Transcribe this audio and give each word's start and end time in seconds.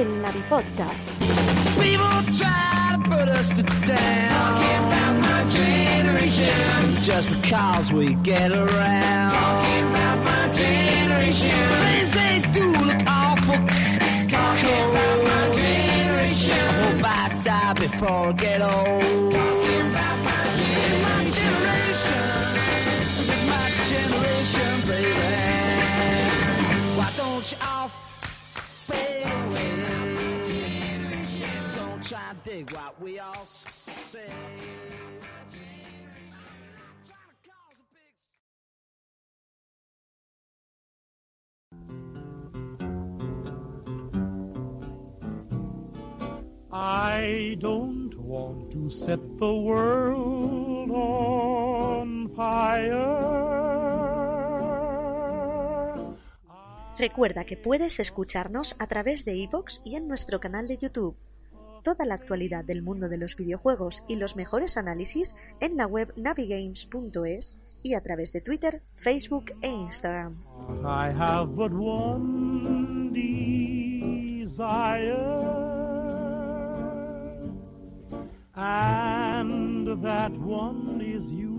el 0.00 0.22
Navi 0.22 0.40
Podcast. 0.48 1.08
People 1.78 2.22
try 2.32 2.96
to 2.96 3.02
put 3.04 3.30
dig 32.50 32.70
what 32.72 33.00
we 33.00 33.20
all 33.20 33.42
s- 33.42 33.64
say. 34.10 34.26
Trying 37.06 37.30
to 37.30 37.36
cause 37.46 37.78
a 37.78 37.86
big 37.94 38.14
I 46.72 47.56
don't 47.60 48.14
want 48.18 48.70
to 48.72 48.88
set 48.90 49.18
the 49.38 49.52
world 49.52 50.90
on 50.90 52.30
fire. 52.36 53.16
Recuerda 56.98 57.44
que 57.44 57.56
puedes 57.56 57.98
escucharnos 57.98 58.76
a 58.78 58.86
través 58.86 59.24
de 59.24 59.34
iVoox 59.36 59.80
y 59.84 59.96
en 59.96 60.06
nuestro 60.06 60.38
canal 60.38 60.68
de 60.68 60.76
YouTube. 60.76 61.16
Toda 61.82 62.04
la 62.04 62.14
actualidad 62.14 62.64
del 62.64 62.82
mundo 62.82 63.08
de 63.08 63.18
los 63.18 63.36
videojuegos 63.36 64.04
y 64.08 64.16
los 64.16 64.36
mejores 64.36 64.76
análisis 64.76 65.34
en 65.60 65.76
la 65.76 65.86
web 65.86 66.12
navigames.es 66.16 67.58
y 67.82 67.94
a 67.94 68.00
través 68.00 68.32
de 68.32 68.40
Twitter, 68.40 68.82
Facebook 68.96 69.52
e 69.62 69.68
Instagram. 69.68 70.36
And 78.62 79.86
that 80.02 80.32
one 80.32 81.00
is 81.00 81.22
you. 81.30 81.50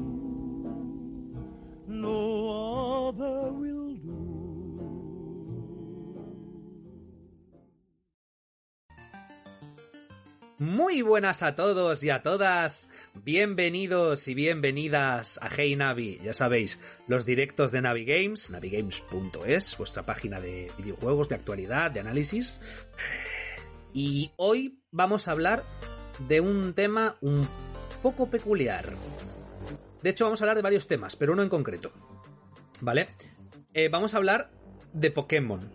Muy 10.62 11.02
buenas 11.02 11.42
a 11.42 11.56
todos 11.56 12.04
y 12.04 12.12
a 12.12 12.22
todas. 12.22 12.88
Bienvenidos 13.16 14.28
y 14.28 14.36
bienvenidas 14.36 15.40
a 15.42 15.50
Hey 15.50 15.76
Navi. 15.76 16.20
Ya 16.24 16.36
sabéis, 16.36 16.80
los 17.08 17.26
directos 17.26 17.72
de 17.72 17.82
Navi 17.82 18.06
Games, 18.06 18.52
navigames.es, 18.52 19.76
vuestra 19.80 20.06
página 20.06 20.40
de 20.40 20.72
videojuegos, 20.78 21.30
de 21.30 21.34
actualidad, 21.34 21.90
de 21.90 22.02
análisis. 22.02 22.62
Y 23.92 24.34
hoy 24.36 24.78
vamos 24.92 25.28
a 25.28 25.32
hablar 25.32 25.64
de 26.28 26.42
un 26.42 26.76
tema 26.76 27.18
un 27.22 27.48
poco 28.04 28.30
peculiar. 28.30 28.86
De 30.04 30.12
hecho, 30.12 30.26
vamos 30.26 30.42
a 30.42 30.44
hablar 30.44 30.58
de 30.58 30.62
varios 30.62 30.86
temas, 30.86 31.16
pero 31.16 31.34
uno 31.34 31.42
en 31.42 31.50
concreto. 31.50 31.92
¿Vale? 32.82 33.10
Eh, 33.74 33.90
vamos 33.90 34.14
a 34.14 34.18
hablar 34.18 34.52
de 34.94 35.10
Pokémon. 35.10 35.72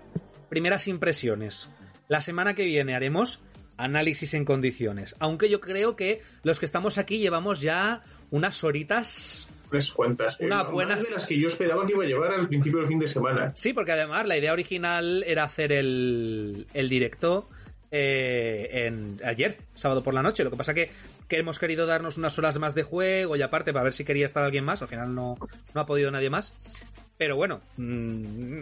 Primeras 0.49 0.87
impresiones. 0.87 1.71
La 2.07 2.21
semana 2.21 2.55
que 2.55 2.67
viene 2.67 2.95
haremos 2.95 3.43
análisis 3.79 4.35
en 4.35 4.45
condiciones. 4.45 5.15
Aunque 5.19 5.49
yo 5.49 5.61
creo 5.61 5.97
que 5.97 6.23
los 6.43 6.59
que 6.59 6.67
estamos 6.67 6.99
aquí 6.99 7.19
llevamos 7.19 7.61
ya 7.61 8.03
unas 8.31 8.63
horitas. 8.65 9.49
unas 9.71 9.93
cuantas. 9.93 10.39
Una 10.41 10.61
Eh, 10.63 10.65
buena- 10.71 10.97
Más 10.97 11.09
de 11.09 11.15
las 11.17 11.27
que 11.27 11.39
yo 11.41 11.49
esperaba 11.49 11.85
que 11.87 11.93
iba 11.93 12.05
a 12.05 12.07
llevar 12.07 12.33
al 12.33 12.47
principio 12.49 12.79
del 12.79 12.89
fin 12.89 12.99
de 13.01 13.09
semana. 13.09 13.53
Sí, 13.57 13.73
porque 13.73 13.93
además 13.93 14.27
la 14.27 14.37
idea 14.39 14.53
original 14.53 15.25
era 15.27 15.45
hacer 15.45 15.73
el, 15.73 16.67
el 16.73 16.89
directo 16.89 17.49
eh, 17.91 18.87
en 18.87 19.21
ayer, 19.25 19.57
sábado 19.75 20.03
por 20.03 20.15
la 20.15 20.23
noche. 20.23 20.45
Lo 20.45 20.51
que 20.51 20.57
pasa 20.57 20.73
que, 20.75 20.91
que 21.29 21.39
hemos 21.39 21.59
querido 21.59 21.87
darnos 21.87 22.17
unas 22.17 22.39
horas 22.39 22.59
más 22.59 22.75
de 22.75 22.83
juego 22.85 23.37
y 23.37 23.43
aparte 23.43 23.73
para 23.73 23.85
ver 23.85 23.93
si 23.93 24.05
quería 24.05 24.27
estar 24.27 24.43
alguien 24.43 24.65
más. 24.65 24.83
Al 24.83 24.89
final 24.89 25.15
no, 25.15 25.35
no 25.75 25.81
ha 25.81 25.87
podido 25.87 26.11
nadie 26.11 26.31
más. 26.31 26.53
Pero 27.19 27.35
bueno, 27.37 27.61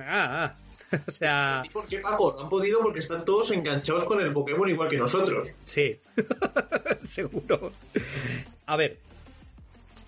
ah. 0.03 0.55
o 1.07 1.11
sea, 1.11 1.63
¿Y 1.65 1.71
por 1.71 1.87
qué, 1.87 1.99
Paco? 1.99 2.35
No 2.37 2.45
han 2.45 2.49
podido 2.49 2.81
porque 2.81 3.01
están 3.01 3.25
todos 3.25 3.51
enganchados 3.51 4.05
con 4.05 4.21
el 4.21 4.33
Pokémon 4.33 4.69
igual 4.69 4.89
que 4.89 4.99
nosotros. 4.99 5.49
Sí, 5.65 5.99
seguro. 7.03 7.73
A 8.67 8.77
ver, 8.77 8.99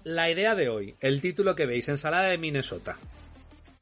la 0.04 0.30
idea 0.30 0.54
de 0.54 0.68
hoy, 0.68 0.94
el 1.00 1.20
título 1.20 1.54
que 1.54 1.66
veis, 1.66 1.88
Ensalada 1.88 2.28
de 2.28 2.38
Minnesota. 2.38 2.96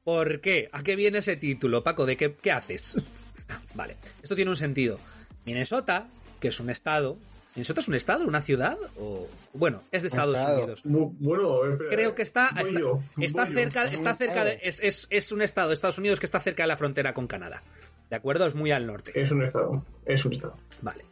¿Por 0.04 0.40
qué? 0.40 0.68
¿A 0.72 0.82
qué 0.82 0.96
viene 0.96 1.18
ese 1.18 1.36
título, 1.36 1.82
Paco? 1.82 2.06
¿De 2.06 2.16
qué, 2.16 2.34
qué 2.34 2.52
haces? 2.52 2.96
vale, 3.74 3.96
esto 4.22 4.34
tiene 4.36 4.50
un 4.50 4.56
sentido. 4.56 4.98
Minnesota, 5.44 6.08
que 6.40 6.48
es 6.48 6.60
un 6.60 6.70
estado. 6.70 7.18
¿Minnesota 7.54 7.80
es 7.80 7.88
un 7.88 7.94
estado, 7.94 8.24
una 8.26 8.40
ciudad? 8.40 8.76
O 8.98 9.28
bueno, 9.52 9.82
es 9.92 10.02
de 10.02 10.08
Estados 10.08 10.36
Estado. 10.36 10.58
Unidos. 10.58 10.82
Bu- 10.84 11.14
Bueno, 11.20 11.64
espera, 11.66 11.90
Creo 11.90 12.14
que 12.14 12.22
está, 12.22 12.48
está, 12.48 12.62
yo, 12.80 13.00
está 13.20 13.46
yo. 13.48 13.54
cerca, 13.54 13.84
está 13.84 14.14
cerca 14.14 14.44
de, 14.44 14.58
es, 14.62 14.80
es, 14.82 15.06
es 15.10 15.30
un 15.30 15.40
estado 15.42 15.68
de 15.68 15.74
Estados 15.74 15.98
Unidos 15.98 16.18
que 16.18 16.26
está 16.26 16.40
cerca 16.40 16.64
de 16.64 16.66
la 16.68 16.76
frontera 16.76 17.14
con 17.14 17.26
Canadá. 17.28 17.62
¿De 18.10 18.16
acuerdo? 18.16 18.46
Es 18.46 18.54
muy 18.56 18.72
al 18.72 18.86
norte. 18.86 19.12
Es 19.14 19.30
un 19.30 19.42
estado. 19.44 19.84
Es 20.04 20.24
un 20.24 20.32
estado. 20.32 20.56
Vale. 20.82 21.04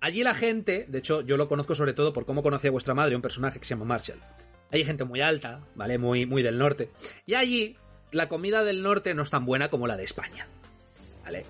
Allí 0.00 0.24
la 0.24 0.34
gente, 0.34 0.86
de 0.88 0.98
hecho, 0.98 1.20
yo 1.20 1.36
lo 1.36 1.46
conozco 1.46 1.74
sobre 1.74 1.92
todo 1.92 2.12
por 2.12 2.24
cómo 2.24 2.42
conocía 2.42 2.68
a 2.70 2.72
vuestra 2.72 2.94
madre, 2.94 3.14
un 3.14 3.22
personaje 3.22 3.58
que 3.60 3.64
se 3.66 3.74
llama 3.74 3.84
Marshall. 3.84 4.18
Hay 4.70 4.84
gente 4.84 5.04
muy 5.04 5.20
alta, 5.20 5.60
¿vale? 5.74 5.98
Muy, 5.98 6.24
muy 6.26 6.42
del 6.42 6.56
norte. 6.58 6.90
Y 7.26 7.34
allí, 7.34 7.76
la 8.10 8.28
comida 8.28 8.64
del 8.64 8.82
norte 8.82 9.14
no 9.14 9.22
es 9.22 9.30
tan 9.30 9.44
buena 9.44 9.68
como 9.68 9.86
la 9.86 9.96
de 9.98 10.04
España. 10.04 10.48
¿Vale? 11.22 11.44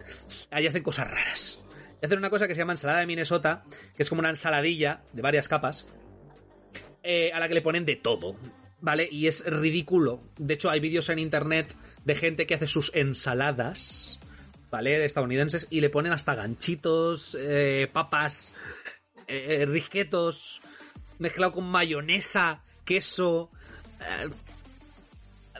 Allí 0.50 0.66
hacen 0.66 0.82
cosas 0.82 1.08
raras. 1.10 1.61
Y 2.02 2.06
hacen 2.06 2.18
una 2.18 2.30
cosa 2.30 2.48
que 2.48 2.54
se 2.54 2.58
llama 2.58 2.72
ensalada 2.72 2.98
de 2.98 3.06
Minnesota, 3.06 3.62
que 3.96 4.02
es 4.02 4.08
como 4.08 4.18
una 4.18 4.30
ensaladilla 4.30 5.02
de 5.12 5.22
varias 5.22 5.46
capas, 5.46 5.86
eh, 7.04 7.30
a 7.32 7.38
la 7.38 7.46
que 7.46 7.54
le 7.54 7.62
ponen 7.62 7.86
de 7.86 7.94
todo. 7.94 8.34
¿Vale? 8.80 9.08
Y 9.08 9.28
es 9.28 9.44
ridículo. 9.46 10.20
De 10.36 10.54
hecho, 10.54 10.68
hay 10.68 10.80
vídeos 10.80 11.08
en 11.10 11.20
internet 11.20 11.76
de 12.04 12.16
gente 12.16 12.48
que 12.48 12.56
hace 12.56 12.66
sus 12.66 12.92
ensaladas. 12.96 14.18
¿vale? 14.68 14.98
De 14.98 15.04
estadounidenses 15.04 15.68
y 15.70 15.80
le 15.80 15.90
ponen 15.90 16.12
hasta 16.12 16.34
ganchitos, 16.34 17.36
eh, 17.38 17.88
papas, 17.92 18.52
eh, 19.28 19.64
risquetos, 19.68 20.60
mezclado 21.20 21.52
con 21.52 21.70
mayonesa, 21.70 22.64
queso. 22.84 23.50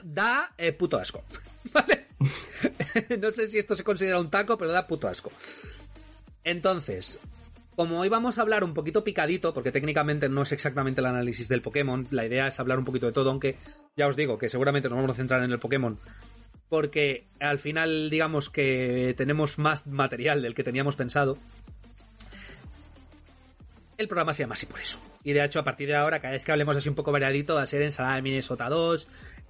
da 0.03 0.53
puto 0.77 0.97
asco, 0.97 1.23
¿vale? 1.71 2.07
no 3.21 3.31
sé 3.31 3.47
si 3.47 3.59
esto 3.59 3.75
se 3.75 3.83
considera 3.85 4.19
un 4.19 4.29
taco, 4.29 4.57
pero 4.57 4.71
da 4.71 4.85
puto 4.85 5.07
asco. 5.07 5.31
Entonces, 6.43 7.19
como 7.75 7.99
hoy 7.99 8.09
vamos 8.09 8.37
a 8.37 8.41
hablar 8.41 8.63
un 8.63 8.73
poquito 8.73 9.03
picadito, 9.03 9.53
porque 9.53 9.71
técnicamente 9.71 10.29
no 10.29 10.43
es 10.43 10.51
exactamente 10.51 11.01
el 11.01 11.07
análisis 11.07 11.47
del 11.47 11.61
Pokémon, 11.61 12.07
la 12.11 12.25
idea 12.25 12.47
es 12.47 12.59
hablar 12.59 12.77
un 12.77 12.85
poquito 12.85 13.07
de 13.07 13.13
todo, 13.13 13.29
aunque 13.29 13.55
ya 13.95 14.07
os 14.07 14.15
digo 14.15 14.37
que 14.37 14.49
seguramente 14.49 14.89
nos 14.89 14.97
vamos 14.97 15.11
a 15.11 15.15
centrar 15.15 15.43
en 15.43 15.51
el 15.51 15.59
Pokémon, 15.59 15.97
porque 16.69 17.25
al 17.39 17.59
final 17.59 18.09
digamos 18.09 18.49
que 18.49 19.13
tenemos 19.17 19.57
más 19.57 19.87
material 19.87 20.41
del 20.41 20.55
que 20.55 20.63
teníamos 20.63 20.95
pensado. 20.95 21.37
El 23.97 24.07
programa 24.07 24.33
se 24.33 24.43
llama 24.43 24.55
así 24.55 24.65
por 24.65 24.79
eso. 24.79 24.99
Y 25.23 25.33
de 25.33 25.43
hecho, 25.43 25.59
a 25.59 25.63
partir 25.63 25.87
de 25.87 25.95
ahora, 25.95 26.19
cada 26.19 26.33
vez 26.33 26.43
que 26.43 26.51
hablemos 26.51 26.75
así 26.75 26.89
un 26.89 26.95
poco 26.95 27.11
variadito, 27.11 27.55
va 27.55 27.61
a 27.61 27.67
ser 27.67 27.83
ensalada 27.83 28.15
de 28.15 28.21
Minnesota 28.23 28.67
2, 28.69 29.07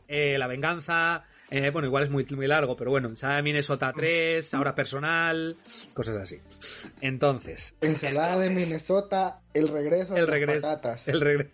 eh, 0.08 0.38
La 0.38 0.48
Venganza, 0.48 1.24
eh, 1.56 1.70
bueno, 1.70 1.88
igual 1.88 2.06
es 2.06 2.10
muy, 2.10 2.26
muy 2.32 2.48
largo, 2.48 2.76
pero 2.76 2.90
bueno, 2.90 3.10
ensalada 3.10 3.38
de 3.38 3.44
Minnesota 3.44 3.94
3, 3.96 4.56
ahora 4.56 4.74
personal, 4.74 5.56
cosas 5.94 6.18
así. 6.18 6.40
Entonces, 7.00 7.76
Ensalada 7.80 8.40
de 8.40 8.50
Minnesota, 8.50 9.40
el 9.54 9.68
regreso 9.68 10.18
el 10.18 10.26
de 10.26 10.32
regreso. 10.32 10.68
las 10.68 10.78
patatas. 10.78 11.08
El 11.08 11.22
regreso. 11.22 11.52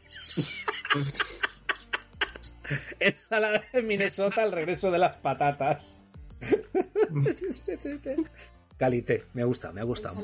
ensalada 2.99 3.61
de 3.73 3.81
Minnesota, 3.81 4.45
el 4.45 4.53
regreso 4.53 4.89
de 4.89 4.99
las 4.99 5.17
patatas. 5.17 5.97
Calité, 8.77 9.25
me 9.33 9.43
gusta, 9.43 9.73
me 9.73 9.81
ha 9.81 9.83
gustado. 9.83 10.15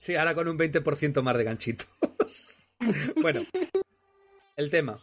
Sí, 0.00 0.16
ahora 0.16 0.34
con 0.34 0.48
un 0.48 0.58
20% 0.58 1.22
más 1.22 1.36
de 1.36 1.44
ganchitos. 1.44 1.86
bueno, 3.22 3.42
el 4.56 4.68
tema. 4.68 4.98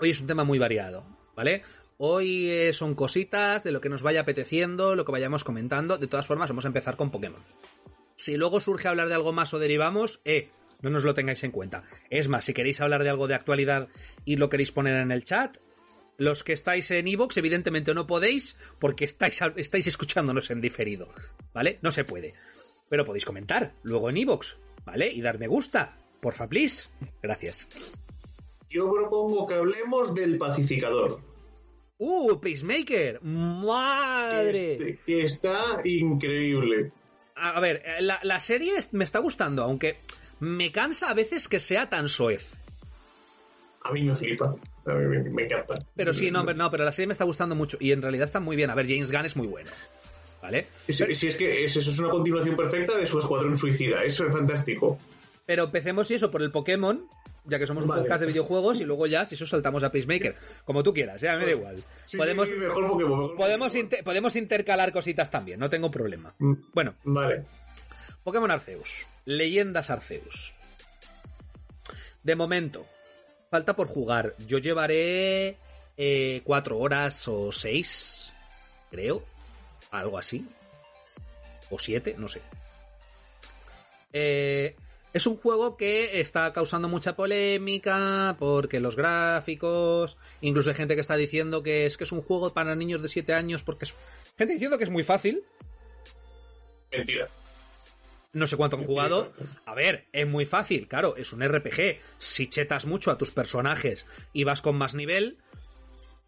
Hoy 0.00 0.10
es 0.10 0.20
un 0.20 0.28
tema 0.28 0.44
muy 0.44 0.60
variado, 0.60 1.04
¿vale? 1.34 1.62
Hoy 1.96 2.48
eh, 2.48 2.72
son 2.72 2.94
cositas 2.94 3.64
de 3.64 3.72
lo 3.72 3.80
que 3.80 3.88
nos 3.88 4.02
vaya 4.02 4.20
apeteciendo, 4.20 4.94
lo 4.94 5.04
que 5.04 5.10
vayamos 5.10 5.42
comentando. 5.42 5.98
De 5.98 6.06
todas 6.06 6.28
formas, 6.28 6.50
vamos 6.50 6.64
a 6.64 6.68
empezar 6.68 6.96
con 6.96 7.10
Pokémon. 7.10 7.42
Si 8.14 8.36
luego 8.36 8.60
surge 8.60 8.86
hablar 8.86 9.08
de 9.08 9.14
algo 9.14 9.32
más 9.32 9.52
o 9.54 9.58
derivamos, 9.58 10.20
eh, 10.24 10.50
no 10.82 10.90
nos 10.90 11.02
lo 11.02 11.14
tengáis 11.14 11.42
en 11.42 11.50
cuenta. 11.50 11.82
Es 12.10 12.28
más, 12.28 12.44
si 12.44 12.54
queréis 12.54 12.80
hablar 12.80 13.02
de 13.02 13.10
algo 13.10 13.26
de 13.26 13.34
actualidad 13.34 13.88
y 14.24 14.36
lo 14.36 14.48
queréis 14.48 14.70
poner 14.70 14.94
en 14.94 15.10
el 15.10 15.24
chat, 15.24 15.58
Los 16.16 16.42
que 16.42 16.52
estáis 16.52 16.90
en 16.90 17.06
Evox, 17.06 17.36
evidentemente 17.36 17.94
no 17.94 18.08
podéis 18.08 18.56
porque 18.80 19.04
estáis, 19.04 19.40
estáis 19.54 19.86
escuchándonos 19.86 20.50
en 20.50 20.60
diferido, 20.60 21.12
¿vale? 21.54 21.78
No 21.80 21.92
se 21.92 22.04
puede. 22.04 22.34
Pero 22.88 23.04
podéis 23.04 23.24
comentar 23.24 23.74
luego 23.84 24.10
en 24.10 24.16
Evox, 24.16 24.58
¿vale? 24.84 25.12
Y 25.12 25.20
dar 25.20 25.38
me 25.38 25.46
gusta, 25.46 25.96
porfa, 26.20 26.48
please. 26.48 26.88
Gracias. 27.22 27.68
Yo 28.70 28.92
propongo 28.92 29.46
que 29.46 29.54
hablemos 29.54 30.14
del 30.14 30.36
pacificador. 30.38 31.20
¡Uh, 31.98 32.38
Peacemaker! 32.38 33.20
¡Madre! 33.22 34.72
Este, 34.74 34.98
que 35.04 35.22
está 35.24 35.80
increíble. 35.84 36.90
A 37.34 37.58
ver, 37.60 37.82
eh, 37.84 38.02
la, 38.02 38.20
la 38.22 38.40
serie 38.40 38.74
me 38.92 39.04
está 39.04 39.18
gustando, 39.20 39.62
aunque 39.62 39.98
me 40.40 40.70
cansa 40.70 41.10
a 41.10 41.14
veces 41.14 41.48
que 41.48 41.60
sea 41.60 41.88
tan 41.88 42.08
soez. 42.08 42.54
A 43.82 43.92
mí 43.92 44.02
me 44.02 44.14
flipa. 44.14 44.54
A 44.86 44.92
mí 44.94 45.06
me, 45.06 45.30
me 45.30 45.42
encanta. 45.44 45.74
Pero 45.96 46.12
sí, 46.14 46.30
no, 46.30 46.44
no, 46.44 46.70
pero 46.70 46.84
la 46.84 46.92
serie 46.92 47.06
me 47.08 47.12
está 47.12 47.24
gustando 47.24 47.54
mucho 47.54 47.76
y 47.80 47.92
en 47.92 48.02
realidad 48.02 48.24
está 48.24 48.40
muy 48.40 48.56
bien. 48.56 48.70
A 48.70 48.74
ver, 48.74 48.86
James 48.86 49.10
Gunn 49.10 49.24
es 49.26 49.36
muy 49.36 49.46
bueno. 49.46 49.70
¿Vale? 50.42 50.68
Si, 50.88 50.96
Pero, 50.96 51.14
si 51.14 51.26
es 51.28 51.36
que 51.36 51.64
es, 51.64 51.76
eso 51.76 51.90
es 51.90 51.98
una 51.98 52.10
continuación 52.10 52.54
perfecta 52.56 52.96
de 52.96 53.06
su 53.06 53.18
escuadrón 53.18 53.56
suicida. 53.58 54.04
Eso 54.04 54.26
es 54.26 54.32
fantástico. 54.32 54.98
pero 55.46 55.64
empecemos 55.64 56.10
y 56.10 56.14
eso 56.14 56.30
por 56.30 56.42
el 56.42 56.52
Pokémon, 56.52 57.04
ya 57.48 57.58
que 57.58 57.66
somos 57.66 57.84
un 57.84 57.90
podcast 57.90 58.20
de 58.20 58.26
videojuegos, 58.26 58.80
y 58.80 58.84
luego 58.84 59.06
ya, 59.06 59.24
si 59.24 59.34
eso 59.34 59.46
saltamos 59.46 59.82
a 59.82 59.90
Peacemaker. 59.90 60.36
Como 60.64 60.82
tú 60.82 60.92
quieras, 60.94 61.20
ya 61.20 61.34
me 61.36 61.44
da 61.46 61.50
igual. 61.52 61.82
Sí, 62.06 62.16
podemos 62.16 62.46
sí, 62.48 62.54
sí, 62.54 62.60
mejor 62.60 62.86
Pokémon. 62.88 63.20
mejor 63.22 63.36
podemos, 63.36 63.74
inter- 63.74 64.04
podemos 64.04 64.36
intercalar 64.36 64.92
cositas 64.92 65.30
también, 65.30 65.58
no 65.58 65.68
tengo 65.70 65.90
problema. 65.90 66.34
Mm, 66.38 66.54
Bueno, 66.72 66.94
Vale. 67.04 67.44
Pokémon 68.22 68.50
Arceus. 68.50 69.06
Leyendas 69.24 69.90
Arceus. 69.90 70.52
De 72.22 72.34
momento, 72.36 72.84
falta 73.50 73.74
por 73.74 73.86
jugar. 73.88 74.34
Yo 74.46 74.58
llevaré 74.58 75.56
eh, 75.96 76.42
cuatro 76.44 76.78
horas 76.78 77.26
o 77.28 77.50
seis, 77.52 78.32
creo. 78.90 79.24
Algo 79.90 80.18
así. 80.18 80.46
O 81.70 81.78
siete, 81.78 82.14
no 82.18 82.28
sé. 82.28 82.42
Eh, 84.12 84.74
es 85.18 85.26
un 85.26 85.36
juego 85.36 85.76
que 85.76 86.20
está 86.20 86.52
causando 86.52 86.88
mucha 86.88 87.14
polémica 87.14 88.36
porque 88.38 88.80
los 88.80 88.96
gráficos, 88.96 90.16
incluso 90.40 90.70
hay 90.70 90.76
gente 90.76 90.94
que 90.94 91.00
está 91.00 91.16
diciendo 91.16 91.62
que 91.62 91.86
es 91.86 91.96
que 91.96 92.04
es 92.04 92.12
un 92.12 92.22
juego 92.22 92.54
para 92.54 92.74
niños 92.74 93.02
de 93.02 93.08
7 93.08 93.34
años 93.34 93.62
porque 93.62 93.84
es 93.84 93.94
gente 94.36 94.54
diciendo 94.54 94.78
que 94.78 94.84
es 94.84 94.90
muy 94.90 95.04
fácil, 95.04 95.42
Mentira. 96.90 97.28
no 98.32 98.46
sé 98.46 98.56
cuánto 98.56 98.76
han 98.76 98.84
jugado. 98.84 99.32
A 99.66 99.74
ver, 99.74 100.06
es 100.12 100.26
muy 100.26 100.46
fácil, 100.46 100.86
claro, 100.88 101.16
es 101.16 101.32
un 101.32 101.42
RPG. 101.46 101.98
Si 102.18 102.48
chetas 102.48 102.86
mucho 102.86 103.10
a 103.10 103.18
tus 103.18 103.30
personajes 103.32 104.06
y 104.32 104.44
vas 104.44 104.62
con 104.62 104.76
más 104.76 104.94
nivel, 104.94 105.38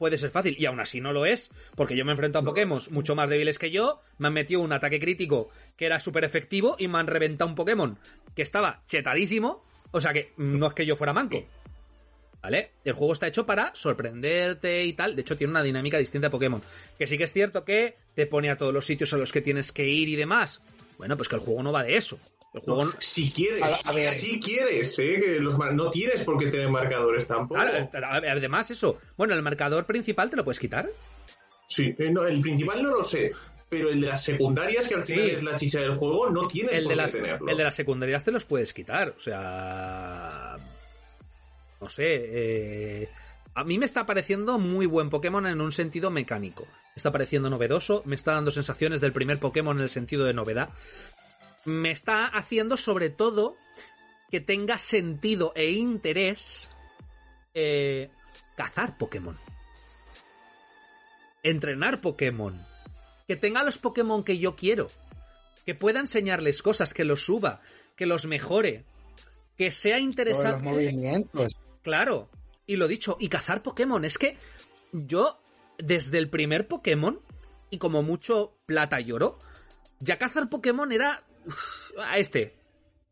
puede 0.00 0.17
ser 0.17 0.31
fácil. 0.31 0.56
Y 0.58 0.64
aún 0.64 0.81
así 0.81 1.00
no 1.02 1.12
lo 1.12 1.26
es, 1.26 1.50
porque 1.76 1.94
yo 1.94 2.06
me 2.06 2.12
enfrento 2.12 2.38
a 2.38 2.43
Pokémon 2.43 2.81
mucho 2.91 3.14
más 3.14 3.29
débiles 3.29 3.58
que 3.58 3.70
yo, 3.70 4.00
me 4.17 4.29
han 4.29 4.32
metido 4.32 4.62
un 4.62 4.73
ataque 4.73 4.99
crítico 4.99 5.50
que 5.76 5.85
era 5.85 6.00
súper 6.00 6.25
efectivo 6.25 6.75
y 6.79 6.88
me 6.88 6.99
han 6.99 7.06
reventado 7.06 7.50
un 7.50 7.55
Pokémon 7.55 7.99
que 8.35 8.41
estaba 8.41 8.82
chetadísimo. 8.87 9.62
O 9.91 10.00
sea 10.00 10.14
que 10.14 10.32
no 10.38 10.69
es 10.69 10.73
que 10.73 10.87
yo 10.87 10.97
fuera 10.97 11.12
manco. 11.12 11.44
¿Vale? 12.43 12.70
El 12.82 12.94
juego 12.94 13.12
está 13.12 13.26
hecho 13.26 13.44
para 13.44 13.75
sorprenderte 13.75 14.85
y 14.87 14.94
tal. 14.94 15.14
De 15.14 15.20
hecho, 15.20 15.37
tiene 15.37 15.50
una 15.50 15.62
dinámica 15.62 15.99
distinta 15.99 16.29
a 16.29 16.31
Pokémon. 16.31 16.62
Que 16.99 17.06
sí 17.06 17.19
que 17.19 17.25
es 17.25 17.32
cierto 17.35 17.67
que 17.67 17.97
te 18.14 18.26
pone 18.26 18.49
a 18.49 18.56
todos 18.56 18.73
los 18.73 18.87
sitios 18.87 19.12
a 19.12 19.19
los 19.19 19.31
que 19.32 19.43
tienes 19.43 19.70
que 19.70 19.87
ir 19.87 20.08
y 20.08 20.17
demás. 20.17 20.62
Bueno, 20.97 21.19
pues 21.19 21.29
que 21.29 21.35
el 21.35 21.43
juego 21.43 21.62
no 21.62 21.73
va 21.73 21.82
de 21.82 21.99
eso. 21.99 22.19
El 22.52 22.61
juego 22.62 22.87
no- 22.87 22.93
Si 22.99 23.31
quieres, 23.31 23.62
A- 23.62 23.91
a 23.91 23.93
ver. 23.93 24.12
si 24.12 24.41
quieres, 24.41 24.99
¿eh? 24.99 25.20
Que 25.25 25.38
los 25.38 25.56
mar- 25.56 25.75
no 25.75 25.91
tienes 25.91 26.23
por 26.23 26.37
qué 26.37 26.47
tener 26.49 26.69
marcadores 26.69 27.26
tampoco. 27.26 27.61
Claro, 27.61 27.88
además 28.11 28.70
eso. 28.73 28.99
Bueno, 29.17 29.35
el 29.35 29.43
marcador 29.43 29.87
principal 29.87 30.29
te 30.31 30.37
lo 30.37 30.44
puedes 30.44 30.58
quitar. 30.58 30.88
Sí, 31.69 31.94
eh, 31.97 32.11
no, 32.11 32.25
el 32.26 32.41
principal 32.41 32.82
no 32.82 32.91
lo 32.91 33.05
sé, 33.05 33.31
pero 33.69 33.91
el 33.91 34.00
de 34.00 34.08
las 34.08 34.25
secundarias, 34.25 34.88
que 34.88 34.94
al 34.97 35.06
Sí. 35.06 35.12
final 35.14 35.31
es 35.31 35.43
la 35.44 35.55
chicha 35.56 35.79
del 35.81 35.94
juego, 35.97 36.29
no 36.31 36.49
tienes 36.49 36.73
El 36.73 36.82
por 36.82 36.88
de, 36.91 36.94
qué 36.97 37.02
las, 37.02 37.12
tenerlo. 37.12 37.49
el 37.49 37.56
de 37.56 37.62
las 37.64 37.75
secundarias 37.76 38.25
te 38.25 38.32
los 38.32 38.44
puedes 38.44 38.75
quitar. 38.75 39.14
O 39.17 39.20
sea. 39.20 40.56
No 41.81 41.88
sé. 41.88 42.05
eh, 42.08 43.08
a 43.55 43.64
mí 43.64 43.79
me 43.79 43.87
está 43.87 44.06
pareciendo 44.06 44.58
muy 44.58 44.87
buen 44.87 45.08
Pokémon 45.11 45.47
en 45.47 45.61
un 45.61 45.73
sentido 45.73 46.11
mecánico. 46.11 46.64
Me 46.64 46.97
está 46.97 47.11
pareciendo 47.12 47.49
novedoso. 47.49 48.02
Me 48.06 48.17
está 48.17 48.32
dando 48.35 48.50
sensaciones 48.50 49.00
del 49.00 49.12
primer 49.12 49.38
Pokémon 49.38 49.76
en 49.76 49.85
el 49.85 49.88
sentido 49.88 50.25
de 50.25 50.35
novedad. 50.35 50.69
Me 51.64 51.90
está 51.90 52.26
haciendo 52.26 52.76
sobre 52.76 53.10
todo 53.10 53.56
que 54.30 54.40
tenga 54.40 54.78
sentido 54.78 55.52
e 55.54 55.70
interés 55.72 56.70
eh, 57.54 58.10
cazar 58.56 58.96
Pokémon. 58.96 59.36
Entrenar 61.42 62.00
Pokémon. 62.00 62.60
Que 63.26 63.36
tenga 63.36 63.62
los 63.62 63.78
Pokémon 63.78 64.24
que 64.24 64.38
yo 64.38 64.56
quiero. 64.56 64.90
Que 65.64 65.74
pueda 65.74 66.00
enseñarles 66.00 66.62
cosas, 66.62 66.94
que 66.94 67.04
los 67.04 67.24
suba, 67.24 67.60
que 67.96 68.06
los 68.06 68.26
mejore. 68.26 68.84
Que 69.56 69.70
sea 69.70 69.96
Todos 69.96 70.02
los 70.02 70.10
interesante. 70.10 70.62
movimientos. 70.62 71.56
Claro. 71.82 72.28
Y 72.66 72.76
lo 72.76 72.88
dicho, 72.88 73.16
y 73.20 73.28
cazar 73.28 73.62
Pokémon. 73.62 74.04
Es 74.04 74.18
que 74.18 74.36
yo, 74.92 75.40
desde 75.78 76.18
el 76.18 76.30
primer 76.30 76.68
Pokémon, 76.68 77.20
y 77.68 77.78
como 77.78 78.02
mucho 78.02 78.56
plata 78.66 79.00
y 79.00 79.12
oro, 79.12 79.38
ya 79.98 80.18
cazar 80.18 80.48
Pokémon 80.48 80.92
era. 80.92 81.24
Uf, 81.50 81.91
a 81.99 82.19
este. 82.19 82.55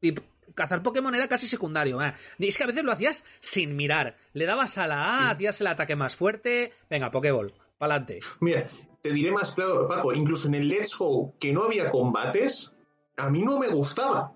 Y 0.00 0.14
cazar 0.54 0.82
Pokémon 0.82 1.14
era 1.14 1.28
casi 1.28 1.46
secundario. 1.46 1.98
Y 2.38 2.48
es 2.48 2.56
que 2.56 2.64
a 2.64 2.68
veces 2.68 2.84
lo 2.84 2.92
hacías 2.92 3.24
sin 3.40 3.76
mirar. 3.76 4.16
Le 4.32 4.44
dabas 4.46 4.78
a 4.78 4.86
la 4.86 5.02
A, 5.28 5.30
hacías 5.30 5.60
el 5.60 5.66
ataque 5.68 5.96
más 5.96 6.16
fuerte. 6.16 6.72
Venga, 6.88 7.10
Pokéball, 7.10 7.52
pa'lante. 7.78 8.20
Mira, 8.40 8.68
te 9.02 9.12
diré 9.12 9.30
más 9.32 9.54
claro, 9.54 9.86
Paco, 9.86 10.12
incluso 10.12 10.48
en 10.48 10.54
el 10.56 10.68
Let's 10.68 10.96
Go, 10.96 11.34
que 11.38 11.52
no 11.52 11.64
había 11.64 11.90
combates, 11.90 12.74
a 13.16 13.28
mí 13.30 13.42
no 13.42 13.58
me 13.58 13.68
gustaba. 13.68 14.32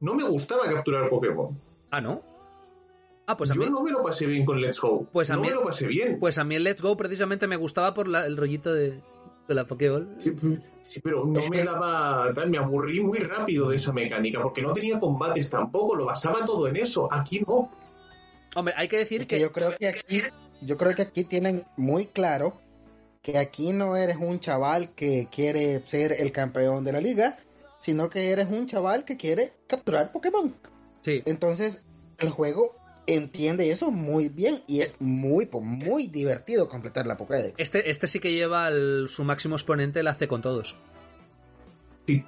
No 0.00 0.14
me 0.14 0.24
gustaba 0.24 0.64
capturar 0.68 1.08
Pokémon. 1.08 1.58
Ah, 1.90 2.00
¿no? 2.00 2.22
Ah, 3.26 3.36
pues 3.36 3.50
a 3.50 3.54
Yo 3.54 3.62
mí. 3.62 3.70
no 3.70 3.82
me 3.82 3.90
lo 3.90 4.02
pasé 4.02 4.26
bien 4.26 4.44
con 4.44 4.60
Let's 4.60 4.78
Go. 4.80 5.08
Pues 5.12 5.30
a 5.30 5.36
no 5.36 5.42
mí- 5.42 5.48
me 5.48 5.54
lo 5.54 5.64
pasé 5.64 5.86
bien. 5.86 6.18
Pues 6.20 6.36
a 6.36 6.44
mí 6.44 6.56
el 6.56 6.64
Let's 6.64 6.82
Go 6.82 6.94
precisamente 6.96 7.46
me 7.46 7.56
gustaba 7.56 7.94
por 7.94 8.06
la- 8.06 8.26
el 8.26 8.36
rollito 8.36 8.72
de, 8.74 9.00
de 9.46 9.54
la 9.54 9.64
Pokéball. 9.64 10.14
Sí, 10.18 10.34
sí, 10.82 11.00
pero 11.00 11.24
no 11.24 11.48
me 11.48 11.64
daba. 11.64 12.32
Me 12.46 12.58
aburrí 12.58 13.00
muy 13.00 13.18
rápido 13.18 13.68
de 13.68 13.76
esa 13.76 13.92
mecánica, 13.92 14.42
porque 14.42 14.62
no 14.62 14.72
tenía 14.72 14.98
combates 14.98 15.50
tampoco, 15.50 15.94
lo 15.94 16.06
basaba 16.06 16.44
todo 16.44 16.68
en 16.68 16.76
eso. 16.76 17.08
Aquí 17.12 17.40
no. 17.46 17.70
Hombre, 18.54 18.74
hay 18.76 18.88
que 18.88 18.98
decir 18.98 19.22
Es 19.22 19.26
que 19.26 19.36
que. 19.36 19.42
yo 19.42 19.52
creo 19.52 19.76
que 19.76 19.88
aquí, 19.88 20.22
yo 20.60 20.76
creo 20.76 20.94
que 20.94 21.02
aquí 21.02 21.24
tienen 21.24 21.64
muy 21.76 22.06
claro 22.06 22.54
que 23.22 23.38
aquí 23.38 23.72
no 23.72 23.96
eres 23.96 24.16
un 24.16 24.38
chaval 24.38 24.90
que 24.90 25.28
quiere 25.30 25.82
ser 25.86 26.12
el 26.12 26.30
campeón 26.30 26.84
de 26.84 26.92
la 26.92 27.00
liga, 27.00 27.38
sino 27.78 28.10
que 28.10 28.30
eres 28.30 28.48
un 28.50 28.66
chaval 28.66 29.04
que 29.04 29.16
quiere 29.16 29.52
capturar 29.66 30.12
Pokémon. 30.12 30.54
Sí. 31.00 31.22
Entonces, 31.24 31.84
el 32.18 32.30
juego 32.30 32.76
entiende 33.06 33.70
eso 33.70 33.90
muy 33.90 34.28
bien 34.28 34.62
y 34.66 34.80
es 34.80 34.96
muy, 35.00 35.46
pues, 35.46 35.64
muy 35.64 36.06
divertido 36.06 36.68
completar 36.68 37.06
la 37.06 37.16
Pokédex. 37.16 37.58
Este, 37.60 37.90
este 37.90 38.06
sí 38.06 38.20
que 38.20 38.32
lleva 38.32 38.66
al- 38.66 39.08
su 39.08 39.24
máximo 39.24 39.56
exponente, 39.56 40.00
el 40.00 40.08
hace 40.08 40.26
con 40.28 40.40
todos. 40.42 40.74
Sí. 42.06 42.24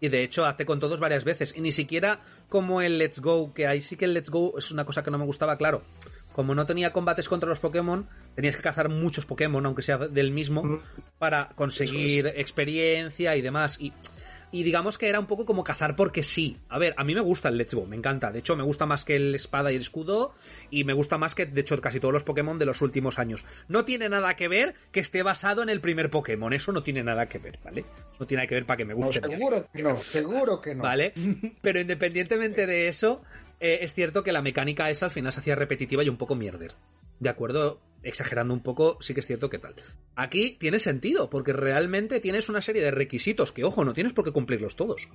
Y 0.00 0.08
de 0.08 0.22
hecho 0.24 0.44
hace 0.46 0.66
con 0.66 0.80
todos 0.80 0.98
varias 0.98 1.24
veces. 1.24 1.54
Y 1.56 1.60
ni 1.60 1.70
siquiera 1.70 2.20
como 2.48 2.80
el 2.82 2.98
Let's 2.98 3.20
Go, 3.20 3.54
que 3.54 3.66
ahí 3.68 3.80
sí 3.80 3.96
que 3.96 4.04
el 4.06 4.14
Let's 4.14 4.30
Go 4.30 4.58
es 4.58 4.70
una 4.72 4.84
cosa 4.84 5.04
que 5.04 5.10
no 5.12 5.18
me 5.18 5.24
gustaba, 5.24 5.56
claro. 5.56 5.82
Como 6.32 6.54
no 6.54 6.64
tenía 6.66 6.92
combates 6.92 7.28
contra 7.28 7.48
los 7.48 7.60
Pokémon, 7.60 8.08
tenías 8.34 8.56
que 8.56 8.62
cazar 8.62 8.88
muchos 8.88 9.26
Pokémon, 9.26 9.64
aunque 9.66 9.82
sea 9.82 9.98
del 9.98 10.30
mismo, 10.32 10.64
Mm. 10.64 10.80
para 11.18 11.50
conseguir 11.54 12.26
experiencia 12.34 13.36
y 13.36 13.42
demás. 13.42 13.76
Y, 13.80 13.92
y 14.52 14.62
digamos 14.62 14.98
que 14.98 15.08
era 15.08 15.18
un 15.18 15.26
poco 15.26 15.44
como 15.46 15.64
cazar 15.64 15.96
porque 15.96 16.22
sí. 16.22 16.58
A 16.68 16.78
ver, 16.78 16.94
a 16.96 17.04
mí 17.04 17.14
me 17.14 17.20
gusta 17.20 17.48
el 17.48 17.56
Let's 17.56 17.74
Go, 17.74 17.86
me 17.86 17.96
encanta. 17.96 18.30
De 18.30 18.38
hecho, 18.40 18.54
me 18.54 18.62
gusta 18.62 18.86
más 18.86 19.04
que 19.04 19.16
el 19.16 19.34
espada 19.34 19.72
y 19.72 19.76
el 19.76 19.80
escudo. 19.80 20.34
Y 20.70 20.84
me 20.84 20.92
gusta 20.92 21.18
más 21.18 21.34
que, 21.34 21.46
de 21.46 21.60
hecho, 21.62 21.80
casi 21.80 21.98
todos 21.98 22.12
los 22.14 22.22
Pokémon 22.24 22.58
de 22.58 22.66
los 22.66 22.82
últimos 22.82 23.18
años. 23.18 23.44
No 23.68 23.84
tiene 23.84 24.08
nada 24.08 24.34
que 24.36 24.48
ver 24.48 24.74
que 24.92 25.00
esté 25.00 25.22
basado 25.22 25.62
en 25.62 25.70
el 25.70 25.80
primer 25.80 26.10
Pokémon. 26.10 26.52
Eso 26.52 26.70
no 26.72 26.82
tiene 26.82 27.02
nada 27.02 27.26
que 27.26 27.38
ver, 27.38 27.58
¿vale? 27.64 27.84
No 28.20 28.26
tiene 28.26 28.42
nada 28.42 28.48
que 28.48 28.54
ver 28.56 28.66
para 28.66 28.76
que 28.76 28.84
me 28.84 28.94
No, 28.94 29.06
guste. 29.06 29.20
seguro 29.26 29.66
que 29.72 29.82
no, 29.82 30.00
seguro 30.02 30.60
que 30.60 30.74
no. 30.74 30.82
¿Vale? 30.82 31.14
Pero 31.62 31.80
independientemente 31.80 32.66
de 32.66 32.88
eso, 32.88 33.22
eh, 33.58 33.78
es 33.82 33.94
cierto 33.94 34.22
que 34.22 34.32
la 34.32 34.42
mecánica 34.42 34.90
esa 34.90 35.06
al 35.06 35.12
final 35.12 35.32
se 35.32 35.40
hacía 35.40 35.54
repetitiva 35.54 36.04
y 36.04 36.08
un 36.08 36.16
poco 36.18 36.34
mierder. 36.34 36.72
¿De 37.22 37.28
acuerdo? 37.28 37.80
Exagerando 38.02 38.52
un 38.52 38.64
poco, 38.64 38.98
sí 39.00 39.14
que 39.14 39.20
es 39.20 39.26
cierto 39.28 39.48
que 39.48 39.60
tal. 39.60 39.76
Aquí 40.16 40.56
tiene 40.58 40.80
sentido, 40.80 41.30
porque 41.30 41.52
realmente 41.52 42.18
tienes 42.18 42.48
una 42.48 42.60
serie 42.60 42.82
de 42.82 42.90
requisitos 42.90 43.52
que, 43.52 43.62
ojo, 43.62 43.84
no 43.84 43.94
tienes 43.94 44.12
por 44.12 44.24
qué 44.24 44.32
cumplirlos 44.32 44.74
todos. 44.74 45.08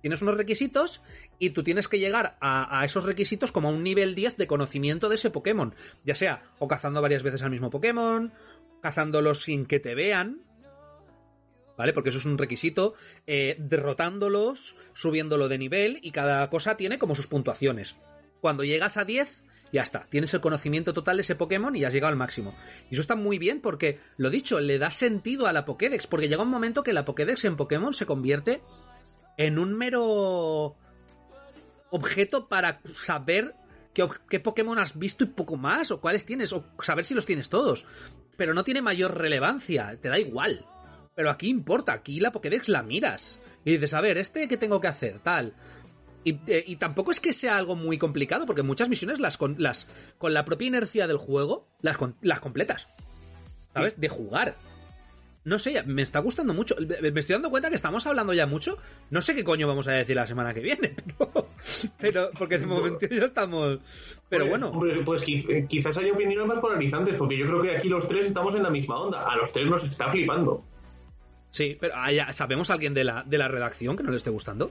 Tienes 0.00 0.22
unos 0.22 0.38
requisitos 0.38 1.02
y 1.38 1.50
tú 1.50 1.62
tienes 1.62 1.86
que 1.86 1.98
llegar 1.98 2.38
a, 2.40 2.82
esos 2.82 3.04
requisitos 3.04 3.52
como 3.52 3.68
a 3.68 3.72
un 3.72 3.82
nivel 3.82 4.14
10 4.14 4.38
de 4.38 4.46
conocimiento 4.46 5.10
de 5.10 5.16
ese 5.16 5.28
Pokémon. 5.28 5.74
Ya 6.02 6.14
sea 6.14 6.44
o 6.58 6.66
cazando 6.66 7.02
varias 7.02 7.22
veces 7.22 7.42
al 7.42 7.50
mismo 7.50 7.68
Pokémon, 7.68 8.32
cazándolos 8.80 9.42
sin 9.42 9.66
que 9.66 9.80
te 9.80 9.94
vean, 9.94 10.40
¿vale? 11.76 11.92
Porque 11.92 12.08
eso 12.08 12.20
es 12.20 12.24
un 12.24 12.38
requisito, 12.38 12.94
eh, 13.26 13.56
derrotándolos, 13.58 14.76
subiéndolo 14.94 15.48
de 15.48 15.58
nivel 15.58 15.98
y 16.00 16.10
cada 16.10 16.48
cosa 16.48 16.78
tiene 16.78 16.98
como 16.98 17.14
sus 17.14 17.26
puntuaciones. 17.26 17.96
Cuando 18.40 18.64
llegas 18.64 18.96
a 18.96 19.04
10 19.04 19.44
Ya 19.72 19.82
está, 19.82 20.06
tienes 20.08 20.32
el 20.34 20.40
conocimiento 20.40 20.94
total 20.94 21.16
de 21.16 21.22
ese 21.22 21.34
Pokémon 21.34 21.74
y 21.76 21.84
has 21.84 21.92
llegado 21.92 22.10
al 22.10 22.16
máximo. 22.16 22.54
Y 22.90 22.94
eso 22.94 23.02
está 23.02 23.16
muy 23.16 23.38
bien 23.38 23.60
porque, 23.60 24.00
lo 24.16 24.30
dicho, 24.30 24.60
le 24.60 24.78
da 24.78 24.90
sentido 24.90 25.46
a 25.46 25.52
la 25.52 25.64
Pokédex, 25.64 26.06
porque 26.06 26.28
llega 26.28 26.42
un 26.42 26.50
momento 26.50 26.82
que 26.82 26.92
la 26.92 27.04
Pokédex 27.04 27.44
en 27.44 27.56
Pokémon 27.56 27.92
se 27.92 28.06
convierte 28.06 28.62
en 29.36 29.58
un 29.58 29.76
mero 29.76 30.76
objeto 31.90 32.48
para 32.48 32.80
saber 32.84 33.54
qué, 33.92 34.08
qué 34.28 34.40
Pokémon 34.40 34.78
has 34.78 34.98
visto 34.98 35.24
y 35.24 35.28
poco 35.28 35.56
más, 35.56 35.90
o 35.90 36.00
cuáles 36.00 36.24
tienes, 36.24 36.52
o 36.52 36.64
saber 36.82 37.04
si 37.04 37.14
los 37.14 37.26
tienes 37.26 37.48
todos. 37.48 37.86
Pero 38.36 38.54
no 38.54 38.64
tiene 38.64 38.82
mayor 38.82 39.18
relevancia, 39.18 39.98
te 40.00 40.08
da 40.08 40.18
igual. 40.18 40.64
Pero 41.14 41.30
aquí 41.30 41.48
importa, 41.48 41.92
aquí 41.92 42.20
la 42.20 42.30
Pokédex 42.30 42.68
la 42.68 42.84
miras. 42.84 43.40
Y 43.64 43.72
dices, 43.72 43.92
a 43.92 44.00
ver, 44.00 44.18
¿este 44.18 44.46
qué 44.46 44.56
tengo 44.56 44.80
que 44.80 44.86
hacer? 44.86 45.18
Tal. 45.18 45.52
Y, 46.28 46.40
eh, 46.46 46.64
y 46.66 46.76
tampoco 46.76 47.10
es 47.10 47.20
que 47.20 47.32
sea 47.32 47.56
algo 47.56 47.76
muy 47.76 47.98
complicado, 47.98 48.46
porque 48.46 48.62
muchas 48.62 48.88
misiones 48.88 49.20
las 49.20 49.36
con, 49.36 49.56
las, 49.58 49.88
con 50.18 50.34
la 50.34 50.44
propia 50.44 50.68
inercia 50.68 51.06
del 51.06 51.16
juego 51.16 51.68
las, 51.80 51.96
las 52.22 52.40
completas. 52.40 52.88
¿Sabes? 53.74 54.00
De 54.00 54.08
jugar. 54.08 54.56
No 55.44 55.58
sé, 55.58 55.82
me 55.84 56.02
está 56.02 56.18
gustando 56.18 56.52
mucho. 56.52 56.74
Me 57.00 57.20
estoy 57.20 57.34
dando 57.34 57.48
cuenta 57.48 57.70
que 57.70 57.76
estamos 57.76 58.06
hablando 58.06 58.34
ya 58.34 58.46
mucho. 58.46 58.76
No 59.10 59.22
sé 59.22 59.34
qué 59.34 59.44
coño 59.44 59.66
vamos 59.66 59.88
a 59.88 59.92
decir 59.92 60.14
la 60.16 60.26
semana 60.26 60.52
que 60.52 60.60
viene. 60.60 60.94
Pero, 61.18 61.46
pero- 61.98 62.30
porque 62.38 62.58
de 62.58 62.66
momento 62.66 63.06
ya 63.06 63.24
estamos. 63.24 63.78
Pero 64.28 64.44
Pues- 64.44 64.50
bueno. 64.50 64.68
Hombre, 64.70 65.02
pues 65.04 65.22
eh, 65.26 65.64
quizás 65.68 65.96
haya 65.96 66.12
opiniones 66.12 66.46
más 66.46 66.58
polarizantes, 66.60 67.14
porque 67.14 67.38
yo 67.38 67.46
creo 67.46 67.62
que 67.62 67.76
aquí 67.78 67.88
los 67.88 68.06
tres 68.08 68.26
estamos 68.26 68.54
en 68.54 68.62
la 68.62 68.70
misma 68.70 69.00
onda. 69.00 69.26
A 69.30 69.36
los 69.36 69.50
tres 69.52 69.66
nos 69.68 69.82
está 69.84 70.10
flipando. 70.10 70.62
Sí, 71.50 71.76
pero 71.80 71.94
¿sabemos 72.32 72.68
a 72.70 72.74
alguien 72.74 72.92
de 72.92 73.04
la, 73.04 73.22
de 73.26 73.38
la 73.38 73.48
redacción 73.48 73.96
que 73.96 74.02
no 74.02 74.10
le 74.10 74.18
esté 74.18 74.28
gustando? 74.30 74.70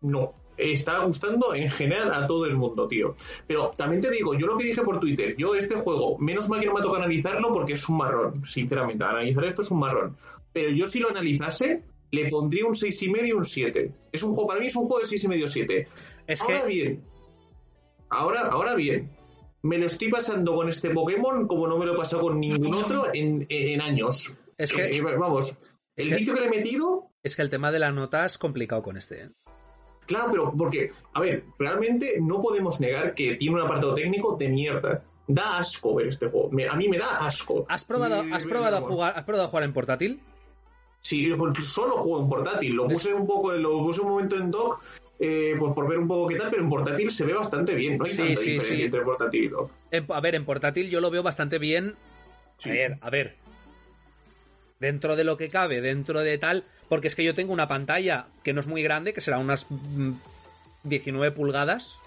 No, 0.00 0.34
está 0.60 0.98
gustando 1.04 1.54
en 1.54 1.68
general 1.70 2.12
a 2.12 2.26
todo 2.26 2.44
el 2.46 2.56
mundo, 2.56 2.86
tío. 2.88 3.16
Pero 3.46 3.70
también 3.76 4.00
te 4.02 4.10
digo, 4.10 4.34
yo 4.34 4.46
lo 4.46 4.56
que 4.58 4.64
dije 4.66 4.82
por 4.82 5.00
Twitter, 5.00 5.34
yo 5.36 5.54
este 5.54 5.76
juego, 5.76 6.18
menos 6.18 6.48
mal 6.48 6.60
que 6.60 6.66
no 6.66 6.74
me 6.74 6.82
toca 6.82 6.98
analizarlo 6.98 7.52
porque 7.52 7.74
es 7.74 7.88
un 7.88 7.96
marrón, 7.98 8.44
sinceramente, 8.46 9.04
analizar 9.04 9.44
esto 9.44 9.62
es 9.62 9.70
un 9.70 9.78
marrón. 9.80 10.16
Pero 10.52 10.70
yo 10.70 10.86
si 10.88 10.98
lo 10.98 11.10
analizase, 11.10 11.82
le 12.10 12.28
pondría 12.28 12.66
un 12.66 12.74
6,5 12.74 13.26
y 13.28 13.32
un 13.32 13.44
7. 13.44 13.94
Es 14.12 14.22
un 14.22 14.34
juego, 14.34 14.48
para 14.48 14.60
mí 14.60 14.66
es 14.66 14.76
un 14.76 14.84
juego 14.84 15.00
de 15.00 15.06
6,5 15.06 15.46
7. 15.46 15.88
Es 16.26 16.42
ahora 16.42 16.62
que. 16.62 16.66
bien, 16.68 17.04
ahora, 18.08 18.40
ahora 18.48 18.74
bien, 18.74 19.10
me 19.62 19.78
lo 19.78 19.86
estoy 19.86 20.08
pasando 20.08 20.54
con 20.54 20.68
este 20.68 20.90
Pokémon 20.90 21.46
como 21.46 21.68
no 21.68 21.78
me 21.78 21.86
lo 21.86 21.94
he 21.94 21.96
pasado 21.96 22.22
con 22.22 22.40
ningún 22.40 22.74
otro 22.74 23.06
en, 23.12 23.46
en 23.48 23.80
años. 23.80 24.36
Es 24.58 24.72
que- 24.72 24.86
Eh, 24.90 25.00
vamos, 25.18 25.60
es 25.96 26.06
el 26.06 26.08
que- 26.10 26.16
vicio 26.16 26.34
que 26.34 26.40
le 26.40 26.46
he 26.46 26.50
metido 26.50 27.06
Es 27.22 27.36
que 27.36 27.42
el 27.42 27.50
tema 27.50 27.70
de 27.70 27.78
la 27.78 27.92
nota 27.92 28.24
es 28.26 28.38
complicado 28.38 28.82
con 28.82 28.96
este. 28.96 29.22
¿eh? 29.24 29.28
Claro, 30.06 30.28
pero 30.30 30.52
porque, 30.56 30.90
a 31.12 31.20
ver, 31.20 31.44
realmente 31.58 32.16
no 32.20 32.40
podemos 32.42 32.80
negar 32.80 33.14
que 33.14 33.36
tiene 33.36 33.56
un 33.56 33.62
apartado 33.62 33.94
técnico 33.94 34.36
de 34.36 34.48
mierda. 34.48 35.02
Da 35.28 35.58
asco 35.58 35.94
ver 35.94 36.08
este 36.08 36.28
juego. 36.28 36.50
Me- 36.50 36.66
a 36.66 36.74
mí 36.74 36.88
me 36.88 36.98
da 36.98 37.18
asco. 37.18 37.64
¿Has 37.68 37.84
probado, 37.84 38.24
Y- 38.26 38.32
has 38.32 38.44
probado 38.44 38.78
a 38.78 38.80
jugar, 38.80 39.12
has 39.16 39.22
probado 39.24 39.46
a 39.46 39.50
jugar 39.50 39.64
en 39.64 39.72
portátil? 39.72 40.20
Sí, 41.02 41.24
solo 41.62 41.92
juego 41.98 42.20
en 42.22 42.28
portátil. 42.28 42.72
Lo 42.74 42.88
puse 42.88 43.14
un 43.14 43.26
poco, 43.26 43.52
lo 43.52 43.78
puse 43.84 44.00
un 44.00 44.08
momento 44.08 44.36
en 44.36 44.50
dock, 44.50 44.82
eh, 45.20 45.54
pues 45.58 45.72
por 45.72 45.88
ver 45.88 45.98
un 45.98 46.08
poco 46.08 46.28
qué 46.28 46.36
tal, 46.36 46.50
pero 46.50 46.62
en 46.62 46.68
portátil 46.68 47.10
se 47.12 47.24
ve 47.24 47.32
bastante 47.32 47.74
bien. 47.74 47.96
No 47.96 48.04
hay 48.04 48.10
Sí, 48.10 48.16
tanta 48.18 48.40
sí, 48.40 48.50
diferencia 48.50 48.76
sí. 48.76 48.82
entre 48.82 49.00
portátil 49.02 49.44
y 49.44 49.48
dock. 49.48 49.70
En- 49.92 50.06
a 50.08 50.20
ver, 50.20 50.34
en 50.34 50.44
portátil 50.44 50.90
yo 50.90 51.00
lo 51.00 51.10
veo 51.10 51.22
bastante 51.22 51.58
bien. 51.58 51.94
Sí, 52.58 52.68
a 52.70 52.72
ver, 52.72 52.92
sí. 52.94 52.98
a 53.00 53.10
ver. 53.10 53.36
Dentro 54.80 55.14
de 55.14 55.24
lo 55.24 55.36
que 55.36 55.48
cabe, 55.48 55.80
dentro 55.80 56.20
de 56.20 56.38
tal. 56.38 56.64
Porque 56.88 57.08
es 57.08 57.14
que 57.14 57.24
yo 57.24 57.34
tengo 57.34 57.52
una 57.52 57.68
pantalla 57.68 58.26
que 58.42 58.52
no 58.52 58.60
es 58.60 58.66
muy 58.66 58.82
grande, 58.82 59.12
que 59.12 59.20
será 59.20 59.38
unas 59.38 59.66
mm, 59.68 60.12
19 60.84 61.30
pulgadas. 61.32 61.98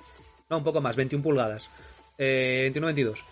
No, 0.49 0.57
un 0.57 0.63
poco 0.63 0.81
más, 0.81 0.95
21 0.95 1.23
pulgadas. 1.23 1.69
Eh, 2.17 2.59
21, 2.63 2.87
22. 2.87 3.23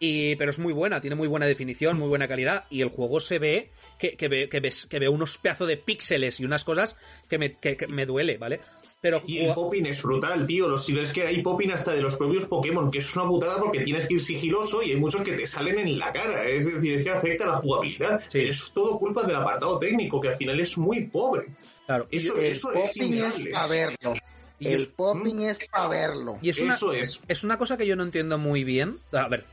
Y, 0.00 0.36
pero 0.36 0.52
es 0.52 0.58
muy 0.60 0.72
buena, 0.72 1.00
tiene 1.00 1.16
muy 1.16 1.26
buena 1.26 1.46
definición, 1.46 1.98
muy 1.98 2.08
buena 2.08 2.28
calidad. 2.28 2.66
Y 2.70 2.82
el 2.82 2.88
juego 2.88 3.18
se 3.20 3.38
ve 3.38 3.70
que, 3.98 4.16
ve, 4.28 4.48
que 4.48 4.60
ves, 4.60 4.86
que 4.86 4.98
ve 4.98 5.08
unos 5.08 5.38
pedazos 5.38 5.66
de 5.66 5.76
píxeles 5.76 6.38
y 6.38 6.44
unas 6.44 6.64
cosas 6.64 6.96
que 7.28 7.38
me, 7.38 7.54
que 7.54 7.86
me 7.88 8.06
duele, 8.06 8.38
¿vale? 8.38 8.60
Pero 9.00 9.22
Y 9.26 9.38
el 9.38 9.54
popping 9.54 9.86
es 9.86 10.02
brutal, 10.02 10.44
tío. 10.46 10.66
Los, 10.68 10.84
si 10.84 10.92
ves 10.92 11.12
que 11.12 11.22
hay 11.24 11.40
popping 11.40 11.70
hasta 11.70 11.92
de 11.92 12.00
los 12.00 12.16
propios 12.16 12.46
Pokémon, 12.46 12.90
que 12.90 12.98
es 12.98 13.14
una 13.16 13.26
putada 13.28 13.58
porque 13.58 13.80
tienes 13.84 14.06
que 14.06 14.14
ir 14.14 14.20
sigiloso 14.20 14.82
y 14.82 14.90
hay 14.90 14.96
muchos 14.96 15.22
que 15.22 15.32
te 15.32 15.46
salen 15.46 15.78
en 15.78 15.98
la 16.00 16.12
cara. 16.12 16.44
Es 16.44 16.66
decir, 16.66 16.94
es 16.98 17.04
que 17.04 17.10
afecta 17.10 17.44
a 17.44 17.48
la 17.52 17.56
jugabilidad. 17.58 18.20
Sí. 18.28 18.40
Es 18.40 18.72
todo 18.74 18.98
culpa 18.98 19.22
del 19.24 19.36
apartado 19.36 19.78
técnico, 19.78 20.20
que 20.20 20.28
al 20.30 20.36
final 20.36 20.58
es 20.58 20.76
muy 20.76 21.04
pobre. 21.06 21.46
claro, 21.86 22.08
Eso, 22.10 22.36
el 22.36 22.44
eso 22.46 22.72
es 22.72 22.76
popping 22.78 23.12
es 23.14 23.38
innegable. 23.38 23.50
para 23.52 23.66
verlo. 23.68 24.14
Y 24.58 24.66
el 24.68 24.80
es- 24.82 24.86
popping 24.88 25.40
es 25.42 25.58
para 25.70 25.86
verlo. 25.88 26.38
y 26.42 26.48
es 26.50 26.58
una, 26.58 26.74
Eso 26.74 26.92
es. 26.92 27.20
es 27.28 27.44
una 27.44 27.56
cosa 27.56 27.76
que 27.76 27.86
yo 27.86 27.94
no 27.94 28.02
entiendo 28.02 28.36
muy 28.38 28.64
bien. 28.64 28.98
A 29.12 29.28
ver, 29.28 29.44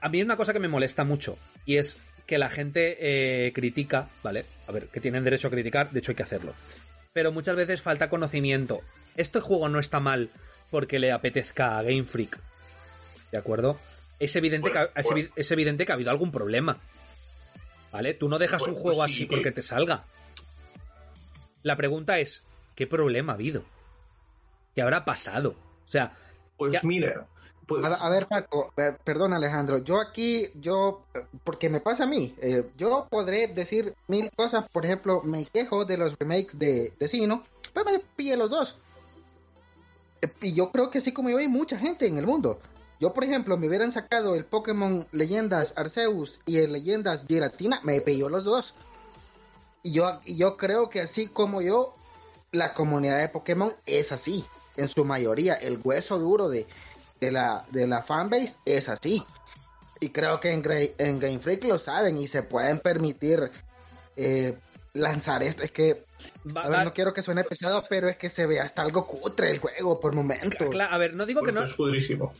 a 0.00 0.08
mí 0.08 0.18
hay 0.18 0.24
una 0.24 0.36
cosa 0.36 0.52
que 0.52 0.58
me 0.58 0.66
molesta 0.66 1.04
mucho 1.04 1.38
y 1.64 1.76
es 1.76 1.96
que 2.26 2.38
la 2.38 2.48
gente 2.50 2.96
eh, 2.98 3.52
critica, 3.52 4.08
¿vale? 4.24 4.44
A 4.66 4.72
ver, 4.72 4.88
que 4.88 5.00
tienen 5.00 5.22
derecho 5.22 5.46
a 5.46 5.50
criticar, 5.52 5.90
de 5.92 6.00
hecho 6.00 6.10
hay 6.10 6.16
que 6.16 6.22
hacerlo. 6.24 6.54
Pero 7.12 7.32
muchas 7.32 7.56
veces 7.56 7.82
falta 7.82 8.08
conocimiento. 8.08 8.82
Este 9.16 9.40
juego 9.40 9.68
no 9.68 9.80
está 9.80 10.00
mal 10.00 10.30
porque 10.70 10.98
le 10.98 11.12
apetezca 11.12 11.78
a 11.78 11.82
Game 11.82 12.04
Freak. 12.04 12.38
¿De 13.32 13.38
acuerdo? 13.38 13.78
Es 14.18 14.36
evidente, 14.36 14.70
Bueno, 14.70 14.88
que, 14.94 15.00
es, 15.00 15.06
bueno. 15.06 15.20
evi- 15.22 15.32
es 15.36 15.50
evidente 15.50 15.86
que 15.86 15.92
ha 15.92 15.94
habido 15.94 16.10
algún 16.10 16.30
problema. 16.30 16.78
¿Vale? 17.90 18.14
Tú 18.14 18.28
no 18.28 18.38
dejas 18.38 18.60
Bueno, 18.60 18.74
un 18.74 18.80
juego 18.80 18.98
pues 18.98 19.10
sí, 19.10 19.14
así 19.22 19.26
que- 19.28 19.36
porque 19.36 19.50
te 19.52 19.62
salga. 19.62 20.04
La 21.62 21.76
pregunta 21.76 22.18
es, 22.20 22.42
¿qué 22.76 22.86
problema 22.86 23.32
ha 23.32 23.34
habido? 23.34 23.64
¿Qué 24.74 24.82
habrá 24.82 25.04
pasado? 25.04 25.56
O 25.86 25.90
sea, 25.90 26.12
Pues 26.56 26.72
Ya. 26.74 26.80
mira. 26.84 27.26
Pues- 27.70 27.84
A, 27.84 28.08
ver, 28.08 28.26
Paco, 28.26 28.72
eh, 28.76 28.96
perdón 29.04 29.32
Alejandro, 29.32 29.78
yo 29.78 30.00
aquí, 30.00 30.48
yo, 30.56 31.02
porque 31.44 31.70
me 31.70 31.80
pasa 31.80 32.02
a 32.02 32.06
mí, 32.06 32.34
eh, 32.42 32.68
yo 32.76 33.06
podré 33.08 33.46
decir 33.46 33.94
mil 34.08 34.28
cosas, 34.32 34.68
por 34.70 34.84
ejemplo, 34.84 35.22
me 35.22 35.44
quejo 35.46 35.84
de 35.84 35.96
los 35.96 36.18
remakes 36.18 36.58
de, 36.58 36.92
de 36.98 37.08
Sino, 37.08 37.44
pues 37.72 37.86
me 37.86 38.00
pillé 38.16 38.36
los 38.36 38.50
dos. 38.50 38.76
Eh, 40.20 40.28
Y 40.42 40.52
yo 40.52 40.72
creo 40.72 40.90
que 40.90 40.98
así 40.98 41.12
como 41.12 41.30
yo 41.30 41.38
hay 41.38 41.46
mucha 41.48 41.78
gente 41.78 42.06
en 42.08 42.18
el 42.18 42.26
mundo. 42.26 42.58
Yo, 42.98 43.14
por 43.14 43.22
ejemplo, 43.22 43.56
me 43.56 43.68
hubieran 43.68 43.92
sacado 43.92 44.34
el 44.34 44.44
Pokémon 44.44 45.06
Leyendas 45.12 45.72
Arceus 45.76 46.40
y 46.46 46.58
el 46.58 46.72
Leyendas 46.72 47.24
Giratina, 47.28 47.78
me 47.84 48.00
pilló 48.00 48.28
los 48.28 48.42
dos. 48.42 48.74
Y 49.84 49.92
yo, 49.92 50.20
y 50.24 50.36
yo 50.36 50.56
creo 50.56 50.90
que 50.90 51.00
así 51.00 51.28
como 51.28 51.62
yo, 51.62 51.94
la 52.52 52.74
comunidad 52.74 53.18
de 53.20 53.28
Pokémon 53.28 53.72
es 53.86 54.10
así, 54.12 54.44
en 54.76 54.88
su 54.88 55.04
mayoría. 55.04 55.54
El 55.54 55.80
hueso 55.82 56.18
duro 56.18 56.48
de, 56.50 56.66
de 57.20 57.30
la, 57.30 57.64
de 57.70 57.86
la 57.86 58.02
fanbase 58.02 58.56
es 58.64 58.88
así. 58.88 59.22
Y 60.00 60.08
creo 60.10 60.40
que 60.40 60.50
en, 60.52 60.62
en 60.98 61.18
Game 61.20 61.38
Freak 61.38 61.64
lo 61.64 61.78
saben 61.78 62.16
y 62.18 62.26
se 62.26 62.42
pueden 62.42 62.78
permitir 62.78 63.50
eh, 64.16 64.56
lanzar 64.94 65.42
esto. 65.42 65.62
Es 65.62 65.70
que, 65.70 66.04
va- 66.56 66.62
a 66.62 66.68
ver, 66.70 66.78
va- 66.78 66.84
no 66.84 66.94
quiero 66.94 67.12
que 67.12 67.20
suene 67.22 67.44
pesado, 67.44 67.84
pero 67.88 68.08
es 68.08 68.16
que 68.16 68.30
se 68.30 68.46
ve 68.46 68.60
hasta 68.60 68.80
algo 68.82 69.06
cutre 69.06 69.50
el 69.50 69.58
juego 69.58 70.00
por 70.00 70.14
momentos. 70.14 70.58
A 70.90 70.98
ver, 70.98 71.14
no 71.14 71.26
digo 71.26 71.42
que 71.42 71.52
no, 71.52 71.60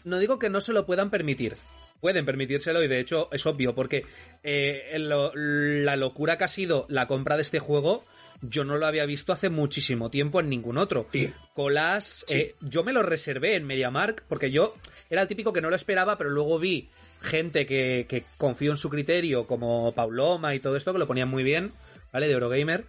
no 0.05 0.19
digo 0.19 0.39
que 0.39 0.49
no 0.49 0.61
se 0.63 0.73
lo 0.73 0.87
puedan 0.87 1.11
permitir. 1.11 1.57
Pueden 2.01 2.25
permitírselo 2.25 2.83
y 2.83 2.89
de 2.89 2.99
hecho 2.99 3.29
es 3.31 3.45
obvio 3.45 3.75
porque 3.75 4.07
eh, 4.43 4.97
lo- 4.99 5.33
la 5.35 5.97
locura 5.97 6.39
que 6.39 6.45
ha 6.45 6.49
sido 6.49 6.87
la 6.89 7.07
compra 7.07 7.37
de 7.37 7.43
este 7.43 7.59
juego 7.59 8.05
yo 8.43 8.65
no 8.65 8.77
lo 8.79 8.87
había 8.87 9.05
visto 9.07 9.33
hace 9.33 9.51
muchísimo 9.51 10.11
tiempo 10.11 10.41
en 10.41 10.49
ningún 10.49 10.79
otro. 10.79 11.07
Sí. 11.13 11.33
Colas, 11.55 12.25
Sí. 12.27 12.35
eh, 12.35 12.55
yo 12.61 12.83
me 12.85 12.93
lo 12.93 13.03
reservé 13.03 13.57
en 13.57 13.67
MediaMark 13.67 14.25
porque 14.29 14.51
yo 14.51 14.75
era 15.11 15.23
el 15.23 15.29
típico 15.29 15.53
que 15.53 15.61
no 15.61 15.71
lo 15.71 15.77
esperaba, 15.77 16.17
pero 16.17 16.31
luego 16.31 16.59
vi 16.59 16.89
gente 17.21 17.67
que, 17.67 18.07
que 18.09 18.25
confío 18.39 18.71
en 18.71 18.77
su 18.79 18.89
criterio, 18.89 19.47
como 19.47 19.93
Pauloma 19.93 20.55
y 20.55 20.61
todo 20.61 20.77
esto, 20.77 20.93
que 20.93 20.99
lo 20.99 21.07
ponían 21.07 21.29
muy 21.29 21.43
bien, 21.43 21.73
¿vale? 22.13 22.27
De 22.29 22.33
Eurogamer. 22.33 22.85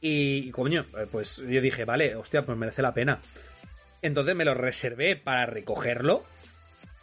Y, 0.00 0.50
coño, 0.52 0.84
eh, 0.96 1.06
pues 1.10 1.38
yo 1.38 1.60
dije, 1.60 1.84
vale, 1.84 2.14
hostia, 2.16 2.42
pues 2.46 2.56
merece 2.56 2.82
la 2.82 2.94
pena. 2.94 3.20
Entonces 4.00 4.34
me 4.36 4.44
lo 4.44 4.54
reservé 4.54 5.16
para 5.16 5.44
recogerlo. 5.46 6.24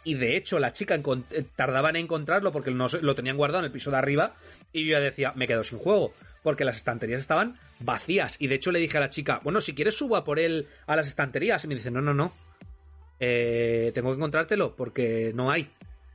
Y 0.02 0.14
de 0.14 0.36
hecho, 0.36 0.58
la 0.58 0.72
chica 0.72 0.94
eh, 0.94 1.44
tardaba 1.56 1.90
en 1.90 1.96
encontrarlo 1.96 2.52
porque 2.52 2.70
lo 2.70 3.14
tenían 3.14 3.36
guardado 3.36 3.60
en 3.60 3.66
el 3.66 3.72
piso 3.72 3.90
de 3.90 3.98
arriba. 3.98 4.34
Y 4.72 4.84
yo 4.86 4.92
ya 4.92 5.00
decía, 5.00 5.32
me 5.36 5.46
quedo 5.46 5.62
sin 5.62 5.78
juego. 5.78 6.14
Porque 6.46 6.64
las 6.64 6.76
estanterías 6.76 7.20
estaban 7.20 7.58
vacías. 7.80 8.36
Y 8.38 8.46
de 8.46 8.54
hecho 8.54 8.70
le 8.70 8.78
dije 8.78 8.98
a 8.98 9.00
la 9.00 9.10
chica, 9.10 9.40
bueno, 9.42 9.60
si 9.60 9.74
quieres 9.74 9.96
suba 9.96 10.22
por 10.22 10.38
él 10.38 10.68
a 10.86 10.94
las 10.94 11.08
estanterías. 11.08 11.64
Y 11.64 11.66
me 11.66 11.74
dice, 11.74 11.90
no, 11.90 12.00
no, 12.00 12.14
no. 12.14 12.32
Eh, 13.18 13.90
tengo 13.92 14.10
que 14.10 14.14
encontrártelo 14.14 14.76
porque 14.76 15.32
no 15.34 15.50
hay. 15.50 15.62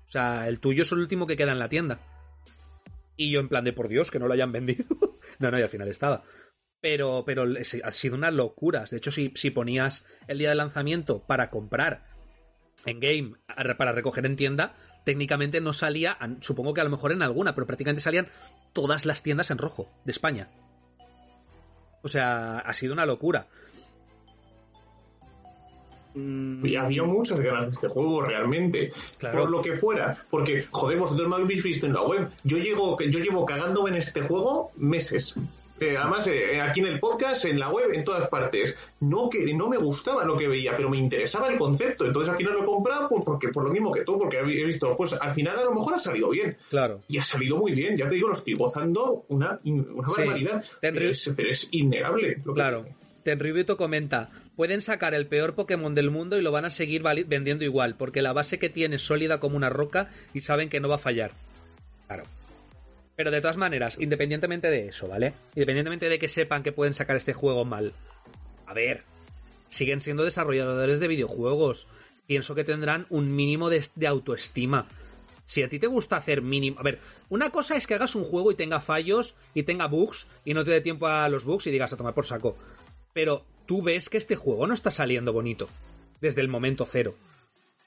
O 0.07 0.09
sea, 0.09 0.47
el 0.47 0.61
tuyo 0.61 0.83
es 0.83 0.91
el 0.93 0.99
último 0.99 1.27
que 1.27 1.35
queda 1.35 1.51
en 1.51 1.59
la 1.59 1.67
tienda. 1.67 1.99
Y 3.17 3.29
yo 3.29 3.41
en 3.41 3.49
plan 3.49 3.65
de, 3.65 3.73
por 3.73 3.89
Dios, 3.89 4.09
que 4.09 4.19
no 4.19 4.27
lo 4.27 4.33
hayan 4.33 4.53
vendido. 4.53 4.85
no, 5.39 5.51
no, 5.51 5.59
y 5.59 5.63
al 5.63 5.67
final 5.67 5.89
estaba. 5.89 6.23
Pero, 6.79 7.25
pero 7.25 7.43
ha 7.83 7.91
sido 7.91 8.15
una 8.15 8.31
locura. 8.31 8.85
De 8.89 8.95
hecho, 8.95 9.11
si, 9.11 9.33
si 9.35 9.51
ponías 9.51 10.05
el 10.29 10.37
día 10.37 10.47
de 10.47 10.55
lanzamiento 10.55 11.27
para 11.27 11.49
comprar 11.49 12.05
en 12.85 13.01
game 13.01 13.33
para 13.77 13.91
recoger 13.91 14.25
en 14.25 14.37
tienda, 14.37 14.77
técnicamente 15.03 15.61
no 15.61 15.73
salía, 15.73 16.17
supongo 16.41 16.73
que 16.73 16.81
a 16.81 16.83
lo 16.83 16.89
mejor 16.89 17.11
en 17.11 17.21
alguna, 17.21 17.55
pero 17.55 17.67
prácticamente 17.67 18.01
salían 18.01 18.27
todas 18.73 19.05
las 19.05 19.23
tiendas 19.23 19.51
en 19.51 19.57
rojo 19.57 19.89
de 20.05 20.11
España. 20.11 20.49
O 22.03 22.07
sea, 22.07 22.59
ha 22.59 22.73
sido 22.73 22.93
una 22.93 23.05
locura. 23.05 23.47
Mm, 26.13 26.65
Y 26.65 26.75
había 26.75 27.03
muchas 27.03 27.39
ganas 27.39 27.65
de 27.65 27.71
este 27.71 27.87
juego, 27.87 28.21
realmente. 28.23 28.91
Claro. 29.17 29.39
Por 29.41 29.51
lo 29.51 29.61
que 29.61 29.75
fuera. 29.75 30.17
Porque, 30.29 30.65
joder, 30.71 30.97
vosotros 30.97 31.27
me 31.29 31.35
habéis 31.35 31.63
visto 31.63 31.85
en 31.85 31.93
la 31.93 32.01
web. 32.01 32.29
Yo, 32.43 32.57
llego, 32.57 32.99
yo 32.99 33.19
llevo 33.19 33.45
cagándome 33.45 33.91
en 33.91 33.95
este 33.97 34.21
juego 34.21 34.71
meses. 34.75 35.35
Eh, 35.81 35.97
además, 35.97 36.27
eh, 36.27 36.61
aquí 36.61 36.79
en 36.79 36.85
el 36.85 36.99
podcast, 36.99 37.43
en 37.45 37.57
la 37.59 37.69
web, 37.69 37.91
en 37.91 38.03
todas 38.05 38.29
partes. 38.29 38.75
No 38.99 39.29
que 39.31 39.51
no 39.53 39.67
me 39.67 39.77
gustaba 39.77 40.23
lo 40.23 40.37
que 40.37 40.47
veía, 40.47 40.75
pero 40.77 40.89
me 40.91 40.97
interesaba 40.97 41.47
el 41.49 41.57
concepto. 41.57 42.05
Entonces 42.05 42.29
al 42.29 42.37
final 42.37 42.53
lo 42.53 42.61
he 42.61 42.65
comprado 42.65 43.09
pues, 43.09 43.23
porque, 43.25 43.47
por 43.49 43.63
lo 43.63 43.71
mismo 43.71 43.91
que 43.91 44.03
tú, 44.03 44.17
porque 44.19 44.37
he 44.39 44.43
visto, 44.65 44.95
pues 44.95 45.13
al 45.13 45.33
final 45.33 45.57
a 45.57 45.63
lo 45.63 45.73
mejor 45.73 45.95
ha 45.95 45.99
salido 45.99 46.29
bien. 46.29 46.55
Claro. 46.69 47.01
Y 47.07 47.17
ha 47.17 47.23
salido 47.23 47.57
muy 47.57 47.71
bien, 47.71 47.97
ya 47.97 48.07
te 48.07 48.13
digo, 48.13 48.27
lo 48.27 48.33
estoy 48.35 48.53
gozando 48.53 49.25
una, 49.29 49.59
una 49.63 50.07
Sí. 50.09 50.13
barbaridad. 50.21 50.63
Pero 50.81 50.99
es, 51.09 51.31
pero 51.35 51.49
es 51.49 51.67
innegable. 51.71 52.37
lo 52.45 52.53
que- 52.53 52.59
Claro. 52.61 52.85
Tenryubito 53.23 53.75
comenta, 53.77 54.29
pueden 54.55 54.81
sacar 54.81 55.13
el 55.15 55.25
peor 55.27 55.55
Pokémon 55.55 55.95
del 55.95 56.11
mundo 56.11 56.37
y 56.37 56.43
lo 56.43 56.51
van 56.51 56.65
a 56.65 56.69
seguir 56.71 57.01
vendiendo 57.25 57.63
igual, 57.65 57.95
porque 57.95 58.21
la 58.21 58.33
base 58.33 58.59
que 58.59 58.69
tiene 58.69 58.97
es 58.97 59.01
sólida 59.01 59.39
como 59.39 59.57
una 59.57 59.69
roca 59.69 60.09
y 60.33 60.41
saben 60.41 60.69
que 60.69 60.79
no 60.79 60.89
va 60.89 60.95
a 60.95 60.99
fallar. 60.99 61.31
Claro. 62.07 62.23
Pero 63.15 63.31
de 63.31 63.41
todas 63.41 63.57
maneras, 63.57 63.97
independientemente 63.99 64.69
de 64.69 64.87
eso, 64.87 65.07
¿vale? 65.07 65.33
Independientemente 65.55 66.09
de 66.09 66.19
que 66.19 66.29
sepan 66.29 66.63
que 66.63 66.71
pueden 66.71 66.93
sacar 66.93 67.17
este 67.17 67.33
juego 67.33 67.65
mal. 67.65 67.93
A 68.65 68.73
ver, 68.73 69.03
siguen 69.69 70.01
siendo 70.01 70.23
desarrolladores 70.23 70.99
de 70.99 71.07
videojuegos. 71.07 71.87
Pienso 72.27 72.55
que 72.55 72.63
tendrán 72.63 73.07
un 73.09 73.35
mínimo 73.35 73.69
de, 73.69 73.83
autoestima. 74.07 74.87
Si 75.43 75.63
a 75.63 75.69
ti 75.69 75.79
te 75.79 75.87
gusta 75.87 76.17
hacer 76.17 76.41
mínimo... 76.41 76.79
A 76.79 76.83
ver, 76.83 76.99
una 77.29 77.49
cosa 77.49 77.75
es 77.75 77.87
que 77.87 77.95
hagas 77.95 78.15
un 78.15 78.23
juego 78.23 78.51
y 78.51 78.55
tenga 78.55 78.79
fallos 78.79 79.35
y 79.53 79.63
tenga 79.63 79.87
bugs 79.87 80.27
y 80.45 80.53
no 80.53 80.63
te 80.63 80.71
dé 80.71 80.81
tiempo 80.81 81.07
a 81.07 81.27
los 81.27 81.45
bugs 81.45 81.67
y 81.67 81.71
digas 81.71 81.91
a 81.91 81.97
tomar 81.97 82.13
por 82.13 82.25
saco. 82.25 82.55
Pero 83.13 83.43
tú 83.65 83.81
ves 83.81 84.09
que 84.09 84.17
este 84.17 84.35
juego 84.35 84.67
no 84.67 84.73
está 84.73 84.91
saliendo 84.91 85.33
bonito 85.33 85.67
desde 86.21 86.41
el 86.41 86.47
momento 86.47 86.85
cero. 86.85 87.15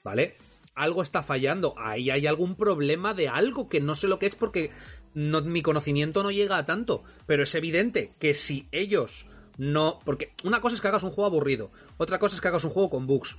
¿Vale? 0.03 0.35
Algo 0.75 1.01
está 1.01 1.23
fallando. 1.23 1.73
Ahí 1.77 2.11
hay 2.11 2.27
algún 2.27 2.55
problema 2.55 3.15
de 3.15 3.29
algo 3.29 3.69
que 3.69 3.79
no 3.79 3.95
sé 3.95 4.07
lo 4.07 4.19
que 4.19 4.27
es 4.27 4.35
porque 4.35 4.69
no, 5.15 5.41
mi 5.41 5.61
conocimiento 5.61 6.21
no 6.21 6.29
llega 6.29 6.57
a 6.57 6.65
tanto. 6.65 7.03
Pero 7.25 7.43
es 7.43 7.55
evidente 7.55 8.13
que 8.19 8.35
si 8.35 8.67
ellos 8.71 9.25
no. 9.57 9.99
Porque 10.05 10.33
una 10.43 10.61
cosa 10.61 10.75
es 10.75 10.81
que 10.81 10.89
hagas 10.89 11.03
un 11.03 11.11
juego 11.11 11.27
aburrido. 11.27 11.71
Otra 11.97 12.19
cosa 12.19 12.35
es 12.35 12.41
que 12.41 12.49
hagas 12.49 12.65
un 12.65 12.69
juego 12.69 12.91
con 12.91 13.07
bugs. 13.07 13.37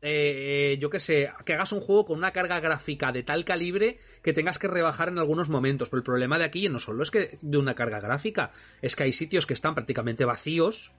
Eh, 0.00 0.78
yo 0.80 0.90
qué 0.90 1.00
sé, 1.00 1.32
que 1.44 1.54
hagas 1.54 1.72
un 1.72 1.80
juego 1.80 2.06
con 2.06 2.18
una 2.18 2.32
carga 2.32 2.60
gráfica 2.60 3.10
de 3.10 3.24
tal 3.24 3.44
calibre 3.44 3.98
que 4.22 4.32
tengas 4.32 4.56
que 4.58 4.68
rebajar 4.68 5.08
en 5.08 5.18
algunos 5.18 5.48
momentos. 5.48 5.90
Pero 5.90 5.98
el 5.98 6.04
problema 6.04 6.38
de 6.38 6.44
aquí 6.44 6.68
no 6.68 6.78
solo 6.78 7.02
es 7.02 7.10
que 7.10 7.36
de 7.42 7.58
una 7.58 7.74
carga 7.74 8.00
gráfica, 8.00 8.52
es 8.80 8.94
que 8.94 9.02
hay 9.02 9.12
sitios 9.12 9.44
que 9.44 9.54
están 9.54 9.74
prácticamente 9.74 10.24
vacíos, 10.24 10.92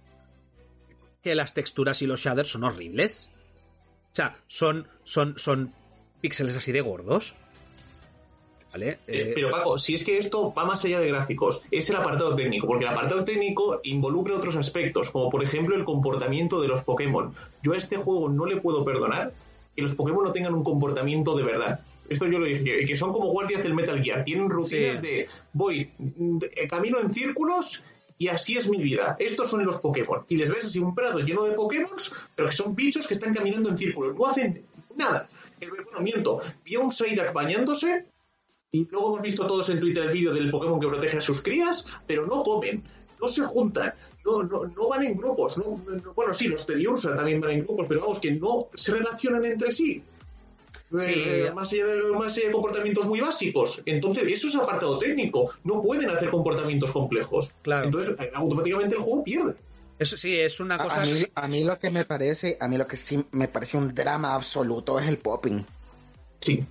que 1.24 1.34
las 1.34 1.54
texturas 1.54 2.02
y 2.02 2.08
los 2.08 2.22
shaders 2.22 2.50
son 2.50 2.66
horribles. 2.66 3.30
O 4.12 4.16
sea, 4.16 4.36
son, 4.48 4.88
son, 5.06 5.40
son 5.40 5.74
píxeles 6.20 6.58
así 6.58 6.74
de 6.74 6.82
gordos. 6.82 7.36
¿Vale? 8.72 8.90
Eh, 8.90 8.98
Eh, 9.08 9.32
pero 9.34 9.50
Paco, 9.50 9.78
si 9.78 9.96
es 9.96 10.04
que 10.04 10.18
esto 10.18 10.54
va 10.54 10.64
más 10.66 10.84
allá 10.86 11.00
de 11.00 11.08
gráficos, 11.08 11.62
es 11.72 11.90
el 11.90 11.96
apartado 11.96 12.36
técnico, 12.36 12.68
porque 12.68 12.86
el 12.86 12.92
apartado 12.92 13.24
técnico 13.24 13.80
involucra 13.84 14.36
otros 14.36 14.56
aspectos, 14.56 15.10
como 15.10 15.30
por 15.30 15.44
ejemplo 15.44 15.76
el 15.76 15.84
comportamiento 15.84 16.62
de 16.62 16.68
los 16.68 16.84
Pokémon. 16.84 17.34
Yo 17.64 17.74
a 17.74 17.78
este 17.78 17.98
juego 17.98 18.30
no 18.30 18.46
le 18.46 18.58
puedo 18.58 18.86
perdonar 18.86 19.34
que 19.76 19.82
los 19.82 19.96
Pokémon 19.96 20.24
no 20.24 20.32
tengan 20.32 20.54
un 20.54 20.64
comportamiento 20.64 21.36
de 21.36 21.44
verdad. 21.44 21.80
Esto 22.10 22.26
yo 22.28 22.40
lo 22.40 22.46
dije, 22.46 22.64
que- 22.64 22.86
que 22.86 22.96
son 22.96 23.12
como 23.12 23.28
guardias 23.30 23.62
del 23.64 23.74
Metal 23.74 24.02
Gear, 24.04 24.24
tienen 24.24 24.50
rutinas 24.50 24.98
Sí. 24.98 25.02
de 25.02 25.28
voy, 25.54 25.90
de- 25.98 26.68
camino 26.68 27.00
en 27.00 27.10
círculos 27.12 27.84
y 28.18 28.28
así 28.28 28.58
es 28.58 28.68
mi 28.70 28.78
vida. 28.78 29.16
Estos 29.20 29.50
son 29.50 29.64
los 29.66 29.78
Pokémon. 29.78 30.26
Y 30.28 30.36
les 30.38 30.50
ves 30.50 30.66
así 30.66 30.80
un 30.80 30.94
prado 30.94 31.20
lleno 31.20 31.44
de 31.44 31.52
Pokémon, 31.54 31.90
pero 32.36 32.50
que 32.50 32.56
son 32.56 32.76
bichos 32.76 33.08
que 33.08 33.14
están 33.16 33.34
caminando 33.34 33.70
en 33.70 33.78
círculos, 33.78 34.16
no 34.16 34.26
hacen 34.28 34.64
nada. 34.96 35.28
El 35.60 35.70
bueno, 35.72 36.00
miento, 36.02 36.40
vi 36.66 36.76
a 36.76 36.80
un 36.80 36.92
Psyduck 36.92 37.32
bañándose 37.34 38.06
y 38.72 38.88
luego 38.90 39.10
hemos 39.10 39.22
visto 39.22 39.48
todos 39.48 39.70
en 39.70 39.80
Twitter 39.80 40.04
el 40.06 40.14
vídeo 40.14 40.34
del 40.34 40.52
Pokémon 40.52 40.80
que 40.80 40.88
protege 40.88 41.18
a 41.18 41.22
sus 41.22 41.42
crías, 41.42 41.86
pero 42.06 42.26
no 42.28 42.44
comen, 42.44 42.84
no 43.20 43.28
se 43.28 43.42
juntan, 43.44 43.94
no, 44.26 44.44
no, 44.44 44.66
no 44.66 44.88
van 44.88 45.04
en 45.04 45.18
grupos. 45.18 45.58
No, 45.58 45.82
no- 45.88 46.14
bueno, 46.14 46.34
sí, 46.34 46.48
los 46.48 46.66
Tediursa 46.66 47.16
también 47.16 47.42
van 47.42 47.52
en 47.52 47.64
grupos, 47.64 47.86
pero 47.88 48.02
vamos, 48.02 48.20
que 48.20 48.32
no 48.32 48.68
se 48.74 48.94
relacionan 48.94 49.44
entre 49.46 49.72
sí. 49.72 50.04
Eh, 51.00 51.46
eh, 51.48 51.52
más, 51.54 51.72
allá 51.72 51.86
de, 51.86 52.02
más 52.14 52.36
allá 52.36 52.48
de 52.48 52.52
comportamientos 52.52 53.06
muy 53.06 53.20
básicos. 53.22 53.82
Entonces, 53.86 54.28
eso 54.28 54.48
es 54.48 54.56
apartado 54.56 54.98
técnico. 54.98 55.52
No 55.64 55.82
pueden 55.84 56.10
hacer 56.10 56.30
comportamientos 56.32 56.90
complejos. 56.92 57.52
Claro. 57.62 57.86
Entonces, 57.86 58.16
eh, 58.20 58.32
automáticamente 58.34 58.96
el 58.96 59.02
juego 59.02 59.24
pierde. 59.24 59.56
eso 60.00 60.18
sí, 60.18 60.36
es 60.40 60.60
una 60.60 60.76
A, 60.76 60.84
cosa. 60.84 61.04
a 61.04 61.06
mí, 61.06 61.24
a 61.36 61.48
mí 61.48 61.64
lo 61.64 61.78
que 61.78 61.92
me 61.92 62.06
parece, 62.06 62.58
a 62.60 62.68
mí 62.68 62.78
lo 62.78 62.88
que 62.88 62.96
sí 62.96 63.24
me 63.32 63.48
parece 63.48 63.78
un 63.78 63.94
drama 63.94 64.34
absoluto 64.34 65.00
es 65.00 65.08
el 65.08 65.18
popping. 65.18 65.64
Sí. 66.40 66.64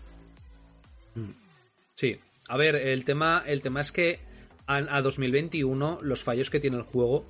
Sí. 1.98 2.16
A 2.48 2.56
ver, 2.56 2.76
el 2.76 3.04
tema, 3.04 3.42
el 3.44 3.60
tema 3.60 3.80
es 3.80 3.90
que 3.90 4.20
a, 4.68 4.76
a 4.76 5.02
2021 5.02 5.98
los 6.00 6.22
fallos 6.22 6.48
que 6.48 6.60
tiene 6.60 6.76
el 6.76 6.84
juego 6.84 7.28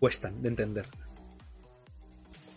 cuestan 0.00 0.42
de 0.42 0.48
entender. 0.48 0.86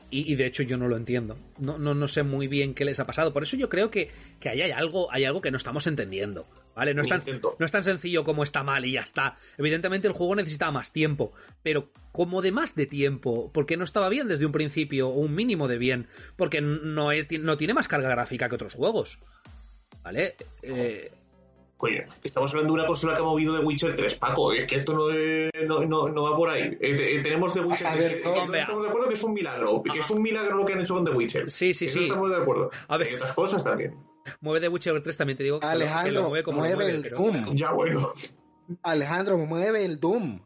Y, 0.10 0.32
y 0.32 0.36
de 0.36 0.48
hecho 0.48 0.64
yo 0.64 0.78
no 0.78 0.88
lo 0.88 0.98
entiendo. 0.98 1.38
No, 1.60 1.78
no, 1.78 1.94
no 1.94 2.08
sé 2.08 2.24
muy 2.24 2.48
bien 2.48 2.74
qué 2.74 2.86
les 2.86 3.00
ha 3.00 3.06
pasado. 3.06 3.34
Por 3.34 3.44
eso 3.44 3.56
yo 3.56 3.70
creo 3.70 3.92
que, 3.92 4.10
que 4.40 4.50
ahí 4.50 4.62
hay 4.64 4.72
algo, 4.72 5.12
hay 5.12 5.26
algo 5.26 5.42
que 5.42 5.52
no 5.52 5.58
estamos 5.58 5.86
entendiendo. 5.86 6.48
¿Vale? 6.76 6.96
No 6.96 7.04
es, 7.04 7.08
tan, 7.08 7.22
no 7.60 7.66
es 7.68 7.72
tan 7.72 7.84
sencillo 7.84 8.24
como 8.24 8.44
está 8.44 8.64
mal 8.64 8.84
y 8.86 8.94
ya 8.94 9.02
está. 9.02 9.38
Evidentemente 9.60 10.08
el 10.08 10.14
juego 10.14 10.36
necesitaba 10.36 10.72
más 10.72 10.92
tiempo. 10.92 11.34
Pero 11.62 11.92
como 12.12 12.42
de 12.42 12.52
más 12.52 12.74
de 12.74 12.88
tiempo. 12.88 13.52
Porque 13.54 13.78
no 13.78 13.84
estaba 13.84 14.10
bien 14.10 14.28
desde 14.28 14.48
un 14.48 14.52
principio. 14.52 15.10
O 15.10 15.20
un 15.20 15.36
mínimo 15.36 15.68
de 15.68 15.78
bien. 15.78 16.08
Porque 16.36 16.62
no, 16.62 17.12
es- 17.12 17.28
no 17.40 17.58
tiene 17.58 17.76
más 17.76 17.88
carga 17.88 18.10
gráfica 18.10 18.50
que 18.50 18.56
otros 18.56 18.74
juegos. 18.74 19.20
¿Vale? 20.04 20.36
Eh, 20.64 21.12
Oye, 21.84 22.08
estamos 22.24 22.50
hablando 22.52 22.74
de 22.74 22.80
una 22.80 22.88
consola 22.88 23.14
que 23.14 23.20
ha 23.20 23.26
movido 23.26 23.54
de 23.58 23.60
Witcher 23.66 23.94
3, 23.94 24.16
Paco. 24.16 24.54
Es 24.54 24.64
que 24.66 24.76
esto 24.78 24.94
no, 24.94 25.10
eh, 25.12 25.50
no, 25.68 25.84
no, 25.86 26.08
no 26.08 26.24
va 26.24 26.38
por 26.38 26.50
ahí. 26.50 26.78
Eh, 26.80 26.96
te- 26.96 27.18
eh, 27.18 27.22
tenemos 27.22 27.54
The 27.54 27.60
Witcher 27.60 27.88
A 27.88 27.92
3. 27.92 28.04
ver, 28.06 28.18
que- 28.20 28.24
no, 28.24 28.34
que 28.34 28.38
todos 28.40 28.52
vea. 28.52 28.62
estamos 28.62 28.84
de 28.84 28.90
acuerdo 28.90 29.08
que 29.10 29.14
es 29.16 29.24
un 29.24 29.34
milagro. 29.34 29.84
Que 29.84 30.00
es 30.00 30.10
un 30.10 30.22
milagro 30.22 30.56
lo 30.56 30.66
que 30.66 30.72
han 30.74 30.80
hecho 30.80 30.94
con 30.94 31.04
The 31.04 31.12
Witcher. 31.12 31.50
Sí, 31.52 31.74
sí, 31.74 31.86
Eso 31.86 32.00
sí. 32.00 32.06
Estamos 32.06 32.30
de 32.30 32.38
acuerdo. 32.38 32.72
A 32.88 32.96
ver. 32.98 33.10
Hay 33.10 33.16
otras 33.16 33.34
cosas 33.34 33.64
también. 33.66 33.98
Mueve 34.40 34.62
de 34.62 34.70
Witcher 34.70 35.04
3 35.04 35.18
también 35.18 35.36
te 35.38 35.44
digo 35.44 35.60
que, 35.60 35.66
lo- 35.66 35.72
que 35.74 35.78
lo, 35.80 35.84
Alejandro, 35.84 36.22
mueve 36.30 36.44
como 36.44 36.56
lo 36.58 36.62
mueve 36.62 36.76
mueve, 36.76 36.92
el 36.96 37.02
pero- 37.02 37.18
Doom. 37.18 37.56
Ya 37.56 37.72
bueno. 37.74 38.08
Alejandro, 38.84 39.38
mueve 39.38 39.84
el 39.84 40.00
Doom. 40.00 40.40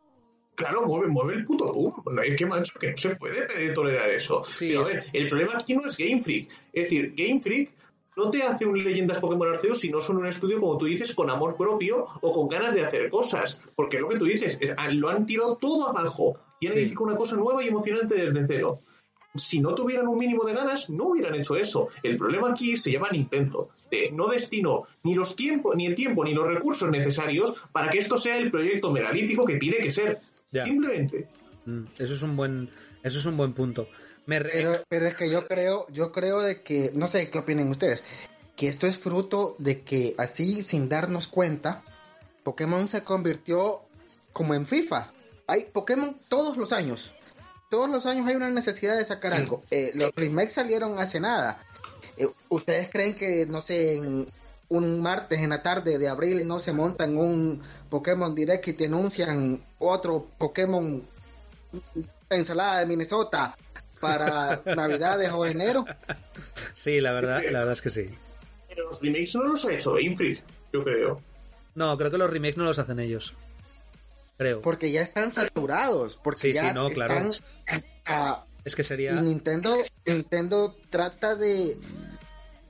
Claro, 0.56 0.88
mueve, 0.88 1.08
mueve 1.08 1.36
el 1.36 1.46
puto 1.46 1.66
Doom. 1.72 1.94
No, 2.16 2.22
Es 2.24 2.36
que, 2.36 2.46
macho, 2.48 2.80
que 2.80 2.90
no 2.92 2.98
se 2.98 3.16
puede 3.16 3.72
tolerar 3.74 4.10
eso. 4.10 4.44
Sí, 4.44 4.70
Pero 4.70 4.82
a 4.82 4.86
ver, 4.86 5.04
el 5.14 5.28
problema 5.28 5.54
aquí 5.60 5.76
no 5.76 5.86
es 5.86 5.96
Game 5.98 6.24
Freak. 6.24 6.50
Es 6.74 6.86
decir, 6.86 7.14
Game 7.16 7.40
Freak 7.42 7.70
no 8.18 8.30
te 8.32 8.44
hace 8.44 8.66
un 8.66 8.84
Leyendas 8.84 9.20
Pokémon 9.20 9.48
Arceus 9.54 9.80
si 9.80 9.90
no 9.90 10.02
son 10.02 10.18
un 10.18 10.26
estudio, 10.26 10.60
como 10.60 10.78
tú 10.78 10.86
dices, 10.86 11.14
con 11.16 11.30
amor 11.30 11.56
propio 11.56 12.06
o 12.22 12.32
con 12.34 12.50
ganas 12.50 12.74
de 12.74 12.84
hacer 12.84 13.10
cosas. 13.10 13.62
Porque 13.76 14.00
lo 14.00 14.10
que 14.10 14.18
tú 14.18 14.26
dices, 14.26 14.58
es- 14.60 14.76
lo 14.96 15.10
han 15.10 15.26
tirado 15.26 15.56
todo 15.58 15.88
abajo 15.90 16.38
y 16.60 16.68
han 16.68 16.74
Sí. 16.74 16.80
edificado 16.80 17.06
una 17.06 17.16
cosa 17.16 17.36
nueva 17.36 17.64
y 17.64 17.68
emocionante 17.68 18.16
desde 18.16 18.46
cero. 18.46 18.80
Si 19.36 19.60
no 19.60 19.76
tuvieran 19.76 20.08
un 20.08 20.18
mínimo 20.18 20.44
de 20.46 20.54
ganas, 20.54 20.90
no 20.90 21.10
hubieran 21.10 21.36
hecho 21.36 21.56
eso. 21.56 21.90
El 22.02 22.18
problema 22.18 22.50
aquí 22.50 22.76
se 22.76 22.92
llama 22.92 23.10
Nintendo. 23.12 23.70
No 24.14 24.28
destinó 24.28 24.84
ni 25.04 25.14
los 25.14 25.36
tiempos, 25.36 25.76
ni 25.76 25.86
el 25.86 25.94
tiempo, 25.96 26.24
ni 26.26 26.34
los 26.34 26.48
recursos 26.48 26.90
necesarios 26.90 27.54
para 27.72 27.92
que 27.92 28.00
esto 28.00 28.18
sea 28.18 28.38
el 28.38 28.50
proyecto 28.50 28.92
megalítico 28.92 29.46
que 29.46 29.58
tiene 29.58 29.78
que 29.78 29.92
ser. 29.92 30.20
Ya. 30.52 30.66
Simplemente. 30.66 31.28
Mm, 31.66 31.84
Eso 32.00 32.14
es 32.16 32.22
un 32.24 32.36
buen, 32.36 32.70
eso 33.04 33.20
es 33.20 33.26
un 33.26 33.38
buen 33.38 33.54
punto. 33.54 33.88
Me 34.28 34.40
re- 34.40 34.52
Pero, 34.54 34.84
pero 34.88 35.08
es 35.08 35.16
que 35.16 35.30
yo 35.30 35.46
creo, 35.48 35.88
yo 35.90 36.12
creo 36.12 36.42
de 36.42 36.62
que, 36.62 36.92
no 36.94 37.08
sé 37.08 37.30
qué 37.32 37.40
opinen 37.40 37.70
ustedes, 37.70 38.04
que 38.56 38.68
esto 38.68 38.86
es 38.86 38.98
fruto 39.00 39.56
de 39.58 39.82
que 39.82 40.14
así 40.18 40.64
sin 40.66 40.90
darnos 40.90 41.28
cuenta, 41.28 41.84
Pokémon 42.44 42.88
se 42.88 43.04
convirtió 43.04 43.82
como 44.34 44.54
en 44.54 44.66
FIFA. 44.66 45.12
Hay 45.48 45.64
Pokémon 45.72 46.20
todos 46.30 46.58
los 46.58 46.72
años. 46.74 47.14
Todos 47.70 47.90
los 47.90 48.06
años 48.06 48.28
hay 48.28 48.36
una 48.36 48.50
necesidad 48.50 48.98
de 48.98 49.04
sacar 49.06 49.34
algo. 49.34 49.64
Eh, 49.72 49.92
los 49.96 50.12
remakes 50.16 50.54
salieron 50.54 51.00
hace 51.00 51.20
nada. 51.20 51.64
Eh, 52.18 52.28
¿Ustedes 52.50 52.90
creen 52.90 53.16
que, 53.16 53.46
no 53.46 53.62
sé, 53.62 53.96
en 53.98 54.28
un 54.70 55.02
martes 55.02 55.40
en 55.40 55.50
la 55.50 55.64
tarde 55.64 55.98
de 55.98 56.10
abril 56.10 56.46
no 56.46 56.60
se 56.60 56.74
montan 56.74 57.18
un 57.18 57.62
Pokémon 57.90 58.36
Direct 58.36 58.68
y 58.68 58.74
te 58.74 58.86
anuncian 58.86 59.62
otro 59.80 60.28
Pokémon 60.38 61.02
ensalada 62.30 62.80
de 62.80 62.86
Minnesota 62.86 63.56
para 64.00 64.62
Navidades 64.66 65.32
o 65.32 65.46
enero? 65.46 65.86
Sí, 66.74 67.00
la 67.02 67.12
verdad, 67.12 67.42
la 67.52 67.60
verdad 67.60 67.74
es 67.74 67.82
que 67.82 67.90
sí. 67.90 68.06
Pero 68.70 68.90
los 68.90 69.02
remakes 69.02 69.36
no 69.36 69.44
los 69.44 69.66
ha 69.66 69.74
hecho 69.74 69.96
Freak, 70.16 70.44
yo 70.74 70.84
creo. 70.84 71.22
No, 71.76 71.98
creo 71.98 72.12
que 72.12 72.18
los 72.18 72.30
remakes 72.30 72.58
no 72.58 72.64
los 72.66 72.80
hacen 72.80 73.00
ellos. 73.00 73.34
Creo. 74.38 74.62
Porque 74.62 74.92
ya 74.92 75.02
están 75.02 75.32
saturados. 75.32 76.16
Porque 76.24 76.40
Sí, 76.42 76.48
sí, 76.50 76.56
ya 76.56 76.74
no, 76.74 76.90
claro. 76.90 77.14
están 77.16 77.32
hasta- 77.68 78.46
Es 78.64 78.76
que 78.76 78.82
Y 78.82 78.86
sería. 78.86 79.14
Nintendo, 79.22 79.78
Nintendo 80.06 80.76
trata 80.90 81.36
de, 81.36 81.78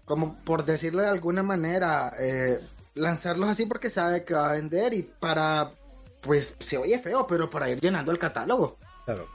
como 0.06 0.38
por 0.44 0.64
decirlo 0.66 1.02
de 1.02 1.10
alguna 1.10 1.44
manera, 1.44 2.14
eh, 2.20 2.60
lanzarlos 2.96 3.50
así 3.50 3.66
porque 3.66 3.90
sabe 3.90 4.24
que 4.24 4.34
va 4.34 4.50
a 4.50 4.54
vender 4.54 4.94
y 4.94 5.04
para, 5.04 5.72
pues 6.22 6.56
se 6.60 6.78
oye 6.78 7.00
feo, 7.00 7.28
pero 7.28 7.50
para 7.50 7.70
ir 7.70 7.82
llenando 7.82 8.12
el 8.12 8.20
catálogo. 8.20 8.78
Claro. 9.06 9.28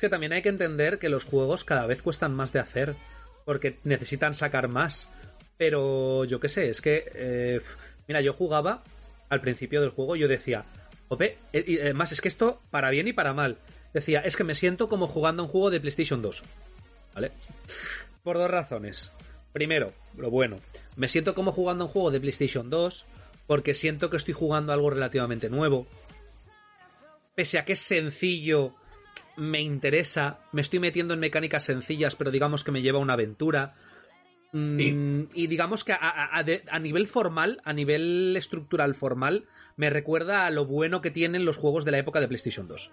Que 0.00 0.08
también 0.08 0.32
hay 0.32 0.42
que 0.42 0.48
entender 0.48 0.98
que 0.98 1.08
los 1.08 1.24
juegos 1.24 1.64
cada 1.64 1.86
vez 1.86 2.02
cuestan 2.02 2.34
más 2.34 2.52
de 2.52 2.58
hacer, 2.58 2.96
porque 3.44 3.78
necesitan 3.84 4.34
sacar 4.34 4.68
más. 4.68 5.08
Pero 5.56 6.24
yo 6.24 6.40
qué 6.40 6.48
sé, 6.48 6.70
es 6.70 6.80
que... 6.80 7.04
eh, 7.14 7.60
mira, 8.08 8.20
yo 8.20 8.32
jugaba 8.32 8.82
al 9.28 9.40
principio 9.40 9.80
del 9.80 9.90
juego, 9.90 10.16
yo 10.16 10.26
decía, 10.26 10.64
Ope, 11.08 11.38
eh, 11.52 11.64
y 11.66 11.80
además 11.80 12.12
es 12.12 12.20
que 12.20 12.28
esto, 12.28 12.60
para 12.70 12.88
bien 12.90 13.08
y 13.08 13.12
para 13.12 13.34
mal, 13.34 13.58
decía, 13.92 14.20
es 14.20 14.36
que 14.36 14.44
me 14.44 14.54
siento 14.54 14.88
como 14.88 15.08
jugando 15.08 15.42
a 15.42 15.46
un 15.46 15.50
juego 15.50 15.70
de 15.70 15.80
PlayStation 15.80 16.22
2. 16.22 16.42
¿Vale? 17.14 17.32
Por 18.22 18.38
dos 18.38 18.50
razones. 18.50 19.10
Primero, 19.52 19.92
lo 20.16 20.30
bueno, 20.30 20.56
me 20.96 21.08
siento 21.08 21.34
como 21.34 21.50
jugando 21.50 21.84
a 21.84 21.86
un 21.88 21.92
juego 21.92 22.12
de 22.12 22.20
PlayStation 22.20 22.70
2 22.70 23.06
porque 23.48 23.74
siento 23.74 24.08
que 24.08 24.16
estoy 24.16 24.34
jugando 24.34 24.72
algo 24.72 24.90
relativamente 24.90 25.50
nuevo. 25.50 25.88
Pese 27.34 27.58
a 27.58 27.64
que 27.64 27.72
es 27.72 27.80
sencillo, 27.80 28.74
me 29.36 29.60
interesa, 29.60 30.40
me 30.52 30.62
estoy 30.62 30.78
metiendo 30.80 31.14
en 31.14 31.20
mecánicas 31.20 31.64
sencillas, 31.64 32.16
pero 32.16 32.30
digamos 32.30 32.64
que 32.64 32.72
me 32.72 32.82
lleva 32.82 32.98
a 32.98 33.02
una 33.02 33.14
aventura. 33.14 33.74
Mm, 34.52 35.26
Y 35.32 35.46
digamos 35.46 35.84
que 35.84 35.92
a, 35.92 36.78
nivel 36.80 37.06
formal, 37.06 37.60
a 37.64 37.72
nivel 37.72 38.34
estructural 38.36 38.94
formal, 38.94 39.46
me 39.76 39.90
recuerda 39.90 40.46
a 40.46 40.50
lo 40.50 40.66
bueno 40.66 41.00
que 41.00 41.10
tienen 41.12 41.44
los 41.44 41.56
juegos 41.56 41.84
de 41.84 41.92
la 41.92 41.98
época 41.98 42.20
de 42.20 42.28
PlayStation 42.28 42.66
2. 42.66 42.90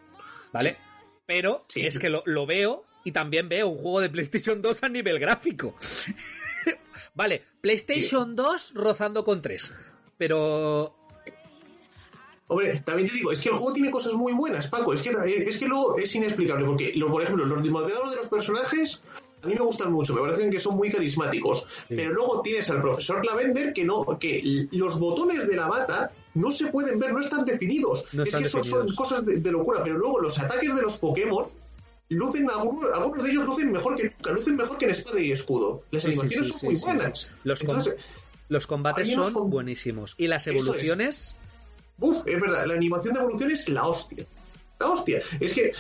¿Vale? 0.54 0.78
Pero 1.26 1.66
Sí. 1.70 1.82
es 1.82 1.98
que 2.00 2.10
lo, 2.10 2.24
lo 2.26 2.46
veo 2.46 2.86
y 3.04 3.12
también 3.12 3.50
veo 3.50 3.68
un 3.70 3.78
juego 3.78 4.02
de 4.02 4.10
PlayStation 4.10 4.62
2 4.62 4.84
a 4.84 4.90
nivel 4.90 5.20
gráfico. 5.20 5.76
vale, 7.16 7.44
PlayStation 7.62 8.36
2 8.36 8.74
rozando 8.76 9.24
con 9.26 9.42
3. 9.42 9.74
Pero 10.18 10.97
Hombre, 12.50 12.80
también 12.86 13.10
te 13.10 13.14
digo, 13.16 13.32
es 13.32 13.42
que 13.42 13.50
el 13.50 13.56
juego 13.56 13.74
tiene 13.74 13.92
cosas 13.92 14.14
muy 14.14 14.32
buenas, 14.34 14.68
Paco. 14.68 14.94
Es 14.94 15.02
que, 15.02 15.10
es 15.10 15.58
que 15.58 15.68
luego 15.68 15.98
es 15.98 16.16
inexplicable, 16.16 16.66
porque, 16.66 16.94
lo- 16.96 17.12
por 17.12 17.22
ejemplo, 17.22 17.46
los 17.46 17.62
modelos 17.70 18.12
de 18.12 18.16
los 18.18 18.28
personajes 18.30 19.04
a 19.44 19.48
mí 19.48 19.54
me 19.54 19.60
gustan 19.62 19.92
mucho, 19.92 20.14
me 20.16 20.22
parecen 20.22 20.50
que 20.50 20.60
son 20.60 20.76
muy 20.76 20.90
carismáticos. 20.90 21.68
Pero 21.90 22.12
luego 22.14 22.42
tienes 22.42 22.70
al 22.72 22.82
profesor 22.82 23.24
Lavender 23.26 23.72
que 23.74 23.84
no 23.86 24.04
que 24.20 24.68
los 24.72 24.98
botones 24.98 25.48
de 25.48 25.56
la 25.56 25.68
bata 25.68 26.12
no 26.34 26.52
se 26.52 26.68
pueden 26.68 27.00
ver, 27.00 27.12
no 27.14 27.20
están 27.20 27.46
definidos. 27.46 28.06
No 28.14 28.24
es 28.24 28.30
están 28.30 28.44
que 28.44 28.50
son 28.50 28.88
cosas 28.96 29.26
de, 29.26 29.40
de 29.40 29.52
locura, 29.52 29.84
pero 29.84 29.98
luego 29.98 30.22
los 30.22 30.40
ataques 30.40 30.74
de 30.76 30.82
los 30.82 30.98
Pokémon 30.98 31.46
lucen 32.10 32.50
algunos, 32.50 32.90
algunos 32.94 33.24
de 33.26 33.30
ellos 33.32 33.46
lucen 33.46 33.72
mejor 33.74 33.96
que 33.98 34.12
lucen 34.32 34.56
mejor 34.56 34.78
que 34.78 34.86
en 34.86 34.92
espada 34.92 35.20
y 35.20 35.32
escudo. 35.32 35.84
Las 35.92 36.04
Sí, 36.04 36.10
animaciones 36.10 36.48
sí, 36.48 36.54
son 36.54 36.72
muy 36.72 36.76
buenas. 36.82 37.30
Los 37.44 37.60
com- 37.60 37.70
Entonces, 37.70 37.96
los 38.50 38.66
combates 38.68 39.12
son 39.14 39.34
con- 39.34 39.50
buenísimos. 39.50 40.16
Y 40.18 40.28
las 40.28 40.48
evoluciones... 40.48 41.36
Uf, 42.00 42.28
es 42.28 42.40
verdad, 42.40 42.66
la 42.66 42.74
animación 42.74 43.14
de 43.14 43.22
evolución 43.22 43.52
es 43.52 43.70
la 43.70 43.84
hostia. 43.84 44.26
La 44.80 44.88
hostia. 44.88 45.22
Es 45.40 45.54
que 45.54 45.72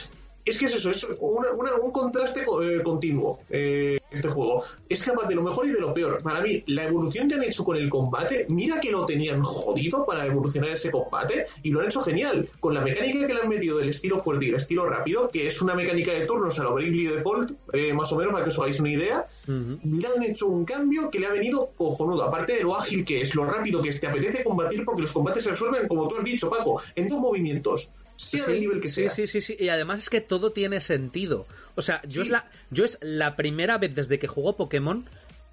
es, 0.49 0.57
que 0.57 0.65
es 0.65 0.75
eso, 0.75 0.89
es 0.89 1.03
una- 1.19 1.51
una- 1.51 1.75
un 1.75 1.91
contraste 1.91 2.43
co- 2.45 2.61
eh, 2.63 2.81
continuo 2.83 3.39
eh, 3.49 3.99
este 4.09 4.29
juego. 4.29 4.63
Es 4.87 5.03
capaz 5.03 5.27
de 5.27 5.35
lo 5.35 5.41
mejor 5.43 5.67
y 5.67 5.71
de 5.71 5.79
lo 5.81 5.93
peor. 5.93 6.21
Para 6.23 6.41
mí, 6.41 6.63
la 6.67 6.85
evolución 6.85 7.27
que 7.27 7.35
han 7.35 7.43
hecho 7.43 7.63
con 7.65 7.75
el 7.77 7.89
combate, 7.89 8.45
mira 8.49 8.79
que 8.79 8.91
lo 8.91 9.05
tenían 9.05 9.43
jodido 9.43 10.05
para 10.05 10.25
evolucionar 10.25 10.69
ese 10.71 10.91
combate 10.91 11.45
y 11.63 11.71
lo 11.71 11.81
han 11.81 11.87
hecho 11.87 12.01
genial. 12.01 12.49
Con 12.59 12.73
la 12.73 12.81
mecánica 12.81 13.27
que 13.27 13.33
le 13.33 13.41
han 13.41 13.49
metido 13.49 13.77
del 13.77 13.89
estilo 13.89 14.19
fuerte 14.19 14.45
y 14.45 14.49
el 14.49 14.55
estilo 14.55 14.85
rápido, 14.85 15.27
que 15.29 15.47
es 15.47 15.61
una 15.61 15.75
mecánica 15.75 16.13
de 16.13 16.25
turnos 16.25 16.57
a 16.59 16.63
lo 16.63 16.73
Bravely 16.75 17.07
Default, 17.07 17.51
eh, 17.73 17.93
más 17.93 18.11
o 18.13 18.15
menos, 18.17 18.31
para 18.33 18.45
que 18.45 18.49
os 18.49 18.59
hagáis 18.59 18.79
una 18.79 18.91
idea, 18.91 19.25
Ujú. 19.47 19.79
le 19.83 20.07
han 20.07 20.23
hecho 20.23 20.47
un 20.47 20.63
cambio 20.65 21.09
que 21.09 21.19
le 21.19 21.27
ha 21.27 21.31
venido 21.31 21.71
cojonudo. 21.77 22.23
Aparte 22.23 22.53
de 22.53 22.63
lo 22.63 22.75
ágil 22.75 23.03
que 23.03 23.21
es, 23.21 23.35
lo 23.35 23.45
rápido 23.45 23.81
que 23.81 23.89
es, 23.89 23.99
te 23.99 24.07
apetece 24.07 24.43
combatir 24.43 24.85
porque 24.85 25.01
los 25.01 25.11
combates 25.11 25.43
se 25.43 25.49
resuelven, 25.51 25.87
como 25.87 26.07
tú 26.07 26.15
has 26.17 26.23
dicho, 26.23 26.49
Paco, 26.49 26.81
en 26.95 27.09
dos 27.09 27.19
movimientos. 27.19 27.89
Sea 28.17 28.43
Sí, 28.43 28.51
del 28.51 28.59
nivel 28.59 28.81
que 28.81 28.87
sí, 28.89 28.93
sea. 29.03 29.09
sí, 29.11 29.27
sí, 29.27 29.39
sí. 29.41 29.55
Y 29.59 29.69
además 29.69 29.99
es 30.01 30.09
que 30.09 30.19
todo 30.21 30.51
tiene 30.51 30.81
sentido. 30.81 31.47
O 31.75 31.81
sea, 31.81 32.01
yo, 32.03 32.21
Sí. 32.23 32.27
es 32.27 32.29
la, 32.29 32.49
yo 32.71 32.83
es 32.83 32.97
la 33.01 33.35
primera 33.35 33.77
vez 33.77 33.95
desde 33.95 34.19
que 34.19 34.27
juego 34.27 34.57
Pokémon 34.57 35.05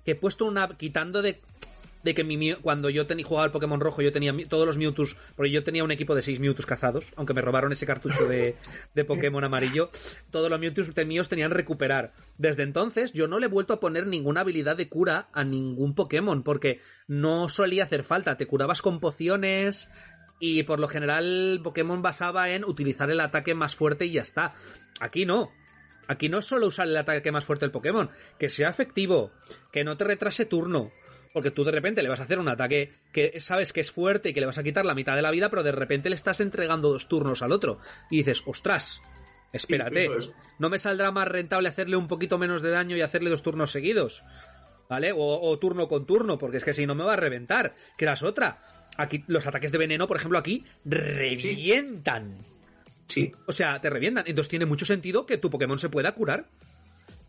que 0.04 0.12
he 0.12 0.14
puesto 0.16 0.44
una. 0.46 0.68
quitando 0.76 1.22
de. 1.22 1.40
De 2.02 2.12
que 2.12 2.22
mi 2.22 2.52
cuando 2.56 2.90
yo 2.90 3.06
tenía 3.06 3.24
jugaba 3.24 3.46
al 3.46 3.50
Pokémon 3.50 3.80
rojo, 3.80 4.02
yo 4.02 4.12
tenía 4.12 4.34
todos 4.46 4.66
los 4.66 4.76
Mewtwo's, 4.76 5.16
porque 5.36 5.50
yo 5.50 5.64
tenía 5.64 5.84
un 5.84 5.90
equipo 5.90 6.14
de 6.14 6.20
6 6.20 6.38
Mewtwo's 6.38 6.66
cazados, 6.66 7.14
aunque 7.16 7.32
me 7.32 7.40
robaron 7.40 7.72
ese 7.72 7.86
cartucho 7.86 8.28
de, 8.28 8.56
de 8.94 9.04
Pokémon 9.06 9.42
amarillo, 9.42 9.88
todos 10.30 10.50
los 10.50 10.60
Mewtwo's 10.60 10.94
de 10.94 11.06
míos 11.06 11.30
tenían 11.30 11.50
recuperar. 11.50 12.12
Desde 12.36 12.62
entonces 12.62 13.14
yo 13.14 13.26
no 13.26 13.38
le 13.38 13.46
he 13.46 13.48
vuelto 13.48 13.72
a 13.72 13.80
poner 13.80 14.06
ninguna 14.06 14.42
habilidad 14.42 14.76
de 14.76 14.90
cura 14.90 15.28
a 15.32 15.44
ningún 15.44 15.94
Pokémon, 15.94 16.42
porque 16.42 16.80
no 17.08 17.48
solía 17.48 17.84
hacer 17.84 18.04
falta, 18.04 18.36
te 18.36 18.46
curabas 18.46 18.82
con 18.82 19.00
pociones, 19.00 19.88
y 20.44 20.62
por 20.62 20.78
lo 20.78 20.88
general 20.88 21.60
Pokémon 21.64 22.02
basaba 22.02 22.50
en 22.50 22.64
utilizar 22.64 23.10
el 23.10 23.20
ataque 23.20 23.54
más 23.54 23.74
fuerte 23.74 24.04
y 24.04 24.12
ya 24.12 24.22
está. 24.22 24.52
Aquí 25.00 25.24
no. 25.24 25.50
Aquí 26.06 26.28
no 26.28 26.40
es 26.40 26.44
solo 26.44 26.66
usar 26.66 26.86
el 26.86 26.96
ataque 26.98 27.32
más 27.32 27.46
fuerte 27.46 27.64
del 27.64 27.72
Pokémon, 27.72 28.10
que 28.38 28.50
sea 28.50 28.68
efectivo, 28.68 29.32
que 29.72 29.84
no 29.84 29.96
te 29.96 30.04
retrase 30.04 30.44
turno. 30.44 30.92
Porque 31.32 31.50
tú 31.50 31.64
de 31.64 31.72
repente 31.72 32.02
le 32.02 32.10
vas 32.10 32.20
a 32.20 32.24
hacer 32.24 32.38
un 32.38 32.48
ataque 32.48 32.92
que 33.10 33.40
sabes 33.40 33.72
que 33.72 33.80
es 33.80 33.90
fuerte 33.90 34.28
y 34.28 34.34
que 34.34 34.40
le 34.40 34.46
vas 34.46 34.58
a 34.58 34.62
quitar 34.62 34.84
la 34.84 34.94
mitad 34.94 35.16
de 35.16 35.22
la 35.22 35.30
vida, 35.30 35.48
pero 35.48 35.62
de 35.62 35.72
repente 35.72 36.10
le 36.10 36.14
estás 36.14 36.40
entregando 36.40 36.92
dos 36.92 37.08
turnos 37.08 37.40
al 37.40 37.50
otro. 37.50 37.80
Y 38.10 38.18
dices, 38.18 38.42
ostras, 38.44 39.00
espérate. 39.52 40.10
¿no 40.58 40.68
me 40.68 40.78
saldrá 40.78 41.10
más 41.10 41.26
rentable 41.26 41.70
hacerle 41.70 41.96
un 41.96 42.06
poquito 42.06 42.36
menos 42.36 42.60
de 42.60 42.70
daño 42.70 42.96
y 42.96 43.00
hacerle 43.00 43.30
dos 43.30 43.42
turnos 43.42 43.72
seguidos? 43.72 44.24
¿Vale? 44.88 45.12
O, 45.12 45.18
o 45.50 45.58
turno 45.58 45.88
con 45.88 46.06
turno, 46.06 46.38
porque 46.38 46.58
es 46.58 46.64
que 46.64 46.74
si 46.74 46.86
no 46.86 46.94
me 46.94 47.04
va 47.04 47.14
a 47.14 47.16
reventar, 47.16 47.74
que 47.96 48.04
las 48.04 48.22
otra. 48.22 48.60
Aquí 48.96 49.24
los 49.26 49.46
ataques 49.46 49.72
de 49.72 49.78
veneno, 49.78 50.06
por 50.06 50.16
ejemplo, 50.18 50.38
aquí 50.38 50.64
revientan. 50.84 52.36
Sí. 53.08 53.32
O 53.46 53.52
sea, 53.52 53.80
te 53.80 53.90
revientan. 53.90 54.24
Entonces 54.26 54.48
tiene 54.50 54.66
mucho 54.66 54.86
sentido 54.86 55.26
que 55.26 55.38
tu 55.38 55.50
Pokémon 55.50 55.78
se 55.78 55.88
pueda 55.88 56.12
curar. 56.12 56.46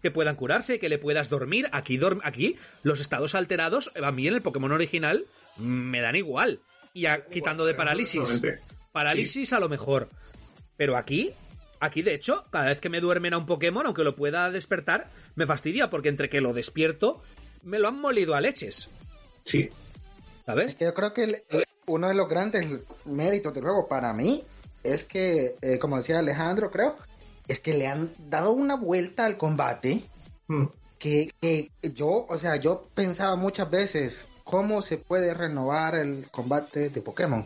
Que 0.02 0.12
puedan 0.12 0.36
curarse, 0.36 0.78
que 0.80 0.90
le 0.90 1.00
puedas 1.00 1.30
dormir. 1.30 1.68
Aquí, 1.72 1.98
dorm- 1.98 2.22
aquí 2.24 2.58
los 2.84 3.00
estados 3.02 3.34
alterados, 3.34 3.92
a 4.02 4.12
mí 4.12 4.28
en 4.28 4.36
el 4.36 4.42
Pokémon 4.42 4.72
original, 4.72 5.26
me 5.58 6.02
dan 6.02 6.16
igual. 6.16 6.60
Y 6.94 7.08
a- 7.08 7.26
quitando 7.26 7.66
de 7.66 7.74
parálisis. 7.74 8.22
Parálisis 8.92 9.52
a 9.54 9.60
lo 9.60 9.68
mejor. 9.68 10.10
Pero 10.78 10.96
aquí, 10.98 11.32
aquí 11.80 12.04
de 12.04 12.14
hecho, 12.14 12.46
cada 12.52 12.66
vez 12.68 12.80
que 12.80 12.90
me 12.90 13.02
duermen 13.02 13.34
a 13.34 13.38
un 13.40 13.46
Pokémon, 13.48 13.86
aunque 13.86 14.04
lo 14.04 14.16
pueda 14.16 14.52
despertar, 14.52 15.10
me 15.36 15.48
fastidia 15.48 15.90
porque 15.90 16.10
entre 16.10 16.30
que 16.30 16.40
lo 16.42 16.54
despierto, 16.54 17.24
me 17.66 17.80
lo 17.80 17.90
han 17.90 18.00
molido 18.00 18.34
a 18.36 18.42
leches. 18.42 18.88
Sí. 19.44 19.70
¿Sabes? 20.46 20.70
Es 20.72 20.76
que 20.76 20.86
yo 20.86 20.94
creo 20.94 21.14
que 21.14 21.24
el- 21.26 21.44
el- 21.50 21.66
uno 21.88 22.08
de 22.08 22.14
los 22.16 22.28
grandes 22.30 22.66
méritos 23.06 23.54
del 23.54 23.64
juego 23.64 23.88
para 23.88 24.14
mí 24.14 24.44
es 24.84 25.04
que, 25.04 25.56
eh, 25.62 25.78
como 25.80 25.98
decía 25.98 26.20
Alejandro, 26.20 26.72
creo, 26.72 26.96
es 27.48 27.60
que 27.60 27.74
le 27.76 27.88
han 27.88 28.14
dado 28.30 28.52
una 28.52 28.76
vuelta 28.76 29.26
al 29.26 29.38
combate 29.38 30.04
Mm. 30.48 30.66
que, 31.00 31.32
que 31.42 31.72
yo, 31.94 32.26
o 32.30 32.38
sea, 32.38 32.56
yo 32.56 32.88
pensaba 32.94 33.36
muchas 33.36 33.70
veces 33.70 34.28
cómo 34.44 34.82
se 34.82 34.98
puede 34.98 35.34
renovar 35.34 35.96
el 35.96 36.28
combate 36.32 36.90
de 36.90 37.02
Pokémon 37.02 37.46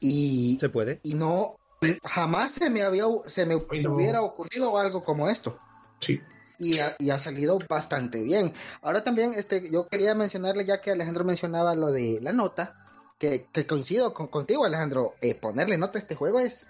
y, 0.00 0.56
Se 0.60 0.68
puede. 0.68 1.00
y 1.02 1.14
no, 1.14 1.56
jamás 2.04 2.52
se 2.52 2.70
me 2.70 2.82
había, 2.82 3.04
se 3.26 3.46
me 3.46 3.60
Ay, 3.70 3.82
no. 3.82 3.94
hubiera 3.94 4.22
ocurrido 4.22 4.78
algo 4.78 5.02
como 5.02 5.28
esto 5.28 5.58
Sí. 6.00 6.20
Y 6.60 6.78
ha, 6.78 6.94
y 6.98 7.10
ha 7.10 7.18
salido 7.18 7.58
bastante 7.68 8.22
bien. 8.22 8.52
Ahora 8.82 9.02
también, 9.02 9.34
este, 9.34 9.68
yo 9.70 9.88
quería 9.88 10.14
mencionarle, 10.14 10.64
ya 10.64 10.80
que 10.80 10.92
Alejandro 10.92 11.24
mencionaba 11.24 11.74
lo 11.74 11.90
de 11.90 12.20
la 12.22 12.32
nota, 12.32 12.76
que, 13.18 13.46
que 13.50 13.66
coincido 13.66 14.14
con, 14.14 14.28
contigo, 14.28 14.64
Alejandro, 14.64 15.14
eh, 15.20 15.34
ponerle 15.34 15.78
nota 15.78 15.98
a 15.98 16.02
este 16.02 16.14
juego 16.14 16.38
es 16.38 16.66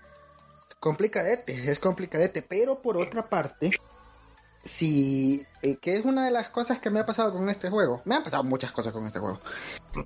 complicadete, 0.78 1.70
es 1.70 1.78
complicadete, 1.78 2.40
pero 2.40 2.80
por 2.80 2.96
otra 2.96 3.28
parte, 3.28 3.70
si, 4.64 5.44
eh, 5.62 5.76
que 5.76 5.96
es 5.96 6.04
una 6.04 6.24
de 6.24 6.30
las 6.30 6.50
cosas 6.50 6.78
que 6.78 6.90
me 6.90 7.00
ha 7.00 7.06
pasado 7.06 7.32
con 7.32 7.48
este 7.48 7.68
juego, 7.68 8.00
me 8.04 8.14
han 8.14 8.24
pasado 8.24 8.44
muchas 8.44 8.72
cosas 8.72 8.92
con 8.92 9.06
este 9.06 9.18
juego, 9.18 9.40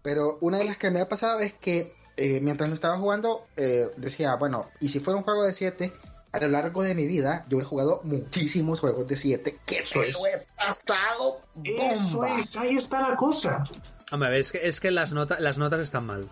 pero 0.02 0.38
una 0.40 0.58
de 0.58 0.64
las 0.64 0.78
que 0.78 0.90
me 0.90 1.00
ha 1.00 1.08
pasado 1.08 1.40
es 1.40 1.52
que 1.52 1.94
eh, 2.16 2.40
mientras 2.40 2.68
lo 2.68 2.74
estaba 2.74 2.98
jugando, 2.98 3.46
eh, 3.56 3.90
decía, 3.96 4.34
bueno, 4.36 4.68
y 4.80 4.88
si 4.88 5.00
fuera 5.00 5.18
un 5.18 5.24
juego 5.24 5.44
de 5.44 5.52
7, 5.52 5.92
a 6.34 6.40
lo 6.40 6.48
largo 6.48 6.82
de 6.82 6.94
mi 6.94 7.06
vida, 7.06 7.46
yo 7.48 7.60
he 7.60 7.64
jugado 7.64 8.00
muchísimos 8.04 8.80
juegos 8.80 9.06
de 9.06 9.16
7 9.16 9.58
que 9.64 9.78
Eso 9.78 10.00
me 10.00 10.08
es. 10.08 10.16
lo 10.16 10.26
he 10.26 10.46
pasado 10.56 11.40
Eso 11.62 12.24
es, 12.24 12.56
ahí 12.56 12.76
está 12.76 13.08
la 13.08 13.14
cosa. 13.16 13.62
Hombre, 14.10 14.28
a 14.28 14.30
ver, 14.32 14.40
es 14.40 14.50
que, 14.52 14.66
es 14.66 14.80
que 14.80 14.90
las, 14.90 15.12
nota- 15.12 15.38
las 15.38 15.58
notas 15.58 15.80
están 15.80 16.06
mal. 16.06 16.28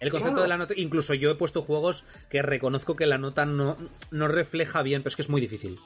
El 0.00 0.10
concepto 0.10 0.32
Claro. 0.34 0.42
de 0.42 0.48
la 0.48 0.56
nota, 0.58 0.74
incluso 0.76 1.14
yo 1.14 1.30
he 1.30 1.34
puesto 1.36 1.62
juegos 1.62 2.04
que 2.28 2.42
reconozco 2.42 2.96
que 2.96 3.06
la 3.06 3.18
nota 3.18 3.46
no, 3.46 3.76
no 4.10 4.28
refleja 4.28 4.82
bien, 4.82 5.02
pero 5.02 5.08
es 5.10 5.16
que 5.16 5.22
es 5.22 5.28
muy 5.28 5.40
difícil. 5.40 5.78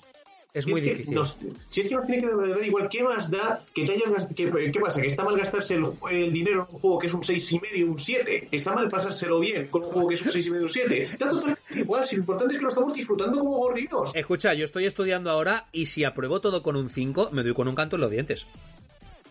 Es 0.56 0.66
muy 0.66 0.80
que 0.80 0.90
difícil. 0.90 1.14
nos- 1.14 1.38
si 1.68 1.80
es 1.80 1.86
que 1.86 1.94
nos 1.94 2.06
tiene 2.06 2.22
que 2.22 2.34
dar 2.34 2.64
igual, 2.64 2.88
¿qué 2.88 3.02
más 3.02 3.30
da 3.30 3.62
que 3.74 3.84
te 3.84 3.92
hayas 3.92 4.24
que- 4.34 4.50
¿Qué 4.72 4.80
pasa? 4.80 5.00
¿Que 5.02 5.06
está 5.08 5.22
mal 5.22 5.36
gastarse 5.36 5.74
el, 5.74 5.84
el 6.10 6.32
dinero 6.32 6.66
en 6.68 6.74
un 6.74 6.80
juego 6.80 6.98
que 6.98 7.06
es 7.08 7.14
un 7.14 7.22
6,5 7.22 7.84
un 7.84 7.98
7? 7.98 8.48
¿Está 8.50 8.72
mal 8.74 8.88
pasárselo 8.88 9.38
bien 9.38 9.66
con 9.68 9.84
un 9.84 9.90
juego 9.90 10.08
que 10.08 10.14
es 10.14 10.22
un 10.22 10.30
6,5 10.30 10.62
un 10.62 10.68
7? 10.68 11.08
Da 11.18 11.28
totalmente 11.28 11.60
igual, 11.80 12.06
si 12.06 12.16
lo 12.16 12.20
importante 12.22 12.54
es 12.54 12.58
que 12.58 12.62
lo 12.62 12.68
estamos 12.70 12.94
disfrutando 12.94 13.38
como 13.38 13.50
gorrinos. 13.58 14.14
Escucha, 14.14 14.54
yo 14.54 14.64
estoy 14.64 14.86
estudiando 14.86 15.30
ahora 15.30 15.66
y 15.72 15.86
si 15.86 16.04
apruebo 16.04 16.40
todo 16.40 16.62
con 16.62 16.74
un 16.76 16.88
5, 16.88 17.28
me 17.32 17.42
doy 17.42 17.52
con 17.52 17.68
un 17.68 17.74
canto 17.74 17.96
en 17.96 18.02
los 18.02 18.10
dientes. 18.10 18.46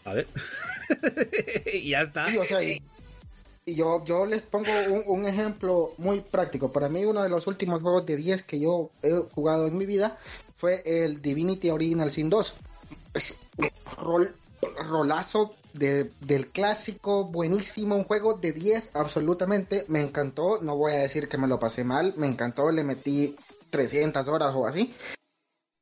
A 0.04 0.14
ver. 0.14 0.28
y 1.74 1.90
ya 1.90 2.02
está. 2.02 2.26
Sí, 2.26 2.38
o 2.38 2.46
sea, 2.46 2.64
y, 2.64 2.80
y 3.66 3.76
yo, 3.76 4.04
yo 4.06 4.26
les 4.26 4.42
pongo 4.44 4.70
un, 4.90 5.04
un 5.08 5.26
ejemplo 5.26 5.94
muy 5.98 6.22
práctico. 6.22 6.72
Para 6.72 6.88
mí, 6.88 7.04
uno 7.04 7.24
de 7.24 7.30
los 7.30 7.48
últimos 7.48 7.82
juegos 7.82 8.06
de 8.06 8.16
10 8.16 8.44
que 8.44 8.60
yo 8.60 8.92
he 9.02 9.12
jugado 9.34 9.66
en 9.68 9.78
mi 9.78 9.86
vida 9.86 10.18
fue 10.54 10.84
el 10.86 11.22
Divinity 11.22 11.72
Original 11.72 12.12
Sin 12.12 12.30
2. 12.30 12.54
Es 13.16 13.40
un 13.58 13.70
rol, 13.98 14.36
rolazo 14.88 15.56
de- 15.74 16.12
del 16.22 16.48
clásico, 16.50 17.26
buenísimo, 17.26 17.96
un 17.96 18.04
juego 18.04 18.36
de 18.36 18.52
10 18.52 18.92
absolutamente, 18.94 19.86
me 19.88 20.02
encantó, 20.02 20.62
no 20.62 20.78
voy 20.78 20.94
a 20.94 20.98
decir 21.00 21.28
que 21.28 21.38
me 21.38 21.48
lo 21.48 21.60
pasé 21.60 21.84
mal, 21.84 22.14
me 22.18 22.28
encantó, 22.28 22.72
le 22.72 22.84
metí 22.84 23.36
300 23.72 24.28
horas 24.28 24.54
o 24.56 24.68
así, 24.68 24.94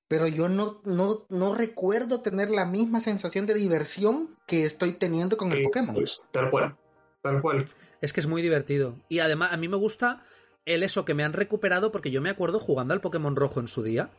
pero 0.08 0.28
yo 0.28 0.48
no, 0.48 0.80
no, 0.86 1.17
no 1.30 1.54
recuerdo 1.54 2.22
tener 2.22 2.50
la 2.50 2.65
misma 2.65 3.02
sensación 3.02 3.46
de 3.46 3.54
diversión 3.56 4.30
que 4.48 4.65
estoy 4.65 4.93
teniendo 4.93 5.38
con 5.38 5.52
el 5.52 5.63
Pokémon. 5.63 5.96
pues, 5.96 6.24
tal 6.32 6.50
cual. 6.50 6.76
Tal 7.24 7.42
cual. 7.42 7.66
Es 8.02 8.12
que 8.12 8.20
es 8.20 8.28
muy 8.28 8.42
divertido. 8.42 9.00
Y 9.08 9.20
además, 9.20 9.54
a 9.54 9.58
mí 9.58 9.70
me 9.70 9.78
gusta 9.78 10.24
el 10.66 10.84
eso 10.84 11.06
que 11.06 11.14
me 11.14 11.24
han 11.24 11.32
recuperado, 11.34 11.92
porque 11.92 12.12
yo 12.12 12.22
me 12.22 12.30
acuerdo 12.30 12.60
jugando 12.60 12.94
al 12.94 13.02
Pokémon 13.02 13.36
Rojo 13.36 13.62
en 13.62 13.70
su 13.70 13.82
día, 13.82 14.12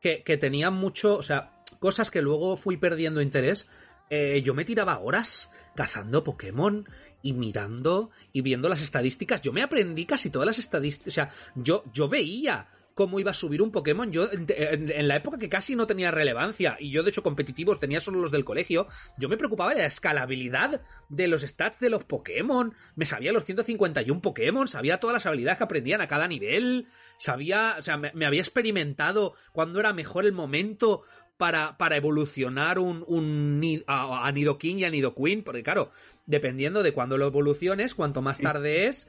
que, 0.00 0.24
que 0.24 0.36
tenía 0.36 0.70
mucho, 0.70 1.16
o 1.16 1.22
sea, 1.22 1.62
cosas 1.78 2.10
que 2.10 2.22
luego 2.22 2.56
fui 2.56 2.76
perdiendo 2.76 3.22
interés. 3.22 3.68
Eh, 4.10 4.42
yo 4.44 4.52
me 4.52 4.64
tiraba 4.64 4.98
horas 4.98 5.50
cazando 5.76 6.24
Pokémon 6.24 6.88
y 7.22 7.32
mirando 7.32 8.10
y 8.32 8.42
viendo 8.42 8.68
las 8.68 8.82
estadísticas. 8.82 9.40
Yo 9.40 9.52
me 9.52 9.62
aprendí 9.62 10.04
casi 10.04 10.28
todas 10.28 10.46
las 10.46 10.58
estadísticas. 10.58 11.08
O 11.08 11.14
sea, 11.14 11.30
yo, 11.54 11.84
yo 11.92 12.08
veía 12.08 12.68
cómo 12.94 13.20
iba 13.20 13.32
a 13.32 13.34
subir 13.34 13.60
un 13.60 13.70
Pokémon. 13.70 14.10
Yo, 14.12 14.30
en, 14.32 14.46
en- 14.48 15.08
la 15.08 15.16
época 15.16 15.38
que 15.38 15.48
casi 15.48 15.76
no 15.76 15.86
tenía 15.86 16.10
relevancia, 16.10 16.76
y 16.78 16.90
yo 16.90 17.02
de 17.02 17.10
hecho 17.10 17.22
competitivos 17.22 17.78
tenía 17.80 18.00
solo 18.00 18.20
los 18.20 18.30
del 18.30 18.44
colegio, 18.44 18.86
yo 19.18 19.28
me 19.28 19.36
preocupaba 19.36 19.74
de 19.74 19.80
la 19.80 19.86
escalabilidad 19.86 20.80
de 21.08 21.28
los 21.28 21.42
stats 21.42 21.80
de 21.80 21.90
los 21.90 22.04
Pokémon. 22.04 22.74
Me 22.94 23.04
sabía 23.04 23.32
los 23.32 23.44
151 23.44 24.20
Pokémon, 24.22 24.68
sabía 24.68 24.98
todas 25.00 25.14
las 25.14 25.26
habilidades 25.26 25.58
que 25.58 25.64
aprendían 25.64 26.00
a 26.00 26.08
cada 26.08 26.28
nivel, 26.28 26.86
sabía, 27.18 27.76
o 27.78 27.82
sea, 27.82 27.96
me, 27.96 28.12
me 28.14 28.26
había 28.26 28.40
experimentado 28.40 29.34
cuándo 29.52 29.80
era 29.80 29.92
mejor 29.92 30.24
el 30.24 30.32
momento 30.32 31.02
para, 31.36 31.76
para 31.78 31.96
evolucionar 31.96 32.78
un, 32.78 33.04
un 33.08 33.60
a, 33.88 34.26
a 34.26 34.30
Nidoking 34.32 34.78
y 34.78 34.84
a 34.84 34.90
Nidoqueen, 34.90 35.42
porque 35.42 35.64
claro, 35.64 35.90
dependiendo 36.26 36.82
de 36.84 36.92
cuándo 36.92 37.18
lo 37.18 37.26
evoluciones, 37.26 37.94
cuanto 37.96 38.22
más 38.22 38.38
tarde 38.40 38.86
es, 38.86 39.08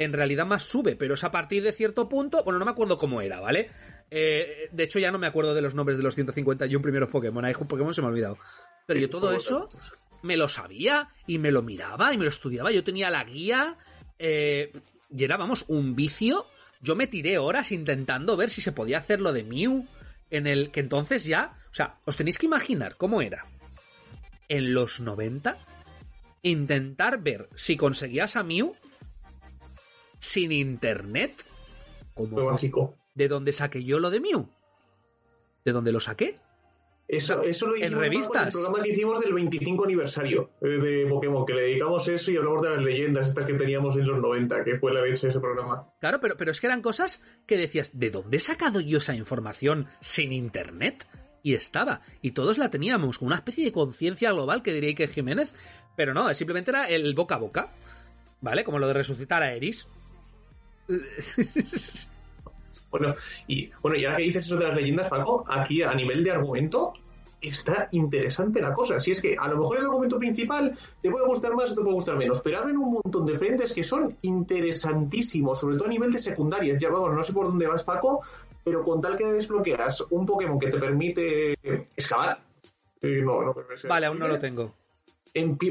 en 0.00 0.14
realidad 0.14 0.46
más 0.46 0.64
sube, 0.64 0.96
pero 0.96 1.12
es 1.12 1.24
a 1.24 1.30
partir 1.30 1.62
de 1.62 1.72
cierto 1.72 2.08
punto, 2.08 2.42
bueno, 2.42 2.58
no 2.58 2.64
me 2.64 2.70
acuerdo 2.70 2.96
cómo 2.96 3.20
era, 3.20 3.38
¿vale? 3.38 3.68
Eh, 4.10 4.70
de 4.72 4.82
hecho, 4.82 4.98
ya 4.98 5.12
no 5.12 5.18
me 5.18 5.26
acuerdo 5.26 5.54
de 5.54 5.60
los 5.60 5.74
nombres 5.74 5.98
de 5.98 6.02
los 6.02 6.14
151 6.14 6.82
primeros 6.82 7.10
Pokémon, 7.10 7.44
hay 7.44 7.54
un 7.58 7.68
Pokémon 7.68 7.92
se 7.92 8.00
me 8.00 8.06
ha 8.06 8.10
olvidado. 8.10 8.38
Pero 8.86 8.98
yo 8.98 9.10
todo 9.10 9.30
eso 9.32 9.68
me 10.22 10.38
lo 10.38 10.48
sabía 10.48 11.10
y 11.26 11.38
me 11.38 11.50
lo 11.50 11.60
miraba 11.60 12.14
y 12.14 12.16
me 12.18 12.24
lo 12.24 12.30
estudiaba, 12.30 12.72
yo 12.72 12.82
tenía 12.82 13.10
la 13.10 13.24
guía 13.24 13.76
eh, 14.18 14.72
y 15.10 15.22
era, 15.22 15.36
vamos, 15.36 15.66
un 15.68 15.94
vicio. 15.94 16.46
Yo 16.80 16.96
me 16.96 17.06
tiré 17.06 17.36
horas 17.36 17.70
intentando 17.70 18.38
ver 18.38 18.48
si 18.48 18.62
se 18.62 18.72
podía 18.72 18.98
hacer 18.98 19.20
lo 19.20 19.34
de 19.34 19.44
Mew, 19.44 19.86
en 20.30 20.46
el 20.46 20.70
que 20.70 20.80
entonces 20.80 21.26
ya, 21.26 21.58
o 21.70 21.74
sea, 21.74 21.98
os 22.06 22.16
tenéis 22.16 22.38
que 22.38 22.46
imaginar 22.46 22.96
cómo 22.96 23.20
era 23.20 23.44
en 24.48 24.72
los 24.72 24.98
90 24.98 25.58
intentar 26.42 27.22
ver 27.22 27.50
si 27.54 27.76
conseguías 27.76 28.36
a 28.36 28.42
Mew 28.42 28.74
sin 30.20 30.52
internet. 30.52 31.44
Como. 32.14 32.56
¿De 33.14 33.28
dónde 33.28 33.52
saqué 33.52 33.82
yo 33.82 33.98
lo 33.98 34.10
de 34.10 34.20
Mew? 34.20 34.48
¿De 35.64 35.72
dónde 35.72 35.90
lo 35.92 36.00
saqué? 36.00 36.38
Eso, 37.08 37.42
eso 37.42 37.66
lo 37.66 37.74
En 37.74 37.82
hicimos 37.82 38.00
revistas. 38.02 38.30
con 38.30 38.46
el 38.46 38.52
programa 38.52 38.80
que 38.80 38.90
hicimos 38.90 39.20
del 39.20 39.34
25 39.34 39.84
aniversario 39.84 40.50
eh, 40.60 40.68
de 40.68 41.06
Pokémon, 41.06 41.44
que 41.44 41.54
le 41.54 41.62
dedicamos 41.62 42.06
eso 42.06 42.30
y 42.30 42.36
hablamos 42.36 42.62
de 42.62 42.70
las 42.70 42.82
leyendas 42.84 43.28
estas 43.28 43.46
que 43.46 43.54
teníamos 43.54 43.96
en 43.96 44.06
los 44.06 44.22
90, 44.22 44.62
que 44.62 44.78
fue 44.78 44.94
la 44.94 45.02
leche 45.02 45.26
ese 45.26 45.40
programa. 45.40 45.92
Claro, 46.00 46.20
pero, 46.20 46.36
pero 46.36 46.52
es 46.52 46.60
que 46.60 46.68
eran 46.68 46.82
cosas 46.82 47.20
que 47.46 47.56
decías, 47.56 47.98
¿de 47.98 48.10
dónde 48.10 48.36
he 48.36 48.40
sacado 48.40 48.80
yo 48.80 48.98
esa 48.98 49.16
información 49.16 49.88
sin 49.98 50.32
internet? 50.32 51.08
Y 51.42 51.54
estaba, 51.54 52.02
y 52.22 52.30
todos 52.30 52.58
la 52.58 52.70
teníamos, 52.70 53.18
con 53.18 53.26
una 53.26 53.36
especie 53.36 53.64
de 53.64 53.72
conciencia 53.72 54.30
global 54.30 54.62
que 54.62 54.72
diría 54.72 54.94
que 54.94 55.08
Jiménez, 55.08 55.52
pero 55.96 56.14
no, 56.14 56.32
simplemente 56.34 56.70
era 56.70 56.86
el 56.86 57.14
boca 57.14 57.34
a 57.34 57.38
boca, 57.38 57.72
¿vale? 58.40 58.62
Como 58.62 58.78
lo 58.78 58.86
de 58.86 58.94
resucitar 58.94 59.42
a 59.42 59.52
Eris. 59.52 59.88
Bueno, 62.90 63.14
y 63.46 63.70
bueno, 63.82 63.96
ya 63.96 64.16
que 64.16 64.24
dices 64.24 64.46
eso 64.46 64.56
de 64.56 64.66
las 64.66 64.74
leyendas, 64.74 65.08
Paco, 65.08 65.44
aquí 65.46 65.82
a 65.82 65.94
nivel 65.94 66.24
de 66.24 66.32
argumento 66.32 66.92
está 67.40 67.88
interesante 67.92 68.60
la 68.60 68.74
cosa. 68.74 69.00
Si 69.00 69.12
es 69.12 69.20
que 69.20 69.36
a 69.38 69.48
lo 69.48 69.58
mejor 69.58 69.78
el 69.78 69.84
argumento 69.84 70.18
principal 70.18 70.76
te 71.00 71.10
puede 71.10 71.26
gustar 71.26 71.54
más 71.54 71.72
o 71.72 71.74
te 71.74 71.82
puede 71.82 71.94
gustar 71.94 72.16
menos, 72.16 72.40
pero 72.40 72.58
abren 72.58 72.76
un 72.76 73.00
montón 73.02 73.26
de 73.26 73.38
frentes 73.38 73.72
que 73.72 73.84
son 73.84 74.16
interesantísimos, 74.22 75.60
sobre 75.60 75.76
todo 75.76 75.86
a 75.86 75.90
nivel 75.90 76.10
de 76.10 76.18
secundarias. 76.18 76.78
Ya 76.78 76.90
vamos, 76.90 77.14
no 77.14 77.22
sé 77.22 77.32
por 77.32 77.46
dónde 77.46 77.66
vas, 77.66 77.84
Paco, 77.84 78.24
pero 78.64 78.82
con 78.82 79.00
tal 79.00 79.16
que 79.16 79.26
desbloqueas 79.26 80.04
un 80.10 80.26
Pokémon 80.26 80.58
que 80.58 80.68
te 80.68 80.78
permite 80.78 81.52
excavar. 81.96 82.40
eh, 83.02 83.22
no, 83.24 83.42
no, 83.42 83.54
creo 83.54 83.68
que 83.68 83.78
sea 83.78 83.88
Vale, 83.88 84.06
aún 84.06 84.18
no 84.18 84.28
lo 84.28 84.38
tengo. 84.38 84.74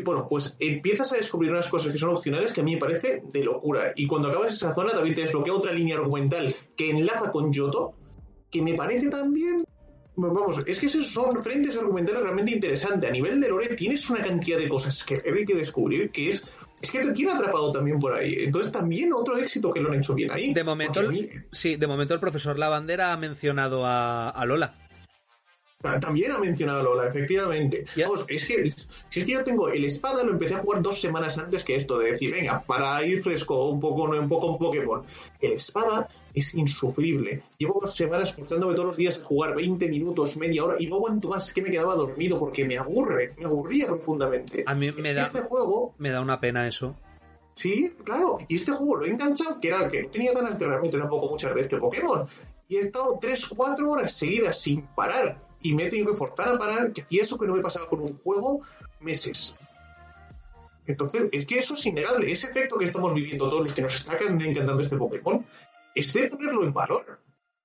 Bueno, 0.03 0.25
pues 0.27 0.55
empiezas 0.59 1.11
a 1.13 1.17
descubrir 1.17 1.51
unas 1.51 1.67
cosas 1.67 1.91
que 1.91 1.97
son 1.97 2.09
opcionales 2.09 2.53
que 2.53 2.61
a 2.61 2.63
mí 2.63 2.75
me 2.75 2.79
parece 2.79 3.21
de 3.31 3.43
locura. 3.43 3.91
Y 3.95 4.07
cuando 4.07 4.29
acabas 4.29 4.53
esa 4.53 4.73
zona 4.73 4.91
también 4.91 5.15
te 5.15 5.21
desbloquea 5.21 5.53
otra 5.53 5.73
línea 5.73 5.95
argumental 5.97 6.55
que 6.77 6.89
enlaza 6.91 7.29
con 7.31 7.51
Yoto, 7.51 7.93
que 8.49 8.61
me 8.61 8.73
parece 8.73 9.09
también... 9.09 9.57
Vamos, 10.21 10.67
es 10.67 10.79
que 10.79 10.87
esos 10.87 11.07
son 11.07 11.41
frentes 11.41 11.77
argumentales 11.77 12.21
realmente 12.21 12.51
interesantes. 12.51 13.09
A 13.09 13.13
nivel 13.13 13.39
de 13.39 13.47
lore 13.47 13.73
tienes 13.75 14.09
una 14.09 14.21
cantidad 14.21 14.57
de 14.57 14.67
cosas 14.67 15.03
que 15.05 15.15
hay 15.25 15.45
que 15.45 15.55
descubrir 15.55 16.09
que 16.09 16.29
es... 16.29 16.43
Es 16.81 16.91
que 16.91 16.99
te 16.99 17.11
tiene 17.13 17.33
atrapado 17.33 17.71
también 17.71 17.99
por 17.99 18.13
ahí. 18.13 18.35
Entonces 18.39 18.71
también 18.71 19.11
otro 19.13 19.37
éxito 19.37 19.71
que 19.71 19.81
lo 19.81 19.89
han 19.91 19.99
hecho 19.99 20.13
bien 20.13 20.31
ahí. 20.31 20.53
De 20.53 20.63
momento, 20.63 21.03
mí- 21.09 21.29
sí, 21.51 21.75
de 21.75 21.87
momento 21.87 22.13
el 22.13 22.19
profesor 22.21 22.57
Lavandera 22.57 23.11
ha 23.13 23.17
mencionado 23.17 23.85
a, 23.85 24.29
a 24.29 24.45
Lola. 24.45 24.75
Ta- 25.81 25.97
También 25.97 26.33
ha 26.33 26.39
mencionado 26.39 26.83
Lola, 26.83 27.07
efectivamente. 27.07 27.85
Vamos, 28.03 28.25
es 28.27 28.45
que, 28.45 28.69
si 28.69 29.19
es 29.21 29.25
que 29.25 29.31
yo 29.31 29.43
tengo 29.45 29.69
el 29.69 29.85
espada, 29.85 30.23
lo 30.23 30.31
empecé 30.31 30.55
a 30.55 30.57
jugar 30.57 30.81
dos 30.81 30.99
semanas 30.99 31.37
antes 31.37 31.63
que 31.63 31.77
esto, 31.77 31.97
de 31.97 32.11
decir, 32.11 32.31
venga, 32.31 32.61
para 32.67 33.01
ir 33.05 33.17
fresco 33.21 33.69
un 33.69 33.79
poco, 33.79 34.03
un 34.03 34.27
poco 34.27 34.47
un 34.47 34.57
Pokémon. 34.57 35.03
El 35.39 35.53
espada 35.53 36.09
es 36.33 36.53
insufrible. 36.53 37.41
Llevo 37.57 37.79
dos 37.81 37.95
semanas 37.95 38.35
forzándome 38.35 38.73
todos 38.73 38.87
los 38.87 38.97
días 38.97 39.21
a 39.21 39.23
jugar 39.23 39.55
20 39.55 39.87
minutos, 39.87 40.35
media 40.35 40.65
hora, 40.65 40.75
y 40.79 40.87
no 40.87 40.97
aguanto 40.97 41.29
más, 41.29 41.47
es 41.47 41.53
que 41.53 41.61
me 41.61 41.71
quedaba 41.71 41.95
dormido 41.95 42.37
porque 42.37 42.65
me 42.65 42.77
aburre, 42.77 43.31
me 43.37 43.45
aburría 43.45 43.87
profundamente. 43.87 44.65
A 44.67 44.75
mí 44.75 44.91
me 44.91 45.13
da, 45.13 45.21
Este 45.21 45.41
juego, 45.43 45.93
me 45.97 46.09
da 46.09 46.19
una 46.19 46.41
pena 46.41 46.67
eso. 46.67 46.93
sí, 47.53 47.93
claro, 48.03 48.37
y 48.49 48.57
este 48.57 48.73
juego 48.73 48.97
lo 48.97 49.05
he 49.05 49.09
enganchado, 49.11 49.57
que 49.61 49.69
era 49.69 49.89
que 49.89 50.03
no 50.03 50.09
tenía 50.09 50.33
ganas 50.33 50.59
de 50.59 50.67
realmente 50.67 50.97
tampoco 50.97 51.29
muchas 51.29 51.55
de 51.55 51.61
este 51.61 51.77
Pokémon. 51.77 52.25
Y 52.67 52.75
he 52.75 52.79
estado 52.81 53.17
3-4 53.19 53.89
horas 53.89 54.11
seguidas 54.13 54.59
sin 54.59 54.81
parar. 54.87 55.47
Y 55.61 55.73
me 55.73 55.85
he 55.85 55.89
tenido 55.89 56.11
que 56.11 56.17
forzar 56.17 56.49
a 56.49 56.57
parar, 56.57 56.93
que 56.93 57.01
hacía 57.01 57.21
eso 57.21 57.37
que 57.37 57.47
no 57.47 57.55
me 57.55 57.61
pasaba 57.61 57.87
con 57.87 58.01
un 58.01 58.17
juego 58.19 58.61
meses. 58.99 59.55
Entonces, 60.85 61.23
es 61.31 61.45
que 61.45 61.59
eso 61.59 61.73
es 61.75 61.85
innegable. 61.85 62.31
Ese 62.31 62.47
efecto 62.47 62.77
que 62.77 62.85
estamos 62.85 63.13
viviendo 63.13 63.49
todos 63.49 63.61
los 63.61 63.73
que 63.73 63.81
nos 63.81 63.95
está 63.95 64.17
encantando 64.17 64.81
este 64.81 64.97
Pokémon, 64.97 65.45
es 65.93 66.13
de 66.13 66.27
ponerlo 66.27 66.63
en 66.63 66.73
valor. 66.73 67.19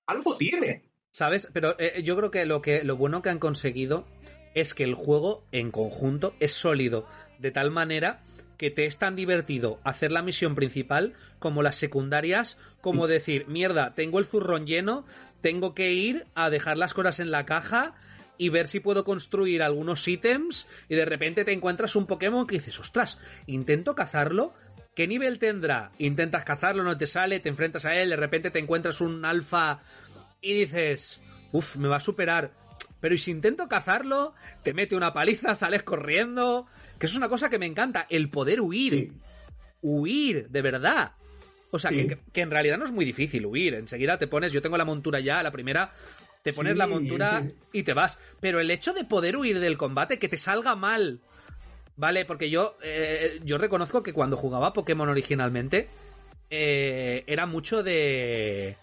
Algo 0.07 0.37
tiene. 0.37 0.85
¿Sabes? 1.11 1.49
Pero 1.53 1.77
eh, 1.79 2.03
yo 2.03 2.17
creo 2.17 2.31
que 2.31 2.45
lo, 2.45 2.61
que 2.61 2.85
lo 2.85 2.97
bueno 2.97 3.23
que 3.23 3.31
han 3.31 3.39
conseguido 3.39 4.05
es 4.55 4.75
que 4.75 4.85
el 4.85 4.95
juego 4.95 5.45
en 5.53 5.71
conjunto 5.71 6.35
es 6.41 6.53
sólido, 6.53 7.07
de 7.39 7.51
tal 7.51 7.71
manera 7.71 8.23
que 8.57 8.71
te 8.71 8.87
es 8.87 8.99
tan 8.99 9.17
divertido 9.17 9.81
hacer 9.85 10.13
la 10.13 10.23
misión 10.23 10.55
principal 10.55 11.15
como 11.39 11.63
las 11.63 11.77
secundarias, 11.77 12.57
como 12.81 13.07
decir, 13.07 13.47
mierda, 13.49 13.95
tengo 13.95 14.19
el 14.19 14.25
zurrón 14.27 14.67
lleno, 14.67 15.07
tengo 15.45 15.75
que 15.75 15.93
ir 15.93 16.25
a 16.35 16.49
dejar 16.49 16.79
las 16.79 16.95
cosas 16.95 17.21
en 17.21 17.31
la 17.31 17.45
caja 17.45 17.93
y 18.39 18.49
ver 18.49 18.67
si 18.67 18.81
puedo 18.81 19.05
construir 19.05 19.63
algunos 19.63 20.09
ítems 20.09 20.67
y 20.89 20.95
de 20.95 21.05
repente 21.05 21.45
te 21.45 21.53
encuentras 21.53 21.97
un 21.97 22.07
Pokémon 22.07 22.47
que 22.47 22.55
dices, 22.55 22.81
ostras, 22.81 23.19
intento 23.47 23.95
cazarlo, 23.95 24.55
¿qué 24.95 25.07
nivel 25.07 25.39
tendrá? 25.39 25.93
Intentas 25.99 26.45
cazarlo, 26.45 26.83
no 26.83 26.97
te 26.97 27.07
sale, 27.07 27.41
te 27.41 27.51
enfrentas 27.51 27.85
a 27.85 27.95
él, 27.95 28.09
de 28.09 28.17
repente 28.17 28.51
te 28.51 28.59
encuentras 28.59 29.03
un 29.03 29.23
alfa 29.27 29.83
y 30.41 30.55
dices, 30.55 31.21
uff, 31.53 31.77
me 31.77 31.89
va 31.89 31.97
a 31.97 32.01
superar. 32.01 32.53
Pero 33.01 33.15
¿y 33.15 33.19
si 33.19 33.31
intento 33.31 33.69
cazarlo? 33.69 34.33
Te 34.63 34.73
mete 34.73 34.97
una 34.97 35.13
paliza, 35.13 35.55
sales 35.55 35.83
corriendo. 35.83 36.67
Que 36.99 37.05
es 37.05 37.15
una 37.17 37.29
cosa 37.29 37.51
que 37.51 37.59
me 37.59 37.67
encanta, 37.67 38.07
el 38.09 38.31
poder 38.31 38.63
huir. 38.63 38.95
Sí. 38.95 39.13
Huir, 39.83 40.49
de 40.49 40.63
verdad. 40.63 41.13
O 41.75 41.79
sea, 41.81 41.91
Sí. 41.91 42.07
que, 42.07 42.19
que 42.33 42.41
en 42.41 42.51
realidad 42.51 42.79
no 42.79 42.85
es 42.85 42.93
muy 42.93 43.05
difícil 43.05 43.45
huir. 43.47 43.75
Enseguida 43.75 44.17
te 44.19 44.27
pones, 44.29 44.53
yo 44.53 44.63
tengo 44.63 44.79
la 44.79 44.85
montura 44.85 45.19
ya, 45.21 45.43
la 45.43 45.51
primera, 45.51 45.91
te 46.43 46.53
pones 46.53 46.75
Sí. 46.75 46.79
la 46.79 46.87
montura 46.87 47.43
y 47.73 47.83
te 47.83 47.95
vas. 47.95 48.19
Pero 48.41 48.61
el 48.61 48.71
hecho 48.71 48.93
de 48.93 49.05
poder 49.05 49.37
huir 49.37 49.59
del 49.59 49.77
combate, 49.77 50.19
que 50.21 50.29
te 50.29 50.39
salga 50.39 50.77
mal. 50.77 51.21
Vale, 51.97 52.25
porque 52.25 52.51
yo, 52.51 52.77
eh, 52.83 53.41
yo 53.45 53.59
reconozco 53.59 54.03
que 54.03 54.13
cuando 54.13 54.37
jugaba 54.37 54.73
Pokémon 54.73 55.09
originalmente, 55.09 55.89
eh, 56.51 57.25
era 57.27 57.47
mucho 57.47 57.83
de, 57.83 58.77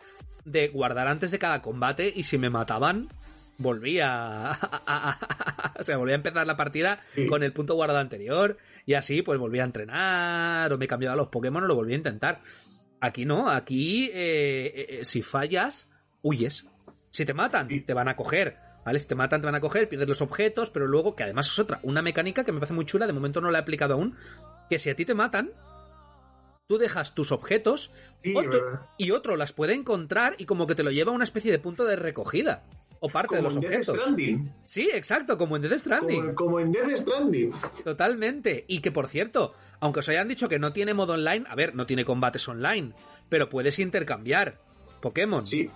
de 0.46 0.68
guardar 0.70 1.08
antes 1.08 1.32
de 1.32 1.40
cada 1.40 1.62
combate 1.62 2.12
y 2.14 2.24
si 2.24 2.38
me 2.38 2.50
mataban, 2.50 3.08
volvía 3.58 4.52
a, 4.52 5.74
o 5.80 5.84
sea, 5.84 5.98
volvía 5.98 6.16
a 6.16 6.18
empezar 6.18 6.48
la 6.48 6.58
partida 6.58 7.00
Sí. 7.14 7.26
con 7.28 7.44
el 7.44 7.54
punto 7.54 7.76
guardado 7.76 8.00
anterior 8.00 8.58
y 8.86 8.96
así 8.96 9.22
pues 9.22 9.38
volvía 9.40 9.62
a 9.62 9.66
entrenar 9.66 10.74
o 10.74 10.78
me 10.78 10.88
cambiaba 10.88 11.16
los 11.16 11.28
Pokémon 11.28 11.64
o 11.64 11.68
lo 11.68 11.76
volvía 11.76 11.96
a 11.96 11.98
intentar. 12.00 12.40
Aquí 13.02 13.26
no, 13.26 13.50
aquí 13.50 14.10
eh, 14.14 15.00
eh, 15.02 15.06
si 15.06 15.22
fallas, 15.22 15.92
huyes. 16.22 16.66
Si 17.10 17.26
te 17.26 17.34
matan, 17.34 17.68
Sí. 17.68 17.82
te 17.82 17.94
van 17.94 18.08
a 18.08 18.16
coger. 18.16 18.58
¿Vale? 18.86 18.98
Si 18.98 19.08
te 19.08 19.14
matan, 19.14 19.42
te 19.42 19.46
van 19.46 19.54
a 19.56 19.60
coger, 19.60 19.88
pierdes 19.90 20.08
los 20.08 20.22
objetos, 20.22 20.72
pero 20.72 20.88
luego, 20.88 21.16
que 21.16 21.22
además 21.24 21.48
es 21.48 21.60
otra, 21.60 21.80
una 21.84 22.02
mecánica 22.02 22.44
que 22.44 22.52
me 22.52 22.60
parece 22.60 22.74
muy 22.74 22.86
chula, 22.86 23.06
de 23.06 23.14
momento 23.14 23.40
no 23.40 23.52
la 23.52 23.60
he 23.60 23.62
aplicado 23.62 23.94
aún, 23.94 24.16
que 24.72 24.80
si 24.80 24.90
a 24.90 24.96
ti 24.96 25.06
te 25.06 25.14
matan, 25.14 25.52
tú 26.72 26.78
dejas 26.78 27.14
tus 27.14 27.34
objetos 27.34 27.92
Sí, 28.24 28.34
otro- 28.34 28.50
verdad. 28.64 28.82
y 28.98 29.12
otro 29.12 29.36
las 29.36 29.52
puede 29.52 29.74
encontrar 29.74 30.36
y 30.38 30.46
como 30.46 30.68
que 30.68 30.74
te 30.76 30.84
lo 30.84 30.92
lleva 30.92 31.12
a 31.12 31.16
una 31.16 31.26
especie 31.26 31.52
de 31.52 31.60
punto 31.60 31.84
de 31.84 31.98
recogida. 31.98 32.64
O 33.02 33.10
parte 33.10 33.36
de 33.36 33.42
los 33.42 33.56
en 33.56 33.60
Death 33.62 33.72
objetos. 33.74 33.98
Stranding. 33.98 34.54
Sí, 34.66 34.90
exacto, 34.94 35.38
como 35.38 35.58
en 35.58 35.64
Death 35.64 35.80
Stranding. 35.80 36.22
Como, 36.22 36.36
como 36.36 36.60
en 36.62 36.72
Death 36.72 36.96
Stranding. 37.00 37.52
Totalmente. 37.84 38.64
Y 38.70 38.80
que 38.80 38.92
por 38.94 39.08
cierto, 39.10 39.54
aunque 39.82 40.00
os 40.00 40.08
hayan 40.08 40.30
dicho 40.30 40.48
que 40.48 40.60
no 40.60 40.72
tiene 40.72 40.94
modo 40.94 41.14
online, 41.14 41.44
a 41.50 41.56
ver, 41.56 41.76
no 41.76 41.86
tiene 41.86 42.06
combates 42.06 42.48
online, 42.48 42.94
pero 43.28 43.50
puedes 43.50 43.80
intercambiar 43.80 44.60
Pokémon. 45.02 45.46
Sí. 45.46 45.70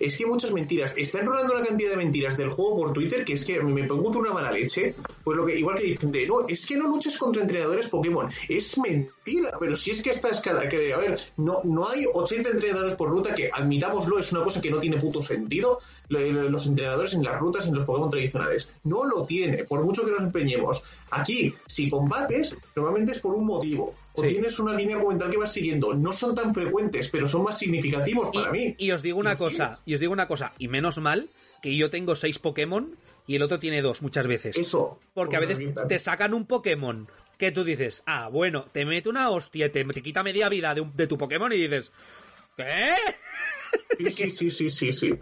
Es 0.00 0.16
que 0.16 0.26
muchas 0.26 0.52
mentiras. 0.52 0.94
Están 0.96 1.26
rolando 1.26 1.54
una 1.54 1.64
cantidad 1.64 1.90
de 1.90 1.96
mentiras 1.96 2.36
del 2.36 2.50
juego 2.50 2.76
por 2.76 2.92
Twitter 2.92 3.24
que 3.24 3.34
es 3.34 3.44
que 3.44 3.60
me 3.62 3.84
pregunto 3.84 4.18
una 4.18 4.32
mala 4.32 4.50
leche. 4.52 4.94
Pues 5.22 5.36
lo 5.36 5.44
que, 5.46 5.58
igual 5.58 5.78
que 5.78 5.84
dicen 5.84 6.12
de, 6.12 6.26
no, 6.26 6.46
es 6.48 6.64
que 6.66 6.76
no 6.76 6.86
luches 6.88 7.18
contra 7.18 7.42
entrenadores 7.42 7.88
Pokémon. 7.88 8.28
Es 8.48 8.78
mentira. 8.78 9.56
Pero 9.58 9.76
si 9.76 9.90
es 9.90 10.02
que 10.02 10.10
estás 10.10 10.40
cada. 10.40 10.68
Que, 10.68 10.92
a 10.92 10.98
ver, 10.98 11.18
no, 11.36 11.60
no 11.64 11.88
hay 11.88 12.04
80 12.12 12.50
entrenadores 12.50 12.94
por 12.94 13.08
ruta 13.10 13.34
que, 13.34 13.50
admitámoslo, 13.52 14.18
es 14.18 14.32
una 14.32 14.42
cosa 14.44 14.60
que 14.60 14.70
no 14.70 14.78
tiene 14.80 14.98
puto 14.98 15.22
sentido. 15.22 15.80
lo- 16.08 16.20
lo- 16.20 16.48
Los 16.50 16.66
entrenadores 16.66 17.14
en 17.14 17.24
las 17.24 17.40
rutas 17.40 17.66
en 17.66 17.74
los 17.74 17.84
Pokémon 17.84 18.10
tradicionales. 18.10 18.68
No 18.84 19.04
lo 19.04 19.24
tiene, 19.24 19.64
por 19.64 19.82
mucho 19.82 20.04
que 20.04 20.10
nos 20.12 20.22
empeñemos. 20.22 20.82
Aquí, 21.10 21.54
si 21.66 21.88
combates, 21.88 22.56
normalmente 22.76 23.12
es 23.12 23.18
por 23.18 23.34
un 23.34 23.46
motivo. 23.46 23.94
O 24.16 24.22
Sí. 24.22 24.28
tienes 24.28 24.58
una 24.60 24.74
línea 24.74 24.96
argumental 24.96 25.30
que 25.30 25.36
vas 25.38 25.52
siguiendo. 25.52 25.92
No 25.94 26.12
son 26.12 26.34
tan 26.34 26.54
frecuentes, 26.54 27.08
pero 27.08 27.26
son 27.26 27.42
más 27.42 27.58
significativos 27.58 28.28
Y, 28.32 28.38
para 28.38 28.52
mí. 28.52 28.74
y 28.78 28.90
os 28.92 29.02
digo 29.02 29.18
una 29.18 29.34
cosa, 29.36 29.56
tienes. 29.70 29.82
y 29.86 29.94
os 29.94 30.00
digo 30.00 30.12
una 30.12 30.28
cosa, 30.28 30.52
y 30.58 30.68
menos 30.68 30.98
mal 30.98 31.30
que 31.62 31.76
yo 31.76 31.90
tengo 31.90 32.14
seis 32.14 32.38
Pokémon 32.38 32.96
y 33.26 33.34
el 33.36 33.42
otro 33.42 33.58
tiene 33.58 33.82
dos 33.82 34.02
muchas 34.02 34.26
veces. 34.26 34.56
Eso. 34.56 35.00
Porque 35.14 35.36
a 35.36 35.40
veces 35.40 35.60
te 35.88 35.98
sacan 35.98 36.32
un 36.34 36.46
Pokémon 36.46 37.08
que 37.38 37.50
tú 37.50 37.64
dices, 37.64 38.02
ah, 38.06 38.28
bueno, 38.28 38.66
te 38.70 38.84
mete 38.84 39.08
una 39.08 39.30
hostia, 39.30 39.72
te, 39.72 39.84
te 39.84 40.02
quita 40.02 40.22
media 40.22 40.48
vida 40.48 40.72
de, 40.74 40.82
un- 40.82 40.96
de 40.96 41.06
tu 41.08 41.18
Pokémon 41.18 41.52
y 41.52 41.56
dices, 41.56 41.90
¿qué? 42.56 42.92
Sí, 43.98 44.10
sí, 44.10 44.30
sí, 44.30 44.50
sí, 44.50 44.70
sí, 44.70 44.92
sí. 44.92 45.14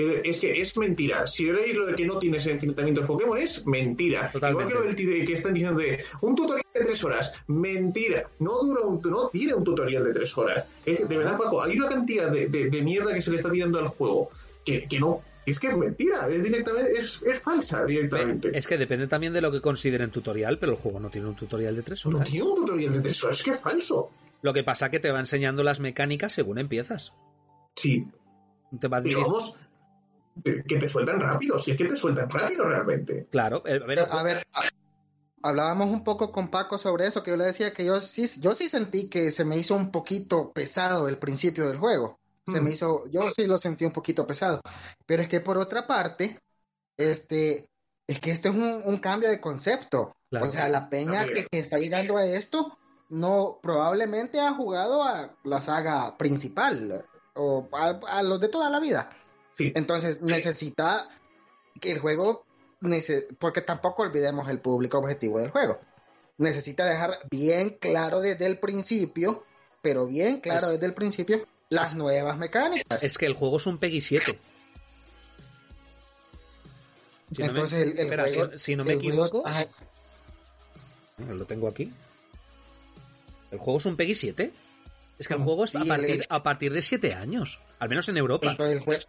Eh, 0.00 0.22
es 0.24 0.38
que 0.38 0.60
es 0.60 0.76
mentira. 0.76 1.26
Si 1.26 1.44
veis 1.46 1.74
lo 1.74 1.86
de 1.86 1.94
que 1.96 2.06
no 2.06 2.18
tienes 2.20 2.46
enfrentamientos 2.46 3.04
Pokémon, 3.04 3.36
es 3.36 3.66
mentira. 3.66 4.30
Totalmente. 4.30 4.70
Igual 4.72 4.84
que 4.86 4.90
lo 4.90 4.94
del 5.06 5.18
de- 5.20 5.24
que 5.24 5.32
están 5.32 5.52
diciendo 5.54 5.80
de 5.80 5.98
un 6.20 6.36
tutorial 6.36 6.64
de 6.72 6.84
tres 6.84 7.02
horas. 7.02 7.32
Mentira. 7.48 8.30
No 8.38 8.60
dura 8.62 8.82
un, 8.82 9.00
no 9.10 9.28
tiene 9.28 9.54
un 9.54 9.64
tutorial 9.64 10.04
de 10.04 10.12
tres 10.12 10.38
horas. 10.38 10.66
Es 10.86 10.98
que, 10.98 11.04
de 11.04 11.16
verdad, 11.18 11.36
Paco, 11.36 11.60
hay 11.60 11.76
una 11.76 11.88
cantidad 11.88 12.30
de, 12.30 12.48
de- 12.48 12.70
de 12.70 12.82
mierda 12.82 13.12
que 13.12 13.20
se 13.20 13.30
le 13.30 13.36
está 13.38 13.50
tirando 13.50 13.78
al 13.80 13.88
juego 13.88 14.30
que, 14.64 14.86
que 14.86 15.00
no. 15.00 15.20
Es 15.44 15.58
que 15.58 15.66
es 15.68 15.76
mentira. 15.76 16.28
Es 16.28 16.44
directamente, 16.44 16.92
es, 16.98 17.20
es 17.22 17.40
falsa 17.40 17.84
directamente. 17.84 18.50
Es 18.56 18.66
que 18.68 18.78
depende 18.78 19.08
también 19.08 19.32
de 19.32 19.40
lo 19.40 19.50
que 19.50 19.60
consideren 19.60 20.10
tutorial, 20.10 20.58
pero 20.58 20.72
el 20.72 20.78
juego 20.78 21.00
no 21.00 21.10
tiene 21.10 21.26
un 21.26 21.34
tutorial 21.34 21.74
de 21.74 21.82
tres 21.82 22.06
No 22.06 22.18
horas. 22.18 22.28
tiene 22.30 22.46
un 22.46 22.54
tutorial 22.54 22.92
de 22.92 23.00
tres 23.00 23.24
horas. 23.24 23.38
Es 23.38 23.44
que 23.44 23.50
es 23.50 23.60
falso. 23.60 24.10
Lo 24.42 24.52
que 24.52 24.62
pasa 24.62 24.90
que 24.90 25.00
te 25.00 25.10
va 25.10 25.18
enseñando 25.18 25.64
las 25.64 25.80
mecánicas 25.80 26.32
según 26.34 26.58
empiezas. 26.58 27.12
Sí. 27.74 28.04
Te 28.78 28.86
va 28.88 28.98
administ- 29.00 29.22
vamos. 29.26 29.56
Que 30.44 30.76
te 30.76 30.88
sueltan 30.88 31.20
rápido. 31.20 31.58
Si 31.58 31.72
es 31.72 31.76
que 31.76 31.86
te 31.86 31.96
sueltan 31.96 32.30
rápido 32.30 32.64
realmente. 32.68 33.26
Claro, 33.30 33.62
eh, 33.66 33.80
a 34.10 34.22
ver, 34.22 34.46
a 34.52 34.62
hablábamos 35.42 35.88
un 35.88 36.04
poco 36.04 36.32
con 36.32 36.48
Paco 36.48 36.78
sobre 36.78 37.06
eso, 37.06 37.22
que 37.22 37.30
yo 37.30 37.36
le 37.36 37.44
decía 37.44 37.72
que 37.72 37.84
yo 37.84 38.00
sí, 38.00 38.28
yo 38.40 38.54
sí 38.54 38.68
sentí 38.68 39.08
que 39.08 39.30
se 39.30 39.44
me 39.44 39.56
hizo 39.56 39.74
un 39.74 39.90
poquito 39.90 40.52
pesado 40.52 41.08
el 41.08 41.18
principio 41.18 41.68
del 41.68 41.78
juego. 41.78 42.18
Se 42.46 42.60
Mm. 42.60 42.64
me 42.64 42.70
hizo, 42.70 43.06
yo 43.08 43.30
sí 43.30 43.46
lo 43.46 43.58
sentí 43.58 43.84
un 43.84 43.92
poquito 43.92 44.26
pesado. 44.26 44.60
Pero 45.06 45.22
es 45.22 45.28
que 45.28 45.40
por 45.40 45.58
otra 45.58 45.86
parte, 45.86 46.38
este, 46.96 47.68
es 48.06 48.20
que 48.20 48.30
esto 48.30 48.48
es 48.48 48.54
un, 48.54 48.82
un 48.84 48.98
cambio 48.98 49.28
de 49.28 49.40
concepto. 49.40 50.16
Claro. 50.30 50.46
O 50.46 50.50
sea, 50.50 50.68
la 50.68 50.90
peña 50.90 51.26
que, 51.26 51.46
que 51.46 51.58
está 51.58 51.78
llegando 51.78 52.16
a 52.16 52.24
esto, 52.24 52.78
no, 53.08 53.58
probablemente 53.62 54.40
ha 54.40 54.52
jugado 54.52 55.02
a 55.02 55.34
la 55.44 55.60
saga 55.60 56.16
principal 56.18 57.04
o 57.34 57.68
a, 57.72 58.00
a 58.08 58.22
los 58.22 58.40
de 58.40 58.48
toda 58.48 58.68
la 58.70 58.80
vida. 58.80 59.10
Sí. 59.58 59.72
Entonces 59.74 60.22
necesita 60.22 61.08
que 61.80 61.92
el 61.92 61.98
juego, 61.98 62.46
porque 63.38 63.60
tampoco 63.60 64.02
olvidemos 64.04 64.48
el 64.48 64.60
público 64.60 64.98
objetivo 64.98 65.40
del 65.40 65.50
juego. 65.50 65.80
Necesita 66.38 66.86
dejar 66.86 67.18
bien 67.30 67.70
claro 67.80 68.20
desde 68.20 68.46
el 68.46 68.58
principio, 68.60 69.44
pero 69.82 70.06
bien 70.06 70.40
claro 70.40 70.68
Es- 70.68 70.74
desde 70.74 70.86
el 70.86 70.94
principio, 70.94 71.44
las 71.70 71.96
nuevas 71.96 72.38
mecánicas. 72.38 73.02
es 73.02 73.18
que 73.18 73.26
el 73.26 73.34
juego 73.34 73.56
es 73.56 73.66
un 73.66 73.78
Peggy 73.78 74.00
7. 74.00 74.38
Si 77.34 77.42
no 77.42 77.46
me- 77.46 77.48
Entonces 77.50 77.82
el, 77.82 77.90
el 77.92 77.98
espera, 77.98 78.28
si- 78.28 78.34
juego, 78.36 78.58
si, 78.58 78.76
no 78.76 78.84
me 78.84 78.92
el 78.92 79.00
juego- 79.00 79.26
equivoco, 79.26 79.46
ajá, 79.48 79.66
lo 81.28 81.44
tengo 81.44 81.68
aquí. 81.68 81.92
El 83.50 83.58
juego 83.58 83.78
es 83.78 83.86
un 83.86 83.96
Peggy 83.96 84.14
7. 84.14 84.52
Es 85.18 85.26
que 85.26 85.34
el 85.34 85.40
juego 85.42 85.64
es 85.64 85.72
sí, 85.72 85.78
a, 85.78 85.84
partir, 85.84 86.10
el- 86.10 86.26
a 86.28 86.42
partir 86.42 86.72
de 86.72 86.80
7 86.82 87.12
años, 87.14 87.60
al 87.80 87.88
menos 87.88 88.08
en 88.08 88.16
Europa. 88.16 88.56
el, 88.60 88.80
jue- 88.80 89.04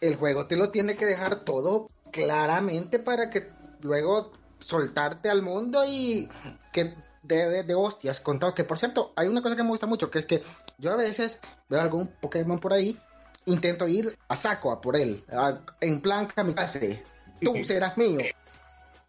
el 0.00 0.16
juego 0.16 0.46
te 0.46 0.56
lo 0.56 0.70
tiene 0.70 0.96
que 0.96 1.06
dejar 1.06 1.40
todo 1.40 1.90
claramente 2.12 2.98
para 2.98 3.30
que 3.30 3.50
luego 3.82 4.32
soltarte 4.60 5.30
al 5.30 5.42
mundo 5.42 5.84
y 5.86 6.28
que 6.72 6.94
de, 7.22 7.48
de, 7.48 7.62
de 7.62 7.74
hostias 7.74 8.20
con 8.20 8.38
todo. 8.38 8.54
Que 8.54 8.64
por 8.64 8.78
cierto, 8.78 9.12
hay 9.16 9.28
una 9.28 9.42
cosa 9.42 9.56
que 9.56 9.62
me 9.62 9.68
gusta 9.70 9.86
mucho, 9.86 10.10
que 10.10 10.18
es 10.18 10.26
que 10.26 10.42
yo 10.78 10.92
a 10.92 10.96
veces 10.96 11.40
veo 11.68 11.80
algún 11.80 12.08
Pokémon 12.08 12.58
por 12.58 12.72
ahí, 12.72 12.98
intento 13.46 13.86
ir 13.88 14.16
a 14.28 14.36
saco 14.36 14.72
a 14.72 14.80
por 14.80 14.96
él, 14.96 15.24
a- 15.30 15.60
en 15.80 16.00
plan 16.00 16.26
kamikaze. 16.26 17.02
Tú 17.40 17.54
serás 17.64 17.96
mío. 17.96 18.20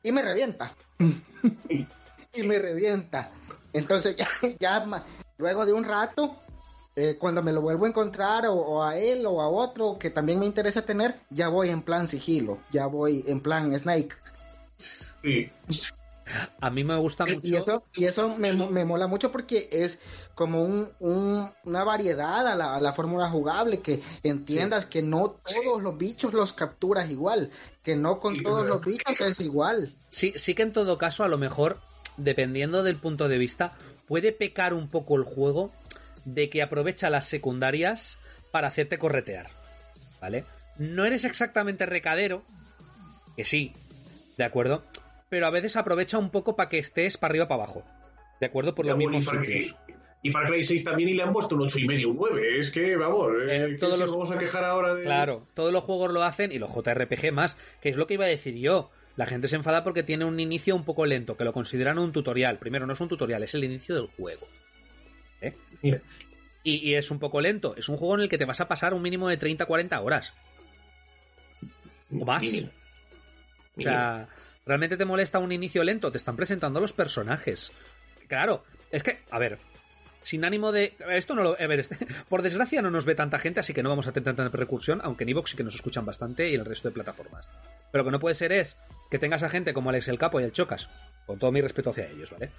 Y 0.04 0.12
me 0.12 0.22
revienta. 0.22 0.76
y 1.70 2.44
me 2.44 2.60
revienta. 2.60 3.32
Entonces 3.74 4.16
ya, 4.18 4.28
ya 4.60 4.86
luego 5.38 5.66
de 5.66 5.74
un 5.74 5.84
rato, 5.84 6.38
eh, 7.00 7.18
cuando 7.18 7.42
me 7.42 7.52
lo 7.54 7.62
vuelvo 7.62 7.86
a 7.86 7.90
encontrar 7.90 8.46
o, 8.48 8.54
o 8.56 8.84
a 8.84 8.98
él 8.98 9.26
o 9.26 9.42
a 9.42 9.48
otro 9.48 9.98
que 9.98 10.10
también 10.10 10.40
me 10.40 10.46
interesa 10.46 10.82
tener, 10.84 11.16
ya 11.30 11.48
voy 11.50 11.70
en 11.70 11.82
plan 11.82 12.08
sigilo, 12.08 12.60
ya 12.72 12.86
voy 12.88 13.24
en 13.28 13.40
plan 13.42 13.78
Snake. 13.80 14.16
Sí. 14.78 15.50
A 16.62 16.70
mí 16.70 16.84
me 16.84 16.96
gusta 16.98 17.26
mucho. 17.26 17.40
Y 17.44 17.56
eso, 17.56 17.84
y 17.96 18.06
eso 18.06 18.36
me, 18.38 18.54
me 18.54 18.86
mola 18.86 19.08
mucho 19.08 19.32
porque 19.32 19.68
es 19.72 19.98
como 20.36 20.62
un, 20.62 20.90
un- 21.00 21.50
una 21.66 21.84
variedad 21.84 22.46
a 22.48 22.56
la, 22.56 22.76
a 22.76 22.82
la 22.82 22.94
fórmula 22.94 23.30
jugable, 23.30 23.80
que 23.80 24.02
entiendas 24.22 24.86
que 24.86 25.02
no 25.02 25.32
todos 25.44 25.82
los 25.82 25.98
bichos 25.98 26.34
los 26.34 26.54
capturas 26.54 27.10
igual, 27.10 27.50
que 27.82 27.96
no 27.96 28.20
con 28.20 28.36
Sí, 28.36 28.44
todos 28.44 28.68
los 28.68 28.86
bichos 28.86 29.20
es 29.22 29.40
igual. 29.40 29.96
Sí, 30.10 30.34
sí 30.36 30.54
que 30.54 30.62
en 30.62 30.72
todo 30.74 31.00
caso, 31.00 31.24
a 31.24 31.28
lo 31.28 31.40
mejor, 31.40 31.80
dependiendo 32.18 32.84
del 32.84 32.98
punto 32.98 33.28
de 33.28 33.40
vista, 33.40 33.74
puede 34.08 34.32
pecar 34.32 34.76
un 34.76 34.88
poco 34.88 35.16
el 35.16 35.24
juego 35.24 35.72
de 36.34 36.50
que 36.50 36.62
aprovecha 36.62 37.10
las 37.10 37.26
secundarias 37.26 38.18
para 38.52 38.68
hacerte 38.68 38.98
corretear. 38.98 39.48
¿Vale? 40.22 40.44
No 40.78 41.06
eres 41.06 41.24
exactamente 41.24 41.86
recadero, 41.86 42.44
que 43.36 43.46
sí, 43.46 43.74
¿de 44.38 44.44
acuerdo? 44.44 44.84
Pero 45.30 45.46
a 45.48 45.52
veces 45.52 45.76
aprovecha 45.76 46.18
un 46.18 46.30
poco 46.30 46.56
para 46.56 46.70
que 46.70 46.80
estés 46.80 47.18
para 47.18 47.32
arriba 47.32 47.48
para 47.48 47.64
abajo. 47.64 47.84
¿De 48.40 48.48
acuerdo? 48.48 48.74
Por 48.76 48.86
los 48.86 48.96
bueno, 48.96 49.12
mismos 49.18 49.34
y 49.34 49.38
Far- 49.38 49.46
sitios. 49.46 49.76
Y 50.22 50.32
Far 50.32 50.48
Cry 50.48 50.64
6 50.66 50.84
también 50.84 51.10
y 51.10 51.14
le 51.14 51.24
han 51.24 51.32
puesto 51.32 51.56
un 51.56 51.62
8 51.62 51.80
y 51.80 51.88
medio, 51.88 52.10
un 52.10 52.18
9. 52.18 52.60
Es 52.60 52.72
que, 52.72 52.98
vamos, 52.98 53.30
eh, 53.48 53.78
todos 53.80 53.94
si 53.96 54.00
los- 54.02 54.12
vamos 54.12 54.32
a 54.32 54.38
quejar 54.38 54.66
ahora 54.66 54.94
de... 54.94 55.04
Claro, 55.04 55.48
todos 55.54 55.72
los 55.72 55.84
juegos 55.86 56.12
lo 56.12 56.24
hacen 56.24 56.52
y 56.52 56.60
los 56.60 56.70
JRPG 56.74 57.32
más, 57.32 57.58
que 57.82 57.88
es 57.90 57.96
lo 57.96 58.06
que 58.08 58.16
iba 58.16 58.26
a 58.26 58.30
decir 58.30 58.56
yo. 58.56 58.92
La 59.16 59.26
gente 59.28 59.48
se 59.48 59.56
enfada 59.56 59.84
porque 59.84 60.04
tiene 60.04 60.26
un 60.26 60.38
inicio 60.40 60.76
un 60.76 60.84
poco 60.84 61.06
lento, 61.06 61.38
que 61.38 61.46
lo 61.46 61.54
consideran 61.54 62.00
un 62.00 62.12
tutorial. 62.12 62.58
Primero, 62.58 62.86
no 62.86 62.94
es 62.94 63.00
un 63.02 63.08
tutorial, 63.08 63.44
es 63.44 63.54
el 63.54 63.64
inicio 63.64 63.96
del 63.96 64.08
juego. 64.08 64.46
¿Eh? 65.42 65.54
Y, 66.64 66.90
y 66.90 66.96
es 66.96 67.10
un 67.12 67.20
poco 67.20 67.42
lento. 67.42 67.76
Es 67.78 67.90
un 67.90 67.98
juego 67.98 68.16
en 68.16 68.22
el 68.22 68.30
que 68.30 68.38
te 68.38 68.46
vas 68.46 68.62
a 68.62 68.68
pasar 68.68 68.94
un 68.94 69.02
mínimo 69.02 69.30
de 69.30 69.40
30-40 69.40 70.02
horas. 70.04 70.34
O 72.12 72.26
más. 72.26 72.44
Mínimo. 72.44 72.70
O 73.78 73.82
sea, 73.82 74.28
¿realmente 74.66 74.98
te 74.98 75.06
molesta 75.06 75.40
un 75.40 75.52
inicio 75.52 75.84
lento? 75.84 76.12
Te 76.12 76.18
están 76.18 76.36
presentando 76.36 76.82
los 76.82 76.94
personajes. 76.94 77.72
Claro, 78.28 78.64
es 78.92 79.04
que, 79.04 79.20
a 79.32 79.40
ver, 79.40 79.58
sin 80.22 80.44
ánimo 80.44 80.72
de. 80.72 80.96
Esto 81.12 81.36
no 81.36 81.44
lo. 81.44 81.52
A 81.60 81.68
ver, 81.68 81.80
este- 81.80 82.06
por 82.30 82.42
desgracia 82.42 82.82
no 82.82 82.92
nos 82.92 83.06
ve 83.06 83.16
tanta 83.16 83.40
gente, 83.40 83.62
así 83.62 83.74
que 83.74 83.84
no 83.84 83.90
vamos 83.90 84.08
a 84.08 84.12
tener 84.12 84.26
tanta 84.26 84.44
repercusión, 84.44 85.00
aunque 85.04 85.24
en 85.24 85.30
Evox 85.30 85.52
sí 85.52 85.58
que 85.58 85.64
nos 85.64 85.76
escuchan 85.76 86.06
bastante 86.06 86.50
y 86.50 86.56
en 86.56 86.62
el 86.62 86.66
resto 86.66 86.90
de 86.90 86.94
plataformas. 86.94 87.50
Pero 87.92 88.04
lo 88.04 88.10
que 88.10 88.12
no 88.12 88.20
puede 88.20 88.36
ser 88.36 88.52
es 88.52 88.78
que 89.10 89.20
tengas 89.20 89.44
a 89.44 89.50
gente 89.50 89.74
como 89.74 89.90
Alex 89.90 90.08
el 90.10 90.20
Capo 90.20 90.40
y 90.40 90.44
el 90.44 90.52
Chocas, 90.52 90.90
con 91.26 91.40
todo 91.40 91.52
mi 91.52 91.62
respeto 91.62 91.92
hacia 91.92 92.10
ellos, 92.10 92.32
¿vale? 92.32 92.52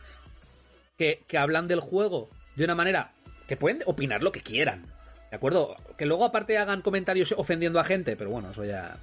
Que, 0.97 1.22
que 1.26 1.39
hablan 1.39 1.68
del 1.68 1.81
juego 1.81 2.31
de 2.57 2.64
una 2.64 2.74
manera 2.74 3.12
que 3.48 3.57
pueden 3.57 3.82
opinar 3.86 4.22
lo 4.22 4.32
que 4.32 4.40
quieran, 4.42 4.86
¿de 5.30 5.36
acuerdo? 5.36 5.76
Que 5.98 6.07
luego 6.07 6.24
aparte 6.24 6.59
hagan 6.59 6.82
comentarios 6.82 7.32
ofendiendo 7.36 7.80
a 7.80 7.84
gente, 7.84 8.16
pero 8.16 8.30
bueno, 8.30 8.51
eso 8.51 8.64
ya. 8.64 8.96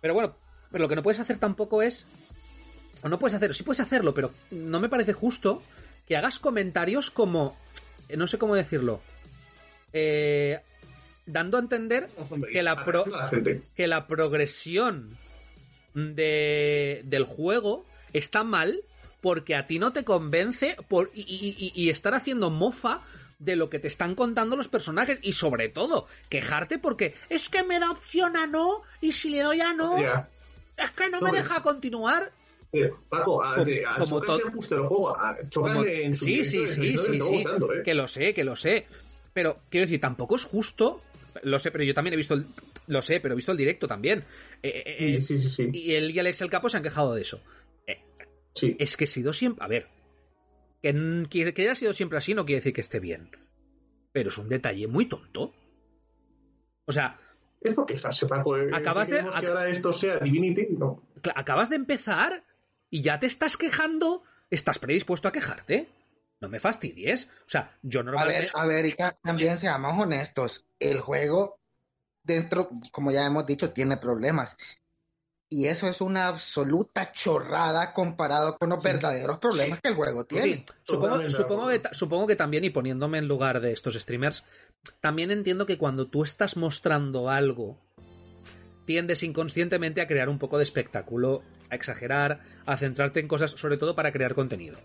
Pero 0.00 0.14
bueno, 0.14 0.34
pero 0.70 0.82
lo 0.84 0.88
que 0.88 0.96
no 0.96 1.02
puedes 1.02 1.20
hacer 1.20 1.38
tampoco 1.38 1.82
es. 1.82 2.04
O 3.02 3.08
no 3.08 3.18
puedes 3.18 3.34
hacerlo, 3.34 3.54
sí 3.54 3.62
puedes 3.62 3.80
hacerlo, 3.80 4.12
pero 4.14 4.32
no 4.50 4.80
me 4.80 4.88
parece 4.88 5.12
justo 5.12 5.62
que 6.06 6.16
hagas 6.16 6.38
comentarios 6.38 7.10
como. 7.10 7.56
eh, 8.08 8.16
No 8.16 8.26
sé 8.26 8.38
cómo 8.38 8.54
decirlo. 8.56 9.00
Eh, 9.92 10.60
dando 11.26 11.56
a 11.58 11.60
entender 11.60 12.08
que 12.52 12.62
la, 12.62 12.84
pro- 12.84 13.04
que 13.76 13.86
la 13.86 14.06
progresión 14.06 15.16
de, 15.94 17.02
del 17.04 17.24
juego 17.24 17.84
está 18.12 18.44
mal 18.44 18.80
porque 19.20 19.54
a 19.56 19.66
ti 19.66 19.78
no 19.78 19.92
te 19.92 20.04
convence 20.04 20.76
por, 20.88 21.10
y, 21.14 21.22
y- 21.22 21.56
y- 21.58 21.72
y 21.84 21.90
estar 21.90 22.14
haciendo 22.14 22.50
mofa 22.50 23.00
de 23.38 23.56
lo 23.56 23.70
que 23.70 23.78
te 23.78 23.88
están 23.88 24.14
contando 24.14 24.56
los 24.56 24.68
personajes 24.68 25.18
y 25.22 25.32
sobre 25.32 25.68
todo 25.68 26.06
quejarte 26.28 26.78
porque 26.78 27.14
es 27.28 27.48
que 27.48 27.62
me 27.62 27.78
da 27.78 27.90
opción 27.90 28.36
a 28.36 28.46
no 28.46 28.82
y 29.00 29.12
si 29.12 29.30
le 29.30 29.42
doy 29.42 29.60
a 29.60 29.72
no 29.74 29.96
es 29.98 30.90
que 30.96 31.08
no 31.08 31.20
No, 31.20 31.30
me 31.32 31.38
deja 31.38 31.62
continuar 31.62 32.32
Eh, 32.72 32.90
Paco, 33.08 33.42
a, 33.42 33.54
Como- 33.54 33.64
de- 33.64 33.86
a 33.86 33.94
como 33.96 34.20
Chocas 34.20 34.26
to- 34.26 34.44
le 34.48 34.54
gusta 34.54 34.74
el 34.74 34.80
juego, 34.82 35.16
a 35.16 35.36
Como- 35.54 35.84
en 35.84 36.14
su 36.14 36.24
sí, 36.26 36.44
sí, 36.44 36.66
sí, 36.66 36.98
sí, 36.98 37.12
sí, 37.12 37.18
gustando, 37.18 37.72
¿eh? 37.72 37.82
que 37.82 37.94
lo 37.94 38.06
sé, 38.08 38.34
que 38.34 38.44
lo 38.44 38.56
sé. 38.56 38.86
Pero 39.32 39.58
quiero 39.70 39.86
decir, 39.86 40.00
tampoco 40.00 40.36
es 40.36 40.44
justo. 40.44 41.00
Lo 41.44 41.58
sé, 41.60 41.70
pero 41.70 41.84
yo 41.84 41.94
también 41.94 42.12
he 42.14 42.16
visto 42.18 42.34
el, 42.34 42.44
lo 42.88 43.00
sé, 43.00 43.20
pero 43.20 43.32
he 43.32 43.36
visto 43.36 43.52
el 43.52 43.58
directo 43.58 43.86
también. 43.88 44.22
Eh, 44.62 44.82
eh, 44.84 44.96
eh, 45.14 45.16
Sí, 45.16 45.38
sí, 45.38 45.46
sí, 45.46 45.52
sí. 45.56 45.70
Y 45.72 45.94
él 45.94 46.10
y 46.10 46.18
Alex 46.18 46.42
el 46.42 46.50
Capo 46.50 46.68
se 46.68 46.76
han 46.76 46.82
quejado 46.82 47.14
de 47.14 47.22
eso. 47.22 47.40
Sí. 48.58 48.76
es 48.78 48.96
que 48.96 49.04
he 49.04 49.06
sido 49.06 49.32
siempre. 49.32 49.64
A 49.64 49.68
ver. 49.68 49.88
Que, 50.82 51.54
haya 51.56 51.74
sido 51.74 51.92
siempre 51.92 52.18
así 52.18 52.34
no 52.34 52.46
quiere 52.46 52.60
decir 52.60 52.72
que 52.72 52.80
esté 52.80 53.00
bien. 53.00 53.30
Pero 54.12 54.28
es 54.30 54.38
un 54.38 54.48
detalle 54.48 54.86
muy 54.86 55.06
tonto. 55.06 55.52
O 56.86 56.92
sea, 56.92 57.18
Es 57.60 57.74
porque 57.74 57.94
estás, 57.94 58.22
eh, 58.22 58.26
Acabas 58.72 59.08
de- 59.08 59.24
que 59.40 59.46
ahora 59.46 59.68
esto 59.68 59.92
sea 59.92 60.18
Divinity, 60.20 60.68
no. 60.78 61.02
acabas 61.34 61.68
de 61.70 61.76
empezar 61.76 62.44
y 62.90 63.02
ya 63.02 63.18
te 63.18 63.26
estás 63.26 63.56
quejando. 63.56 64.22
¿Estás 64.50 64.78
predispuesto 64.78 65.28
a 65.28 65.32
quejarte? 65.32 65.88
No 66.40 66.48
me 66.48 66.60
fastidies. 66.60 67.28
O 67.46 67.48
sea, 67.48 67.76
yo 67.82 68.00
A 68.00 68.02
ver, 68.04 68.12
normalmente. 68.12 68.50
a 68.54 68.66
ver, 68.66 68.86
y 68.86 68.94
también 69.22 69.58
seamos 69.58 69.98
honestos. 70.00 70.66
El 70.78 71.00
juego, 71.00 71.58
dentro, 72.22 72.70
como 72.92 73.10
ya 73.10 73.26
hemos 73.26 73.44
dicho, 73.44 73.72
tiene 73.72 73.96
problemas. 73.98 74.56
Y 75.50 75.66
eso 75.66 75.88
es 75.88 76.02
una 76.02 76.28
absoluta 76.28 77.10
chorrada 77.12 77.94
comparado 77.94 78.58
con 78.58 78.68
los 78.68 78.82
verdaderos 78.82 79.38
problemas 79.38 79.80
que 79.80 79.88
el 79.88 79.94
juego 79.94 80.24
tiene. 80.26 80.56
Sí, 80.56 80.64
que, 80.64 80.74
supongo 81.92 82.26
que 82.26 82.36
también, 82.36 82.64
y 82.64 82.70
poniéndome 82.70 83.16
en 83.16 83.28
lugar 83.28 83.60
de 83.60 83.72
estos 83.72 83.94
streamers, 83.94 84.44
también 85.00 85.30
entiendo 85.30 85.64
que 85.64 85.78
cuando 85.78 86.06
tú 86.06 86.22
estás 86.22 86.58
mostrando 86.58 87.30
algo, 87.30 87.78
tiendes 88.84 89.22
inconscientemente 89.22 90.02
a 90.02 90.06
crear 90.06 90.28
un 90.28 90.38
poco 90.38 90.58
de 90.58 90.64
espectáculo, 90.64 91.42
a 91.70 91.74
exagerar, 91.74 92.40
a 92.66 92.76
centrarte 92.76 93.20
en 93.20 93.28
cosas, 93.28 93.52
sobre 93.52 93.78
todo 93.78 93.94
para 93.94 94.12
crear 94.12 94.34
contenido. 94.34 94.78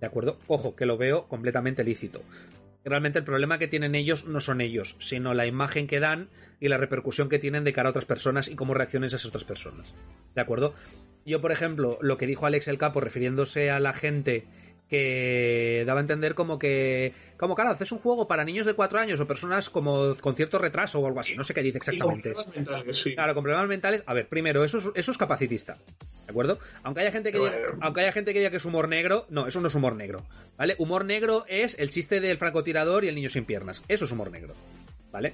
¿De 0.00 0.06
acuerdo? 0.06 0.38
Ojo, 0.46 0.74
que 0.76 0.84
lo 0.84 0.98
veo 0.98 1.28
completamente 1.28 1.84
lícito. 1.84 2.22
Realmente 2.84 3.20
el 3.20 3.24
problema 3.24 3.58
que 3.58 3.68
tienen 3.68 3.94
ellos 3.94 4.26
no 4.26 4.40
son 4.40 4.60
ellos, 4.60 4.96
sino 4.98 5.34
la 5.34 5.46
imagen 5.46 5.86
que 5.86 6.00
dan 6.00 6.30
y 6.58 6.68
la 6.68 6.78
repercusión 6.78 7.28
que 7.28 7.38
tienen 7.38 7.62
de 7.64 7.72
cara 7.72 7.88
a 7.88 7.90
otras 7.90 8.06
personas 8.06 8.48
y 8.48 8.56
cómo 8.56 8.74
reaccionan 8.74 9.06
esas 9.06 9.24
otras 9.24 9.44
personas. 9.44 9.94
¿De 10.34 10.40
acuerdo? 10.40 10.74
Yo, 11.24 11.40
por 11.40 11.52
ejemplo, 11.52 11.98
lo 12.00 12.18
que 12.18 12.26
dijo 12.26 12.46
Alex 12.46 12.66
el 12.66 12.78
Capo 12.78 13.00
refiriéndose 13.00 13.70
a 13.70 13.78
la 13.78 13.92
gente 13.92 14.46
que 14.92 15.84
daba 15.86 16.00
a 16.00 16.02
entender 16.02 16.34
como 16.34 16.58
que, 16.58 17.14
como 17.38 17.54
claro, 17.54 17.70
haces 17.70 17.92
un 17.92 17.98
juego 18.00 18.28
para 18.28 18.44
niños 18.44 18.66
de 18.66 18.74
4 18.74 18.98
años 18.98 19.18
o 19.20 19.26
personas 19.26 19.70
como 19.70 20.14
con 20.16 20.34
cierto 20.34 20.58
retraso 20.58 21.00
o 21.00 21.06
algo 21.06 21.18
así, 21.18 21.34
no 21.34 21.44
sé 21.44 21.54
qué 21.54 21.62
dice 21.62 21.78
con 21.78 21.94
exactamente. 21.94 22.32
problemas 22.32 22.54
mentales, 22.54 22.98
sí. 22.98 23.14
Claro, 23.14 23.32
con 23.32 23.42
problemas 23.42 23.68
mentales. 23.68 24.02
A 24.04 24.12
ver, 24.12 24.28
primero, 24.28 24.64
eso 24.64 24.76
es, 24.76 24.84
eso 24.94 25.10
es 25.10 25.16
capacitista. 25.16 25.78
¿De 26.26 26.30
acuerdo? 26.30 26.58
Aunque 26.82 27.00
haya 27.00 27.10
gente 27.10 27.32
que 27.32 27.38
diga, 27.38 27.52
aunque 27.80 28.02
haya 28.02 28.12
gente 28.12 28.34
que 28.34 28.40
diga 28.40 28.50
que 28.50 28.58
es 28.58 28.66
humor 28.66 28.86
negro, 28.86 29.24
no, 29.30 29.46
eso 29.46 29.62
no 29.62 29.68
es 29.68 29.74
humor 29.74 29.96
negro. 29.96 30.26
¿Vale? 30.58 30.76
Humor 30.76 31.06
negro 31.06 31.46
es 31.48 31.74
el 31.78 31.88
chiste 31.88 32.20
del 32.20 32.36
francotirador 32.36 33.06
y 33.06 33.08
el 33.08 33.14
niño 33.14 33.30
sin 33.30 33.46
piernas. 33.46 33.82
Eso 33.88 34.04
es 34.04 34.10
humor 34.10 34.30
negro. 34.30 34.54
¿Vale? 35.10 35.32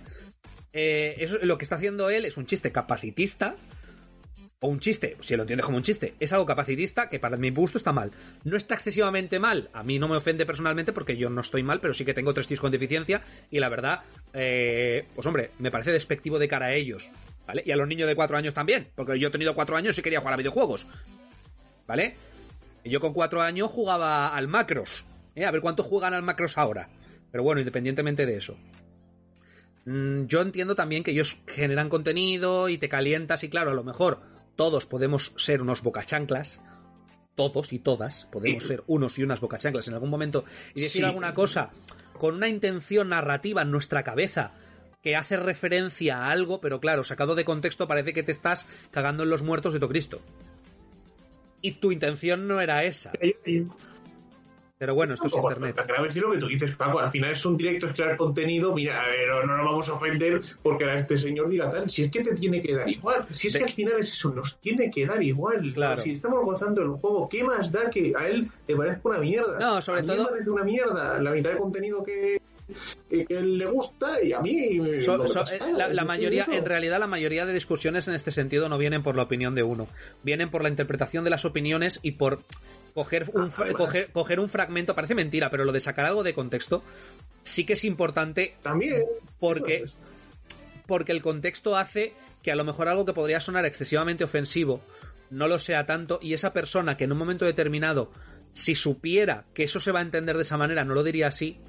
Eh, 0.73 1.17
eso, 1.19 1.37
lo 1.43 1.59
que 1.59 1.65
está 1.65 1.75
haciendo 1.75 2.11
él 2.11 2.27
es 2.27 2.37
un 2.37 2.47
chiste 2.47 2.71
capacitista. 2.71 3.57
O 4.61 4.67
un 4.67 4.81
chiste, 4.81 5.17
si 5.21 5.37
lo 5.37 5.43
entiendes 5.43 5.65
como 5.65 5.77
un 5.77 5.85
chiste, 5.85 6.15
es 6.19 6.33
algo 6.33 6.45
capacitista 6.45 7.09
que 7.09 7.21
para 7.21 7.37
mi 7.37 7.51
gusto 7.51 7.79
está 7.79 7.93
mal. 7.93 8.11
No 8.43 8.57
está 8.57 8.75
excesivamente 8.75 9.39
mal, 9.39 9.71
a 9.73 9.85
mí 9.85 10.01
no 10.01 10.09
me 10.09 10.17
ofende 10.17 10.47
personalmente 10.47 10.93
porque 10.93 11.17
yo 11.17 11.31
no 11.31 11.43
estoy 11.43 11.63
mal, 11.63 11.79
pero 11.79 11.95
sí 11.95 12.05
que 12.05 12.13
tengo 12.13 12.35
tres 12.35 12.49
tíos 12.49 12.61
con 12.61 12.73
deficiencia 12.73 13.23
y 13.53 13.61
la 13.61 13.69
verdad, 13.69 14.01
eh, 14.33 15.07
pues 15.15 15.25
hombre, 15.29 15.53
me 15.61 15.71
parece 15.71 15.93
despectivo 15.93 16.41
de 16.41 16.49
cara 16.49 16.67
a 16.67 16.75
ellos, 16.75 17.13
¿vale? 17.47 17.63
Y 17.65 17.71
a 17.71 17.77
los 17.77 17.87
niños 17.87 18.09
de 18.09 18.17
cuatro 18.17 18.37
años 18.37 18.53
también, 18.53 18.89
porque 18.97 19.17
yo 19.21 19.29
he 19.29 19.31
tenido 19.31 19.55
cuatro 19.55 19.77
años 19.77 19.97
y 19.97 20.03
quería 20.03 20.19
jugar 20.19 20.35
a 20.35 20.39
videojuegos, 20.39 20.89
¿vale? 21.87 22.17
Y 22.83 22.91
yo 22.91 22.99
con 22.99 23.13
cuatro 23.13 23.43
años 23.43 23.71
jugaba 23.71 24.35
al 24.35 24.49
Macros, 24.49 25.05
¿eh? 25.37 25.47
A 25.47 25.53
ver 25.53 25.61
cuánto 25.61 25.85
juegan 25.85 26.15
al 26.15 26.25
Macros 26.25 26.59
ahora. 26.59 26.89
Pero 27.31 27.45
bueno, 27.45 27.61
independientemente 27.61 28.27
de 28.27 28.37
eso. 28.37 28.57
Mm, 29.85 30.27
Yo 30.27 30.43
entiendo 30.43 30.75
también 30.75 31.05
que 31.05 31.13
ellos 31.13 31.39
generan 31.47 31.89
contenido 31.89 32.69
y 32.69 32.77
te 32.79 32.89
calientas 32.89 33.45
y 33.45 33.49
claro, 33.49 33.71
a 33.71 33.75
lo 33.75 33.85
mejor 33.85 34.21
todos 34.59 34.87
podemos 34.87 35.33
ser 35.37 35.63
unos 35.63 35.83
bocachanclas, 35.83 36.61
todos 37.37 37.73
y 37.73 37.79
todas 37.79 38.27
podemos 38.33 38.65
ser 38.67 38.83
unos 38.89 39.17
y 39.19 39.23
unas 39.23 39.41
bocachanclas 39.41 39.87
en 39.87 39.95
algún 39.95 40.11
momento 40.11 40.45
y 40.75 40.81
decir 40.83 41.03
Sí. 41.03 41.07
alguna 41.07 41.33
cosa 41.33 41.71
con 42.15 42.35
una 42.35 42.49
intención 42.49 43.11
narrativa 43.11 43.63
en 43.63 43.71
nuestra 43.71 44.03
cabeza 44.03 44.51
que 45.01 45.15
hace 45.15 45.37
referencia 45.37 46.19
a 46.25 46.31
algo, 46.33 46.61
pero 46.61 46.81
claro, 46.81 47.05
sacado 47.05 47.37
de 47.37 47.45
contexto 47.45 47.87
parece 47.87 48.13
que 48.13 48.25
te 48.25 48.33
estás 48.33 48.67
cagando 48.91 49.23
en 49.23 49.31
los 49.31 49.45
muertos 49.45 49.73
de 49.73 49.79
tu 49.79 49.89
Cristo. 49.89 50.21
Y 51.63 51.73
tu 51.75 51.93
intención 51.93 52.49
no 52.49 52.61
era 52.61 52.83
esa. 52.83 53.13
Pero 54.79 54.95
bueno, 54.95 55.15
esto 55.15 55.27
es 55.27 55.33
Ojo, 55.33 55.49
internet. 55.51 55.77
Lo 56.15 56.31
que 56.33 56.39
tú 56.39 56.47
dices, 56.47 56.77
Paco. 56.77 57.01
Al 57.01 57.11
final 57.11 57.33
es 57.33 57.45
un 57.45 57.57
directo, 57.57 57.89
es 57.89 57.95
crear 57.95 58.17
contenido. 58.17 58.73
Mira, 58.75 59.03
a 59.03 59.07
ver, 59.07 59.29
no, 59.29 59.43
no 59.45 59.57
nos 59.57 59.67
vamos 59.67 59.89
a 59.89 59.95
ofender 59.95 60.41
porque 60.63 60.85
a 60.85 60.95
este 60.97 61.19
señor 61.19 61.49
diga 61.49 61.69
tal. 61.69 61.91
Si 61.91 62.05
es 62.05 62.11
que 62.13 62.23
te 62.23 62.35
tiene 62.37 62.63
que 62.63 62.75
dar 62.75 62.89
igual. 62.89 63.27
Si 63.31 63.49
es 63.49 63.55
De- 63.55 63.59
que 63.59 63.65
al 63.65 63.73
final 63.73 63.95
es 63.99 64.13
eso, 64.13 64.31
nos 64.33 64.59
tiene 64.61 64.89
que 64.91 65.05
dar 65.05 65.21
igual. 65.23 65.73
Claro. 65.75 66.01
Si 66.01 66.13
estamos 66.13 66.45
gozando 66.45 66.81
el 66.83 66.91
juego, 66.91 67.29
¿qué 67.29 67.43
más 67.43 67.73
da 67.73 67.91
que 67.91 68.13
a 68.17 68.29
él 68.29 68.47
le 68.69 68.77
parezca 68.77 69.09
una 69.09 69.19
mierda? 69.19 69.59
No, 69.59 69.83
sobre 69.83 69.99
a 70.01 70.03
mí 70.03 70.09
todo- 70.09 70.23
me 70.25 70.29
parece 70.31 70.51
una 70.51 70.63
mierda 70.65 71.21
la 71.21 71.31
mitad 71.33 71.51
de 71.51 71.57
contenido 71.57 72.05
que, 72.05 72.41
que, 73.11 73.41
le 73.41 73.67
gusta 73.67 74.23
y 74.23 74.33
a 74.33 74.41
mí. 74.41 74.79
So- 75.01 75.19
no 75.19 75.27
so- 75.27 75.41
pasa 75.41 75.57
eh, 75.57 75.61
la, 75.77 75.87
Es 75.89 76.05
mayoría, 76.05 76.43
eso. 76.43 76.53
en 76.53 76.65
realidad, 76.65 77.01
la 77.01 77.07
mayoría 77.09 77.47
de 77.47 77.53
discusiones 77.53 78.07
en 78.07 78.15
este 78.15 78.31
sentido 78.31 78.69
no 78.69 78.79
vienen 78.79 79.03
por 79.03 79.17
la 79.17 79.23
opinión 79.25 79.55
de 79.57 79.65
uno, 79.65 79.89
vienen 80.23 80.51
por 80.51 80.63
la 80.63 80.69
interpretación 80.69 81.25
de 81.25 81.31
las 81.31 81.45
opiniones 81.45 81.99
y 82.03 82.13
por 82.13 82.39
coger 82.99 83.31
un, 83.33 83.53
además. 83.57 83.77
coger, 83.77 84.11
coger 84.11 84.41
un 84.41 84.49
fragmento. 84.49 84.97
Parece 84.97 85.15
mentira, 85.15 85.51
pero 85.51 85.65
lo 85.65 85.71
de 85.71 85.79
sacar 85.79 86.05
algo 86.05 86.25
de 86.25 86.35
contexto 86.35 86.83
sí 87.45 87.65
que 87.65 87.75
es 87.75 87.85
importante 87.85 88.57
También. 88.61 89.05
porque, 89.39 89.85
es. 89.85 89.93
porque 90.85 91.13
el 91.13 91.23
contexto 91.23 91.77
hace 91.77 92.13
que 92.43 92.51
a 92.51 92.57
lo 92.57 92.65
mejor 92.65 92.89
algo 92.89 93.05
que 93.05 93.13
podría 93.13 93.39
sonar 93.39 93.65
excesivamente 93.67 94.25
ofensivo 94.25 94.83
no 95.31 95.47
lo 95.47 95.61
sea 95.61 95.87
tanto 95.87 96.19
y 96.21 96.35
esa 96.35 96.53
persona 96.53 96.97
que 96.97 97.05
en 97.05 97.13
un 97.13 97.19
momento 97.19 97.45
determinado, 97.45 98.11
si 98.53 98.75
supiera 98.75 99.45
que 99.55 99.63
eso 99.63 99.79
se 99.79 99.93
va 99.93 100.01
a 100.01 100.03
entender 100.03 100.35
de 100.35 100.43
esa 100.43 100.57
manera, 100.57 100.85
no 100.85 100.95
lo 100.95 101.05
diría 101.05 101.29
así, 101.29 101.61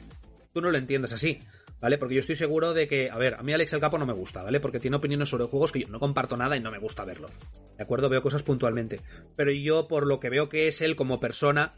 tú 0.52 0.62
no 0.62 0.72
lo 0.72 0.80
entiendes 0.80 1.14
así. 1.14 1.38
¿Vale? 1.82 1.98
Porque 1.98 2.16
yo 2.16 2.20
estoy 2.20 2.36
seguro 2.36 2.74
de 2.74 2.88
que, 2.88 3.10
a 3.10 3.18
ver, 3.18 3.36
a 3.36 3.44
mí 3.44 3.54
Alex 3.54 3.74
el 3.74 3.80
Capo 3.80 3.98
no 3.98 4.06
me 4.06 4.14
gusta, 4.14 4.44
¿vale? 4.44 4.60
Porque 4.60 4.80
tiene 4.80 4.98
opiniones 4.98 5.30
sobre 5.30 5.46
juegos 5.46 5.72
que 5.72 5.80
yo 5.80 5.88
no 5.88 6.00
comparto 6.00 6.36
nada 6.36 6.58
y 6.58 6.60
no 6.60 6.72
me 6.72 6.78
gusta 6.78 7.06
verlo. 7.06 7.30
¿De 7.78 7.84
acuerdo? 7.84 8.10
Veo 8.10 8.22
cosas 8.22 8.44
puntualmente. 8.44 9.00
Pero 9.36 9.52
yo, 9.52 9.88
por 9.88 10.06
lo 10.06 10.20
que 10.20 10.30
veo 10.30 10.50
que 10.50 10.68
es 10.68 10.82
él 10.82 10.98
como 10.98 11.20
persona, 11.20 11.74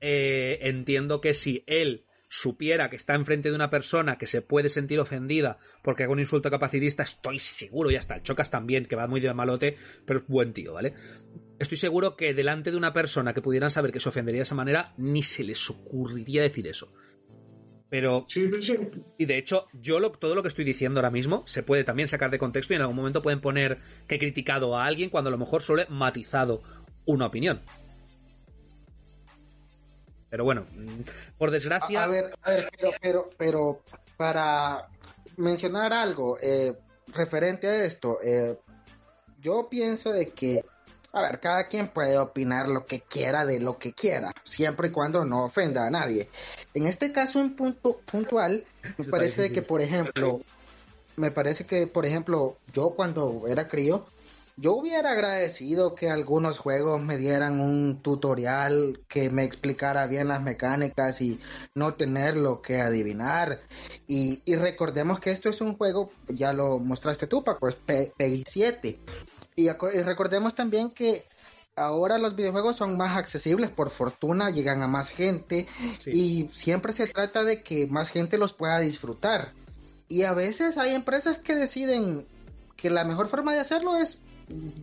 eh, 0.00 0.58
entiendo 0.62 1.20
que 1.20 1.32
si 1.32 1.62
él 1.66 2.04
supiera 2.28 2.88
que 2.88 2.96
está 2.96 3.14
enfrente 3.14 3.50
de 3.50 3.54
una 3.54 3.70
persona 3.70 4.18
que 4.18 4.26
se 4.26 4.42
puede 4.42 4.68
sentir 4.68 4.98
ofendida 4.98 5.58
porque 5.82 6.02
haga 6.02 6.12
un 6.12 6.18
insulto 6.18 6.50
capacitista, 6.50 7.04
estoy 7.04 7.38
seguro, 7.38 7.92
y 7.92 7.96
hasta 7.96 8.16
el 8.16 8.22
Chocas 8.22 8.50
también, 8.50 8.86
que 8.86 8.96
va 8.96 9.06
muy 9.06 9.20
de 9.20 9.32
malote, 9.32 9.76
pero 10.04 10.18
es 10.18 10.26
buen 10.26 10.52
tío, 10.52 10.72
¿vale? 10.72 10.94
Estoy 11.60 11.78
seguro 11.78 12.16
que 12.16 12.34
delante 12.34 12.72
de 12.72 12.76
una 12.76 12.92
persona 12.92 13.32
que 13.32 13.40
pudieran 13.40 13.70
saber 13.70 13.92
que 13.92 14.00
se 14.00 14.08
ofendería 14.08 14.40
de 14.40 14.44
esa 14.44 14.56
manera, 14.56 14.92
ni 14.96 15.22
se 15.22 15.44
les 15.44 15.70
ocurriría 15.70 16.42
decir 16.42 16.66
eso. 16.66 16.92
Pero 17.94 18.26
Sí, 18.28 18.50
sí. 18.60 18.76
y 19.18 19.24
de 19.26 19.38
hecho, 19.38 19.68
yo 19.72 20.00
lo- 20.00 20.10
todo 20.10 20.34
lo 20.34 20.42
que 20.42 20.48
estoy 20.48 20.64
diciendo 20.64 20.98
ahora 20.98 21.12
mismo 21.12 21.44
se 21.46 21.62
puede 21.62 21.84
también 21.84 22.08
sacar 22.08 22.28
de 22.32 22.40
contexto 22.40 22.72
y 22.72 22.76
en 22.76 22.82
algún 22.82 22.96
momento 22.96 23.22
pueden 23.22 23.40
poner 23.40 23.78
que 24.08 24.16
he 24.16 24.18
criticado 24.18 24.76
a 24.76 24.84
alguien 24.84 25.10
cuando 25.10 25.28
a 25.28 25.30
lo 25.30 25.38
mejor 25.38 25.62
solo 25.62 25.82
he 25.82 25.86
matizado 25.88 26.60
una 27.04 27.26
opinión. 27.26 27.60
Pero 30.28 30.42
bueno, 30.42 30.66
mm, 30.74 31.02
por 31.38 31.52
desgracia. 31.52 32.00
A, 32.00 32.04
a 32.06 32.08
ver, 32.08 32.34
a 32.42 32.50
ver, 32.50 32.68
pero, 32.76 32.90
pero, 33.00 33.30
pero 33.38 33.82
para 34.16 34.88
mencionar 35.36 35.92
algo 35.92 36.36
eh, 36.42 36.76
referente 37.14 37.68
a 37.68 37.84
esto, 37.84 38.18
eh, 38.24 38.58
yo 39.38 39.68
pienso 39.70 40.12
de 40.12 40.32
que, 40.32 40.64
a 41.14 41.22
ver, 41.22 41.40
cada 41.40 41.68
quien 41.68 41.88
puede 41.88 42.18
opinar 42.18 42.68
lo 42.68 42.84
que 42.86 43.00
quiera 43.00 43.46
de 43.46 43.60
lo 43.60 43.78
que 43.78 43.92
quiera, 43.92 44.32
siempre 44.42 44.88
y 44.88 44.90
cuando 44.90 45.24
no 45.24 45.44
ofenda 45.44 45.86
a 45.86 45.90
nadie. 45.90 46.28
En 46.74 46.86
este 46.86 47.12
caso 47.12 47.40
en 47.40 47.54
punto 47.56 48.00
puntual, 48.10 48.64
me 48.98 49.04
parece 49.06 49.52
que, 49.52 49.62
por 49.62 49.80
ejemplo, 49.80 50.40
me 51.16 51.30
parece 51.30 51.64
que, 51.66 51.86
por 51.86 52.04
ejemplo, 52.04 52.56
yo 52.72 52.90
cuando 52.90 53.44
era 53.48 53.68
crío, 53.68 54.06
Yo 54.56 54.74
hubiera 54.74 55.10
agradecido 55.10 55.96
que 55.96 56.10
algunos 56.10 56.58
juegos 56.58 57.02
me 57.02 57.16
dieran 57.16 57.60
un 57.60 58.00
tutorial 58.02 59.00
que 59.08 59.28
me 59.28 59.42
explicara 59.42 60.06
bien 60.06 60.28
las 60.28 60.42
mecánicas 60.42 61.20
y 61.22 61.40
no 61.74 61.94
tenerlo 61.94 62.62
que 62.62 62.80
adivinar. 62.80 63.62
Y, 64.06 64.42
y 64.44 64.54
recordemos 64.54 65.18
que 65.18 65.32
esto 65.32 65.48
es 65.48 65.60
un 65.60 65.76
juego, 65.76 66.12
ya 66.28 66.52
lo 66.52 66.78
mostraste 66.78 67.26
tú, 67.26 67.42
Paco, 67.42 67.68
es 67.68 67.74
P- 67.74 68.12
PEGI 68.16 68.44
7. 68.46 68.98
Y, 69.56 69.68
y 69.68 70.02
recordemos 70.02 70.54
también 70.54 70.90
que 70.90 71.24
ahora 71.76 72.18
los 72.18 72.36
videojuegos 72.36 72.76
son 72.76 72.96
más 72.96 73.16
accesibles, 73.16 73.70
por 73.70 73.90
fortuna 73.90 74.50
llegan 74.50 74.82
a 74.82 74.88
más 74.88 75.10
gente 75.10 75.66
Sí. 75.98 76.10
y 76.12 76.50
siempre 76.52 76.92
se 76.92 77.06
trata 77.06 77.44
de 77.44 77.62
que 77.62 77.86
más 77.86 78.08
gente 78.10 78.38
los 78.38 78.52
pueda 78.52 78.78
disfrutar. 78.80 79.52
Y 80.08 80.22
a 80.24 80.34
veces 80.34 80.78
hay 80.78 80.94
empresas 80.94 81.38
que 81.38 81.54
deciden 81.54 82.26
que 82.76 82.90
la 82.90 83.04
mejor 83.04 83.26
forma 83.28 83.52
de 83.52 83.60
hacerlo 83.60 83.96
es 83.96 84.18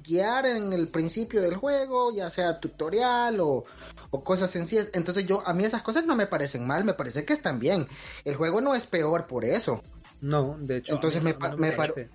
guiar 0.04 0.48
en 0.48 0.74
el 0.74 0.88
principio 0.88 1.42
del 1.42 1.56
juego, 1.56 2.12
ya 2.16 2.30
sea 2.32 2.60
tutorial 2.60 3.40
o, 3.40 3.64
o 4.10 4.24
cosas 4.24 4.50
sencillas. 4.50 4.90
Entonces 4.94 5.26
yo, 5.28 5.48
a 5.48 5.54
mí 5.54 5.64
esas 5.64 5.84
cosas 5.84 6.06
no 6.06 6.16
me 6.16 6.26
parecen 6.26 6.66
mal, 6.66 6.84
me 6.84 6.94
parece 6.96 7.26
que 7.26 7.34
están 7.34 7.60
bien. 7.60 7.88
El 8.26 8.36
juego 8.36 8.60
no 8.62 8.74
es 8.74 8.88
peor 8.88 9.28
por 9.28 9.46
eso. 9.46 9.84
No, 10.20 10.58
de 10.60 10.78
hecho. 10.78 10.94
Entonces 10.96 11.22
a 11.22 11.24
mí 11.24 11.34
me 11.40 11.50
no- 11.50 11.58
me 11.58 11.72
parece. 11.74 12.10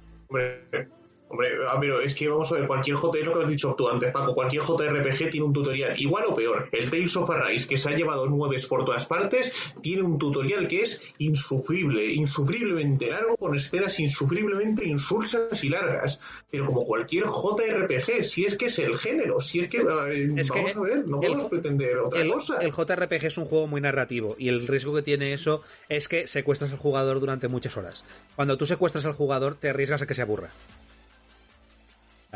Hombre, 1.28 1.48
a 1.68 1.78
ver, 1.78 1.92
es 2.04 2.14
que 2.14 2.28
vamos 2.28 2.50
a 2.52 2.54
ver, 2.56 2.66
cualquier 2.66 2.96
JR, 2.96 3.24
lo 3.26 3.34
que 3.38 3.44
has 3.44 3.50
dicho 3.50 3.74
tú 3.76 3.88
antes, 3.88 4.12
Paco, 4.12 4.34
cualquier 4.34 4.62
JRPG 4.62 5.30
tiene 5.30 5.46
un 5.46 5.52
tutorial, 5.52 6.00
igual 6.00 6.24
o 6.28 6.34
peor. 6.34 6.68
El 6.72 6.88
Tales 6.90 7.16
of 7.16 7.28
Arise, 7.30 7.66
que 7.66 7.76
se 7.76 7.88
ha 7.88 7.96
llevado 7.96 8.26
nueves 8.26 8.66
por 8.66 8.84
todas 8.84 9.06
partes, 9.06 9.52
tiene 9.82 10.02
un 10.02 10.18
tutorial 10.18 10.68
que 10.68 10.82
es 10.82 11.02
insufrible, 11.18 12.12
insufriblemente 12.12 13.08
largo, 13.10 13.36
con 13.36 13.54
escenas 13.56 13.98
insufriblemente 14.00 14.86
insulsas 14.86 15.62
y 15.64 15.68
largas. 15.68 16.20
Pero 16.50 16.66
como 16.66 16.84
cualquier 16.86 17.24
JRPG, 17.26 18.22
si 18.24 18.44
es 18.44 18.56
que 18.56 18.66
es 18.66 18.78
el 18.78 18.96
género, 18.98 19.40
si 19.40 19.60
es 19.60 19.68
que, 19.68 19.78
eh, 19.78 20.32
Es 20.36 20.50
que 20.50 20.58
vamos 20.58 20.76
a 20.76 20.80
ver, 20.80 20.98
no 21.08 21.16
el 21.16 21.22
podemos 21.22 21.42
jo- 21.42 21.50
pretender 21.50 21.98
otra 21.98 22.20
El, 22.20 22.30
cosa. 22.32 22.58
el 22.58 22.70
JRPG 22.72 23.26
es 23.26 23.38
un 23.38 23.46
juego 23.46 23.66
muy 23.66 23.80
narrativo 23.80 24.36
y 24.38 24.48
el 24.48 24.66
riesgo 24.66 24.94
que 24.94 25.02
tiene 25.02 25.32
eso 25.32 25.62
es 25.88 26.08
que 26.08 26.26
secuestras 26.26 26.72
al 26.72 26.78
jugador 26.78 27.20
durante 27.20 27.48
muchas 27.48 27.76
horas. 27.76 28.04
Cuando 28.36 28.56
tú 28.56 28.66
secuestras 28.66 29.06
al 29.06 29.12
jugador 29.12 29.56
te 29.56 29.68
arriesgas 29.70 30.02
a 30.02 30.06
que 30.06 30.14
se 30.14 30.22
aburra. 30.22 30.50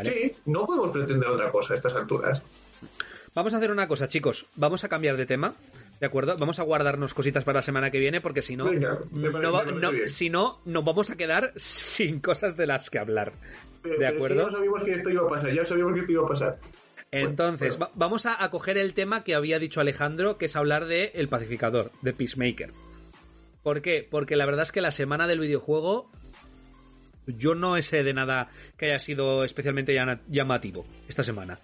¿Vale? 0.04 0.12
Sí, 0.34 0.40
no 0.46 0.66
podemos 0.66 0.90
pretender 0.90 1.28
otra 1.28 1.50
cosa 1.50 1.74
a 1.74 1.76
estas 1.76 1.94
alturas. 1.94 2.42
Vamos 3.34 3.54
a 3.54 3.58
hacer 3.58 3.70
una 3.70 3.86
cosa, 3.86 4.08
chicos. 4.08 4.46
Vamos 4.56 4.82
a 4.84 4.88
cambiar 4.88 5.16
de 5.16 5.26
tema. 5.26 5.54
¿De 6.00 6.06
acuerdo? 6.06 6.34
Vamos 6.38 6.58
a 6.58 6.62
guardarnos 6.62 7.12
cositas 7.14 7.44
para 7.44 7.58
la 7.58 7.62
semana 7.62 7.90
que 7.90 7.98
viene 7.98 8.20
porque 8.22 8.40
si 8.42 8.56
no, 8.56 8.64
Venga, 8.64 8.98
va- 9.14 9.64
si 10.08 10.30
no, 10.30 10.60
nos 10.64 10.82
vamos 10.84 11.10
a 11.10 11.16
quedar 11.16 11.52
sin 11.56 12.20
cosas 12.20 12.56
de 12.56 12.66
las 12.66 12.88
que 12.88 12.98
hablar. 12.98 13.32
Pero- 13.82 13.98
¿De 13.98 13.98
pero 13.98 14.08
es 14.08 14.12
que 14.12 14.16
acuerdo? 14.16 14.46
ya 14.50 14.52
sabíamos 14.56 14.84
que 14.84 14.92
esto 14.94 15.10
iba 15.10 15.22
a 15.22 15.28
pasar, 15.28 15.52
ya 15.52 15.66
sabíamos 15.66 15.94
que 15.94 16.00
esto 16.00 16.12
iba 16.12 16.24
a 16.24 16.28
pasar. 16.28 16.58
Entonces, 17.12 17.76
bueno. 17.76 17.86
va- 17.86 17.92
vamos 17.96 18.24
a, 18.26 18.42
a 18.42 18.50
coger 18.50 18.78
el 18.78 18.94
tema 18.94 19.24
que 19.24 19.34
había 19.34 19.58
dicho 19.58 19.80
Alejandro, 19.80 20.38
que 20.38 20.46
es 20.46 20.56
hablar 20.56 20.86
de 20.86 21.12
El 21.14 21.28
Pacificador, 21.28 21.90
de 22.02 22.12
Peacemaker. 22.14 22.72
¿Por 23.62 23.82
qué? 23.82 24.06
Porque 24.10 24.36
la 24.36 24.46
verdad 24.46 24.62
es 24.62 24.72
que 24.72 24.80
la 24.80 24.92
semana 24.92 25.26
del 25.26 25.40
videojuego 25.40 26.10
yo 27.36 27.54
no 27.54 27.80
sé 27.82 28.02
de 28.02 28.14
nada 28.14 28.48
que 28.76 28.86
haya 28.86 28.98
sido 29.00 29.44
especialmente 29.44 29.96
llamativo 30.28 30.84
esta 31.08 31.24
semana. 31.24 31.58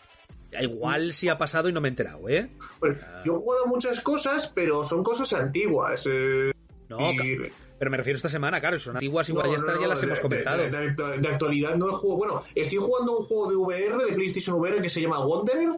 Igual 0.60 1.12
sí 1.12 1.28
ha 1.28 1.36
pasado 1.36 1.68
y 1.68 1.72
no 1.72 1.80
me 1.80 1.88
he 1.88 1.90
enterado, 1.90 2.28
¿eh? 2.28 2.48
Pues, 2.80 2.98
yo 3.24 3.34
he 3.34 3.38
jugado 3.38 3.66
muchas 3.66 4.00
cosas, 4.00 4.50
pero 4.54 4.82
son 4.84 5.02
cosas 5.02 5.32
antiguas. 5.34 6.06
eh, 6.10 6.52
No, 6.88 7.10
y- 7.12 7.38
pero 7.78 7.90
me 7.90 7.96
refiero 7.98 8.16
a 8.16 8.18
esta 8.18 8.28
semana, 8.28 8.60
claro, 8.60 8.78
son 8.78 8.96
antiguas, 8.96 9.28
igual 9.28 9.48
no, 9.50 9.56
ya, 9.56 9.62
no, 9.74 9.80
ya 9.80 9.86
las 9.88 10.00
de- 10.00 10.06
hemos 10.06 10.20
comentado. 10.20 10.62
De, 10.62 10.70
de- 10.70 11.18
de 11.18 11.28
actualidad 11.28 11.74
no 11.76 11.90
he 11.90 11.92
jugado. 11.92 12.16
Bueno, 12.18 12.42
estoy 12.54 12.78
jugando 12.78 13.18
un 13.18 13.24
juego 13.24 13.50
de 13.50 13.56
VR, 13.56 14.04
de 14.04 14.12
PlayStation 14.12 14.56
VR, 14.58 14.80
que 14.80 14.88
se 14.88 15.00
llama 15.02 15.24
Wanderer. 15.26 15.70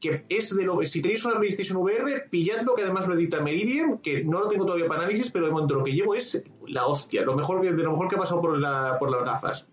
Que 0.00 0.24
es 0.28 0.54
de 0.54 0.64
lo 0.64 0.82
si 0.82 1.00
tenéis 1.00 1.24
una 1.24 1.38
PlayStation 1.38 1.78
VR, 1.78 2.26
pillando 2.28 2.74
que 2.74 2.82
además 2.82 3.06
lo 3.08 3.14
edita 3.14 3.40
Meridian, 3.40 3.98
que 3.98 4.22
no 4.24 4.40
lo 4.40 4.48
tengo 4.48 4.66
todavía 4.66 4.86
para 4.86 5.02
análisis, 5.02 5.30
pero 5.30 5.46
de 5.46 5.52
momento 5.52 5.76
lo 5.76 5.84
que 5.84 5.92
llevo 5.92 6.14
es 6.14 6.44
la 6.68 6.86
hostia, 6.86 7.22
lo 7.22 7.34
mejor 7.34 7.60
que- 7.60 7.72
de 7.72 7.82
lo 7.82 7.90
mejor 7.92 8.08
que 8.08 8.16
ha 8.16 8.18
pasado 8.18 8.40
por, 8.40 8.58
la, 8.58 8.96
por 8.98 9.10
las 9.10 9.24
gafas. 9.24 9.66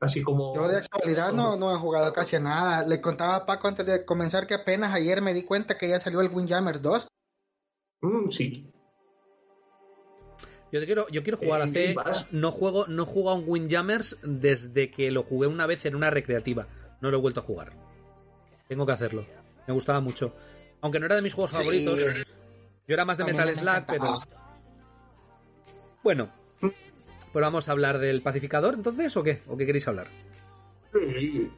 Así 0.00 0.22
como. 0.22 0.54
Yo 0.54 0.68
de 0.68 0.76
actualidad 0.76 1.32
no, 1.32 1.56
no 1.56 1.74
he 1.74 1.78
jugado 1.78 2.12
casi 2.12 2.36
a 2.36 2.40
nada. 2.40 2.86
Le 2.86 3.00
contaba 3.00 3.34
a 3.36 3.46
Paco 3.46 3.66
antes 3.68 3.84
de 3.84 4.04
comenzar 4.04 4.46
que 4.46 4.54
apenas 4.54 4.94
ayer 4.94 5.20
me 5.22 5.34
di 5.34 5.44
cuenta 5.44 5.76
que 5.76 5.88
ya 5.88 5.98
salió 5.98 6.20
el 6.20 6.30
Windjammers 6.32 6.80
2. 6.82 7.08
Mm, 8.02 8.30
sí. 8.30 8.70
Yo 10.70 10.80
te 10.80 10.86
quiero, 10.86 11.08
yo 11.08 11.22
quiero 11.22 11.38
jugar 11.38 11.62
En 11.62 11.68
hace. 11.98 12.26
No 12.30 12.52
juego, 12.52 12.86
no 12.86 13.06
juego 13.06 13.30
a 13.30 13.34
un 13.34 13.44
Windjammers 13.46 14.18
desde 14.22 14.90
que 14.90 15.10
lo 15.10 15.22
jugué 15.22 15.46
una 15.48 15.66
vez 15.66 15.84
en 15.86 15.94
una 15.96 16.10
recreativa. 16.10 16.68
No 17.00 17.10
lo 17.10 17.18
he 17.18 17.20
vuelto 17.20 17.40
a 17.40 17.42
jugar. 17.42 17.72
Tengo 18.68 18.84
que 18.84 18.92
hacerlo. 18.92 19.24
Me 19.66 19.72
gustaba 19.74 20.00
mucho. 20.00 20.34
Aunque 20.82 21.00
no 21.00 21.06
era 21.06 21.16
de 21.16 21.22
mis 21.22 21.32
juegos 21.34 21.52
Sí. 21.52 21.56
favoritos. 21.58 21.98
Yo 22.86 22.94
era 22.94 23.04
más 23.04 23.18
de 23.18 23.24
Metal 23.24 23.46
me 23.46 23.56
Slug, 23.56 23.84
pero. 23.86 24.20
Bueno. 26.08 26.30
Pues 27.34 27.42
vamos 27.42 27.68
a 27.68 27.72
hablar 27.72 27.98
del 27.98 28.22
pacificador, 28.22 28.72
entonces, 28.72 29.14
¿o 29.18 29.22
qué? 29.22 29.42
¿O 29.46 29.58
qué 29.58 29.66
queréis 29.66 29.86
hablar? 29.88 30.06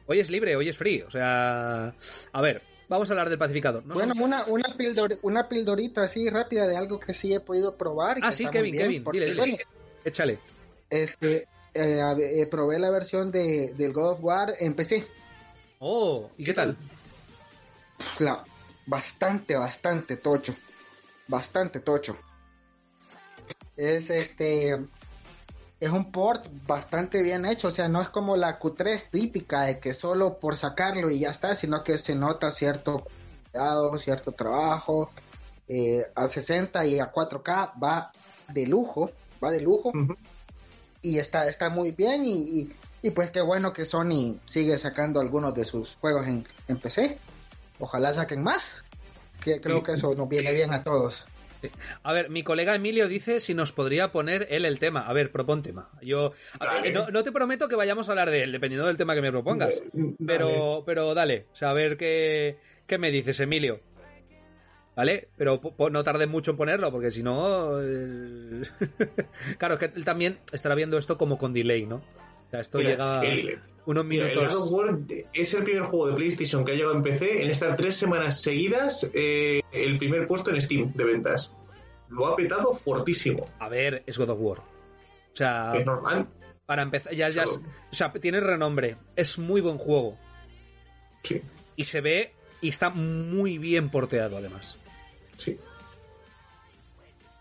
Hoy 0.07 0.19
es 0.19 0.29
libre, 0.29 0.57
hoy 0.57 0.67
es 0.67 0.75
free. 0.75 1.03
O 1.03 1.09
sea. 1.09 1.95
A 2.33 2.41
ver, 2.41 2.61
vamos 2.89 3.09
a 3.09 3.13
hablar 3.13 3.29
del 3.29 3.37
pacificador. 3.39 3.85
¿no? 3.85 3.93
Bueno, 3.93 4.13
una, 4.19 4.43
una, 4.47 4.75
pildor- 4.77 5.17
una 5.21 5.47
pildorita 5.47 6.01
así 6.01 6.29
rápida 6.29 6.67
de 6.67 6.75
algo 6.75 6.99
que 6.99 7.13
sí 7.13 7.33
he 7.33 7.39
podido 7.39 7.77
probar. 7.77 8.17
y 8.17 8.21
ah, 8.25 8.27
que 8.29 8.35
sí, 8.35 8.43
está 8.43 8.59
muy 8.59 8.71
Kevin, 8.71 8.71
bien, 8.73 8.83
Kevin. 8.87 9.03
porque, 9.05 9.19
Dile, 9.21 9.31
dile. 9.31 9.39
bueno, 9.41 9.57
Échale. 10.03 10.39
este, 10.89 11.47
eh, 11.73 12.01
eh, 12.19 12.47
probé 12.51 12.77
la 12.77 12.89
versión 12.91 13.31
de, 13.31 13.73
del 13.77 13.93
God 13.93 14.11
of 14.11 14.19
War 14.21 14.53
en 14.59 14.73
PC. 14.73 15.07
Oh, 15.79 16.29
¿y 16.37 16.43
qué 16.43 16.53
tal? 16.53 16.75
La, 18.19 18.43
bastante, 18.85 19.55
bastante 19.55 20.17
tocho. 20.17 20.53
Bastante 21.29 21.79
tocho. 21.79 22.17
Es 23.77 24.09
este. 24.09 24.79
Es 25.79 25.89
un 25.89 26.11
port 26.11 26.45
bastante 26.67 27.23
bien 27.23 27.45
hecho. 27.45 27.69
O 27.69 27.71
sea, 27.71 27.87
no 27.89 28.01
es 28.01 28.09
como 28.09 28.37
la 28.37 28.59
Q3 28.59 29.09
típica 29.09 29.63
de 29.63 29.79
que 29.79 29.93
solo 29.93 30.37
por 30.39 30.55
sacarlo 30.57 31.09
y 31.09 31.19
ya 31.19 31.31
está, 31.31 31.55
sino 31.55 31.83
que 31.83 31.97
se 31.97 32.15
nota 32.15 32.51
cierto 32.51 33.07
cuidado, 33.51 33.97
cierto 33.97 34.31
trabajo. 34.31 35.09
Eh, 35.67 36.05
a 36.15 36.27
60 36.27 36.85
y 36.85 36.99
a 36.99 37.11
4K 37.11 37.81
va 37.81 38.11
de 38.49 38.67
lujo. 38.67 39.11
Va 39.43 39.51
de 39.51 39.61
lujo. 39.61 39.91
Y 41.01 41.17
está, 41.17 41.47
está 41.47 41.69
muy 41.69 41.91
bien 41.91 42.25
y, 42.25 42.33
y, 42.33 42.75
y 43.01 43.11
pues 43.11 43.31
qué 43.31 43.41
bueno 43.41 43.73
que 43.73 43.85
Sony 43.85 44.37
sigue 44.45 44.77
sacando 44.77 45.19
algunos 45.19 45.55
de 45.55 45.65
sus 45.65 45.95
juegos 45.95 46.27
en, 46.27 46.45
en 46.67 46.79
PC. 46.79 47.17
Ojalá 47.79 48.13
saquen 48.13 48.43
más, 48.43 48.85
que 49.43 49.59
creo 49.59 49.81
que 49.81 49.93
eso 49.93 50.13
nos 50.13 50.29
viene 50.29 50.51
bien 50.53 50.71
a 50.71 50.83
todos. 50.83 51.25
A 52.03 52.13
ver, 52.13 52.29
mi 52.29 52.43
colega 52.43 52.75
Emilio 52.75 53.07
dice 53.07 53.39
si 53.39 53.53
nos 53.53 53.71
podría 53.71 54.11
poner 54.11 54.47
él 54.49 54.65
el 54.65 54.79
tema. 54.79 55.01
A 55.07 55.13
ver, 55.13 55.31
propon 55.31 55.61
tema. 55.61 55.89
Yo 56.01 56.33
ver, 56.81 56.93
no, 56.93 57.09
no 57.09 57.23
te 57.23 57.31
prometo 57.31 57.67
que 57.67 57.75
vayamos 57.75 58.09
a 58.09 58.13
hablar 58.13 58.29
de 58.29 58.43
él, 58.43 58.51
dependiendo 58.51 58.87
del 58.87 58.97
tema 58.97 59.15
que 59.15 59.21
me 59.21 59.31
propongas. 59.31 59.81
Dale. 59.93 60.15
Pero, 60.25 60.83
pero 60.85 61.13
dale, 61.13 61.47
o 61.51 61.55
sea, 61.55 61.71
a 61.71 61.73
ver 61.73 61.97
qué, 61.97 62.57
qué 62.87 62.97
me 62.97 63.11
dices, 63.11 63.39
Emilio. 63.39 63.79
¿Vale? 64.95 65.29
Pero 65.37 65.61
no 65.91 66.03
tardes 66.03 66.27
mucho 66.27 66.51
en 66.51 66.57
ponerlo, 66.57 66.91
porque 66.91 67.11
si 67.11 67.23
no. 67.23 67.81
eh, 67.81 68.61
claro, 69.57 69.75
es 69.75 69.79
que 69.79 69.91
él 69.95 70.03
también 70.03 70.39
estará 70.51 70.75
viendo 70.75 70.97
esto 70.97 71.17
como 71.17 71.37
con 71.37 71.53
delay, 71.53 71.85
¿no? 71.85 72.01
Sea, 72.51 72.59
esto 72.59 72.77
Mira, 72.79 72.89
llega 72.91 73.21
el- 73.23 73.59
unos 73.85 74.05
Mira, 74.05 74.29
el 74.29 74.35
God 74.35 74.43
of 74.45 74.71
minutos. 74.71 74.71
War 74.71 74.99
es 75.33 75.53
el 75.53 75.63
primer 75.63 75.83
juego 75.83 76.07
de 76.09 76.15
PlayStation 76.15 76.63
que 76.65 76.73
ha 76.73 76.75
llegado 76.75 76.95
en 76.95 77.01
PC 77.01 77.41
en 77.41 77.49
estar 77.49 77.75
tres 77.75 77.95
semanas 77.95 78.41
seguidas 78.41 79.09
eh, 79.13 79.61
el 79.71 79.97
primer 79.97 80.27
puesto 80.27 80.51
en 80.51 80.61
Steam 80.61 80.91
de 80.93 81.03
ventas. 81.03 81.55
Lo 82.09 82.27
ha 82.27 82.35
petado 82.35 82.73
fortísimo. 82.73 83.47
A 83.59 83.69
ver, 83.69 84.03
es 84.05 84.17
God 84.17 84.29
of 84.31 84.39
War. 84.41 84.59
O 84.59 85.35
sea, 85.35 85.71
Es 85.75 85.85
normal. 85.85 86.27
para 86.65 86.81
empezar, 86.81 87.13
ya, 87.15 87.29
ya 87.29 87.43
es- 87.43 87.57
o 87.57 87.93
sea, 87.95 88.11
tiene 88.11 88.41
renombre. 88.41 88.97
Es 89.15 89.39
muy 89.39 89.61
buen 89.61 89.77
juego. 89.77 90.17
Sí, 91.23 91.41
Y 91.77 91.85
se 91.85 92.01
ve 92.01 92.33
y 92.59 92.67
está 92.69 92.89
muy 92.89 93.57
bien 93.57 93.89
porteado, 93.89 94.37
además. 94.37 94.77
sí. 95.37 95.57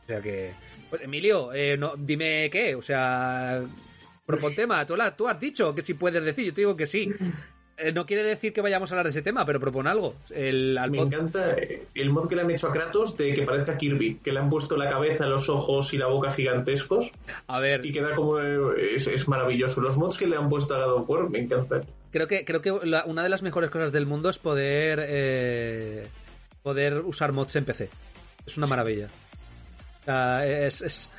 O 0.04 0.06
sea 0.06 0.20
que. 0.20 0.52
Pues, 0.88 1.02
Emilio, 1.02 1.52
eh, 1.52 1.76
no, 1.76 1.94
dime 1.96 2.48
qué. 2.50 2.74
O 2.74 2.82
sea. 2.82 3.62
Propon 4.30 4.54
tema. 4.54 4.86
Tú, 4.86 4.96
la- 4.96 5.14
tú 5.16 5.28
has 5.28 5.38
dicho 5.40 5.74
que 5.74 5.82
si 5.82 5.94
puedes 5.94 6.24
decir. 6.24 6.46
Yo 6.46 6.54
te 6.54 6.60
digo 6.62 6.76
que 6.76 6.86
sí. 6.86 7.10
Eh, 7.82 7.92
no 7.92 8.04
quiere 8.04 8.22
decir 8.22 8.52
que 8.52 8.60
vayamos 8.60 8.90
a 8.90 8.94
hablar 8.94 9.04
de 9.06 9.10
ese 9.10 9.22
tema, 9.22 9.46
pero 9.46 9.58
propon 9.58 9.86
algo. 9.86 10.14
El, 10.28 10.76
al 10.76 10.90
Me 10.90 10.98
pod- 10.98 11.06
encanta 11.06 11.56
el 11.94 12.10
mod 12.10 12.28
que 12.28 12.36
le 12.36 12.42
han 12.42 12.50
hecho 12.50 12.66
a 12.66 12.72
Kratos 12.72 13.16
de 13.16 13.32
que 13.32 13.42
parezca 13.44 13.78
Kirby, 13.78 14.16
que 14.22 14.32
le 14.32 14.38
han 14.38 14.50
puesto 14.50 14.76
la 14.76 14.90
cabeza, 14.90 15.24
los 15.26 15.48
ojos 15.48 15.94
y 15.94 15.96
la 15.96 16.06
boca 16.08 16.30
gigantescos 16.30 17.10
A 17.46 17.58
ver, 17.58 17.86
y 17.86 17.90
queda 17.92 18.14
como... 18.14 18.38
eh, 18.38 18.96
es, 18.96 19.06
es 19.06 19.28
maravilloso. 19.28 19.80
Los 19.80 19.96
mods 19.96 20.18
que 20.18 20.26
le 20.26 20.36
han 20.36 20.50
puesto 20.50 20.74
a 20.74 20.84
God 20.84 20.94
of 21.02 21.08
War 21.08 21.30
me 21.30 21.38
encantan. 21.38 21.82
creo 22.12 22.26
que, 22.28 22.44
creo 22.44 22.60
que 22.60 22.70
la- 22.84 23.04
una 23.06 23.22
de 23.22 23.30
las 23.30 23.40
mejores 23.42 23.70
cosas 23.70 23.92
del 23.92 24.04
mundo 24.04 24.28
es 24.28 24.38
poder. 24.38 25.00
eh, 25.08 26.06
poder 26.62 26.98
usar 26.98 27.32
mods 27.32 27.56
en 27.56 27.64
PC. 27.64 27.88
Es 28.46 28.58
una 28.58 28.66
maravilla. 28.66 29.08
O 30.10 30.12
sea, 30.12 30.66
es, 30.66 30.82
es- 30.82 31.10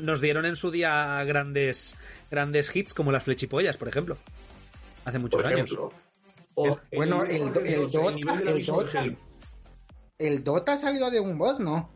nos 0.00 0.20
dieron 0.20 0.46
en 0.46 0.56
su 0.56 0.70
día 0.70 1.22
grandes, 1.24 1.94
grandes 2.30 2.74
hits 2.74 2.94
como 2.94 3.12
las 3.12 3.24
flechipollas, 3.24 3.76
por 3.76 3.88
ejemplo. 3.88 4.16
hace 5.04 5.18
muchos 5.18 5.42
por 5.42 5.52
años. 5.52 5.76
Bueno, 6.94 7.24
el, 7.24 7.42
el 7.42 7.52
Dota, 7.52 8.40
el 8.50 8.66
Dota, 8.66 9.04
el 10.18 10.44
Dota 10.44 10.76
salió 10.76 11.10
de 11.10 11.20
un 11.20 11.36
bot, 11.38 11.60
¿no? 11.60 11.90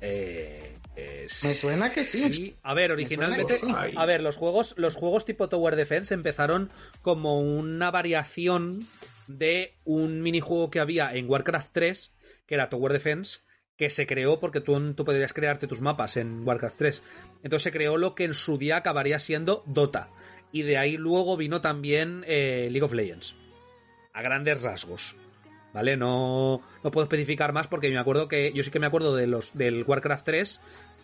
Eh, 0.00 0.74
eh, 0.96 1.26
Me 1.44 1.54
suena 1.54 1.92
que 1.92 2.02
sí. 2.04 2.56
A 2.62 2.74
ver, 2.74 2.90
originalmente, 2.92 3.58
sí. 3.58 3.66
a 3.96 4.06
ver, 4.06 4.22
los 4.22 4.36
juegos, 4.36 4.74
los 4.78 4.96
juegos 4.96 5.24
tipo 5.24 5.48
Tower 5.48 5.76
Defense 5.76 6.14
empezaron 6.14 6.70
como 7.02 7.40
una 7.40 7.90
variación 7.90 8.86
de 9.26 9.74
un 9.84 10.22
minijuego 10.22 10.70
que 10.70 10.80
había 10.80 11.14
en 11.14 11.28
Warcraft 11.28 11.68
3, 11.72 12.12
que 12.46 12.54
era 12.54 12.68
Tower 12.70 12.92
Defense, 12.92 13.40
que 13.78 13.88
se 13.90 14.06
creó 14.06 14.40
porque 14.40 14.60
tú, 14.60 14.92
tú 14.92 15.04
podrías 15.04 15.32
crearte 15.32 15.66
tus 15.66 15.80
mapas 15.80 16.16
en 16.18 16.46
Warcraft 16.46 16.76
3. 16.78 17.02
Entonces 17.44 17.62
se 17.62 17.72
creó 17.72 17.96
lo 17.96 18.14
que 18.14 18.24
en 18.24 18.34
su 18.34 18.58
día 18.58 18.76
acabaría 18.78 19.18
siendo 19.20 19.62
Dota. 19.66 20.10
Y 20.52 20.62
de 20.62 20.76
ahí 20.78 20.96
luego 20.96 21.36
vino 21.36 21.60
también 21.60 22.24
eh, 22.26 22.68
League 22.70 22.82
of 22.84 22.92
Legends. 22.92 23.34
A 24.12 24.20
grandes 24.22 24.60
rasgos. 24.62 25.14
¿Vale? 25.72 25.96
No, 25.96 26.60
no 26.82 26.90
puedo 26.90 27.04
especificar 27.04 27.52
más 27.52 27.66
porque 27.68 27.90
me 27.90 27.98
acuerdo 27.98 28.26
que. 28.26 28.52
Yo 28.54 28.64
sí 28.64 28.70
que 28.70 28.80
me 28.80 28.86
acuerdo 28.86 29.14
de 29.14 29.26
los 29.26 29.52
del 29.56 29.84
Warcraft 29.84 30.24
3 30.24 30.60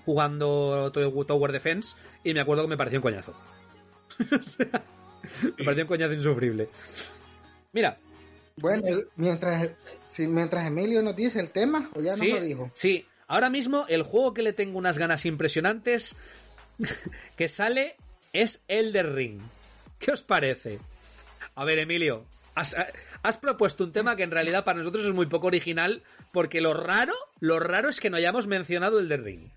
jugando 0.07 0.91
to- 0.93 1.25
Tower 1.27 1.53
Defense 1.53 1.97
y 2.25 2.35
me 2.35 2.41
acuerdo 2.41 2.65
que 2.65 2.69
me 2.71 2.77
pareció 2.77 2.99
un 2.99 3.03
coñazo. 3.03 3.35
o 4.33 4.43
sea, 4.43 4.83
me 5.59 5.65
pareció 5.65 5.85
un 5.85 5.89
coñazo 5.89 6.15
insufrible. 6.15 6.69
Mira, 7.73 7.99
Bueno, 8.57 8.85
mientras, 9.17 9.71
si, 10.15 10.29
mientras 10.29 10.67
Emilio 10.67 11.03
nos 11.03 11.17
dice 11.17 11.41
el 11.41 11.51
tema, 11.51 11.91
o 11.95 12.01
ya 12.01 12.13
nos 12.13 12.21
sí, 12.21 12.31
lo 12.31 12.41
dijo. 12.41 12.71
sí, 12.73 13.05
ahora 13.27 13.51
mismo 13.51 13.85
el 13.89 14.03
juego 14.03 14.33
que 14.33 14.43
le 14.43 14.53
tengo 14.53 14.79
unas 14.79 14.97
ganas 14.97 15.27
impresionantes 15.27 16.17
que 17.37 17.49
sale 17.49 17.97
es 18.33 18.63
Elder 18.69 19.13
Ring. 19.13 19.41
¿Qué 19.99 20.13
os 20.13 20.23
parece? 20.23 20.79
A 21.57 21.65
ver, 21.65 21.79
Emilio, 21.79 22.25
has, 22.55 22.77
has 23.23 23.37
propuesto 23.39 23.83
un 23.83 23.93
tema 23.93 24.15
que 24.15 24.23
en 24.23 24.31
realidad 24.31 24.65
para 24.65 24.79
nosotros 24.79 25.05
es 25.05 25.13
muy 25.13 25.27
poco 25.27 25.49
original 25.49 26.03
porque 26.33 26.61
lo 26.61 26.75
raro, 26.75 27.15
lo 27.41 27.59
raro 27.59 27.89
es 27.89 27.99
que 27.99 28.11
no 28.11 28.17
hayamos 28.17 28.47
mencionado 28.47 29.01
Elder 29.01 29.23
Ring. 29.23 29.49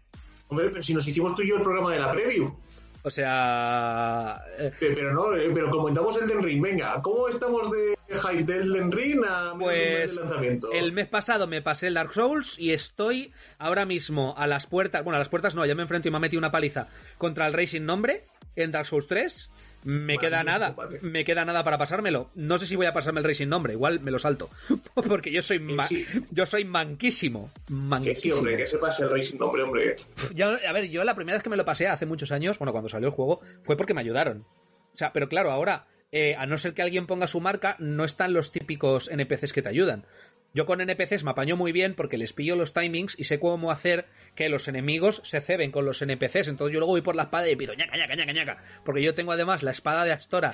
Hombre, 0.47 0.69
pero 0.69 0.81
si 0.81 0.93
nos 0.93 1.07
hicimos 1.07 1.35
tú 1.35 1.43
y 1.43 1.49
yo 1.49 1.57
el 1.57 1.63
programa 1.63 1.91
de 1.93 1.99
la 1.99 2.11
preview. 2.11 2.55
O 3.03 3.09
sea, 3.09 4.41
eh, 4.57 4.71
Pero, 4.79 5.13
no, 5.13 5.35
eh, 5.35 5.49
pero 5.53 5.69
comentamos 5.69 6.17
el 6.21 6.27
Den 6.27 6.43
Ring. 6.43 6.61
Venga, 6.61 7.01
¿cómo 7.01 7.27
estamos 7.29 7.69
de 7.71 7.95
hype 8.09 8.43
del 8.43 8.73
Den 8.73 8.91
Ring 8.91 9.21
a 9.27 9.53
de 9.53 9.59
Pues 9.59 10.15
de 10.15 10.21
lanzamiento? 10.21 10.71
el 10.71 10.91
mes 10.93 11.07
pasado 11.07 11.47
me 11.47 11.61
pasé 11.61 11.87
el 11.87 11.93
Dark 11.93 12.13
Souls 12.13 12.57
y 12.59 12.71
estoy 12.71 13.31
ahora 13.59 13.85
mismo 13.85 14.33
a 14.37 14.47
las 14.47 14.65
puertas, 14.67 15.03
bueno, 15.03 15.15
a 15.15 15.19
las 15.19 15.29
puertas 15.29 15.55
no, 15.55 15.65
ya 15.65 15.75
me 15.75 15.83
enfrento 15.83 16.07
y 16.07 16.11
me 16.11 16.17
ha 16.17 16.21
metido 16.21 16.39
una 16.39 16.51
paliza 16.51 16.87
contra 17.17 17.47
el 17.47 17.53
Rey 17.53 17.67
sin 17.67 17.85
nombre 17.85 18.23
en 18.55 18.71
Dark 18.71 18.87
Souls 18.87 19.07
3. 19.07 19.49
Me 19.83 20.17
queda 20.17 20.43
nada, 20.43 20.75
me 21.01 21.23
queda 21.23 21.45
nada 21.45 21.63
para 21.63 21.77
pasármelo. 21.77 22.29
No 22.35 22.57
sé 22.57 22.65
si 22.65 22.75
voy 22.75 22.87
a 22.87 22.93
pasarme 22.93 23.19
el 23.19 23.25
Rey 23.25 23.35
sin 23.35 23.47
nombre, 23.49 23.73
igual 23.73 23.99
me 24.01 24.11
lo 24.11 24.19
salto, 24.19 24.49
porque 25.07 25.31
yo 25.31 25.41
soy 25.41 25.59
ma- 25.59 25.87
sí. 25.87 26.05
yo 26.31 26.45
soy 26.45 26.65
manquísimo, 26.65 27.49
Que 27.53 27.61
sí, 27.67 27.73
manquísimo. 27.73 28.35
hombre, 28.37 28.57
que 28.57 28.67
se 28.67 28.77
pase 28.77 29.03
el 29.03 29.09
Rey 29.09 29.23
sin 29.23 29.39
nombre, 29.39 29.63
hombre. 29.63 29.95
Ya, 30.35 30.49
a 30.67 30.71
ver, 30.73 30.89
yo 30.89 31.03
la 31.03 31.15
primera 31.15 31.35
vez 31.37 31.43
que 31.43 31.49
me 31.49 31.57
lo 31.57 31.63
pasé 31.65 31.87
hace 31.87 32.05
muchos 32.05 32.31
años, 32.31 32.59
bueno, 32.59 32.71
cuando 32.73 32.89
salió 32.89 33.07
el 33.07 33.13
juego, 33.13 33.39
fue 33.61 33.77
porque 33.77 33.93
me 33.93 34.01
ayudaron. 34.01 34.45
O 34.93 34.97
sea, 34.97 35.13
pero 35.13 35.29
claro, 35.29 35.51
ahora, 35.51 35.85
eh, 36.11 36.35
a 36.37 36.45
no 36.45 36.57
ser 36.57 36.73
que 36.73 36.81
alguien 36.81 37.05
ponga 37.07 37.27
su 37.27 37.39
marca, 37.39 37.75
no 37.79 38.03
están 38.03 38.33
los 38.33 38.51
típicos 38.51 39.09
NPCs 39.09 39.53
que 39.53 39.61
te 39.61 39.69
ayudan. 39.69 40.05
Yo 40.53 40.65
con 40.65 40.81
NPCs 40.81 41.23
me 41.23 41.31
apaño 41.31 41.55
muy 41.55 41.71
bien 41.71 41.93
porque 41.93 42.17
les 42.17 42.33
pillo 42.33 42.55
los 42.55 42.73
timings 42.73 43.17
y 43.19 43.25
sé 43.25 43.39
cómo 43.39 43.71
hacer 43.71 44.07
que 44.35 44.49
los 44.49 44.67
enemigos 44.67 45.21
se 45.23 45.41
ceben 45.41 45.71
con 45.71 45.85
los 45.85 46.01
NPCs. 46.01 46.47
Entonces 46.47 46.73
yo 46.73 46.79
luego 46.79 46.93
voy 46.93 47.01
por 47.01 47.15
la 47.15 47.23
espada 47.23 47.49
y 47.49 47.55
pido 47.55 47.73
ñaca, 47.73 47.95
ñaca, 47.97 48.15
ñaca, 48.15 48.33
ñaca. 48.33 48.63
Porque 48.83 49.03
yo 49.03 49.13
tengo 49.13 49.31
además 49.31 49.63
la 49.63 49.71
espada 49.71 50.03
de 50.03 50.13
Astora 50.13 50.53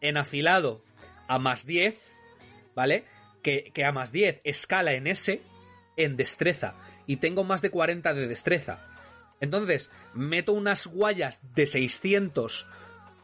en 0.00 0.16
afilado 0.16 0.84
a 1.28 1.38
más 1.38 1.66
10, 1.66 1.96
¿vale? 2.74 3.04
Que, 3.42 3.70
que 3.72 3.84
a 3.84 3.92
más 3.92 4.12
10 4.12 4.40
escala 4.44 4.92
en 4.92 5.06
S 5.06 5.40
en 5.96 6.16
destreza. 6.16 6.74
Y 7.06 7.16
tengo 7.16 7.44
más 7.44 7.62
de 7.62 7.70
40 7.70 8.14
de 8.14 8.26
destreza. 8.26 8.86
Entonces, 9.40 9.90
meto 10.12 10.52
unas 10.52 10.86
guayas 10.86 11.40
de 11.54 11.66
600 11.66 12.66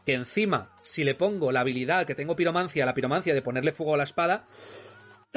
que 0.05 0.13
encima, 0.13 0.71
si 0.81 1.03
le 1.03 1.15
pongo 1.15 1.51
la 1.51 1.59
habilidad 1.59 2.07
que 2.07 2.15
tengo 2.15 2.35
piromancia, 2.35 2.85
la 2.85 2.93
piromancia 2.93 3.33
de 3.33 3.41
ponerle 3.41 3.73
fuego 3.73 3.93
a 3.93 3.97
la 3.97 4.05
espada, 4.05 4.45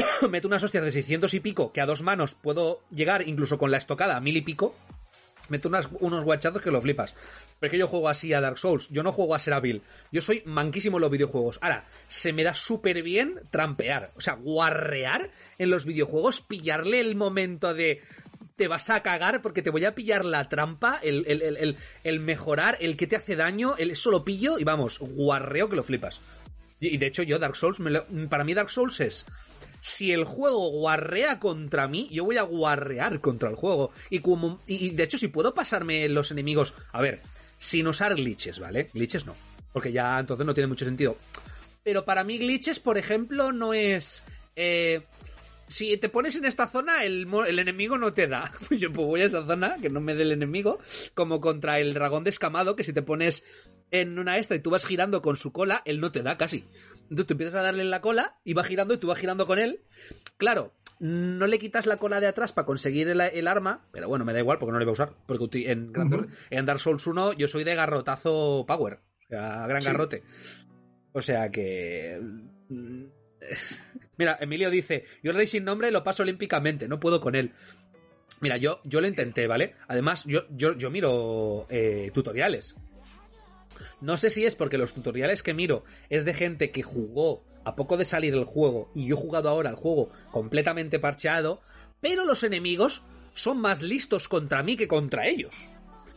meto 0.30 0.48
unas 0.48 0.62
hostias 0.62 0.84
de 0.84 0.92
600 0.92 1.32
y 1.34 1.40
pico, 1.40 1.72
que 1.72 1.80
a 1.80 1.86
dos 1.86 2.02
manos 2.02 2.34
puedo 2.34 2.80
llegar 2.90 3.26
incluso 3.26 3.58
con 3.58 3.70
la 3.70 3.78
estocada 3.78 4.16
a 4.16 4.20
mil 4.20 4.36
y 4.36 4.42
pico, 4.42 4.74
meto 5.48 5.70
unos 6.00 6.24
guachazos 6.24 6.62
que 6.62 6.70
lo 6.70 6.80
flipas. 6.80 7.14
Pero 7.58 7.68
es 7.68 7.70
que 7.72 7.78
yo 7.78 7.88
juego 7.88 8.08
así 8.08 8.32
a 8.32 8.40
Dark 8.40 8.58
Souls, 8.58 8.88
yo 8.90 9.02
no 9.02 9.12
juego 9.12 9.34
a 9.34 9.40
ser 9.40 9.54
hábil, 9.54 9.82
yo 10.12 10.22
soy 10.22 10.42
manquísimo 10.46 10.98
en 10.98 11.02
los 11.02 11.10
videojuegos. 11.10 11.58
Ahora, 11.60 11.86
se 12.06 12.32
me 12.32 12.44
da 12.44 12.54
súper 12.54 13.02
bien 13.02 13.40
trampear, 13.50 14.12
o 14.16 14.20
sea, 14.20 14.34
guarrear 14.34 15.30
en 15.58 15.70
los 15.70 15.84
videojuegos, 15.84 16.40
pillarle 16.40 17.00
el 17.00 17.16
momento 17.16 17.74
de 17.74 18.00
te 18.56 18.68
vas 18.68 18.90
a 18.90 19.02
cagar 19.02 19.40
porque 19.40 19.62
te 19.62 19.70
voy 19.70 19.86
a 19.86 19.94
pillar 19.94 20.22
la 20.24 20.46
trampa, 20.48 21.00
el, 21.02 21.24
el- 21.26 21.40
el- 21.56 21.76
el- 22.04 22.20
mejorar, 22.20 22.76
el 22.80 22.96
que 22.96 23.06
te 23.06 23.16
hace 23.16 23.34
daño, 23.34 23.74
el, 23.78 23.90
eso 23.92 24.10
lo 24.10 24.22
pillo 24.22 24.58
y 24.58 24.64
vamos, 24.64 24.98
guarreo 25.00 25.68
que 25.70 25.76
lo 25.76 25.82
flipas. 25.82 26.20
Y, 26.78 26.96
de 26.98 27.06
hecho 27.06 27.22
yo 27.22 27.38
Dark 27.38 27.56
Souls, 27.56 27.78
para 28.28 28.44
mí 28.44 28.52
Dark 28.54 28.70
Souls 28.70 29.00
es... 29.00 29.24
Si 29.80 30.12
el 30.12 30.24
juego 30.24 30.70
guarrea 30.70 31.38
contra 31.38 31.88
mí, 31.88 32.08
yo 32.10 32.24
voy 32.24 32.36
a 32.36 32.42
guarrear 32.42 33.20
contra 33.20 33.48
el 33.48 33.56
juego. 33.56 33.90
Y 34.10 34.20
como. 34.20 34.60
Y, 34.66 34.90
de 34.90 35.04
hecho, 35.04 35.18
si 35.18 35.28
puedo 35.28 35.54
pasarme 35.54 36.08
los 36.08 36.30
enemigos. 36.30 36.74
A 36.92 37.00
ver, 37.00 37.20
sin 37.58 37.86
usar 37.86 38.14
glitches, 38.14 38.58
¿vale? 38.58 38.88
Glitches 38.92 39.26
no. 39.26 39.34
Porque 39.72 39.92
ya 39.92 40.18
entonces 40.18 40.46
no 40.46 40.54
tiene 40.54 40.68
mucho 40.68 40.84
sentido. 40.84 41.16
Pero 41.82 42.04
para 42.04 42.24
mí, 42.24 42.38
glitches, 42.38 42.80
por 42.80 42.98
ejemplo, 42.98 43.52
no 43.52 43.72
es. 43.72 44.24
eh, 44.56 45.02
si 45.70 45.96
te 45.96 46.08
pones 46.08 46.34
en 46.34 46.44
esta 46.44 46.66
zona, 46.66 47.04
el, 47.04 47.28
enemigo 47.58 47.96
no 47.96 48.12
te 48.12 48.26
da. 48.26 48.50
Pues 48.68 48.80
yo 48.80 48.90
voy 48.90 49.22
a 49.22 49.26
esa 49.26 49.46
zona, 49.46 49.76
que 49.80 49.88
no 49.88 50.00
me 50.00 50.14
dé 50.14 50.22
el 50.22 50.32
enemigo, 50.32 50.80
como 51.14 51.40
contra 51.40 51.78
el 51.78 51.94
dragón 51.94 52.24
descamado, 52.24 52.76
que 52.76 52.84
si 52.84 52.92
te 52.92 53.02
pones 53.02 53.44
en 53.90 54.18
una 54.18 54.38
esta 54.38 54.54
y 54.54 54.60
tú 54.60 54.70
vas 54.70 54.84
girando 54.86 55.22
con 55.22 55.36
su 55.36 55.52
cola, 55.52 55.82
él 55.84 56.00
no 56.00 56.12
te 56.12 56.22
da 56.22 56.36
casi. 56.36 56.64
Entonces 57.04 57.26
tú 57.26 57.34
empiezas 57.34 57.56
a 57.56 57.62
darle 57.62 57.82
en 57.82 57.90
la 57.90 58.00
cola 58.00 58.38
y 58.44 58.54
va 58.54 58.64
girando 58.64 58.94
y 58.94 58.98
tú 58.98 59.08
vas 59.08 59.18
girando 59.18 59.46
con 59.46 59.58
él. 59.58 59.80
Claro, 60.36 60.74
no 61.00 61.46
le 61.46 61.58
quitas 61.58 61.86
la 61.86 61.96
cola 61.96 62.20
de 62.20 62.26
atrás 62.28 62.52
para 62.52 62.66
conseguir 62.66 63.08
el, 63.08 63.20
el 63.20 63.48
arma, 63.48 63.88
pero 63.90 64.08
bueno, 64.08 64.24
me 64.24 64.32
da 64.32 64.38
igual 64.40 64.58
porque 64.58 64.72
no 64.72 64.78
le 64.78 64.84
voy 64.84 64.92
a 64.92 64.94
usar. 64.94 65.12
Porque 65.26 65.70
en, 65.70 65.92
en 66.50 66.66
Dark 66.66 66.80
Souls 66.80 67.06
1 67.06 67.32
yo 67.32 67.48
soy 67.48 67.64
de 67.64 67.74
garrotazo 67.74 68.64
power, 68.66 69.00
o 69.24 69.28
sea, 69.28 69.66
gran 69.66 69.82
Sí. 69.82 69.88
garrote. 69.88 70.22
O 71.12 71.22
sea 71.22 71.50
que... 71.50 72.20
Mira, 74.16 74.36
Emilio 74.40 74.70
dice, 74.70 75.04
yo 75.22 75.30
el 75.30 75.36
rey 75.36 75.46
sin 75.46 75.64
nombre 75.64 75.90
lo 75.90 76.02
paso 76.04 76.22
olímpicamente, 76.22 76.86
no 76.88 77.00
puedo 77.00 77.20
con 77.20 77.34
él. 77.34 77.52
Mira, 78.40 78.56
yo, 78.58 78.80
yo 78.84 79.00
lo 79.00 79.06
intenté, 79.06 79.46
¿vale? 79.46 79.74
Además, 79.88 80.24
yo, 80.26 80.44
yo, 80.50 80.74
yo 80.74 80.90
miro 80.90 81.66
eh, 81.70 82.10
tutoriales. 82.14 82.76
No 84.00 84.16
sé 84.16 84.30
si 84.30 84.44
es 84.44 84.56
porque 84.56 84.78
los 84.78 84.92
tutoriales 84.92 85.42
que 85.42 85.54
miro 85.54 85.84
es 86.08 86.24
de 86.24 86.34
gente 86.34 86.70
que 86.70 86.82
jugó 86.82 87.44
a 87.64 87.76
poco 87.76 87.96
de 87.96 88.04
salir 88.04 88.34
el 88.34 88.44
juego 88.44 88.90
y 88.94 89.06
yo 89.06 89.16
he 89.16 89.20
jugado 89.20 89.48
ahora 89.48 89.70
el 89.70 89.76
juego 89.76 90.10
completamente 90.30 90.98
parcheado, 90.98 91.60
pero 92.00 92.24
los 92.24 92.42
enemigos 92.42 93.04
son 93.34 93.60
más 93.60 93.82
listos 93.82 94.28
contra 94.28 94.62
mí 94.62 94.76
que 94.76 94.88
contra 94.88 95.26
ellos. 95.26 95.54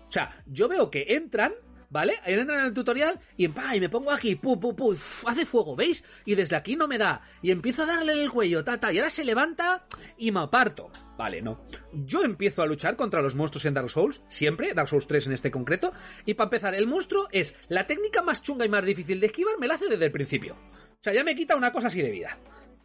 O 0.07 0.11
sea, 0.11 0.43
yo 0.45 0.68
veo 0.68 0.91
que 0.91 1.05
entran, 1.09 1.53
¿vale? 1.93 2.19
Entran 2.25 2.59
en 2.59 2.65
el 2.65 2.73
tutorial 2.73 3.19
y, 3.37 3.47
me 3.47 3.87
pongo 3.87 4.11
aquí, 4.11 4.35
pu, 4.35 4.59
pu, 4.59 4.75
pu, 4.75 4.97
hace 5.27 5.45
fuego, 5.45 5.75
¿veis? 5.75 6.03
Y 6.25 6.33
desde 6.33 6.55
aquí 6.55 6.75
no 6.75 6.87
me 6.87 6.97
da. 6.97 7.21
Y 7.43 7.51
empiezo 7.51 7.83
a 7.83 7.85
darle 7.85 8.21
el 8.21 8.31
cuello, 8.31 8.63
tata, 8.63 8.91
y 8.91 8.97
ahora 8.97 9.11
se 9.11 9.23
levanta 9.23 9.85
y 10.17 10.31
me 10.31 10.39
aparto. 10.41 10.91
Vale, 11.17 11.43
no. 11.43 11.63
Yo 11.93 12.23
empiezo 12.23 12.63
a 12.63 12.65
luchar 12.65 12.95
contra 12.95 13.21
los 13.21 13.35
monstruos 13.35 13.65
en 13.65 13.75
Dark 13.75 13.91
Souls, 13.91 14.23
siempre, 14.27 14.73
Dark 14.73 14.89
Souls 14.89 15.07
3 15.07 15.27
en 15.27 15.33
este 15.33 15.51
concreto, 15.51 15.93
y 16.25 16.33
para 16.33 16.47
empezar, 16.47 16.73
el 16.73 16.87
monstruo 16.87 17.27
es 17.31 17.55
la 17.69 17.85
técnica 17.85 18.23
más 18.23 18.41
chunga 18.41 18.65
y 18.65 18.69
más 18.69 18.83
difícil 18.83 19.19
de 19.19 19.27
esquivar, 19.27 19.59
me 19.59 19.67
la 19.67 19.75
hace 19.75 19.87
desde 19.87 20.05
el 20.05 20.11
principio. 20.11 20.55
O 20.55 21.03
sea, 21.03 21.13
ya 21.13 21.23
me 21.23 21.35
quita 21.35 21.55
una 21.55 21.71
cosa 21.71 21.87
así 21.87 22.01
de 22.01 22.09
vida. 22.09 22.39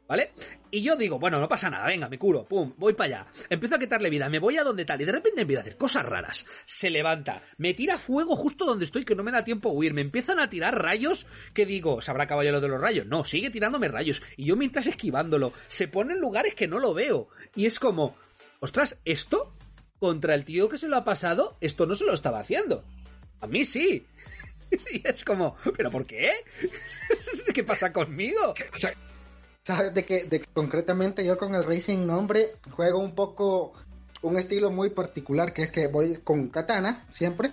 ¿Vale? 0.09 0.33
Y 0.71 0.81
yo 0.81 0.97
digo, 0.97 1.19
bueno, 1.19 1.39
no 1.39 1.49
pasa 1.49 1.69
nada, 1.69 1.87
venga, 1.87 2.09
me 2.09 2.19
curo, 2.19 2.47
pum, 2.47 2.73
voy 2.79 2.95
para 2.95 3.21
allá. 3.21 3.27
Empiezo 3.51 3.75
a 3.75 3.79
quitarle 3.79 4.09
vida, 4.09 4.31
me 4.31 4.39
voy 4.39 4.57
a 4.57 4.65
donde 4.65 4.87
tal, 4.87 5.01
y 5.03 5.05
de 5.05 5.13
repente 5.13 5.43
empieza 5.43 5.61
a 5.61 5.65
hacer 5.65 5.77
cosas 5.77 6.07
raras. 6.07 6.47
Se 6.65 6.89
levanta, 6.89 7.43
me 7.59 7.75
tira 7.75 7.99
fuego 7.99 8.35
justo 8.35 8.65
donde 8.65 8.87
estoy, 8.87 9.05
que 9.05 9.15
no 9.15 9.23
me 9.23 9.33
da 9.33 9.45
tiempo 9.45 9.69
a 9.69 9.73
huir. 9.73 9.93
Me 9.93 10.01
empiezan 10.01 10.41
a 10.41 10.49
tirar 10.49 10.83
rayos 10.83 11.27
que 11.53 11.67
digo, 11.67 12.01
¿sabrá 12.01 12.27
caballero 12.27 12.63
de 12.63 12.69
los 12.69 12.81
rayos? 12.81 13.07
No, 13.07 13.25
sigue 13.25 13.51
tirándome 13.51 13.89
rayos. 13.89 14.23
Y 14.39 14.47
yo 14.47 14.57
mientras 14.57 14.87
esquivándolo, 14.87 15.53
se 15.69 15.89
pone 15.89 16.15
en 16.15 16.21
lugares 16.21 16.55
que 16.55 16.69
no 16.69 16.79
lo 16.79 16.95
veo. 16.95 17.29
Y 17.55 17.67
es 17.67 17.79
como, 17.79 18.17
ostras, 18.61 18.97
esto 19.05 19.53
contra 19.99 20.35
el 20.35 20.47
tío 20.47 20.71
que 20.71 20.79
se 20.79 20.89
lo 20.89 20.97
ha 20.97 21.05
pasado, 21.05 21.59
esto 21.61 21.85
no 21.85 21.95
se 21.95 22.07
lo 22.07 22.15
estaba 22.15 22.41
haciendo. 22.41 22.83
A 23.41 23.47
mí 23.47 23.65
sí. 23.65 24.07
Y 24.93 25.01
es 25.09 25.25
como, 25.25 25.57
¿pero 25.77 25.91
por 25.91 26.07
qué? 26.07 26.29
¿Qué 27.55 27.65
pasa 27.65 27.91
conmigo? 27.91 28.53
¿Sabes 29.69 29.93
de 29.93 30.05
que, 30.07 30.25
de 30.25 30.41
que 30.41 30.47
concretamente 30.55 31.23
yo 31.27 31.37
con 31.37 31.55
el 31.55 31.63
Racing 31.63 32.07
Nombre 32.07 32.53
juego 32.71 32.99
un 33.01 33.15
poco 33.15 33.75
un 34.23 34.39
estilo 34.39 34.71
muy 34.71 34.89
particular 34.89 35.53
que 35.53 35.61
es 35.61 35.71
que 35.71 35.89
voy 35.89 36.17
con 36.25 36.49
katana 36.49 37.05
siempre 37.11 37.53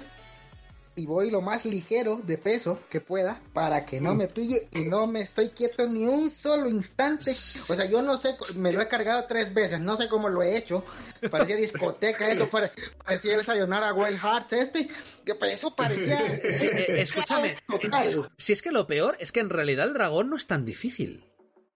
y 0.95 1.05
voy 1.07 1.29
lo 1.29 1.41
más 1.41 1.65
ligero 1.65 2.21
de 2.23 2.37
peso 2.37 2.79
que 2.89 3.01
pueda 3.01 3.41
para 3.51 3.85
que 3.85 3.99
no 3.99 4.15
me 4.15 4.29
pille 4.29 4.69
y 4.71 4.85
no 4.85 5.07
me 5.07 5.19
estoy 5.19 5.49
quieto 5.49 5.89
ni 5.89 6.05
un 6.05 6.29
solo 6.29 6.69
instante. 6.69 7.31
O 7.31 7.75
sea, 7.75 7.83
yo 7.83 8.01
no 8.01 8.15
sé, 8.15 8.29
me 8.55 8.71
lo 8.71 8.79
he 8.81 8.87
cargado 8.87 9.25
tres 9.27 9.53
veces, 9.53 9.81
no 9.81 9.97
sé 9.97 10.07
cómo 10.07 10.29
lo 10.29 10.41
he 10.41 10.55
hecho. 10.55 10.85
Parecía 11.29 11.57
discoteca, 11.57 12.29
eso 12.29 12.49
pare- 12.49 12.71
parecía 13.03 13.35
el 13.35 13.43
sayonara 13.43 13.93
Wild 13.93 14.17
Hearts 14.17 14.53
este, 14.53 14.87
que 15.25 15.35
eso 15.51 15.75
parecía... 15.75 16.17
Sí, 16.53 16.67
eh, 16.67 17.01
escúchame. 17.01 17.57
Si 18.37 18.53
es 18.53 18.61
que 18.61 18.71
lo 18.71 18.87
peor 18.87 19.17
es 19.19 19.33
que 19.33 19.41
en 19.41 19.49
realidad 19.49 19.87
el 19.87 19.93
dragón 19.93 20.29
no 20.29 20.37
es 20.37 20.47
tan 20.47 20.63
difícil. 20.63 21.25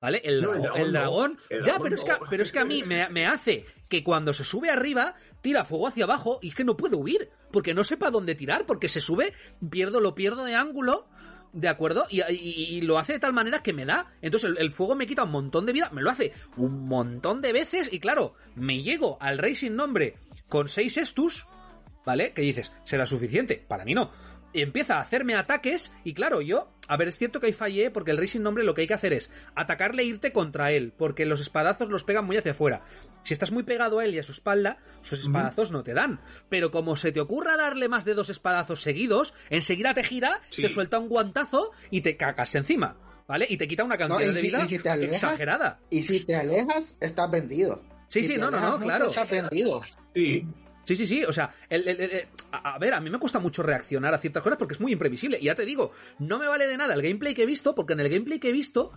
¿Vale? 0.02 0.22
El, 0.24 0.41
No, 0.41 0.54
dragón, 0.54 0.80
el 0.82 0.91
dragón 0.93 1.38
el 1.50 1.64
ya, 1.66 1.78
pero 1.80 1.95
es, 1.95 2.04
que, 2.06 2.12
pero 2.30 2.43
es 2.43 2.52
que 2.54 2.60
a 2.60 2.66
mí 2.66 2.84
me, 2.84 3.10
me 3.10 3.26
hace 3.26 3.66
que 3.89 4.02
cuando 4.04 4.34
se 4.34 4.45
sube 4.45 4.70
arriba, 4.70 5.16
tira 5.41 5.66
fuego 5.66 5.88
hacia 5.88 6.06
abajo 6.06 6.39
y 6.41 6.50
es 6.50 6.56
que 6.56 6.64
no 6.64 6.78
puedo 6.78 6.97
huir. 6.97 7.30
Porque 7.52 7.74
no 7.74 7.84
sepa 7.84 8.10
dónde 8.12 8.36
tirar, 8.36 8.66
porque 8.66 8.88
se 8.88 9.02
sube, 9.02 9.34
pierdo, 9.70 10.00
lo 10.00 10.16
pierdo 10.16 10.45
de 10.45 10.56
ángulo. 10.56 11.08
¿De 11.52 11.68
acuerdo? 11.68 12.06
Y, 12.10 12.22
y- 12.32 12.78
y 12.78 12.82
lo 12.82 13.00
hace 13.00 13.14
de 13.14 13.20
tal 13.20 13.34
manera 13.34 13.64
que 13.64 13.74
me 13.74 13.84
da. 13.84 14.14
Entonces 14.22 14.54
el, 14.58 14.72
fuego 14.72 14.95
me 14.95 15.08
quita 15.08 15.24
un 15.24 15.32
montón 15.32 15.66
de 15.66 15.74
vida. 15.74 15.89
Me 15.91 16.02
lo 16.04 16.12
hace 16.12 16.32
un 16.58 16.88
montón 16.88 17.41
de 17.41 17.52
veces. 17.52 17.91
Y 17.91 18.00
claro, 18.00 18.36
me 18.56 18.84
llego 18.84 19.18
al 19.20 19.38
rey 19.39 19.56
sin 19.56 19.76
nombre 19.76 20.16
con 20.47 20.70
6 20.70 20.97
estus. 20.97 21.45
¿Vale? 22.06 22.34
Que 22.34 22.41
dices, 22.43 22.72
será 22.84 23.06
suficiente. 23.06 23.64
Para 23.68 23.84
mí 23.84 23.93
no. 23.93 24.12
Y 24.52 24.62
empieza 24.62 24.97
a 24.97 25.02
hacerme 25.02 25.36
ataques. 25.36 25.91
Y 26.04 26.14
claro, 26.14 26.41
yo. 26.41 26.72
A 26.88 26.97
ver, 26.97 27.08
es 27.08 27.18
cierto 27.18 27.39
que 27.39 27.47
ahí 27.47 27.54
fallé. 27.54 27.91
Porque 27.91 28.12
el 28.12 28.18
rey 28.18 28.28
sin 28.28 28.41
nombre 28.43 28.64
lo 28.64 28.74
que 28.74 28.82
hay 28.82 28.88
que 28.88 28.93
hacer 28.95 29.14
es 29.14 29.30
atacarle 29.56 30.02
e 30.04 30.06
irte 30.06 30.32
contra 30.32 30.72
él. 30.72 30.91
Porque 30.97 31.26
los 31.26 31.39
espadazos 31.39 31.89
los 31.89 32.04
pegan 32.04 32.26
muy 32.26 32.38
hacia 32.38 32.52
afuera. 32.54 32.82
Si 33.24 33.34
estás 33.34 33.52
muy 33.52 33.64
pegado 33.64 34.00
a 34.00 34.06
él 34.06 34.16
y 34.16 34.20
a 34.20 34.24
su 34.24 34.32
espalda, 34.32 34.78
sus 35.02 35.20
espadazos 35.20 35.72
no 35.72 35.84
te 35.84 35.93
dan. 35.93 36.20
Pero 36.50 36.72
como 36.72 36.97
se 36.97 37.12
te 37.12 37.20
ocurra 37.20 37.58
darle 37.58 37.89
más 37.89 38.06
de 38.06 38.16
dos 38.16 38.30
espadazos 38.30 38.82
seguidos, 38.82 39.34
enseguida 39.52 39.93
te 39.93 40.04
gira, 40.04 40.41
Sí. 40.50 40.62
te 40.64 40.70
suelta 40.70 40.97
un 41.00 41.10
guantazo 41.10 41.72
y 41.91 42.02
te 42.02 42.18
cagas 42.18 42.56
encima. 42.56 42.97
¿Vale? 43.28 43.45
Y 43.47 43.58
te 43.58 43.68
quita 43.68 43.84
una 43.84 43.95
cantidad 43.95 44.20
No, 44.22 44.26
y 44.26 44.34
de 44.34 44.41
si- 44.41 44.47
vida 44.47 44.64
y 44.64 44.68
si 44.68 44.80
te 44.80 44.89
alejas, 44.89 45.14
exagerada. 45.22 45.80
Y 45.91 46.02
si 46.02 46.26
te 46.26 46.36
alejas, 46.36 46.97
estás 47.00 47.30
vendido. 47.30 47.84
Sí, 48.08 48.22
Si 48.22 48.30
sí, 48.34 48.38
no, 48.39 48.50
no, 48.50 48.60
no, 48.60 48.72
mucho, 48.72 48.84
claro. 48.86 49.10
Estás 49.10 49.30
vendido. 49.30 49.82
Sí, 50.16 50.43
Sí, 50.86 50.95
sí, 50.95 51.05
sí. 51.05 51.23
O 51.23 51.32
sea, 51.34 51.51
el- 51.69 51.88
el- 51.88 52.01
el- 52.01 52.27
a, 52.51 52.77
ver, 52.80 52.93
a 52.93 52.99
mí 52.99 53.09
me 53.09 53.19
cuesta 53.19 53.39
mucho 53.39 53.61
reaccionar 53.61 54.13
a 54.13 54.17
ciertas 54.17 54.41
cosas 54.41 54.57
porque 54.57 54.73
es 54.73 54.80
muy 54.80 54.91
imprevisible. 54.91 55.38
Y 55.39 55.45
ya 55.45 55.55
te 55.55 55.65
digo, 55.65 55.91
no 56.19 56.39
me 56.39 56.47
vale 56.47 56.65
de 56.67 56.77
nada 56.77 56.93
el 56.95 57.01
gameplay 57.01 57.34
que 57.36 57.43
he 57.43 57.45
visto, 57.45 57.75
porque 57.75 57.93
en 57.93 57.99
el 57.99 58.09
gameplay 58.09 58.39
que 58.39 58.49
he 58.49 58.53
visto 58.53 58.91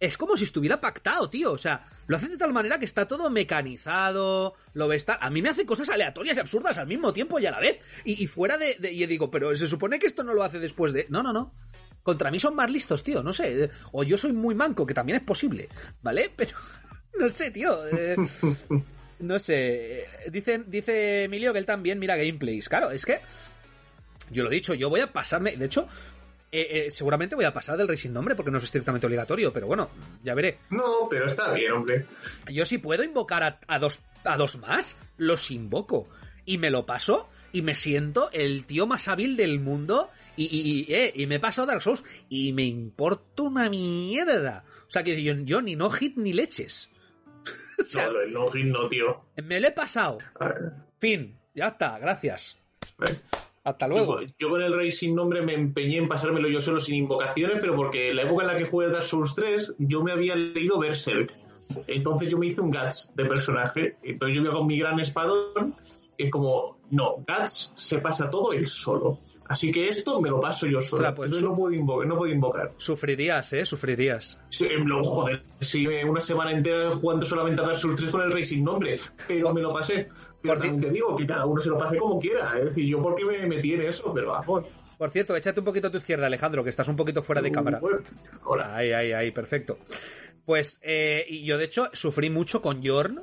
es 0.00 0.16
como 0.16 0.36
si 0.36 0.44
estuviera 0.44 0.80
pactado, 0.80 1.28
tío. 1.28 1.52
O 1.52 1.58
sea, 1.58 1.84
lo 2.06 2.16
hacen 2.16 2.30
de 2.30 2.38
tal 2.38 2.52
manera 2.52 2.78
que 2.78 2.84
está 2.86 3.06
todo 3.06 3.28
mecanizado, 3.30 4.54
lo 4.72 4.88
ves 4.88 5.04
tal. 5.04 5.18
A 5.20 5.28
mí 5.28 5.42
me 5.42 5.48
hace 5.50 5.66
cosas 5.66 5.88
aleatorias 5.90 6.36
y 6.36 6.40
absurdas 6.40 6.78
al 6.78 6.86
mismo 6.86 7.12
tiempo 7.12 7.38
y 7.38 7.46
a 7.46 7.50
la 7.50 7.60
vez. 7.60 7.80
Y, 8.04 8.26
fuera 8.26 8.56
de, 8.56 8.76
Y 8.90 9.04
digo, 9.06 9.30
pero 9.30 9.54
se 9.56 9.66
supone 9.68 9.98
que 9.98 10.06
esto 10.06 10.22
no 10.22 10.34
lo 10.34 10.44
hace 10.44 10.58
después 10.60 10.92
de. 10.92 11.06
No, 11.10 11.22
no, 11.22 11.32
no. 11.32 11.52
Contra 12.02 12.30
mí 12.30 12.40
son 12.40 12.54
más 12.54 12.70
listos, 12.70 13.02
tío. 13.02 13.22
No 13.22 13.32
sé. 13.34 13.70
O 13.92 14.02
yo 14.04 14.16
soy 14.16 14.32
muy 14.32 14.54
manco, 14.54 14.86
que 14.86 14.94
también 14.94 15.18
es 15.18 15.24
posible. 15.24 15.68
¿Vale? 16.00 16.32
Pero. 16.36 16.56
No 17.18 17.28
sé, 17.28 17.50
tío. 17.50 17.86
eh, 17.88 18.16
no 19.20 19.38
sé. 19.38 20.04
Dice, 20.30 20.62
dice 20.66 21.24
Emilio 21.24 21.52
que 21.52 21.58
él 21.58 21.66
también 21.66 21.98
mira 21.98 22.16
gameplays. 22.16 22.68
Claro, 22.68 22.90
es 22.90 23.04
que. 23.04 23.20
Yo 24.30 24.42
lo 24.42 24.50
he 24.50 24.54
dicho, 24.54 24.74
yo 24.74 24.90
voy 24.90 25.00
a 25.00 25.12
pasarme. 25.12 25.56
De 25.56 25.64
hecho, 25.64 25.88
eh, 26.52 26.86
eh, 26.86 26.90
seguramente 26.90 27.34
voy 27.34 27.44
a 27.44 27.52
pasar 27.52 27.76
del 27.76 27.88
Rey 27.88 27.96
sin 27.96 28.12
nombre 28.12 28.34
porque 28.34 28.50
no 28.50 28.58
es 28.58 28.64
estrictamente 28.64 29.06
obligatorio, 29.06 29.52
pero 29.52 29.66
bueno, 29.66 29.90
ya 30.22 30.34
veré. 30.34 30.58
no, 30.70 31.06
pero 31.08 31.26
está 31.26 31.52
bien, 31.52 31.72
hombre. 31.72 32.04
Yo 32.48 32.64
si 32.64 32.78
puedo 32.78 33.02
invocar 33.02 33.42
a, 33.42 33.60
a 33.66 33.78
dos, 33.78 34.00
a 34.24 34.36
dos 34.36 34.58
más, 34.58 34.98
los 35.16 35.50
invoco. 35.50 36.08
Y 36.44 36.58
me 36.58 36.70
lo 36.70 36.86
paso 36.86 37.28
y 37.52 37.62
me 37.62 37.74
siento 37.74 38.30
el 38.32 38.64
tío 38.64 38.86
más 38.86 39.08
hábil 39.08 39.36
del 39.36 39.60
mundo. 39.60 40.10
Y, 40.36 40.44
y, 40.44 40.70
y, 40.88 40.94
eh, 40.94 41.12
y 41.14 41.26
me 41.26 41.36
he 41.36 41.40
pasado 41.40 41.66
Dark 41.66 41.82
Souls 41.82 42.04
y 42.28 42.52
me 42.52 42.64
importa 42.64 43.42
una 43.42 43.68
mierda. 43.68 44.64
O 44.86 44.90
sea 44.90 45.02
que 45.02 45.22
yo, 45.22 45.34
yo 45.34 45.60
ni 45.60 45.76
no 45.76 45.90
hit 45.90 46.16
ni 46.16 46.32
leches. 46.32 46.90
O 47.82 47.84
sea, 47.88 48.06
No, 48.06 48.12
lo 48.12 48.20
del 48.20 48.30
login 48.32 48.70
no, 48.70 48.88
tío. 48.88 49.20
me 49.44 49.60
lo 49.60 49.68
he 49.68 49.72
pasado. 49.72 50.18
Fin, 50.98 51.38
ya 51.54 51.68
está, 51.68 51.98
gracias. 51.98 52.58
Hasta 53.64 53.86
luego. 53.86 54.20
Yo, 54.22 54.28
yo 54.38 54.50
con 54.50 54.62
el 54.62 54.74
Rey 54.74 54.90
sin 54.90 55.14
nombre 55.14 55.42
me 55.42 55.54
empeñé 55.54 55.98
en 55.98 56.08
pasármelo 56.08 56.48
yo 56.48 56.60
solo 56.60 56.80
sin 56.80 56.96
invocaciones, 56.96 57.58
pero 57.60 57.76
porque 57.76 58.10
en 58.10 58.16
la 58.16 58.22
época 58.22 58.44
en 58.44 58.48
la 58.48 58.58
que 58.58 58.64
jugué 58.64 58.88
Dark 58.88 59.04
Souls 59.04 59.34
3 59.34 59.74
yo 59.78 60.02
me 60.02 60.12
había 60.12 60.34
leído 60.36 60.78
Berserk. 60.78 61.32
Entonces 61.86 62.30
yo 62.30 62.38
me 62.38 62.46
hice 62.46 62.60
un 62.62 62.70
Guts 62.70 63.12
de 63.14 63.26
personaje. 63.26 63.96
Entonces 64.02 64.36
yo 64.36 64.42
iba 64.42 64.54
con 64.54 64.66
mi 64.66 64.78
gran 64.78 64.98
espadón 65.00 65.74
y 66.16 66.30
como, 66.30 66.78
no, 66.90 67.16
Guts 67.28 67.72
se 67.76 67.98
pasa 67.98 68.30
todo 68.30 68.52
él 68.52 68.66
solo. 68.66 69.18
Así 69.48 69.72
que 69.72 69.88
esto 69.88 70.20
me 70.20 70.28
lo 70.28 70.40
paso 70.40 70.66
yo 70.66 70.80
solo. 70.82 71.02
Ostras, 71.02 71.14
pues 71.16 71.42
no 71.42 71.56
puedo, 71.56 71.74
invocar, 71.74 72.06
no 72.06 72.16
puedo 72.16 72.32
invocar. 72.32 72.72
Sufrirías, 72.76 73.52
eh, 73.54 73.64
sufrirías. 73.64 74.38
Sí, 74.50 74.68
joder, 75.02 75.42
sí, 75.60 75.86
una 75.86 76.20
semana 76.20 76.52
entera 76.52 76.94
jugando 76.94 77.24
solamente 77.24 77.62
a 77.62 77.64
Dark 77.64 77.78
Souls 77.78 78.00
3 78.00 78.10
con 78.10 78.20
el 78.22 78.32
Rey 78.32 78.44
sin 78.44 78.62
nombre, 78.62 79.00
pero 79.26 79.52
me 79.52 79.62
lo 79.62 79.72
pasé. 79.72 80.08
Pero 80.40 80.54
Por 80.54 80.62
también 80.62 80.80
te 80.80 80.90
digo 80.90 81.16
que 81.16 81.26
cada 81.26 81.46
uno 81.46 81.60
se 81.60 81.70
lo 81.70 81.78
pase 81.78 81.96
como 81.96 82.18
quiera. 82.20 82.58
Es 82.58 82.66
decir, 82.66 82.86
yo 82.86 83.02
porque 83.02 83.24
me 83.24 83.46
metí 83.46 83.72
en 83.72 83.82
eso, 83.82 84.12
pero 84.14 84.28
vamos. 84.28 84.66
Por 84.98 85.10
cierto, 85.10 85.36
échate 85.36 85.60
un 85.60 85.66
poquito 85.66 85.88
a 85.88 85.90
tu 85.90 85.98
izquierda, 85.98 86.26
Alejandro, 86.26 86.62
que 86.62 86.70
estás 86.70 86.88
un 86.88 86.96
poquito 86.96 87.22
fuera 87.22 87.40
de 87.40 87.52
cámara. 87.52 87.80
Hola. 88.44 88.76
Ahí, 88.76 88.92
ahí, 88.92 89.12
ahí, 89.12 89.30
perfecto. 89.30 89.78
Pues 90.44 90.78
eh, 90.82 91.26
yo 91.44 91.56
de 91.58 91.64
hecho 91.64 91.88
sufrí 91.92 92.30
mucho 92.30 92.60
con 92.62 92.82
Yorn, 92.82 93.22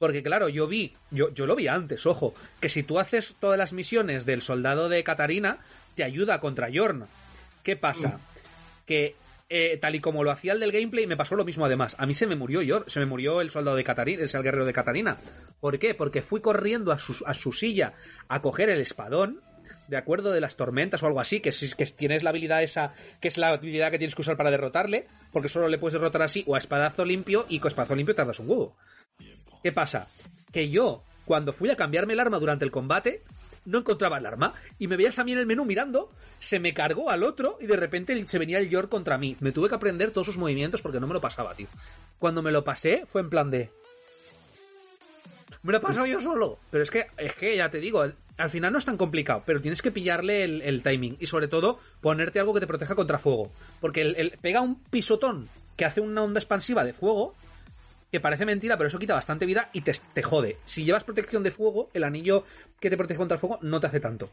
porque 0.00 0.22
claro, 0.22 0.48
yo 0.48 0.66
vi, 0.66 0.94
yo, 1.10 1.32
yo 1.34 1.46
lo 1.46 1.54
vi 1.54 1.68
antes, 1.68 2.06
ojo, 2.06 2.34
que 2.60 2.70
si 2.70 2.82
tú 2.82 2.98
haces 2.98 3.36
todas 3.38 3.58
las 3.58 3.72
misiones 3.74 4.24
del 4.24 4.40
soldado 4.42 4.88
de 4.88 5.04
Katarina, 5.04 5.58
te 5.94 6.02
ayuda 6.04 6.40
contra 6.40 6.70
Yorn. 6.70 7.04
¿Qué 7.62 7.76
pasa? 7.76 8.18
Que 8.86 9.14
eh, 9.50 9.76
tal 9.76 9.94
y 9.94 10.00
como 10.00 10.24
lo 10.24 10.30
hacía 10.30 10.54
el 10.54 10.60
del 10.60 10.72
gameplay, 10.72 11.06
me 11.06 11.18
pasó 11.18 11.34
lo 11.36 11.44
mismo 11.44 11.66
además. 11.66 11.96
A 11.98 12.06
mí 12.06 12.14
se 12.14 12.26
me 12.26 12.34
murió 12.34 12.62
Yorn, 12.62 12.84
se 12.88 12.98
me 12.98 13.04
murió 13.06 13.42
el 13.42 13.50
soldado 13.50 13.76
de 13.76 13.84
Katarina, 13.84 14.22
el 14.22 14.42
guerrero 14.42 14.64
de 14.64 14.72
Katarina. 14.72 15.18
¿Por 15.60 15.78
qué? 15.78 15.94
Porque 15.94 16.22
fui 16.22 16.40
corriendo 16.40 16.92
a 16.92 16.98
su, 16.98 17.22
a 17.26 17.34
su 17.34 17.52
silla 17.52 17.92
a 18.28 18.40
coger 18.40 18.70
el 18.70 18.80
espadón, 18.80 19.42
de 19.88 19.96
acuerdo 19.98 20.32
de 20.32 20.40
las 20.40 20.56
tormentas 20.56 21.02
o 21.02 21.06
algo 21.08 21.20
así, 21.20 21.40
que, 21.40 21.52
si- 21.52 21.72
que 21.74 21.84
tienes 21.84 22.22
la 22.22 22.30
habilidad 22.30 22.62
esa, 22.62 22.94
que 23.20 23.28
es 23.28 23.36
la 23.36 23.48
habilidad 23.48 23.90
que 23.90 23.98
tienes 23.98 24.14
que 24.14 24.22
usar 24.22 24.36
para 24.38 24.50
derrotarle, 24.50 25.06
porque 25.32 25.48
solo 25.50 25.68
le 25.68 25.76
puedes 25.78 25.92
derrotar 25.94 26.22
así 26.22 26.42
o 26.46 26.54
a 26.54 26.58
espadazo 26.58 27.04
limpio 27.04 27.44
y 27.48 27.58
con 27.58 27.68
espadazo 27.68 27.94
limpio 27.96 28.14
tardas 28.14 28.38
un 28.38 28.48
huevo. 28.48 28.76
¿Qué 29.62 29.72
pasa? 29.72 30.08
Que 30.52 30.68
yo, 30.70 31.02
cuando 31.24 31.52
fui 31.52 31.70
a 31.70 31.76
cambiarme 31.76 32.14
el 32.14 32.20
arma 32.20 32.38
durante 32.38 32.64
el 32.64 32.70
combate, 32.70 33.22
no 33.64 33.78
encontraba 33.78 34.18
el 34.18 34.26
arma 34.26 34.54
y 34.78 34.88
me 34.88 34.96
veías 34.96 35.18
a 35.18 35.24
mí 35.24 35.32
en 35.32 35.38
el 35.38 35.46
menú 35.46 35.64
mirando, 35.64 36.10
se 36.38 36.58
me 36.58 36.72
cargó 36.74 37.10
al 37.10 37.22
otro 37.22 37.58
y 37.60 37.66
de 37.66 37.76
repente 37.76 38.24
se 38.26 38.38
venía 38.38 38.58
el 38.58 38.70
York 38.70 38.88
contra 38.88 39.18
mí. 39.18 39.36
Me 39.40 39.52
tuve 39.52 39.68
que 39.68 39.74
aprender 39.74 40.10
todos 40.10 40.26
sus 40.26 40.38
movimientos 40.38 40.82
porque 40.82 41.00
no 41.00 41.06
me 41.06 41.14
lo 41.14 41.20
pasaba, 41.20 41.54
tío. 41.54 41.68
Cuando 42.18 42.42
me 42.42 42.52
lo 42.52 42.64
pasé 42.64 43.04
fue 43.06 43.20
en 43.20 43.30
plan 43.30 43.50
de... 43.50 43.70
Me 45.62 45.72
lo 45.72 45.78
he 45.78 45.80
pasado 45.82 46.06
yo 46.06 46.20
solo. 46.20 46.58
Pero 46.70 46.82
es 46.82 46.90
que, 46.90 47.06
es 47.18 47.34
que 47.34 47.56
ya 47.56 47.70
te 47.70 47.80
digo, 47.80 48.02
al 48.38 48.50
final 48.50 48.72
no 48.72 48.78
es 48.78 48.86
tan 48.86 48.96
complicado, 48.96 49.42
pero 49.44 49.60
tienes 49.60 49.82
que 49.82 49.90
pillarle 49.90 50.44
el, 50.44 50.82
timing 50.82 51.18
y 51.20 51.26
sobre 51.26 51.48
todo 51.48 51.78
ponerte 52.00 52.40
algo 52.40 52.54
que 52.54 52.60
te 52.60 52.66
proteja 52.66 52.94
contra 52.94 53.18
fuego. 53.18 53.52
Porque 53.80 54.00
el- 54.00 54.38
pega 54.40 54.62
un 54.62 54.82
pisotón 54.84 55.48
que 55.76 55.84
hace 55.84 56.00
una 56.00 56.22
onda 56.22 56.40
expansiva 56.40 56.82
de 56.82 56.94
fuego 56.94 57.34
que 58.10 58.20
parece 58.20 58.44
mentira, 58.46 58.76
pero 58.76 58.88
eso 58.88 58.98
quita 58.98 59.14
bastante 59.14 59.46
vida 59.46 59.70
y 59.72 59.82
te, 59.82 59.92
te 60.14 60.22
jode. 60.22 60.56
Si 60.64 60.84
llevas 60.84 61.04
protección 61.04 61.42
de 61.42 61.50
fuego, 61.50 61.90
el 61.94 62.04
anillo 62.04 62.44
que 62.80 62.90
te 62.90 62.96
protege 62.96 63.18
contra 63.18 63.36
el 63.36 63.40
fuego 63.40 63.58
no 63.62 63.80
te 63.80 63.86
hace 63.86 64.00
tanto. 64.00 64.30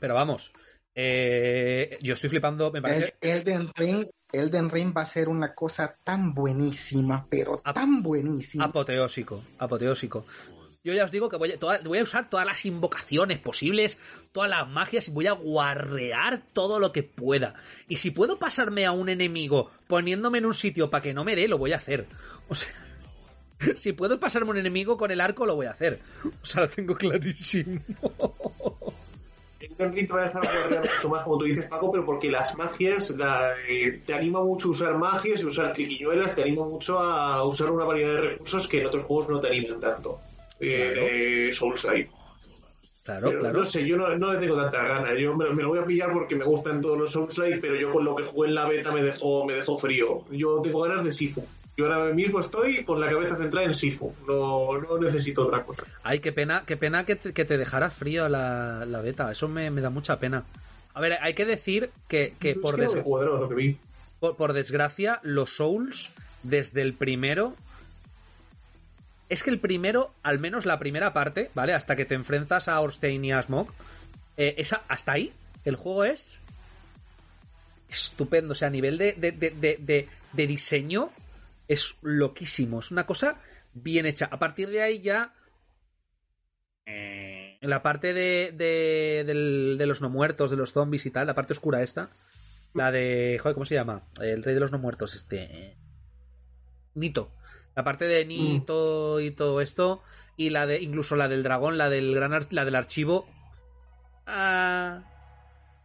Pero 0.00 0.14
vamos, 0.14 0.52
eh, 0.94 1.98
yo 2.02 2.14
estoy 2.14 2.30
flipando, 2.30 2.70
me 2.70 2.82
parece... 2.82 3.14
El- 3.20 3.30
Elden 3.38 3.70
Ring, 3.74 4.06
Elden 4.32 4.70
Ring 4.70 4.94
va 4.96 5.02
a 5.02 5.06
ser 5.06 5.28
una 5.28 5.54
cosa 5.54 5.96
tan 6.04 6.34
buenísima, 6.34 7.26
pero 7.30 7.60
Ap- 7.64 7.74
tan 7.74 8.02
buenísima. 8.02 8.64
Apoteósico, 8.64 9.42
apoteósico. 9.58 10.26
Yo 10.84 10.92
ya 10.92 11.06
os 11.06 11.10
digo 11.10 11.30
que 11.30 11.38
voy 11.38 11.50
a, 11.50 12.02
usar 12.02 12.28
todas 12.28 12.44
las 12.44 12.66
invocaciones 12.66 13.38
posibles, 13.38 13.98
todas 14.32 14.50
las 14.50 14.68
magias, 14.68 15.08
y 15.08 15.12
voy 15.12 15.26
a 15.26 15.32
guarrear 15.32 16.42
todo 16.52 16.78
lo 16.78 16.92
que 16.92 17.02
pueda. 17.02 17.54
Y 17.88 17.96
si 17.96 18.10
puedo 18.10 18.38
pasarme 18.38 18.84
a 18.84 18.92
un 18.92 19.08
enemigo 19.08 19.70
poniéndome 19.86 20.38
en 20.38 20.46
un 20.46 20.52
sitio 20.52 20.90
para 20.90 21.02
que 21.02 21.14
no 21.14 21.24
me 21.24 21.36
dé, 21.36 21.48
lo 21.48 21.56
voy 21.56 21.72
a 21.72 21.76
hacer. 21.76 22.06
O 22.46 22.54
sea, 22.54 22.74
si 23.76 23.94
puedo 23.94 24.20
pasarme 24.20 24.48
a 24.48 24.50
un 24.50 24.58
enemigo 24.58 24.98
con 24.98 25.10
el 25.10 25.22
arco, 25.22 25.46
lo 25.46 25.56
voy 25.56 25.64
a 25.64 25.70
hacer. 25.70 26.00
O 26.42 26.44
sea, 26.44 26.60
lo 26.60 26.68
tengo 26.68 26.94
clarísimo. 26.94 27.80
Te 29.58 29.68
va 29.78 30.22
a 30.22 30.26
dejar 30.26 30.42
mucho 30.82 31.08
más, 31.08 31.22
como 31.22 31.38
tú 31.38 31.46
dices, 31.46 31.64
Paco, 31.64 31.90
pero 31.90 32.04
porque 32.04 32.30
las 32.30 32.54
magias 32.58 33.14
eh, 33.66 34.02
te 34.04 34.12
anima 34.12 34.44
mucho 34.44 34.68
a 34.68 34.70
usar 34.72 34.98
magias 34.98 35.40
y 35.40 35.46
usar 35.46 35.72
triquiñuelas, 35.72 36.34
te 36.34 36.42
anima 36.42 36.68
mucho 36.68 36.98
a 36.98 37.42
usar 37.46 37.70
una 37.70 37.86
variedad 37.86 38.12
de 38.12 38.20
recursos 38.20 38.68
que 38.68 38.80
en 38.80 38.86
otros 38.86 39.06
juegos 39.06 39.30
no 39.30 39.40
te 39.40 39.48
animan 39.48 39.80
tanto. 39.80 40.20
Eh. 40.60 41.50
Claro, 43.04 43.28
Pero 43.28 43.40
claro. 43.40 43.58
No 43.58 43.64
sé, 43.66 43.86
yo 43.86 43.98
no, 43.98 44.16
no 44.16 44.32
le 44.32 44.38
tengo 44.38 44.56
tantas 44.56 44.82
ganas. 44.82 45.12
Yo 45.18 45.34
me, 45.36 45.50
me 45.52 45.62
lo 45.62 45.68
voy 45.68 45.78
a 45.78 45.84
pillar 45.84 46.10
porque 46.12 46.36
me 46.36 46.44
gustan 46.44 46.80
todos 46.80 46.96
los 46.98 47.12
Soulslike, 47.12 47.60
pero 47.60 47.76
yo 47.76 47.92
con 47.92 48.04
lo 48.04 48.16
que 48.16 48.24
jugué 48.24 48.48
en 48.48 48.54
la 48.54 48.66
beta 48.66 48.92
me 48.92 49.02
dejó, 49.02 49.44
me 49.44 49.52
dejó 49.52 49.76
frío. 49.76 50.24
Yo 50.30 50.62
tengo 50.62 50.80
ganas 50.80 51.04
de 51.04 51.12
Sifu. 51.12 51.46
Yo 51.76 51.92
ahora 51.92 52.14
mismo 52.14 52.40
estoy 52.40 52.82
con 52.84 53.00
la 53.00 53.10
cabeza 53.10 53.36
centrada 53.36 53.66
en 53.66 53.74
Sifu. 53.74 54.14
No, 54.26 54.78
no 54.78 54.98
necesito 54.98 55.44
otra 55.44 55.64
cosa. 55.64 55.84
Ay, 56.02 56.20
qué 56.20 56.32
pena, 56.32 56.64
qué 56.66 56.78
pena 56.78 57.04
que 57.04 57.16
te, 57.16 57.34
que 57.34 57.44
te 57.44 57.58
dejara 57.58 57.90
frío 57.90 58.28
la, 58.30 58.86
la 58.86 59.00
beta. 59.02 59.30
Eso 59.30 59.48
me, 59.48 59.70
me 59.70 59.82
da 59.82 59.90
mucha 59.90 60.18
pena. 60.18 60.44
A 60.94 61.00
ver, 61.00 61.18
hay 61.20 61.34
que 61.34 61.44
decir 61.44 61.90
que, 62.08 62.34
que 62.38 62.54
por, 62.54 62.76
por 64.36 64.52
desgracia, 64.52 65.20
los 65.22 65.50
Souls, 65.50 66.10
desde 66.42 66.80
el 66.80 66.94
primero. 66.94 67.54
Es 69.34 69.42
que 69.42 69.50
el 69.50 69.58
primero, 69.58 70.14
al 70.22 70.38
menos 70.38 70.64
la 70.64 70.78
primera 70.78 71.12
parte, 71.12 71.50
¿vale? 71.54 71.72
Hasta 71.74 71.96
que 71.96 72.04
te 72.04 72.14
enfrentas 72.14 72.68
a 72.68 72.80
Orstein 72.80 73.24
y 73.24 73.32
a 73.32 73.42
Smog. 73.42 73.68
eh, 74.36 74.54
esa, 74.58 74.82
hasta 74.86 75.10
ahí, 75.10 75.32
el 75.64 75.74
juego 75.74 76.04
es. 76.04 76.38
Estupendo. 77.88 78.52
O 78.52 78.54
sea, 78.54 78.68
a 78.68 78.70
nivel 78.70 78.96
de, 78.96 79.12
de, 79.14 79.32
de, 79.32 80.08
de, 80.32 80.46
diseño, 80.46 81.10
es 81.66 81.96
loquísimo. 82.02 82.78
Es 82.78 82.92
una 82.92 83.06
cosa 83.06 83.40
bien 83.72 84.06
hecha. 84.06 84.28
A 84.30 84.38
partir 84.38 84.68
de 84.70 84.82
ahí 84.82 85.00
ya. 85.00 85.34
la 87.60 87.82
parte 87.82 88.14
de, 88.14 88.52
de, 88.54 89.24
del- 89.26 89.76
de 89.78 89.86
los 89.86 90.00
no 90.00 90.10
muertos, 90.10 90.50
de 90.52 90.56
los 90.56 90.72
zombies 90.72 91.06
y 91.06 91.10
tal, 91.10 91.26
la 91.26 91.34
parte 91.34 91.54
oscura 91.54 91.82
esta. 91.82 92.08
La 92.72 92.92
de. 92.92 93.38
Joder, 93.42 93.54
¿cómo 93.54 93.64
se 93.66 93.74
llama? 93.74 94.02
El 94.20 94.44
rey 94.44 94.54
de 94.54 94.60
los 94.60 94.70
no 94.70 94.78
muertos, 94.78 95.14
este. 95.14 95.76
Nito. 96.94 97.32
La 97.76 97.84
parte 97.84 98.06
de 98.06 98.24
Nito 98.24 99.20
y 99.20 99.30
todo 99.30 99.60
esto. 99.60 100.02
Y 100.36 100.50
la 100.50 100.66
de. 100.66 100.80
Incluso 100.80 101.16
la 101.16 101.28
del 101.28 101.42
dragón, 101.42 101.78
la 101.78 101.88
del 101.90 102.14
gran 102.14 102.32
la 102.50 102.64
del 102.64 102.74
archivo. 102.74 103.26
Ah, 104.26 105.02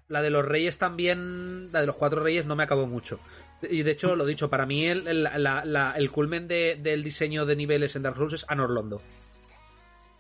la 0.08 0.22
de 0.22 0.30
los 0.30 0.46
reyes 0.46 0.78
también. 0.78 1.72
La 1.72 1.82
de 1.82 1.88
los 1.88 1.96
cuatro 1.96 2.22
reyes 2.24 2.46
no 2.46 2.56
me 2.56 2.64
acabó 2.64 2.88
mucho. 2.88 3.20
Y 3.62 3.84
de 3.84 3.92
hecho, 3.92 4.16
lo 4.16 4.26
dicho, 4.26 4.50
para 4.50 4.66
mí 4.66 4.86
el, 4.86 5.08
el, 5.08 5.24
la- 5.24 5.66
la- 5.66 5.94
el 5.98 6.12
culmen 6.12 6.48
de- 6.48 6.78
del 6.82 7.04
diseño 7.04 7.46
de 7.46 7.56
niveles 7.56 7.96
en 7.96 8.04
Dark 8.04 8.16
Souls 8.18 8.34
es 8.34 8.46
Anor 8.48 8.70
Londo. 8.70 9.02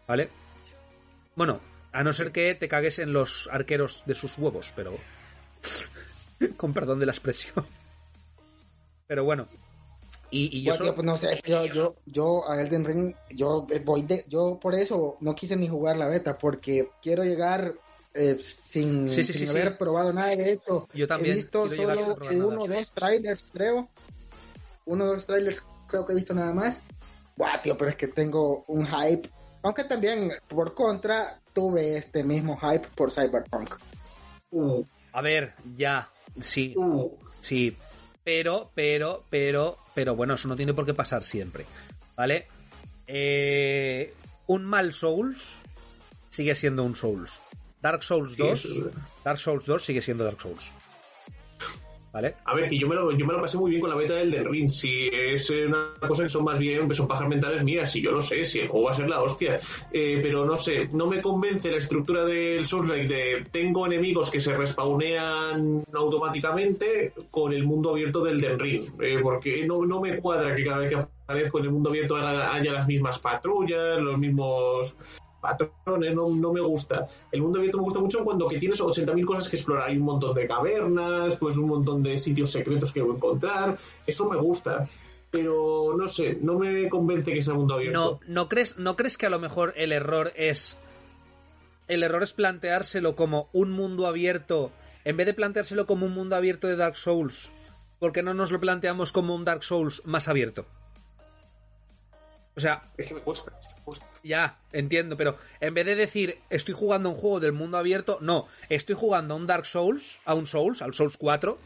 ¿Vale? 0.07 0.29
Bueno, 1.35 1.61
a 1.91 2.03
no 2.03 2.11
ser 2.13 2.31
que 2.31 2.53
te 2.55 2.67
cagues 2.67 2.99
en 2.99 3.13
los 3.13 3.47
arqueros 3.51 4.03
de 4.05 4.15
sus 4.15 4.37
huevos, 4.37 4.73
pero. 4.75 4.97
Con 6.57 6.73
perdón 6.73 6.99
de 6.99 7.05
la 7.05 7.11
expresión. 7.13 7.65
Pero 9.07 9.23
bueno. 9.23 9.47
Y, 10.31 10.57
y 10.57 10.61
yo 10.63 10.71
Bueno, 10.71 10.77
solo- 10.77 10.89
tío, 10.89 10.95
pues 10.95 11.05
no 11.05 11.17
sé, 11.17 11.41
yo, 11.45 11.65
yo, 11.65 11.95
yo 12.05 12.49
a 12.49 12.61
Elden 12.61 12.85
Ring, 12.85 13.15
yo 13.31 13.65
voy 13.83 14.03
de, 14.03 14.25
yo 14.27 14.59
por 14.61 14.75
eso 14.75 15.17
no 15.21 15.33
quise 15.33 15.55
ni 15.55 15.67
jugar 15.67 15.97
la 15.97 16.07
beta, 16.07 16.37
porque 16.37 16.91
quiero 17.01 17.23
llegar 17.23 17.73
eh, 18.13 18.37
sin, 18.63 19.09
Sí, 19.09 19.23
sí, 19.23 19.33
sin 19.33 19.47
sí, 19.47 19.49
haber 19.49 19.71
sí. 19.71 19.75
probado 19.79 20.13
nada. 20.13 20.29
De 20.35 20.51
hecho, 20.51 20.87
Yo 20.93 21.07
también 21.07 21.33
he 21.33 21.35
visto 21.37 21.67
solo 21.69 22.15
uno 22.31 22.61
o 22.63 22.67
dos 22.67 22.91
trailers, 22.91 23.49
creo. 23.51 23.87
Uno 24.85 25.05
o 25.05 25.07
dos 25.07 25.25
trailers, 25.25 25.63
creo 25.87 26.05
que 26.05 26.13
he 26.13 26.15
visto 26.15 26.33
nada 26.33 26.53
más. 26.53 26.81
Buah, 27.35 27.61
tío, 27.61 27.77
pero 27.77 27.89
es 27.91 27.95
que 27.97 28.07
tengo 28.07 28.63
un 28.67 28.85
hype. 28.85 29.29
Aunque 29.63 29.83
también, 29.83 30.31
por 30.47 30.73
contra, 30.73 31.39
tuve 31.53 31.97
este 31.97 32.23
mismo 32.23 32.57
hype 32.57 32.87
por 32.95 33.11
Cyberpunk. 33.11 33.75
Uh, 34.51 34.83
A 35.13 35.21
ver, 35.21 35.53
ya. 35.75 36.09
Sí, 36.41 36.73
uh. 36.77 37.09
sí. 37.41 37.75
Pero, 38.23 38.71
pero, 38.75 39.23
pero, 39.29 39.77
pero 39.95 40.15
bueno, 40.15 40.35
eso 40.35 40.47
no 40.47 40.55
tiene 40.55 40.73
por 40.73 40.85
qué 40.85 40.93
pasar 40.93 41.23
siempre. 41.23 41.65
¿Vale? 42.15 42.47
Eh, 43.07 44.13
un 44.47 44.65
mal 44.65 44.93
Souls 44.93 45.55
sigue 46.29 46.53
siendo 46.55 46.83
un 46.83 46.95
Souls. 46.95 47.39
Dark 47.81 48.03
Souls 48.03 48.33
Sí, 48.33 48.37
2. 48.37 48.51
eso 48.59 48.67
es 48.67 48.83
verdad. 48.83 49.01
Dark 49.23 49.39
Souls 49.39 49.65
2 49.65 49.83
sigue 49.83 50.01
siendo 50.01 50.23
Dark 50.25 50.41
Souls. 50.41 50.71
A 52.45 52.55
ver, 52.55 52.69
que 52.69 52.77
yo 52.77 52.87
me, 52.87 52.95
lo, 52.95 53.11
yo 53.11 53.25
me 53.25 53.33
lo 53.33 53.41
pasé 53.41 53.57
muy 53.57 53.69
bien 53.69 53.81
con 53.81 53.89
la 53.89 53.95
beta 53.95 54.15
del 54.15 54.33
Elden 54.33 54.51
Ring. 54.51 54.69
Si 54.69 55.09
es 55.11 55.49
una 55.49 55.93
cosa 56.07 56.23
que 56.23 56.29
son 56.29 56.43
más 56.43 56.57
bien, 56.57 56.85
pues 56.87 56.97
son 56.97 57.07
pajas 57.07 57.27
mentales 57.27 57.63
mías, 57.63 57.91
si 57.91 58.01
yo 58.01 58.11
lo 58.11 58.21
sé, 58.21 58.45
si 58.45 58.59
el 58.59 58.67
juego 58.67 58.87
va 58.87 58.91
a 58.91 58.95
ser 58.95 59.09
la 59.09 59.21
hostia. 59.21 59.57
Eh, 59.91 60.19
pero 60.21 60.45
no 60.45 60.55
sé, 60.55 60.87
no 60.91 61.07
me 61.07 61.21
convence 61.21 61.69
la 61.69 61.77
estructura 61.77 62.25
del 62.25 62.65
Souls-like 62.65 63.07
de 63.07 63.45
tengo 63.51 63.85
enemigos 63.85 64.29
que 64.29 64.39
se 64.39 64.55
respawnean 64.55 65.83
automáticamente 65.93 67.13
con 67.29 67.53
el 67.53 67.63
mundo 67.63 67.91
abierto 67.91 68.23
del 68.23 68.37
Elden 68.37 68.59
Ring. 68.59 69.01
Eh, 69.01 69.19
porque 69.21 69.65
no, 69.65 69.85
no 69.85 70.01
me 70.01 70.17
cuadra 70.17 70.55
que 70.55 70.63
cada 70.63 70.79
vez 70.79 70.89
que 70.89 70.95
aparezco 70.95 71.59
en 71.59 71.65
el 71.65 71.71
mundo 71.71 71.89
abierto 71.89 72.15
haya 72.15 72.73
las 72.73 72.87
mismas 72.87 73.19
patrullas, 73.19 73.99
los 73.99 74.17
mismos 74.17 74.97
patrones, 75.39 76.13
no, 76.13 76.29
no 76.29 76.53
me 76.53 76.61
gusta. 76.61 77.07
El 77.31 77.41
mundo 77.41 77.59
abierto 77.59 77.77
me 77.77 77.83
gusta 77.83 77.99
mucho 77.99 78.23
cuando 78.23 78.47
que 78.47 78.57
tienes 78.57 78.81
80.000 78.81 79.25
cosas 79.25 79.49
que 79.49 79.55
explorar. 79.55 79.89
Hay 79.89 79.97
un 79.97 80.03
montón 80.03 80.35
de 80.35 80.47
cavernas, 80.47 81.37
pues 81.37 81.57
un 81.57 81.67
montón 81.67 82.03
de 82.03 82.19
sitios 82.19 82.51
secretos 82.51 82.91
que 82.91 82.99
encontrar. 82.99 83.77
Eso 84.05 84.29
me 84.29 84.37
gusta. 84.37 84.87
Pero 85.31 85.95
no 85.97 86.07
sé, 86.07 86.37
no 86.41 86.57
me 86.57 86.89
convence 86.89 87.31
que 87.31 87.41
sea 87.41 87.53
mundo 87.53 87.75
No, 87.75 87.79
abierto. 87.79 88.19
¿no 88.27 88.49
crees, 88.49 88.77
¿No 88.77 88.95
crees 88.95 89.17
que 89.17 89.27
a 89.27 89.29
lo 89.29 89.39
mejor 89.39 89.73
el 89.75 89.91
error 89.91 90.33
es. 90.35 90.75
El 91.87 92.03
error 92.03 92.23
es 92.23 92.33
planteárselo 92.33 93.15
como 93.15 93.49
un 93.53 93.71
mundo 93.71 94.07
abierto. 94.07 94.71
En 95.05 95.17
vez 95.17 95.25
de 95.25 95.33
planteárselo 95.33 95.85
como 95.85 96.05
un 96.05 96.13
mundo 96.13 96.35
abierto 96.35 96.67
de 96.67 96.75
Dark 96.75 96.97
Souls. 96.97 97.51
¿Por 97.99 98.11
qué 98.11 98.23
no 98.23 98.33
nos 98.33 98.51
lo 98.51 98.59
planteamos 98.59 99.11
como 99.11 99.35
un 99.35 99.45
Dark 99.45 99.63
Souls 99.63 100.01
más 100.05 100.27
abierto? 100.27 100.65
O 102.59 102.61
sea, 102.61 102.81
Es 102.97 103.07
que 103.07 103.13
me 103.13 103.21
cuesta, 103.21 103.53
es 103.57 103.67
que 103.67 103.73
me 103.73 103.81
cuesta. 103.85 104.05
ya, 104.21 104.57
entiendo, 104.73 105.15
pero 105.15 105.37
en 105.61 105.73
vez 105.73 105.85
de 105.85 105.95
decir 105.95 106.39
estoy 106.49 106.73
jugando 106.73 107.07
a 107.07 107.13
un 107.13 107.17
juego 107.17 107.39
del 107.39 107.53
mundo 107.53 107.77
abierto, 107.77 108.17
no, 108.19 108.47
estoy 108.67 108.95
jugando 108.95 109.33
a 109.33 109.37
un 109.37 109.47
Dark 109.47 109.65
Souls, 109.65 110.19
a 110.25 110.33
un 110.33 110.45
Souls, 110.45 110.81
al 110.81 110.93
Souls 110.93 111.15
4, 111.15 111.57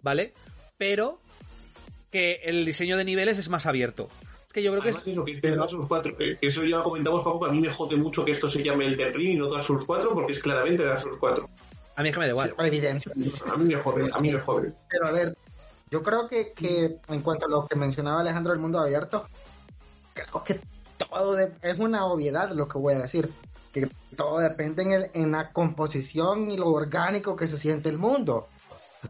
¿vale? 0.00 0.32
Pero 0.76 1.18
que 2.12 2.40
el 2.44 2.64
diseño 2.64 2.96
de 2.96 3.04
niveles 3.04 3.36
es 3.36 3.48
más 3.48 3.66
abierto. 3.66 4.08
Es 4.46 4.52
que 4.52 4.62
yo 4.62 4.70
creo 4.70 4.82
que 4.84 4.90
es... 4.90 4.98
eso, 5.04 5.24
que 5.24 5.40
Dark 5.40 5.70
Souls 5.70 5.88
4. 5.88 6.14
eh, 6.20 6.38
que 6.40 6.46
eso 6.46 6.62
ya 6.62 6.76
lo 6.76 6.84
comentamos, 6.84 7.24
Paco, 7.24 7.40
que 7.40 7.46
a 7.46 7.52
mí 7.52 7.60
me 7.60 7.70
jode 7.70 7.96
mucho 7.96 8.24
que 8.24 8.30
esto 8.30 8.46
se 8.46 8.62
llame 8.62 8.86
el 8.86 8.96
Ring 8.96 9.32
y 9.32 9.34
no 9.34 9.50
Dark 9.50 9.64
Souls 9.64 9.84
4, 9.84 10.14
porque 10.14 10.30
es 10.34 10.38
claramente 10.38 10.84
Dark 10.84 11.00
Souls 11.00 11.18
4. 11.18 11.48
A 11.96 12.02
mí 12.04 12.10
es 12.10 12.14
que 12.14 12.20
me 12.20 12.26
da 12.26 12.30
igual. 12.30 12.54
Evidente. 12.60 13.10
A 13.50 13.56
mí 13.56 13.64
me 13.74 13.82
jode, 13.82 14.08
a 14.12 14.18
mí 14.20 14.30
me 14.30 14.38
jode. 14.38 14.72
Pero 14.88 15.06
a 15.08 15.10
ver, 15.10 15.36
yo 15.90 16.00
creo 16.00 16.28
que, 16.28 16.52
que 16.52 16.96
en 17.08 17.22
cuanto 17.22 17.46
a 17.46 17.48
lo 17.48 17.66
que 17.66 17.74
mencionaba 17.74 18.20
Alejandro 18.20 18.52
del 18.52 18.62
mundo 18.62 18.78
abierto, 18.78 19.26
creo 20.24 20.44
que 20.44 20.60
todo 20.96 21.34
de- 21.34 21.52
es 21.62 21.78
una 21.78 22.06
obviedad 22.06 22.50
lo 22.52 22.68
que 22.68 22.78
voy 22.78 22.94
a 22.94 23.00
decir. 23.00 23.32
Que 23.72 23.88
todo 24.16 24.38
depende 24.38 24.82
en, 24.82 24.92
el- 24.92 25.10
en 25.14 25.32
la 25.32 25.52
composición 25.52 26.50
y 26.50 26.56
lo 26.56 26.68
orgánico 26.68 27.36
que 27.36 27.48
se 27.48 27.56
siente 27.58 27.88
el 27.88 27.98
mundo. 27.98 28.48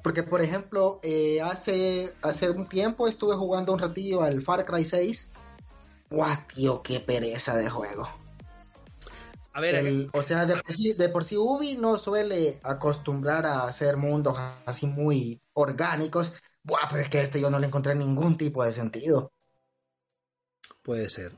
Porque, 0.03 0.23
por 0.23 0.41
ejemplo, 0.43 1.01
eh, 1.03 1.41
hace, 1.41 2.15
hace 2.23 2.51
un 2.51 2.69
tiempo 2.69 3.09
estuve 3.09 3.37
jugando 3.37 3.73
un 3.73 3.79
ratillo 3.79 4.23
al 4.23 4.43
Far 4.43 4.65
Cry 4.65 4.85
6. 4.85 5.31
¡Guau, 6.11 6.37
tío! 6.55 6.83
¡Qué 6.83 7.01
pereza 7.01 7.57
de 7.57 7.71
juego! 7.71 8.05
A 9.53 9.61
ver, 9.61 9.75
El- 9.77 10.11
o 10.13 10.23
sea, 10.23 10.47
de 10.47 10.57
por, 10.57 10.73
sí, 10.73 10.93
de 10.93 11.09
por 11.09 11.25
sí 11.25 11.37
Ubi 11.37 11.77
no 11.77 11.99
suele 11.99 12.61
acostumbrar 12.63 13.47
a 13.47 13.65
hacer 13.67 13.97
mundos 13.97 14.37
así 14.67 14.87
muy 14.87 15.43
orgánicos. 15.55 16.33
Buah, 16.63 16.89
pero 16.91 17.03
es 17.03 17.09
que 17.09 17.21
este 17.23 17.41
yo 17.41 17.51
no 17.51 17.59
le 17.59 17.67
encontré 17.67 17.95
ningún 17.95 18.37
tipo 18.37 18.63
de 18.65 18.73
sentido. 18.73 19.33
Puede 20.83 21.11
ser. 21.11 21.33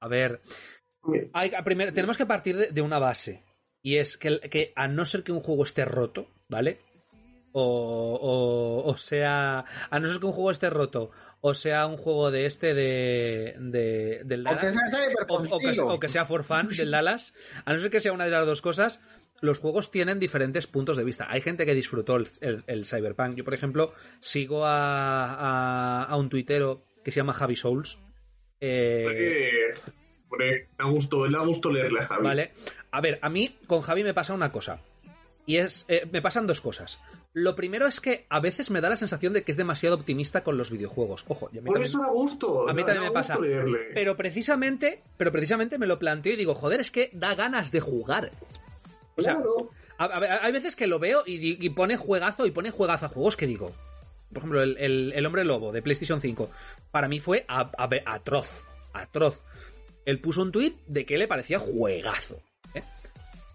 A 0.00 0.08
ver, 0.08 0.40
hay, 1.32 1.52
a 1.54 1.64
primer- 1.64 1.92
tenemos 1.92 2.16
que 2.16 2.26
partir 2.26 2.56
de, 2.56 2.66
de 2.68 2.82
una 2.82 2.98
base. 2.98 3.42
Y 3.82 3.96
es 3.96 4.16
que, 4.16 4.40
que 4.40 4.72
a 4.76 4.88
no 4.88 5.04
ser 5.04 5.22
que 5.22 5.32
un 5.32 5.40
juego 5.40 5.64
esté 5.64 5.84
roto, 5.84 6.26
¿vale? 6.48 6.80
O, 7.52 8.18
o, 8.82 8.90
o 8.90 8.96
sea, 8.96 9.64
a 9.90 10.00
no 10.00 10.06
ser 10.08 10.18
que 10.20 10.26
un 10.26 10.32
juego 10.32 10.50
esté 10.50 10.70
roto, 10.70 11.10
o 11.40 11.54
sea 11.54 11.86
un 11.86 11.96
juego 11.96 12.30
de 12.32 12.46
este 12.46 12.74
de, 12.74 13.54
de 13.60 14.22
del 14.24 14.42
Dallas, 14.58 14.74
o, 15.28 15.36
o 15.54 15.58
que, 15.60 15.66
o 15.94 16.00
que 16.00 16.08
sea 16.08 16.24
for 16.26 16.42
fun 16.44 16.66
del 16.76 16.90
Dallas, 16.90 17.32
a 17.64 17.72
no 17.72 17.78
ser 17.78 17.90
que 17.90 18.00
sea 18.00 18.12
una 18.12 18.24
de 18.24 18.32
las 18.32 18.44
dos 18.46 18.60
cosas, 18.62 19.00
los 19.40 19.60
juegos 19.60 19.90
tienen 19.92 20.18
diferentes 20.18 20.66
puntos 20.66 20.96
de 20.96 21.04
vista. 21.04 21.26
Hay 21.30 21.42
gente 21.42 21.64
que 21.66 21.74
disfrutó 21.74 22.16
el, 22.16 22.28
el- 22.40 22.64
el 22.66 22.86
Cyberpunk. 22.86 23.36
Yo, 23.36 23.44
por 23.44 23.54
ejemplo, 23.54 23.92
sigo 24.20 24.64
a, 24.64 25.34
a, 25.34 26.04
a 26.04 26.16
un 26.16 26.28
tuitero 26.30 26.82
que 27.04 27.12
se 27.12 27.20
llama 27.20 27.34
Javi 27.34 27.54
Souls. 27.54 27.98
Eh, 28.60 29.70
me 30.38 30.66
da 30.78 30.84
gusto, 30.86 31.18
me 31.20 31.30
da 31.30 31.44
gusto 31.44 31.70
leerle 31.70 32.00
a 32.00 32.06
Javi. 32.06 32.24
Vale. 32.24 32.52
A 32.90 33.00
ver, 33.00 33.18
a 33.22 33.28
mí 33.28 33.56
con 33.66 33.82
Javi 33.82 34.02
me 34.04 34.14
pasa 34.14 34.34
una 34.34 34.50
cosa. 34.52 34.80
Y 35.46 35.56
es. 35.58 35.84
eh, 35.88 36.08
me 36.10 36.22
pasan 36.22 36.46
dos 36.46 36.60
cosas. 36.62 36.98
Lo 37.34 37.54
primero 37.54 37.86
es 37.86 38.00
que 38.00 38.24
a 38.30 38.40
veces 38.40 38.70
me 38.70 38.80
da 38.80 38.88
la 38.88 38.96
sensación 38.96 39.32
de 39.34 39.42
que 39.42 39.50
es 39.52 39.58
demasiado 39.58 39.96
optimista 39.96 40.42
con 40.42 40.56
los 40.56 40.70
videojuegos. 40.70 41.24
Ojo, 41.28 41.50
y 41.52 41.58
a 41.58 41.60
mí 41.60 41.66
Por 41.66 41.74
también- 41.74 41.88
eso 41.90 42.00
da 42.00 42.08
gusto. 42.10 42.68
a 42.68 42.72
mí 42.72 42.82
da- 42.82 42.86
también 42.86 43.02
da 43.04 43.10
me 43.10 43.14
pasa. 43.14 43.38
leerle. 43.38 43.90
Pero 43.94 44.16
precisamente. 44.16 45.02
Pero 45.18 45.32
precisamente 45.32 45.76
me 45.78 45.86
lo 45.86 45.98
planteo 45.98 46.32
y 46.32 46.36
digo, 46.36 46.54
joder, 46.54 46.80
es 46.80 46.90
que 46.90 47.10
da 47.12 47.34
ganas 47.34 47.70
de 47.72 47.80
jugar. 47.80 48.30
O 49.16 49.22
sea, 49.22 49.34
Claro. 49.34 49.54
a- 49.98 50.04
a 50.06 50.18
ver, 50.20 50.30
hay 50.30 50.52
veces 50.52 50.74
que 50.76 50.86
lo 50.86 50.98
veo 50.98 51.22
y 51.26 51.68
pone 51.70 51.96
juegazo 51.98 52.46
y 52.46 52.50
pone 52.50 52.70
juegazo 52.70 53.06
a 53.06 53.08
juegos 53.10 53.36
que 53.36 53.46
digo. 53.46 53.72
Por 54.34 54.42
ejemplo, 54.42 54.62
el, 54.62 55.26
Hombre 55.26 55.44
Lobo 55.44 55.72
de 55.72 55.80
PlayStation 55.80 56.20
5. 56.20 56.50
Para 56.90 57.08
mí 57.08 57.20
fue 57.20 57.46
atroz. 57.48 58.48
Atroz. 58.92 59.42
Él 60.04 60.20
puso 60.20 60.42
un 60.42 60.52
tweet 60.52 60.74
de 60.86 61.06
que 61.06 61.16
le 61.16 61.26
parecía 61.26 61.58
juegazo. 61.58 62.42
¿eh? 62.74 62.82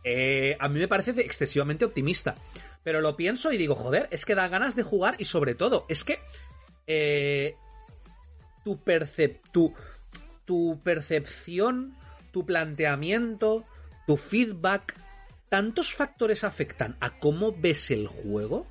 Eh, 0.04 0.58
a 0.60 0.68
mí 0.68 0.80
me 0.80 0.88
parece 0.88 1.12
excesivamente 1.22 1.86
optimista. 1.86 2.34
Pero 2.84 3.02
lo 3.02 3.16
pienso 3.16 3.52
y 3.52 3.58
digo, 3.58 3.76
joder, 3.76 4.08
es 4.10 4.26
que 4.26 4.34
da 4.34 4.48
ganas 4.48 4.76
de 4.76 4.84
jugar 4.84 5.16
y 5.20 5.26
sobre 5.26 5.54
todo, 5.54 5.86
es 5.90 6.04
que. 6.04 6.20
eh, 6.88 7.56
tu, 8.64 8.82
percep 8.84 9.42
tu, 9.52 9.74
tu 10.46 10.82
percepción, 10.84 11.96
tu 12.32 12.46
planteamiento, 12.46 13.66
tu 14.08 14.18
feedback, 14.18 14.96
tantos 15.50 15.94
factores 15.94 16.44
afectan 16.44 16.98
a 17.00 17.20
cómo 17.20 17.52
ves 17.52 17.92
el 17.92 18.08
juego 18.08 18.68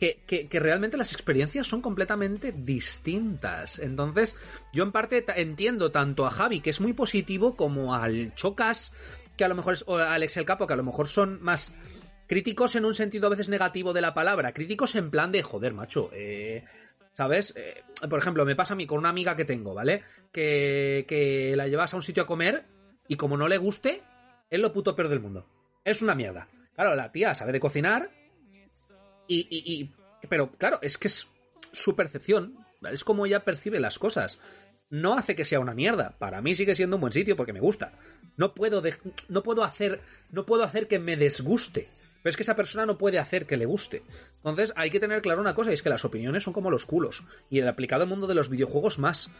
que, 0.00 0.22
que- 0.26 0.48
que 0.48 0.58
realmente 0.60 0.96
las 0.96 1.12
experiencias 1.12 1.66
son 1.68 1.82
completamente 1.82 2.50
distintas. 2.52 3.78
Entonces, 3.78 4.36
yo 4.72 4.82
en 4.82 4.90
parte 4.92 5.24
entiendo 5.36 5.92
tanto 5.92 6.26
a 6.26 6.30
Javi, 6.30 6.60
que 6.60 6.70
es 6.70 6.80
muy 6.80 6.92
positivo, 6.94 7.54
como 7.56 7.94
al 7.94 8.34
Chocas, 8.34 8.92
que 9.36 9.44
a 9.44 9.48
lo 9.48 9.54
mejor 9.54 9.74
es, 9.74 9.84
o 9.86 9.98
a 9.98 10.14
Alex 10.14 10.36
el 10.38 10.44
Capo, 10.44 10.66
que 10.66 10.72
a 10.72 10.76
lo 10.76 10.82
mejor 10.84 11.06
son 11.08 11.40
más 11.42 11.72
críticos 12.26 12.76
en 12.76 12.84
un 12.84 12.94
sentido 12.94 13.26
a 13.26 13.30
veces 13.30 13.48
negativo 13.48 13.92
de 13.92 14.00
la 14.00 14.14
palabra, 14.14 14.52
críticos 14.52 14.94
en 14.94 15.10
plan 15.10 15.32
de 15.32 15.42
joder, 15.42 15.74
macho, 15.74 16.10
eh, 16.12 16.64
¿sabes? 17.12 17.54
Eh, 17.56 17.82
por 18.08 18.18
ejemplo, 18.20 18.44
me 18.44 18.54
pasa 18.56 18.74
a 18.74 18.76
mí 18.76 18.86
con 18.86 18.98
una 18.98 19.08
amiga 19.08 19.34
que 19.36 19.44
tengo, 19.44 19.74
¿vale? 19.74 20.02
Que, 20.32 21.04
que 21.08 21.54
la 21.56 21.66
llevas 21.68 21.92
a 21.92 21.96
un 21.96 22.02
sitio 22.02 22.22
a 22.22 22.26
comer 22.26 22.64
y 23.08 23.16
como 23.16 23.36
no 23.36 23.48
le 23.48 23.58
guste, 23.58 24.02
es 24.48 24.60
lo 24.60 24.72
puto 24.72 24.94
peor 24.94 25.08
del 25.08 25.20
mundo. 25.20 25.46
Es 25.84 26.02
una 26.02 26.14
mierda. 26.14 26.46
Claro, 26.74 26.94
la 26.94 27.10
tía 27.10 27.34
sabe 27.34 27.52
de 27.52 27.60
cocinar 27.60 28.10
y, 29.34 29.46
y- 29.50 29.80
y- 29.82 29.90
pero 30.28 30.50
claro, 30.52 30.78
es 30.82 30.98
que 30.98 31.08
es 31.08 31.28
su 31.72 31.96
percepción, 31.96 32.56
es 32.90 33.04
como 33.04 33.26
ella 33.26 33.44
percibe 33.44 33.80
las 33.80 33.98
cosas. 33.98 34.40
No 34.90 35.16
hace 35.16 35.36
que 35.36 35.44
sea 35.44 35.60
una 35.60 35.72
mierda. 35.74 36.16
Para 36.18 36.42
mí 36.42 36.54
sigue 36.56 36.74
siendo 36.74 36.96
un 36.96 37.00
buen 37.02 37.12
sitio 37.12 37.36
porque 37.36 37.52
me 37.52 37.60
gusta. 37.60 37.92
No 38.36 38.54
puedo, 38.54 38.82
no 39.28 39.42
puedo 39.44 39.62
hacer, 39.62 40.00
no 40.30 40.44
puedo 40.46 40.64
hacer 40.64 40.88
que 40.88 40.98
me 40.98 41.16
desguste. 41.16 41.88
Pero 42.22 42.30
es 42.30 42.36
que 42.36 42.42
esa 42.42 42.56
persona 42.56 42.84
no 42.86 42.98
puede 42.98 43.18
hacer 43.20 43.46
que 43.46 43.56
le 43.56 43.66
guste. 43.66 44.02
Entonces 44.38 44.72
hay 44.76 44.90
que 44.90 44.98
tener 45.00 45.22
claro 45.22 45.40
una 45.40 45.54
cosa, 45.54 45.70
y 45.70 45.74
es 45.74 45.82
que 45.82 45.88
las 45.90 46.04
opiniones 46.04 46.42
son 46.42 46.52
como 46.52 46.70
los 46.72 46.86
culos. 46.86 47.22
Y 47.48 47.60
el 47.60 47.68
aplicado 47.68 48.02
al 48.02 48.08
mundo 48.08 48.26
de 48.26 48.34
los 48.34 48.50
videojuegos 48.50 48.98
más. 48.98 49.30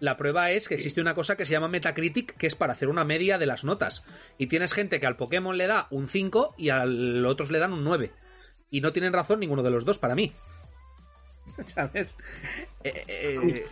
La 0.00 0.16
prueba 0.16 0.50
es 0.50 0.66
que 0.66 0.74
existe 0.74 1.00
una 1.00 1.14
cosa 1.14 1.36
que 1.36 1.44
se 1.46 1.52
llama 1.52 1.68
Metacritic, 1.68 2.36
que 2.36 2.46
es 2.48 2.56
para 2.56 2.72
hacer 2.72 2.88
una 2.88 3.04
media 3.04 3.38
de 3.38 3.46
las 3.46 3.64
notas. 3.64 4.02
Y 4.38 4.48
tienes 4.48 4.72
gente 4.72 4.98
que 4.98 5.06
al 5.06 5.16
Pokémon 5.16 5.56
le 5.56 5.66
da 5.68 5.86
un 5.90 6.08
5 6.08 6.56
y 6.58 6.70
a 6.70 6.84
los 6.84 7.30
otros 7.30 7.50
le 7.50 7.58
dan 7.60 7.72
un 7.72 7.84
9. 7.84 8.10
Y 8.70 8.80
no 8.80 8.92
tienen 8.92 9.12
razón 9.12 9.40
ninguno 9.40 9.62
de 9.62 9.70
los 9.70 9.84
dos 9.84 9.98
para 9.98 10.14
mí. 10.14 10.32
¿Sabes? 11.66 12.16
Eh, 12.84 13.00
eh, 13.08 13.64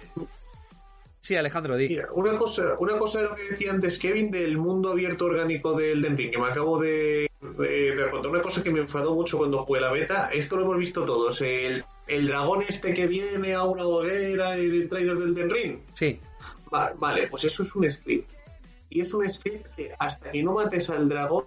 Sí, 1.20 1.34
Alejandro, 1.36 1.76
di. 1.76 1.88
Mira, 1.88 2.08
una 2.12 2.38
cosa, 2.38 2.76
una 2.78 2.96
cosa 2.96 3.18
de 3.18 3.24
lo 3.26 3.34
que 3.34 3.42
decía 3.50 3.70
antes 3.72 3.98
Kevin 3.98 4.30
del 4.30 4.56
mundo 4.56 4.92
abierto 4.92 5.26
orgánico 5.26 5.76
del 5.76 6.00
Den 6.00 6.16
Ring, 6.16 6.30
que 6.30 6.38
me 6.38 6.46
acabo 6.46 6.78
de, 6.80 7.28
de, 7.58 7.68
de 7.96 8.10
contar. 8.10 8.30
Una 8.30 8.40
cosa 8.40 8.62
que 8.62 8.70
me 8.70 8.78
enfadó 8.80 9.14
mucho 9.14 9.36
cuando 9.36 9.64
jugué 9.64 9.80
la 9.80 9.90
beta, 9.92 10.30
esto 10.32 10.56
lo 10.56 10.62
hemos 10.62 10.78
visto 10.78 11.04
todos. 11.04 11.42
El, 11.42 11.84
el 12.06 12.28
dragón 12.28 12.64
este 12.66 12.94
que 12.94 13.06
viene 13.08 13.52
a 13.52 13.64
una 13.64 13.84
hoguera 13.84 14.56
en 14.56 14.72
el 14.72 14.88
trailer 14.88 15.16
del 15.16 15.34
Den 15.34 15.50
Ring. 15.50 15.78
Sí, 15.94 16.18
Va- 16.72 16.94
vale, 16.96 17.26
pues 17.26 17.44
eso 17.44 17.62
es 17.62 17.74
un 17.74 17.90
script. 17.90 18.30
Y 18.90 19.00
es 19.00 19.12
un 19.12 19.28
script 19.28 19.66
que 19.76 19.92
hasta 19.98 20.30
que 20.30 20.42
no 20.42 20.54
mates 20.54 20.88
al 20.88 21.08
dragón 21.08 21.44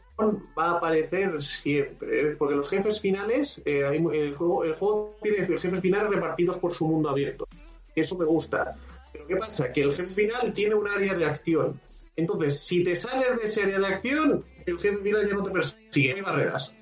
va 0.57 0.65
a 0.65 0.71
aparecer 0.71 1.41
siempre. 1.41 2.35
Porque 2.35 2.55
los 2.55 2.69
jefes 2.69 2.99
finales, 2.99 3.61
eh, 3.65 3.83
hay 3.85 3.97
el, 3.97 4.35
juego, 4.35 4.63
el 4.63 4.75
juego 4.75 5.17
tiene 5.23 5.45
jefes 5.45 5.81
finales 5.81 6.09
repartidos 6.09 6.59
por 6.59 6.73
su 6.73 6.85
mundo 6.85 7.09
abierto. 7.09 7.47
Eso 7.95 8.17
me 8.17 8.25
gusta. 8.25 8.75
Pero 9.11 9.27
¿qué 9.27 9.35
pasa? 9.37 9.71
Que 9.71 9.81
el 9.81 9.93
jefe 9.93 10.07
final 10.07 10.53
tiene 10.53 10.75
un 10.75 10.87
área 10.87 11.15
de 11.15 11.25
acción. 11.25 11.79
Entonces, 12.15 12.59
si 12.59 12.83
te 12.83 12.95
sales 12.95 13.39
de 13.39 13.47
ese 13.47 13.63
área 13.63 13.79
de 13.79 13.87
acción, 13.87 14.45
el 14.65 14.79
jefe 14.79 14.97
final 14.97 15.27
ya 15.27 15.33
no 15.33 15.43
te 15.43 15.51
persigue. 15.51 16.13
Hay 16.13 16.21
barreras. 16.21 16.75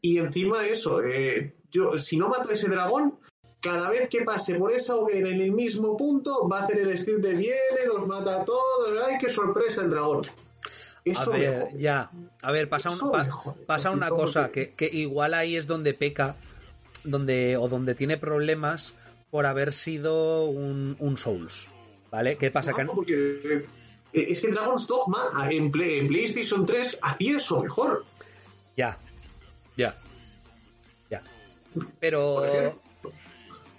Y 0.00 0.18
encima 0.18 0.60
de 0.60 0.70
eso, 0.70 1.02
eh, 1.02 1.54
yo, 1.72 1.98
si 1.98 2.16
no 2.16 2.28
mato 2.28 2.50
a 2.50 2.52
ese 2.52 2.68
dragón, 2.68 3.18
cada 3.66 3.90
vez 3.90 4.08
que 4.08 4.22
pase 4.22 4.54
por 4.54 4.72
esa 4.72 4.94
hoguera 4.96 5.28
en 5.28 5.40
el 5.40 5.52
mismo 5.52 5.96
punto, 5.96 6.48
va 6.48 6.60
a 6.60 6.64
hacer 6.64 6.78
el 6.78 6.96
script 6.96 7.20
de 7.20 7.34
viene, 7.34 7.86
los 7.86 8.06
mata 8.06 8.40
a 8.40 8.44
todos, 8.44 8.88
¡ay, 9.06 9.16
qué 9.20 9.28
sorpresa 9.30 9.82
el 9.82 9.90
dragón! 9.90 10.22
a 10.24 11.00
Eso 11.04 11.30
ver, 11.32 11.60
jode. 11.70 11.80
ya. 11.80 12.10
A 12.42 12.50
ver, 12.52 12.68
pasa, 12.68 12.90
un- 12.90 13.10
pa- 13.12 13.28
pasa 13.66 13.90
una 13.92 14.08
cosa, 14.08 14.50
que- 14.50 14.70
que, 14.70 14.86
igual 14.86 15.34
ahí 15.34 15.56
es 15.56 15.66
donde 15.66 15.94
peca, 15.94 16.34
donde 17.04 17.56
o 17.56 17.68
donde 17.68 17.94
tiene 17.94 18.16
problemas 18.16 18.92
por 19.30 19.46
haber 19.46 19.72
sido 19.72 20.46
un, 20.46 20.96
un 20.98 21.16
Souls. 21.16 21.68
¿Vale? 22.10 22.36
¿Qué 22.38 22.50
pasa? 22.50 22.70
No, 22.72 22.76
Que- 22.78 22.84
porque, 22.86 23.66
eh, 24.14 24.26
es 24.30 24.40
que 24.40 24.48
Dragon's 24.48 24.86
Dogma 24.86 25.30
en, 25.50 25.70
Play- 25.70 25.98
en 26.00 26.08
PlayStation 26.08 26.64
3 26.66 26.98
hacía 27.02 27.36
eso 27.36 27.60
mejor. 27.60 28.04
Ya, 28.76 28.98
ya, 29.76 29.94
ya. 31.10 31.22
Pero. 32.00 32.42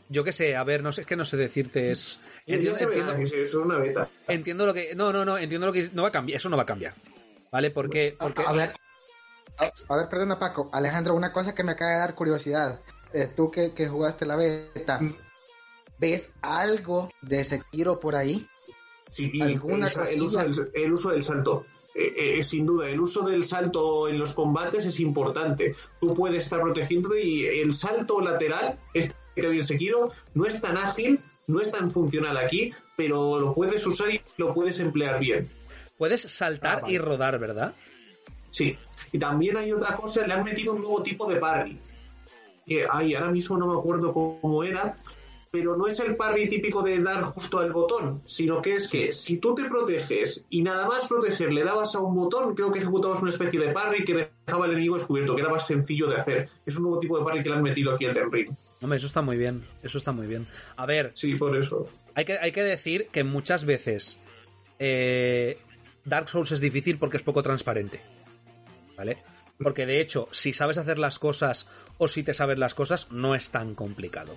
Yo 0.10 0.24
qué 0.24 0.32
sé, 0.32 0.56
a 0.56 0.64
ver, 0.64 0.84
no 0.84 0.92
sé, 0.92 1.02
es 1.02 1.08
que 1.08 1.16
no 1.16 1.26
sé 1.26 1.38
decirte, 1.38 1.92
es... 1.92 2.20
Ya 2.46 2.56
Entiendo, 2.56 2.80
se 2.80 2.86
verá 2.86 3.00
entiendo- 3.02 3.32
que 3.32 3.42
eso 3.44 3.60
es 3.60 3.66
una 3.66 3.78
beta. 3.78 4.10
entiendo 4.28 4.66
lo 4.66 4.74
que... 4.74 4.96
No, 4.96 5.12
no, 5.12 5.26
no, 5.26 5.38
entiendo 5.38 5.68
lo 5.68 5.74
que... 5.74 5.90
No 5.94 6.04
va 6.04 6.10
a 6.10 6.12
cambiar, 6.12 6.38
eso 6.38 6.50
no 6.50 6.58
va 6.58 6.64
a 6.64 6.68
cambiar. 6.68 6.94
¿Vale? 7.52 7.72
Porque... 7.72 8.16
A, 8.20 8.24
porque 8.26 8.44
a 8.46 8.52
ver, 8.54 8.74
a, 9.58 9.72
a 9.94 9.98
ver, 9.98 10.10
perdona 10.10 10.40
Paco. 10.40 10.70
Alejandro, 10.74 11.16
una 11.16 11.32
cosa 11.32 11.54
que 11.56 11.64
me 11.64 11.72
acaba 11.74 11.92
de 11.92 12.00
dar 12.00 12.16
curiosidad. 12.16 12.80
Eh, 13.14 13.30
tú 13.36 13.50
que, 13.52 13.74
que 13.74 13.88
jugaste 13.88 14.26
la 14.26 14.36
beta, 14.36 15.00
¿ves 15.98 16.32
algo 16.42 17.12
de 17.22 17.44
Sekiro 17.44 18.00
por 18.00 18.16
ahí? 18.16 18.48
Sí, 19.10 19.32
y 19.34 19.42
¿Alguna 19.42 19.88
el, 19.88 20.22
uso 20.22 20.40
del, 20.40 20.72
el 20.74 20.92
uso 20.94 21.10
del 21.12 21.24
salto. 21.24 21.66
Eh, 21.96 22.38
eh, 22.40 22.44
sin 22.44 22.66
duda, 22.66 22.88
el 22.90 23.00
uso 23.00 23.26
del 23.26 23.44
salto 23.46 24.08
en 24.08 24.20
los 24.20 24.34
combates 24.34 24.86
es 24.86 25.00
importante. 25.00 25.76
Tú 26.00 26.14
puedes 26.14 26.44
estar 26.44 26.62
protegiéndote 26.62 27.24
y 27.24 27.46
el 27.46 27.74
salto 27.74 28.20
lateral, 28.22 28.78
este 29.38 29.42
que 29.48 29.50
bien 29.52 29.64
Sekiro, 29.64 30.12
no 30.34 30.46
es 30.46 30.60
tan 30.62 30.78
ágil, 30.78 31.20
no 31.48 31.62
es 31.62 31.72
tan 31.72 31.90
funcional 31.92 32.38
aquí, 32.38 32.72
pero 32.96 33.40
lo 33.40 33.54
puedes 33.54 33.86
usar 33.86 34.10
y 34.12 34.22
lo 34.38 34.54
puedes 34.54 34.80
emplear 34.80 35.20
bien. 35.20 35.50
puedes 35.98 36.22
saltar 36.22 36.78
Ah, 36.78 36.82
vale. 36.82 36.94
y 36.94 36.98
rodar, 36.98 37.40
¿verdad? 37.40 37.74
Sí. 38.50 38.78
Y 39.12 39.20
también 39.20 39.58
hay 39.58 39.72
otra 39.72 39.96
cosa, 39.96 40.26
le 40.28 40.34
han 40.34 40.44
metido 40.44 40.74
un 40.74 40.82
nuevo 40.82 41.02
tipo 41.04 41.28
de 41.32 41.38
parry. 41.38 41.80
Que 42.66 42.86
ay, 42.92 43.16
ahora 43.16 43.32
mismo 43.32 43.58
no 43.58 43.68
me 43.68 43.80
acuerdo 43.80 44.12
cómo 44.12 44.64
era, 44.64 44.96
pero 45.50 45.78
no 45.78 45.88
es 45.88 46.00
el 46.02 46.18
parry 46.18 46.50
típico 46.50 46.82
de 46.84 47.00
dar 47.02 47.24
justo 47.24 47.60
al 47.60 47.72
botón, 47.72 48.22
sino 48.26 48.62
que 48.62 48.76
es 48.76 48.88
que 48.90 49.12
si 49.14 49.38
tú 49.38 49.56
te 49.56 49.64
proteges 49.66 50.44
y 50.50 50.62
nada 50.62 50.86
más 50.88 51.08
proteger 51.08 51.54
le 51.54 51.64
dabas 51.64 51.96
a 51.96 52.00
un 52.00 52.14
botón, 52.14 52.54
creo 52.54 52.72
que 52.72 52.80
ejecutabas 52.80 53.22
una 53.22 53.30
especie 53.32 53.60
de 53.60 53.70
parry 53.72 54.04
que 54.04 54.30
dejaba 54.46 54.66
al 54.66 54.72
enemigo 54.72 54.96
descubierto, 54.96 55.34
que 55.36 55.42
era 55.42 55.50
más 55.52 55.66
sencillo 55.66 56.08
de 56.08 56.18
hacer. 56.18 56.50
Es 56.66 56.76
un 56.76 56.84
nuevo 56.84 57.00
tipo 57.00 57.18
de 57.18 57.24
parry 57.24 57.42
que 57.42 57.50
le 57.50 57.56
han 57.56 57.64
metido 57.64 57.94
aquí 57.94 58.06
al 58.06 58.14
Den 58.14 58.30
Ring. 58.32 58.50
Hombre, 58.82 58.98
eso 58.98 59.08
está 59.08 59.22
muy 59.22 59.38
bien, 59.38 59.64
eso 59.84 59.98
está 59.98 60.12
muy 60.12 60.28
bien. 60.28 60.46
A 60.76 60.86
ver, 60.86 61.12
Sí, 61.16 61.34
por 61.36 61.56
eso. 61.58 61.86
hay 62.16 62.26
que, 62.26 62.38
hay 62.38 62.52
que 62.52 62.64
decir 62.64 63.08
que 63.12 63.24
muchas 63.24 63.66
veces 63.66 64.20
eh, 64.80 65.58
Dark 66.06 66.30
Souls 66.30 66.52
es 66.52 66.60
difícil 66.60 66.98
porque 66.98 67.18
es 67.18 67.24
poco 67.24 67.42
transparente. 67.44 68.02
¿Vale? 68.96 69.18
Porque 69.60 69.86
de 69.88 70.00
hecho, 70.02 70.28
si 70.32 70.54
sabes 70.54 70.78
hacer 70.78 71.00
las 71.00 71.18
cosas 71.20 71.68
o 71.98 72.08
si 72.08 72.22
te 72.24 72.34
sabes 72.34 72.60
las 72.60 72.74
cosas, 72.76 73.12
no 73.12 73.34
es 73.36 73.50
tan 73.52 73.74
complicado. 73.76 74.36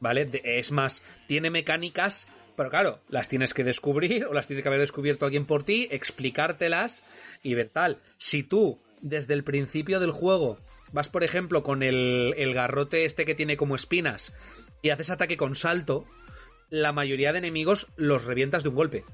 ¿Vale? 0.00 0.24
De- 0.26 0.42
es 0.44 0.70
más, 0.70 1.02
tiene 1.26 1.50
mecánicas, 1.50 2.28
pero 2.56 2.70
claro, 2.70 3.00
las 3.08 3.28
tienes 3.28 3.54
que 3.54 3.64
descubrir 3.64 4.26
o 4.26 4.32
las 4.32 4.46
tiene 4.46 4.62
que 4.62 4.68
haber 4.68 4.80
descubierto 4.80 5.24
alguien 5.26 5.46
por 5.46 5.64
ti, 5.64 5.88
explicártelas 5.90 7.02
y 7.42 7.54
ver 7.54 7.68
tal. 7.68 7.98
Si 8.16 8.44
tú, 8.44 8.80
desde 9.00 9.34
el 9.34 9.42
principio 9.44 9.98
del 9.98 10.12
juego, 10.12 10.58
vas 10.92 11.08
por 11.08 11.24
ejemplo 11.24 11.62
con 11.62 11.82
el, 11.82 12.34
el 12.36 12.54
garrote 12.54 13.04
este 13.04 13.24
que 13.24 13.34
tiene 13.34 13.56
como 13.56 13.76
espinas 13.76 14.32
y 14.82 14.90
haces 14.90 15.10
ataque 15.10 15.36
con 15.36 15.54
salto, 15.54 16.04
la 16.70 16.92
mayoría 16.92 17.32
de 17.32 17.38
enemigos 17.38 17.86
los 17.96 18.24
revientas 18.24 18.62
de 18.62 18.68
un 18.68 18.74
golpe. 18.74 19.04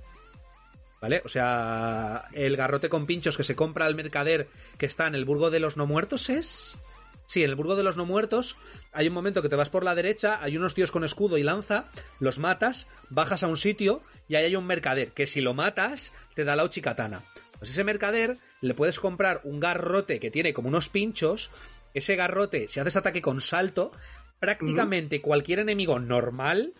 ¿Vale? 1.01 1.21
O 1.25 1.29
sea, 1.29 2.29
el 2.33 2.57
garrote 2.57 2.89
con 2.89 3.07
pinchos 3.07 3.37
que 3.37 3.45
se 3.45 3.55
compra 3.55 3.85
al 3.85 3.95
mercader 3.95 4.49
que 4.79 4.87
está 4.87 5.07
en 5.07 5.15
el 5.15 5.27
Burgo 5.27 5.51
de 5.51 5.61
los 5.61 5.77
No 5.77 5.87
Muertos 5.87 6.31
es... 6.31 6.79
Sí, 7.27 7.43
en 7.43 7.51
el 7.51 7.57
Burgo 7.57 7.77
de 7.77 7.83
los 7.83 7.97
No 7.97 8.07
Muertos 8.07 8.57
hay 8.93 9.09
un 9.09 9.15
momento 9.15 9.43
que 9.43 9.49
te 9.49 9.57
vas 9.57 9.71
por 9.71 9.85
la 9.85 9.95
derecha, 9.95 10.39
hay 10.43 10.57
unos 10.57 10.75
tíos 10.75 10.91
con 10.91 11.05
escudo 11.05 11.39
y 11.39 11.43
lanza, 11.43 11.87
los 12.21 12.39
matas, 12.39 12.87
bajas 13.11 13.43
a 13.43 13.49
un 13.49 13.57
sitio 13.57 14.03
y 14.29 14.35
ahí 14.35 14.45
hay 14.45 14.57
un 14.57 14.67
mercader 14.67 15.13
que 15.13 15.27
si 15.27 15.41
lo 15.41 15.55
matas 15.55 16.13
te 16.35 16.45
da 16.45 16.57
la 16.57 16.65
uchikatana. 16.65 17.23
Pues 17.65 17.73
ese 17.73 17.85
mercader 17.85 18.37
le 18.61 18.75
puedes 18.75 19.01
comprar 19.01 19.41
un 19.43 19.59
garrote 19.59 20.21
que 20.21 20.31
tiene 20.31 20.53
como 20.53 20.69
unos 20.69 20.91
pinchos, 20.91 21.51
ese 21.95 22.15
garrote, 22.15 22.69
si 22.69 22.79
haces 22.79 22.97
ataque 22.97 23.23
con 23.23 23.41
salto, 23.41 23.91
prácticamente 24.39 25.23
cualquier 25.23 25.61
enemigo 25.61 25.99
normal, 25.99 26.75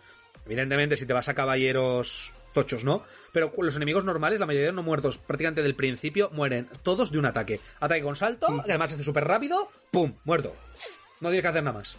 evidentemente 0.45 0.95
si 0.95 1.07
te 1.07 1.13
vas 1.13 1.27
a 1.27 1.33
caballeros 1.33 2.33
tochos, 2.53 2.83
¿no? 2.83 3.01
Pero 3.33 3.51
los 3.57 3.75
enemigos 3.75 4.05
normales, 4.05 4.39
la 4.39 4.45
mayoría 4.45 4.67
de 4.67 4.73
no 4.73 4.83
muertos 4.83 5.17
prácticamente 5.17 5.63
del 5.63 5.75
principio, 5.75 6.29
mueren 6.31 6.67
todos 6.83 7.09
de 7.09 7.17
un 7.17 7.25
ataque. 7.25 7.59
Ataque 7.79 8.03
con 8.03 8.15
salto, 8.15 8.45
que 8.63 8.71
además 8.71 8.93
hace 8.93 9.01
súper 9.01 9.23
rápido, 9.23 9.67
¡pum! 9.89 10.13
Muerto. 10.23 10.55
No 11.19 11.29
tienes 11.29 11.41
que 11.41 11.47
hacer 11.47 11.63
nada 11.63 11.79
más. 11.79 11.97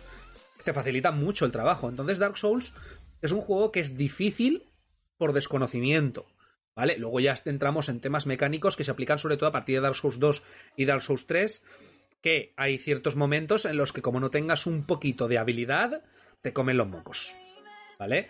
Te 0.63 0.73
facilita 0.73 1.11
mucho 1.11 1.45
el 1.45 1.51
trabajo. 1.51 1.89
Entonces 1.89 2.19
Dark 2.19 2.39
Souls 2.39 2.73
es 3.21 3.33
un 3.33 3.41
juego 3.41 3.73
que 3.73 3.81
es 3.81 3.97
difícil 3.97 4.63
por 5.19 5.33
desconocimiento. 5.33 6.25
¿Vale? 6.77 6.99
Luego 6.99 7.21
ya 7.21 7.35
entramos 7.47 7.89
en 7.89 8.01
temas 8.01 8.27
mecánicos 8.27 8.77
que 8.77 8.85
se 8.85 8.91
aplican 8.91 9.19
sobre 9.19 9.39
todo 9.39 9.49
a 9.49 9.53
partir 9.53 9.77
de 9.77 9.81
Dark 9.81 9.97
Souls 9.97 10.21
2 10.21 10.43
y 10.77 10.85
Dark 10.85 11.03
Souls 11.03 11.27
3, 11.27 11.63
que 12.21 12.53
hay 12.57 12.77
ciertos 12.77 13.17
momentos 13.17 13.65
en 13.65 13.79
los 13.79 13.95
que 13.95 14.03
como 14.03 14.21
no 14.21 14.31
tengas 14.31 14.67
un 14.67 14.85
poquito 14.85 15.27
de 15.27 15.39
habilidad, 15.39 16.03
te 16.43 16.53
comen 16.53 16.77
los 16.77 16.87
mocos. 16.87 17.35
¿Vale? 17.99 18.29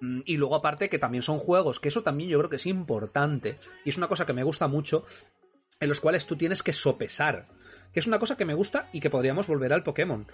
Mm, 0.00 0.20
Y 0.26 0.36
luego 0.36 0.56
aparte 0.56 0.90
que 0.90 0.98
también 0.98 1.22
son 1.22 1.38
juegos, 1.38 1.80
que 1.80 1.88
eso 1.88 2.02
también 2.02 2.28
yo 2.28 2.38
creo 2.38 2.50
que 2.50 2.56
es 2.56 2.66
importante, 2.66 3.58
y 3.86 3.90
es 3.90 3.96
una 3.96 4.08
cosa 4.08 4.26
que 4.26 4.34
me 4.34 4.44
gusta 4.44 4.68
mucho, 4.68 5.06
en 5.80 5.88
los 5.88 6.00
cuales 6.00 6.26
tú 6.26 6.36
tienes 6.36 6.62
que 6.62 6.74
sopesar, 6.74 7.48
que 7.94 8.00
es 8.00 8.06
una 8.06 8.18
cosa 8.18 8.36
que 8.36 8.44
me 8.44 8.54
gusta 8.54 8.90
y 8.92 9.00
que 9.00 9.10
podríamos 9.10 9.46
volver 9.46 9.72
al 9.72 9.82
Pokémon. 9.82 10.26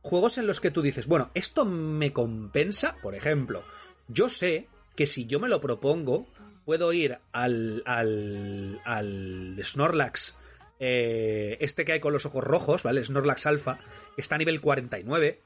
Juegos 0.00 0.38
en 0.38 0.46
los 0.46 0.60
que 0.60 0.70
tú 0.70 0.80
dices, 0.80 1.06
bueno, 1.08 1.30
esto 1.34 1.66
me 1.66 2.12
compensa, 2.12 2.96
por 3.02 3.14
ejemplo, 3.14 3.64
yo 4.08 4.30
sé 4.30 4.68
que 4.94 5.06
si 5.06 5.26
yo 5.26 5.40
me 5.40 5.48
lo 5.48 5.60
propongo, 5.60 6.26
puedo 6.66 6.92
ir 6.92 7.18
al, 7.32 7.82
al, 7.86 8.80
al 8.84 9.58
Snorlax, 9.62 10.34
eh, 10.80 11.56
este 11.60 11.84
que 11.84 11.92
hay 11.92 12.00
con 12.00 12.12
los 12.12 12.26
ojos 12.26 12.42
rojos, 12.44 12.82
¿vale? 12.82 13.02
Snorlax 13.02 13.46
Alpha, 13.46 13.78
está 14.16 14.34
a 14.34 14.38
nivel 14.38 14.60
49. 14.60 15.40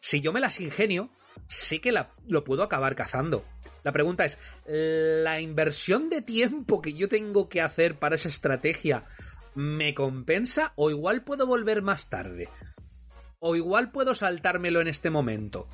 Si 0.00 0.20
yo 0.20 0.32
me 0.32 0.40
las 0.40 0.60
ingenio, 0.60 1.10
sé 1.46 1.80
que 1.80 1.94
lo 2.26 2.44
puedo 2.44 2.64
acabar 2.64 2.96
cazando. 2.96 3.44
La 3.84 3.92
pregunta 3.92 4.24
es, 4.24 4.38
¿la 4.66 5.40
inversión 5.40 6.10
de 6.10 6.22
tiempo 6.22 6.82
que 6.82 6.92
yo 6.92 7.08
tengo 7.08 7.48
que 7.48 7.62
hacer 7.62 7.98
para 7.98 8.16
esa 8.16 8.28
estrategia 8.28 9.04
me 9.54 9.94
compensa 9.94 10.72
o 10.74 10.90
igual 10.90 11.22
puedo 11.22 11.46
volver 11.46 11.82
más 11.82 12.10
tarde? 12.10 12.48
O 13.38 13.54
igual 13.54 13.92
puedo 13.92 14.16
saltármelo 14.16 14.80
en 14.80 14.88
este 14.88 15.10
momento. 15.10 15.68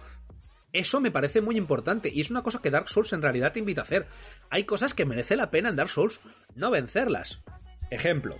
Eso 0.75 1.01
me 1.01 1.12
parece 1.12 1.41
muy 1.41 1.57
importante 1.57 2.11
y 2.12 2.20
es 2.20 2.31
una 2.31 2.43
cosa 2.43 2.61
que 2.61 2.70
Dark 2.70 2.89
Souls 2.89 3.12
en 3.12 3.22
realidad 3.22 3.53
te 3.53 3.61
invita 3.61 3.83
a 3.83 3.85
hacer. 3.85 4.09
Hay 4.51 4.64
cosas 4.64 4.93
que 4.93 5.07
merece 5.07 5.37
la 5.37 5.51
pena 5.51 5.68
en 5.68 5.77
Dark 5.77 5.89
Souls 5.89 6.20
no 6.57 6.72
vencerlas. 6.72 7.43
Ejemplo. 7.91 8.37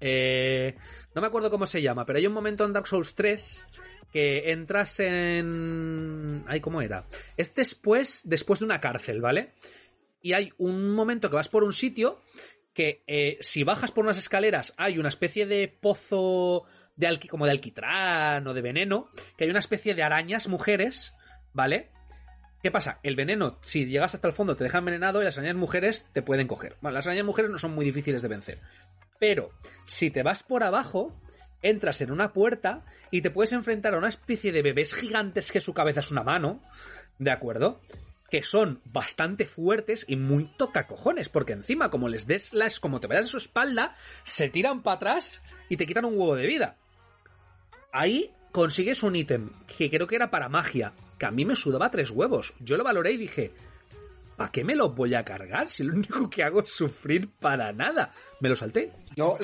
eh, 0.00 0.76
no 1.14 1.20
me 1.20 1.26
acuerdo 1.26 1.50
cómo 1.50 1.66
se 1.66 1.82
llama, 1.82 2.06
pero 2.06 2.18
hay 2.18 2.28
un 2.28 2.32
momento 2.32 2.64
en 2.64 2.72
Dark 2.72 2.86
Souls 2.86 3.16
3 3.16 3.66
que 4.12 4.52
entras 4.52 5.00
en... 5.00 6.44
Ay, 6.46 6.60
¿cómo 6.60 6.80
era? 6.80 7.06
Es 7.36 7.54
después, 7.56 8.20
después 8.24 8.60
de 8.60 8.66
una 8.66 8.80
cárcel, 8.80 9.20
¿vale? 9.20 9.52
Y 10.20 10.34
hay 10.34 10.52
un 10.58 10.92
momento 10.92 11.28
que 11.28 11.36
vas 11.36 11.48
por 11.48 11.64
un 11.64 11.72
sitio 11.72 12.20
que 12.72 13.02
eh, 13.08 13.38
si 13.40 13.64
bajas 13.64 13.90
por 13.90 14.04
unas 14.04 14.16
escaleras 14.16 14.74
hay 14.76 14.98
una 14.98 15.08
especie 15.08 15.44
de 15.46 15.66
pozo 15.66 16.64
de 16.94 17.18
como 17.28 17.46
de 17.46 17.50
alquitrán 17.50 18.46
o 18.46 18.54
de 18.54 18.62
veneno, 18.62 19.08
que 19.36 19.44
hay 19.44 19.50
una 19.50 19.58
especie 19.58 19.94
de 19.94 20.04
arañas 20.04 20.46
mujeres, 20.46 21.14
¿vale? 21.52 21.90
¿Qué 22.62 22.70
pasa? 22.70 23.00
El 23.02 23.16
veneno, 23.16 23.58
si 23.60 23.86
llegas 23.86 24.14
hasta 24.14 24.28
el 24.28 24.34
fondo, 24.34 24.56
te 24.56 24.64
deja 24.64 24.78
envenenado 24.78 25.20
y 25.20 25.24
las 25.24 25.36
arañas 25.36 25.56
mujeres 25.56 26.06
te 26.12 26.22
pueden 26.22 26.46
coger. 26.46 26.76
Bueno, 26.80 26.94
las 26.94 27.06
arañas 27.06 27.26
mujeres 27.26 27.50
no 27.50 27.58
son 27.58 27.74
muy 27.74 27.84
difíciles 27.84 28.22
de 28.22 28.28
vencer. 28.28 28.60
Pero 29.18 29.50
si 29.84 30.10
te 30.10 30.22
vas 30.22 30.44
por 30.44 30.62
abajo, 30.62 31.12
entras 31.62 32.00
en 32.02 32.12
una 32.12 32.32
puerta 32.32 32.84
y 33.10 33.22
te 33.22 33.30
puedes 33.30 33.52
enfrentar 33.52 33.94
a 33.94 33.98
una 33.98 34.08
especie 34.08 34.52
de 34.52 34.62
bebés 34.62 34.94
gigantes 34.94 35.50
que 35.50 35.60
su 35.60 35.74
cabeza 35.74 36.00
es 36.00 36.10
una 36.12 36.22
mano, 36.22 36.62
¿de 37.18 37.32
acuerdo? 37.32 37.80
Que 38.30 38.44
son 38.44 38.80
bastante 38.84 39.46
fuertes 39.46 40.04
y 40.06 40.14
muy 40.14 40.44
tocacojones, 40.56 41.28
porque 41.28 41.52
encima, 41.52 41.90
como 41.90 42.08
les 42.08 42.28
des 42.28 42.52
las, 42.52 42.78
como 42.78 43.00
te 43.00 43.08
veas 43.08 43.26
a 43.26 43.28
su 43.28 43.38
espalda, 43.38 43.96
se 44.22 44.48
tiran 44.48 44.82
para 44.82 44.96
atrás 44.96 45.42
y 45.68 45.76
te 45.76 45.86
quitan 45.86 46.04
un 46.04 46.14
huevo 46.14 46.36
de 46.36 46.46
vida. 46.46 46.76
Ahí 47.92 48.32
consigues 48.52 49.02
un 49.02 49.16
ítem 49.16 49.50
que 49.76 49.90
creo 49.90 50.06
que 50.06 50.16
era 50.16 50.30
para 50.30 50.48
magia, 50.48 50.92
que 51.22 51.26
a 51.26 51.30
mí 51.30 51.44
me 51.44 51.54
sudaba 51.54 51.88
tres 51.88 52.10
huevos. 52.10 52.52
Yo 52.58 52.76
lo 52.76 52.82
valoré 52.82 53.12
y 53.12 53.16
dije, 53.16 53.52
¿para 54.36 54.50
qué 54.50 54.64
me 54.64 54.74
lo 54.74 54.90
voy 54.90 55.14
a 55.14 55.24
cargar 55.24 55.68
si 55.68 55.84
lo 55.84 55.94
único 55.94 56.28
que 56.28 56.42
hago 56.42 56.62
es 56.62 56.72
sufrir 56.72 57.30
para 57.38 57.72
nada? 57.72 58.10
Me 58.40 58.48
lo 58.48 58.56
salté. 58.56 58.92
Yo, 59.14 59.38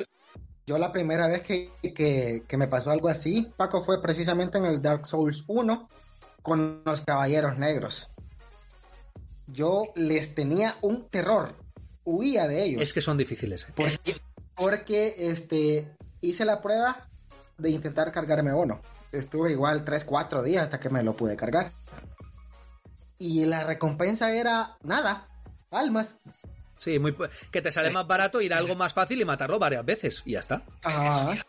yo 0.67 0.77
la 0.77 0.91
primera 0.91 1.29
vez 1.29 1.41
que, 1.41 1.69
que, 1.95 2.43
que 2.45 2.57
me 2.57 2.67
pasó 2.67 2.91
algo 2.91 3.07
así, 3.07 3.49
Paco, 3.55 3.79
fue 3.79 4.01
precisamente 4.01 4.57
en 4.57 4.65
el 4.65 4.81
Dark 4.81 5.05
Souls 5.05 5.45
1 5.47 5.87
con 6.41 6.81
los 6.85 6.99
Caballeros 6.99 7.57
Negros. 7.57 8.09
Yo 9.47 9.93
les 9.95 10.35
tenía 10.35 10.75
un 10.81 11.07
terror, 11.09 11.55
huía 12.03 12.45
de 12.49 12.65
ellos. 12.65 12.81
Es 12.81 12.91
que 12.91 12.99
son 12.99 13.17
difíciles. 13.17 13.63
¿eh? 13.63 13.73
Porque, 13.73 14.17
porque 14.53 15.15
este, 15.17 15.95
hice 16.19 16.43
la 16.43 16.61
prueba 16.61 17.07
de 17.57 17.69
intentar 17.69 18.11
cargarme 18.11 18.53
uno. 18.53 18.81
Estuve 19.11 19.51
igual 19.51 19.83
3, 19.83 20.05
4 20.05 20.43
días 20.43 20.63
hasta 20.63 20.79
que 20.79 20.89
me 20.89 21.03
lo 21.03 21.15
pude 21.15 21.35
cargar. 21.35 21.71
Y 23.17 23.45
la 23.45 23.63
recompensa 23.63 24.31
era 24.31 24.77
nada, 24.83 25.27
almas. 25.71 26.19
Sí, 26.77 26.97
muy, 26.99 27.15
que 27.51 27.61
te 27.61 27.71
sale 27.71 27.89
más 27.89 28.07
barato 28.07 28.39
ir 28.39 28.53
a 28.53 28.57
algo 28.57 28.75
más 28.75 28.93
fácil 28.93 29.19
y 29.19 29.25
matarlo 29.25 29.59
varias 29.59 29.83
veces. 29.83 30.21
Y 30.25 30.33
ya 30.33 30.39
está. 30.39 30.63
Ajá. 30.83 31.45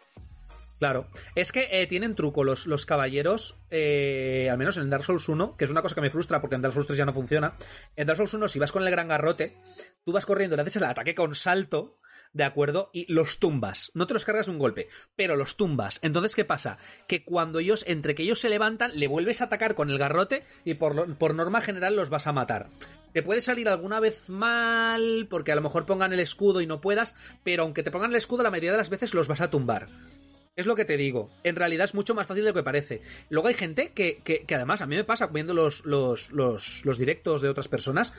Claro. 0.80 1.06
Es 1.34 1.52
que 1.52 1.68
eh, 1.70 1.86
tienen 1.86 2.14
truco 2.14 2.42
los, 2.42 2.66
los 2.66 2.86
caballeros, 2.86 3.58
eh, 3.68 4.48
al 4.50 4.56
menos 4.56 4.78
en 4.78 4.88
Dark 4.88 5.04
Souls 5.04 5.28
1, 5.28 5.58
que 5.58 5.66
es 5.66 5.70
una 5.70 5.82
cosa 5.82 5.94
que 5.94 6.00
me 6.00 6.08
frustra 6.08 6.40
porque 6.40 6.56
en 6.56 6.62
Dark 6.62 6.72
Souls 6.72 6.86
3 6.86 6.96
ya 6.96 7.04
no 7.04 7.12
funciona. 7.12 7.54
En 7.96 8.06
Dark 8.06 8.16
Souls 8.16 8.32
1, 8.32 8.48
si 8.48 8.58
vas 8.58 8.72
con 8.72 8.82
el 8.82 8.90
gran 8.90 9.06
garrote, 9.06 9.58
tú 10.04 10.12
vas 10.12 10.24
corriendo, 10.24 10.56
le 10.56 10.62
haces 10.62 10.76
el 10.76 10.84
ataque 10.84 11.14
con 11.14 11.34
salto, 11.34 11.99
¿de 12.32 12.44
acuerdo? 12.44 12.90
Y 12.92 13.10
los 13.12 13.38
tumbas. 13.38 13.90
No 13.94 14.06
te 14.06 14.14
los 14.14 14.24
cargas 14.24 14.46
de 14.46 14.52
un 14.52 14.58
golpe, 14.58 14.88
pero 15.16 15.36
los 15.36 15.56
tumbas. 15.56 15.98
Entonces, 16.02 16.34
¿qué 16.34 16.44
pasa? 16.44 16.78
Que 17.08 17.24
cuando 17.24 17.58
ellos, 17.58 17.84
entre 17.86 18.14
que 18.14 18.22
ellos 18.22 18.40
se 18.40 18.48
levantan, 18.48 18.98
le 18.98 19.08
vuelves 19.08 19.40
a 19.40 19.44
atacar 19.44 19.74
con 19.74 19.90
el 19.90 19.98
garrote 19.98 20.44
y 20.64 20.74
por, 20.74 21.16
por 21.18 21.34
norma 21.34 21.60
general 21.60 21.96
los 21.96 22.10
vas 22.10 22.26
a 22.26 22.32
matar. 22.32 22.68
Te 23.12 23.22
puede 23.22 23.40
salir 23.40 23.68
alguna 23.68 24.00
vez 24.00 24.28
mal, 24.28 25.26
porque 25.28 25.52
a 25.52 25.56
lo 25.56 25.62
mejor 25.62 25.86
pongan 25.86 26.12
el 26.12 26.20
escudo 26.20 26.60
y 26.60 26.66
no 26.66 26.80
puedas, 26.80 27.16
pero 27.42 27.64
aunque 27.64 27.82
te 27.82 27.90
pongan 27.90 28.10
el 28.10 28.16
escudo, 28.16 28.42
la 28.42 28.50
mayoría 28.50 28.72
de 28.72 28.78
las 28.78 28.90
veces 28.90 29.14
los 29.14 29.28
vas 29.28 29.40
a 29.40 29.50
tumbar. 29.50 29.88
Es 30.56 30.66
lo 30.66 30.76
que 30.76 30.84
te 30.84 30.96
digo. 30.96 31.30
En 31.42 31.56
realidad 31.56 31.86
es 31.86 31.94
mucho 31.94 32.14
más 32.14 32.26
fácil 32.26 32.44
de 32.44 32.50
lo 32.50 32.54
que 32.54 32.62
parece. 32.62 33.02
Luego 33.30 33.48
hay 33.48 33.54
gente 33.54 33.92
que, 33.92 34.18
que, 34.18 34.44
que 34.44 34.54
además 34.54 34.80
a 34.80 34.86
mí 34.86 34.94
me 34.96 35.04
pasa 35.04 35.28
viendo 35.28 35.54
los, 35.54 35.84
los, 35.84 36.30
los, 36.32 36.84
los 36.84 36.98
directos 36.98 37.40
de 37.40 37.48
otras 37.48 37.68
personas 37.68 38.12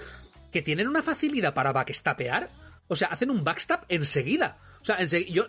que 0.52 0.62
tienen 0.62 0.88
una 0.88 1.04
facilidad 1.04 1.54
para 1.54 1.72
backstapear. 1.72 2.50
O 2.92 2.96
sea, 2.98 3.08
hacen 3.08 3.32
un 3.32 3.46
backstab 3.46 3.86
enseguida. 3.88 4.58
O 4.82 4.84
sea, 4.86 4.98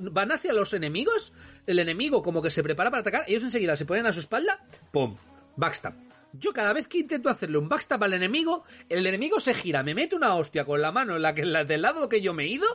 van 0.01 0.31
hacia 0.31 0.53
los 0.53 0.73
enemigos, 0.75 1.33
el 1.67 1.81
enemigo 1.81 2.23
como 2.23 2.41
que 2.41 2.51
se 2.53 2.63
prepara 2.63 2.89
para 2.89 3.01
atacar, 3.01 3.25
ellos 3.27 3.43
enseguida 3.43 3.75
se 3.75 3.85
ponen 3.85 4.07
a 4.07 4.13
su 4.13 4.21
espalda, 4.21 4.65
¡pum! 4.93 5.17
Backstab. 5.57 5.95
Yo 6.35 6.53
cada 6.53 6.73
vez 6.73 6.87
que 6.87 6.99
intento 6.99 7.29
hacerle 7.31 7.59
un 7.59 7.69
backstab 7.69 8.05
al 8.05 8.13
enemigo, 8.15 8.63
el 8.89 9.05
enemigo 9.07 9.41
se 9.41 9.55
gira, 9.55 9.83
me 9.83 9.93
mete 9.93 10.15
una 10.15 10.37
hostia 10.37 10.65
con 10.65 10.81
la 10.81 10.93
mano 10.93 11.17
en 11.17 11.23
la 11.53 11.65
del 11.65 11.83
lado 11.83 12.09
que 12.09 12.21
yo 12.23 12.33
me 12.33 12.45
he 12.45 12.47
ido 12.47 12.67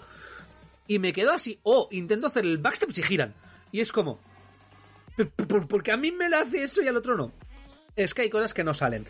y 0.85 0.99
me 0.99 1.13
quedo 1.13 1.31
así. 1.31 1.59
O 1.63 1.87
intento 1.91 2.27
hacer 2.27 2.43
el 2.43 2.57
backstab 2.57 2.89
y 2.89 2.93
se 2.95 3.03
giran. 3.03 3.33
Y 3.71 3.79
es 3.79 3.93
como. 3.93 4.19
"¿Por- 5.15 5.47
por- 5.47 5.67
¿Por 5.69 5.81
qué 5.81 5.93
a 5.93 5.97
mí 5.97 6.11
me 6.11 6.27
la 6.27 6.41
hace 6.41 6.61
eso 6.63 6.81
y 6.81 6.89
al 6.89 6.97
otro 6.97 7.15
no? 7.15 7.31
Es 7.95 8.13
que 8.13 8.23
hay 8.23 8.29
cosas 8.29 8.53
que 8.53 8.65
no 8.65 8.73
salen. 8.73 9.07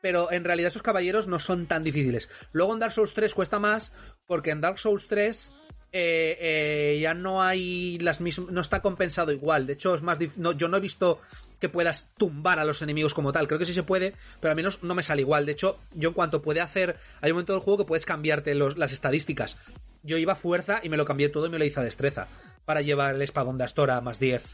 Pero 0.00 0.30
en 0.30 0.44
realidad 0.44 0.68
esos 0.70 0.82
caballeros 0.82 1.26
no 1.26 1.38
son 1.38 1.66
tan 1.66 1.82
difíciles. 1.84 2.28
Luego 2.52 2.72
en 2.72 2.78
Dark 2.78 2.92
Souls 2.92 3.14
3 3.14 3.34
cuesta 3.34 3.58
más, 3.58 3.92
porque 4.26 4.50
en 4.50 4.60
Dark 4.60 4.78
Souls 4.78 5.08
3 5.08 5.52
eh, 5.90 6.36
eh, 6.40 6.98
ya 7.00 7.14
no 7.14 7.42
hay 7.42 7.98
las 7.98 8.20
mismas. 8.20 8.50
No 8.50 8.60
está 8.60 8.80
compensado 8.80 9.32
igual. 9.32 9.66
De 9.66 9.72
hecho, 9.72 9.94
es 9.94 10.02
más 10.02 10.18
dif- 10.18 10.36
no, 10.36 10.52
yo 10.52 10.68
no 10.68 10.76
he 10.76 10.80
visto 10.80 11.18
que 11.58 11.68
puedas 11.68 12.08
tumbar 12.16 12.58
a 12.60 12.64
los 12.64 12.82
enemigos 12.82 13.14
como 13.14 13.32
tal. 13.32 13.48
Creo 13.48 13.58
que 13.58 13.64
sí 13.66 13.72
se 13.72 13.82
puede, 13.82 14.14
pero 14.40 14.50
al 14.52 14.56
menos 14.56 14.82
no 14.84 14.94
me 14.94 15.02
sale 15.02 15.22
igual. 15.22 15.46
De 15.46 15.52
hecho, 15.52 15.76
yo 15.94 16.10
en 16.10 16.14
cuanto 16.14 16.42
puede 16.42 16.60
hacer. 16.60 16.96
Hay 17.20 17.30
un 17.30 17.36
momento 17.36 17.54
del 17.54 17.62
juego 17.62 17.78
que 17.78 17.88
puedes 17.88 18.06
cambiarte 18.06 18.54
las 18.54 18.92
estadísticas. 18.92 19.56
Yo 20.04 20.16
iba 20.18 20.34
a 20.34 20.36
fuerza 20.36 20.80
y 20.82 20.88
me 20.90 20.96
lo 20.96 21.04
cambié 21.04 21.28
todo 21.28 21.46
y 21.46 21.50
me 21.50 21.58
lo 21.58 21.64
hice 21.64 21.80
a 21.80 21.82
destreza. 21.82 22.28
Para 22.64 22.82
llevar 22.82 23.16
el 23.16 23.22
espadón 23.22 23.58
de 23.58 23.64
Astora 23.64 24.00
más 24.00 24.20
10 24.20 24.44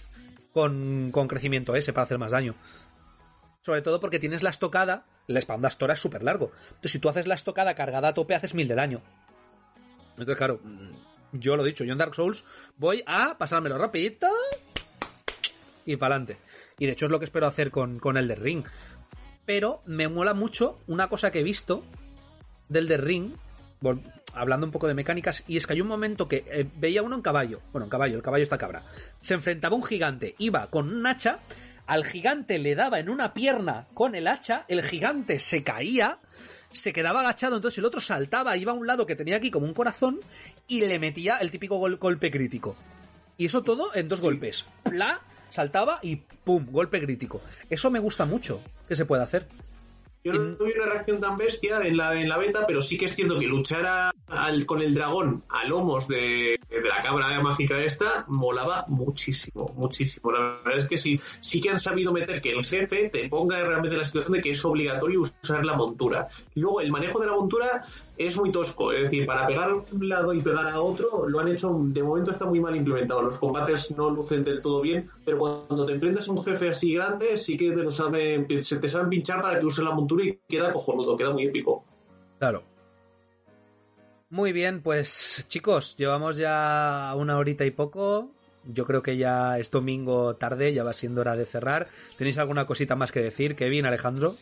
con, 0.53 1.11
con 1.11 1.27
crecimiento 1.29 1.75
ese 1.77 1.93
para 1.93 2.05
hacer 2.05 2.17
más 2.19 2.31
daño. 2.31 2.55
Sobre 3.65 3.81
todo 3.81 3.99
porque 3.99 4.19
tienes 4.19 4.43
la 4.43 4.51
estocada, 4.51 5.07
el 5.27 5.39
espadón 5.39 5.63
de 5.63 5.69
Astora 5.69 5.95
es 5.95 6.01
súper 6.01 6.23
largo. 6.23 6.53
Entonces, 6.67 6.93
si 6.93 6.99
tú 6.99 7.09
haces 7.09 7.27
la 7.27 7.35
estocada 7.35 7.75
cargada 7.75 8.09
a 8.09 8.15
tope, 8.15 8.35
haces 8.35 8.53
mil 8.53 8.69
de 8.69 8.75
daño. 8.75 9.01
Entonces, 10.11 10.37
claro, 10.37 10.61
mm, 10.63 10.91
yo 11.33 11.57
lo 11.57 11.65
he 11.65 11.69
dicho, 11.69 11.83
yo 11.83 11.93
en 11.93 11.99
Dark 11.99 12.15
Souls 12.15 12.45
voy 12.77 13.03
a 13.07 13.39
pasármelo 13.39 13.79
rapidito 13.79 14.29
y 15.87 15.97
para 15.97 16.17
adelante. 16.17 16.43
Y 16.79 16.85
de 16.85 16.93
hecho 16.93 17.07
es 17.07 17.11
lo 17.11 17.19
que 17.19 17.25
espero 17.25 17.47
hacer 17.47 17.71
con, 17.71 17.99
con 17.99 18.19
Elder 18.19 18.43
Ring. 18.43 18.67
Pero 19.47 19.81
me 19.87 20.09
mola 20.09 20.35
mucho 20.35 20.77
una 20.87 21.09
cosa 21.09 21.31
que 21.31 21.41
he 21.41 21.43
visto 21.43 21.85
del 22.69 22.85
Elder 22.85 23.03
Ring, 23.03 23.33
hablando 24.35 24.67
un 24.67 24.73
poco 24.73 24.89
de 24.89 24.95
mecánicas, 24.95 25.43
y 25.47 25.57
es 25.57 25.67
que 25.67 25.73
hay 25.73 25.81
un 25.81 25.89
momento 25.89 26.29
que 26.29 26.45
eh, 26.51 26.69
veía 26.77 27.03
uno 27.03 27.17
en 27.17 27.23
caballo, 27.23 27.61
bueno, 27.73 27.85
en 27.85 27.91
caballo, 27.91 28.17
el 28.17 28.23
caballo 28.23 28.43
está 28.43 28.59
cabra, 28.59 28.85
se 29.21 29.35
enfrentaba 29.35 29.75
a 29.75 29.79
un 29.79 29.85
gigante, 29.85 30.35
iba 30.39 30.67
con 30.71 30.93
un 30.93 31.07
hacha, 31.07 31.41
al 31.87 32.05
gigante 32.05 32.59
le 32.59 32.75
daba 32.75 32.99
en 32.99 33.09
una 33.11 33.35
pierna 33.35 33.87
con 33.95 34.15
el 34.15 34.27
hacha, 34.27 34.65
el 34.69 34.83
gigante 34.83 35.39
se 35.39 35.63
caía, 35.63 36.19
se 36.73 36.93
quedaba 36.93 37.21
agachado, 37.21 37.57
entonces 37.57 37.79
el 37.79 37.85
otro 37.85 38.01
saltaba, 38.01 38.57
iba 38.57 38.73
a 38.73 38.75
un 38.75 38.87
lado 38.87 39.07
que 39.07 39.17
tenía 39.17 39.37
aquí 39.37 39.51
como 39.51 39.67
un 39.67 39.75
corazón 39.75 40.21
y 40.67 40.81
le 40.81 40.99
metía 40.99 41.37
el 41.39 41.51
típico 41.51 41.77
gol- 41.77 41.99
golpe 41.99 42.31
crítico. 42.31 42.77
Y 43.37 43.47
eso 43.47 43.63
todo 43.63 43.95
en 43.95 44.09
dos 44.09 44.21
golpes. 44.21 44.65
Pla, 44.83 45.21
saltaba 45.51 45.99
y 46.03 46.17
pum, 46.17 46.67
golpe 46.71 47.01
crítico. 47.01 47.41
Eso 47.71 47.91
me 47.91 47.99
gusta 47.99 48.25
mucho 48.25 48.61
que 48.89 48.97
se 48.97 49.05
pueda 49.05 49.25
hacer. 49.25 49.47
Yo 50.25 50.33
no 50.33 50.65
vi 50.65 50.73
una 50.73 50.87
reacción 50.87 51.21
tan 51.21 51.37
bestia 51.37 51.81
en 51.83 51.99
la, 51.99 52.19
en 52.19 52.31
la 52.31 52.39
beta, 52.39 52.67
pero 52.67 52.81
sí 52.81 52.97
que 52.97 53.05
es 53.05 53.15
cierto 53.15 53.39
que 53.39 53.47
luchar 53.47 53.85
a 53.87 54.11
al- 54.27 54.65
con 54.65 54.81
el 54.81 54.95
dragón 54.95 55.45
a 55.51 55.65
lomos 55.67 56.09
de, 56.09 56.59
de 56.71 56.81
la 56.89 57.03
cabra 57.03 57.39
mágica 57.43 57.79
esta, 57.83 58.25
molaba 58.27 58.87
muchísimo, 58.89 59.71
muchísimo. 59.77 60.33
La 60.33 60.41
verdad 60.65 60.79
es 60.79 60.87
que 60.89 60.97
sí, 60.97 61.21
sí 61.41 61.61
que 61.61 61.69
han 61.69 61.79
sabido 61.79 62.11
meter 62.11 62.41
que 62.41 62.53
el 62.53 62.65
jefe 62.65 63.11
te 63.11 63.29
ponga 63.29 63.61
realmente 63.63 63.91
en 63.95 63.99
la 63.99 64.05
situación 64.05 64.33
de 64.33 64.41
que 64.41 64.53
es 64.53 64.65
obligatorio 64.65 65.21
usar 65.21 65.65
la 65.67 65.75
montura. 65.75 66.29
Y 66.55 66.61
luego 66.61 66.81
el 66.81 66.91
manejo 66.91 67.21
de 67.21 67.27
la 67.27 67.33
montura 67.35 67.85
es 68.17 68.37
muy 68.37 68.53
tosco, 68.53 68.93
es 68.93 69.05
decir, 69.05 69.27
para 69.27 69.47
pegar 69.47 69.71
a 69.71 69.75
un 69.75 70.09
lado 70.09 70.33
y 70.33 70.41
pegar 70.41 70.69
a 70.69 70.81
otro, 70.81 71.29
lo 71.29 71.41
han 71.41 71.49
hecho, 71.49 71.77
de 71.79 72.03
momento 72.03 72.31
está 72.31 72.47
muy 72.47 72.61
mal 72.61 72.77
implementado. 72.77 73.23
Los 73.23 73.39
combates 73.39 73.91
no 73.97 74.11
lucen 74.11 74.45
del 74.45 74.61
todo 74.61 74.81
bien, 74.81 75.09
pero 75.25 75.39
cuando 75.39 75.85
te 75.85 75.93
enfrentas 75.93 76.29
a 76.29 76.33
un 76.33 76.43
jefe 76.43 76.71
así 76.71 76.95
grande, 76.95 77.37
sí 77.37 77.57
que 77.57 77.73
te 77.73 77.91
saben, 77.91 78.47
se 78.63 78.79
te 78.79 78.89
saben 78.89 79.09
pinchar 79.09 79.43
para 79.43 79.59
que 79.59 79.67
uses 79.67 79.85
la 79.85 79.93
montura 79.93 80.25
y 80.25 80.39
queda 80.49 80.73
cojonudo, 80.73 81.17
queda 81.17 81.33
muy 81.33 81.45
épico. 81.45 81.85
Claro. 82.39 82.63
Muy 84.31 84.53
bien, 84.53 84.83
pues 84.83 85.45
chicos, 85.49 85.97
llevamos 85.97 86.37
ya 86.37 87.13
una 87.17 87.39
horita 87.39 87.65
y 87.65 87.71
poco. 87.71 88.31
Yo 88.65 88.87
creo 88.87 89.03
que 89.03 89.17
ya 89.17 89.59
es 89.59 89.71
domingo 89.71 90.37
tarde, 90.37 90.73
ya 90.73 90.85
va 90.85 90.93
siendo 90.93 91.21
hora 91.21 91.37
de 91.37 91.45
cerrar. 91.45 91.89
¿Tenéis 92.17 92.39
alguna 92.39 92.67
cosita 92.67 92.97
más 92.97 93.13
que 93.13 93.21
decir? 93.21 93.57
Kevin, 93.57 93.87
Alejandro. 93.87 94.37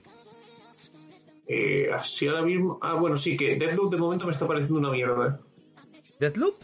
Eh, 1.47 1.89
así 1.93 2.27
ahora 2.29 2.43
mismo. 2.43 2.79
Ah, 2.83 2.95
bueno, 2.95 3.17
sí, 3.17 3.37
que 3.37 3.57
Deathloop 3.57 3.91
de 3.91 3.97
momento 3.99 4.25
me 4.27 4.33
está 4.33 4.47
pareciendo 4.47 4.79
una 4.79 4.91
mierda. 4.91 5.41
¿Deathloop? 6.21 6.55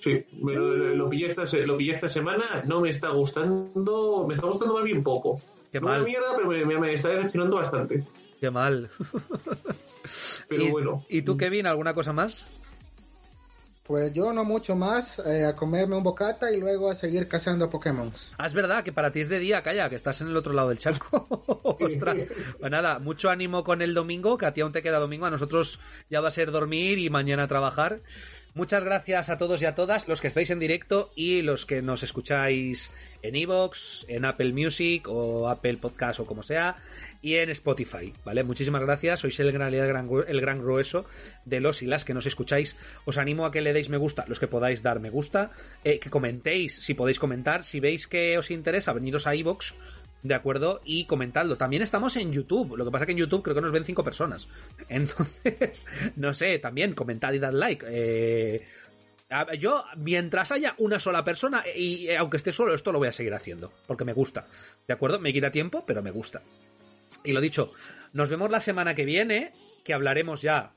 Sí, 0.00 0.24
me 0.40 0.54
lo, 0.54 0.94
lo 0.94 1.08
pillé 1.10 1.30
esta, 1.32 1.44
lo 1.66 1.76
pillé 1.76 1.92
esta 1.92 2.08
semana, 2.08 2.62
no 2.66 2.80
me 2.80 2.88
está 2.90 3.10
gustando. 3.10 4.24
Me 4.26 4.34
está 4.34 4.46
gustando 4.46 4.74
más 4.74 4.84
bien 4.84 5.02
poco. 5.02 5.40
Qué 5.70 5.80
no 5.80 5.88
mal. 5.88 6.00
una 6.00 6.08
mierda, 6.08 6.26
pero 6.36 6.48
me, 6.48 6.64
me- 6.64 6.78
me 6.78 6.94
está 6.94 7.10
decepcionando 7.10 7.56
bastante. 7.56 8.06
Qué 8.40 8.50
mal. 8.50 8.88
Pero 10.48 10.62
¿Y, 10.64 10.70
bueno. 10.70 11.04
¿Y 11.08 11.22
tú, 11.22 11.36
Kevin, 11.36 11.66
alguna 11.66 11.92
cosa 11.94 12.12
más? 12.14 12.46
Pues 13.90 14.12
yo 14.12 14.32
no 14.32 14.44
mucho 14.44 14.76
más, 14.76 15.18
eh, 15.18 15.44
a 15.44 15.56
comerme 15.56 15.96
un 15.96 16.04
bocata 16.04 16.52
y 16.52 16.60
luego 16.60 16.90
a 16.90 16.94
seguir 16.94 17.26
cazando 17.26 17.68
Pokémon. 17.68 18.12
Ah, 18.38 18.46
es 18.46 18.54
verdad 18.54 18.84
que 18.84 18.92
para 18.92 19.10
ti 19.10 19.18
es 19.18 19.28
de 19.28 19.40
día, 19.40 19.64
calla, 19.64 19.90
que 19.90 19.96
estás 19.96 20.20
en 20.20 20.28
el 20.28 20.36
otro 20.36 20.52
lado 20.52 20.68
del 20.68 20.78
charco. 20.78 21.26
Ostras. 21.80 22.18
Pues 22.60 22.70
nada, 22.70 23.00
mucho 23.00 23.30
ánimo 23.30 23.64
con 23.64 23.82
el 23.82 23.92
domingo, 23.92 24.38
que 24.38 24.46
a 24.46 24.54
ti 24.54 24.60
aún 24.60 24.70
te 24.70 24.80
queda 24.80 25.00
domingo, 25.00 25.26
a 25.26 25.30
nosotros 25.30 25.80
ya 26.08 26.20
va 26.20 26.28
a 26.28 26.30
ser 26.30 26.52
dormir 26.52 27.00
y 27.00 27.10
mañana 27.10 27.48
trabajar. 27.48 28.02
Muchas 28.52 28.82
gracias 28.82 29.30
a 29.30 29.38
todos 29.38 29.62
y 29.62 29.66
a 29.66 29.76
todas 29.76 30.08
los 30.08 30.20
que 30.20 30.26
estáis 30.26 30.50
en 30.50 30.58
directo 30.58 31.12
y 31.14 31.42
los 31.42 31.66
que 31.66 31.82
nos 31.82 32.02
escucháis 32.02 32.90
en 33.22 33.36
Evox, 33.36 34.04
en 34.08 34.24
Apple 34.24 34.52
Music 34.52 35.06
o 35.08 35.48
Apple 35.48 35.76
Podcast 35.76 36.18
o 36.18 36.26
como 36.26 36.42
sea, 36.42 36.74
y 37.22 37.36
en 37.36 37.50
Spotify, 37.50 38.12
¿vale? 38.24 38.42
Muchísimas 38.42 38.82
gracias, 38.82 39.20
sois 39.20 39.38
el 39.38 39.52
gran, 39.52 39.72
el 39.72 40.24
el 40.26 40.40
gran 40.40 40.58
grueso 40.58 41.04
de 41.44 41.60
los 41.60 41.82
y 41.82 41.86
las 41.86 42.04
que 42.04 42.12
nos 42.12 42.26
escucháis. 42.26 42.76
Os 43.04 43.18
animo 43.18 43.46
a 43.46 43.52
que 43.52 43.60
le 43.60 43.72
deis 43.72 43.88
me 43.88 43.98
gusta, 43.98 44.24
los 44.26 44.40
que 44.40 44.48
podáis 44.48 44.82
dar 44.82 44.98
me 44.98 45.10
gusta, 45.10 45.52
eh, 45.84 46.00
que 46.00 46.10
comentéis, 46.10 46.74
si 46.74 46.94
podéis 46.94 47.20
comentar, 47.20 47.62
si 47.62 47.78
veis 47.78 48.08
que 48.08 48.36
os 48.36 48.50
interesa, 48.50 48.92
veniros 48.92 49.28
a 49.28 49.34
Evox, 49.36 49.74
¿de 50.22 50.34
acuerdo? 50.34 50.80
Y 50.84 51.04
comentadlo. 51.06 51.56
También 51.56 51.82
estamos 51.82 52.16
en 52.16 52.32
YouTube, 52.32 52.76
lo 52.76 52.84
que 52.84 52.90
pasa 52.90 53.06
que 53.06 53.12
en 53.12 53.18
YouTube 53.18 53.42
creo 53.42 53.54
que 53.54 53.62
nos 53.62 53.72
ven 53.72 53.84
cinco 53.84 54.04
personas. 54.04 54.48
Entonces, 54.88 55.86
no 56.16 56.34
sé, 56.34 56.58
también 56.58 56.94
comentad 56.94 57.32
y 57.32 57.38
dad 57.38 57.52
like. 57.52 57.86
Eh, 57.88 58.64
yo, 59.58 59.84
mientras 59.96 60.50
haya 60.52 60.74
una 60.78 60.98
sola 60.98 61.22
persona, 61.22 61.64
y 61.74 62.08
eh, 62.08 62.16
aunque 62.16 62.36
esté 62.36 62.52
solo, 62.52 62.74
esto 62.74 62.92
lo 62.92 62.98
voy 62.98 63.08
a 63.08 63.12
seguir 63.12 63.34
haciendo, 63.34 63.72
porque 63.86 64.04
me 64.04 64.12
gusta. 64.12 64.46
¿De 64.86 64.94
acuerdo? 64.94 65.20
Me 65.20 65.32
quita 65.32 65.50
tiempo, 65.50 65.84
pero 65.86 66.02
me 66.02 66.10
gusta. 66.10 66.42
Y 67.24 67.32
lo 67.32 67.40
dicho, 67.40 67.72
nos 68.12 68.28
vemos 68.28 68.50
la 68.50 68.60
semana 68.60 68.94
que 68.94 69.04
viene, 69.04 69.52
que 69.84 69.94
hablaremos 69.94 70.42
ya 70.42 70.72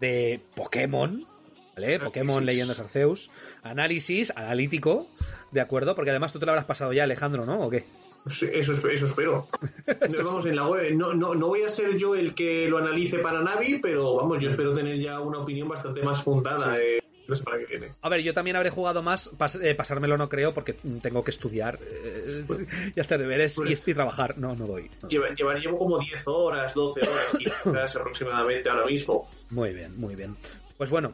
de 0.00 0.40
Pokémon, 0.54 1.26
¿vale? 1.74 1.98
Pokémon. 1.98 2.44
Leyendas 2.44 2.80
Arceus. 2.80 3.30
Análisis, 3.62 4.32
analítico, 4.36 5.08
¿de 5.50 5.60
acuerdo? 5.60 5.94
Porque 5.94 6.10
además 6.10 6.32
tú 6.32 6.38
te 6.38 6.46
lo 6.46 6.52
habrás 6.52 6.66
pasado 6.66 6.92
ya, 6.92 7.04
Alejandro, 7.04 7.46
¿no? 7.46 7.60
¿O 7.60 7.70
qué? 7.70 7.86
Sí, 8.28 8.48
Eso, 8.52 8.72
eso 8.88 9.06
espero. 9.06 9.48
Nos 10.08 10.22
vamos 10.24 10.44
en 10.46 10.56
la 10.56 10.66
web. 10.68 10.94
No, 10.94 11.14
no, 11.14 11.34
no 11.34 11.46
voy 11.48 11.62
a 11.62 11.70
ser 11.70 11.96
yo 11.96 12.14
el 12.14 12.34
que 12.34 12.68
lo 12.68 12.78
analice 12.78 13.18
para 13.20 13.40
Navi, 13.42 13.78
pero 13.80 14.16
vamos, 14.16 14.42
yo 14.42 14.50
espero 14.50 14.74
tener 14.74 14.98
ya 15.00 15.20
una 15.20 15.38
opinión 15.38 15.68
bastante 15.68 16.02
más 16.02 16.22
fundada 16.22 16.78
eh, 16.80 17.00
que 17.26 17.66
viene. 17.66 17.92
A 18.02 18.08
ver, 18.08 18.20
yo 18.22 18.32
también 18.34 18.56
habré 18.56 18.70
jugado 18.70 19.02
más, 19.02 19.30
pas- 19.32 19.58
eh, 19.62 19.74
pasármelo 19.74 20.16
no 20.18 20.28
creo, 20.28 20.52
porque 20.54 20.74
tengo 21.02 21.22
que 21.24 21.30
estudiar 21.30 21.78
eh, 21.82 22.44
y 22.96 23.00
hacer 23.00 23.20
deberes 23.20 23.56
y, 23.66 23.90
y 23.90 23.94
trabajar. 23.94 24.38
No, 24.38 24.54
no 24.56 24.66
doy. 24.66 24.90
no. 25.02 25.08
Lleva, 25.08 25.28
llevar- 25.34 25.58
llevo 25.60 25.78
como 25.78 25.98
10 25.98 26.22
horas, 26.26 26.74
12 26.74 27.00
horas 27.02 27.26
quizás 27.38 27.96
aproximadamente 27.96 28.68
ahora 28.68 28.86
mismo. 28.86 29.28
Muy 29.50 29.72
bien, 29.72 29.98
muy 29.98 30.14
bien. 30.16 30.36
Pues 30.76 30.90
bueno, 30.90 31.12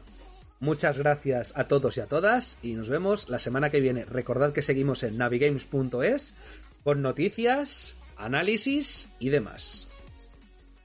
muchas 0.60 0.98
gracias 0.98 1.52
a 1.56 1.64
todos 1.68 1.96
y 1.96 2.00
a 2.00 2.06
todas 2.06 2.58
y 2.62 2.74
nos 2.74 2.88
vemos 2.88 3.28
la 3.28 3.38
semana 3.38 3.70
que 3.70 3.80
viene. 3.80 4.04
Recordad 4.04 4.52
que 4.52 4.62
seguimos 4.62 5.02
en 5.02 5.18
navigames.es 5.18 6.34
con 6.84 7.00
noticias, 7.02 7.96
análisis 8.16 9.08
y 9.18 9.30
demás. 9.30 9.88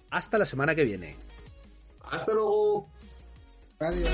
Hasta 0.09 0.37
la 0.37 0.45
semana 0.45 0.73
que 0.73 0.85
viene. 0.85 1.15
Hasta 2.01 2.33
luego. 2.33 2.89
Adiós. 3.79 4.09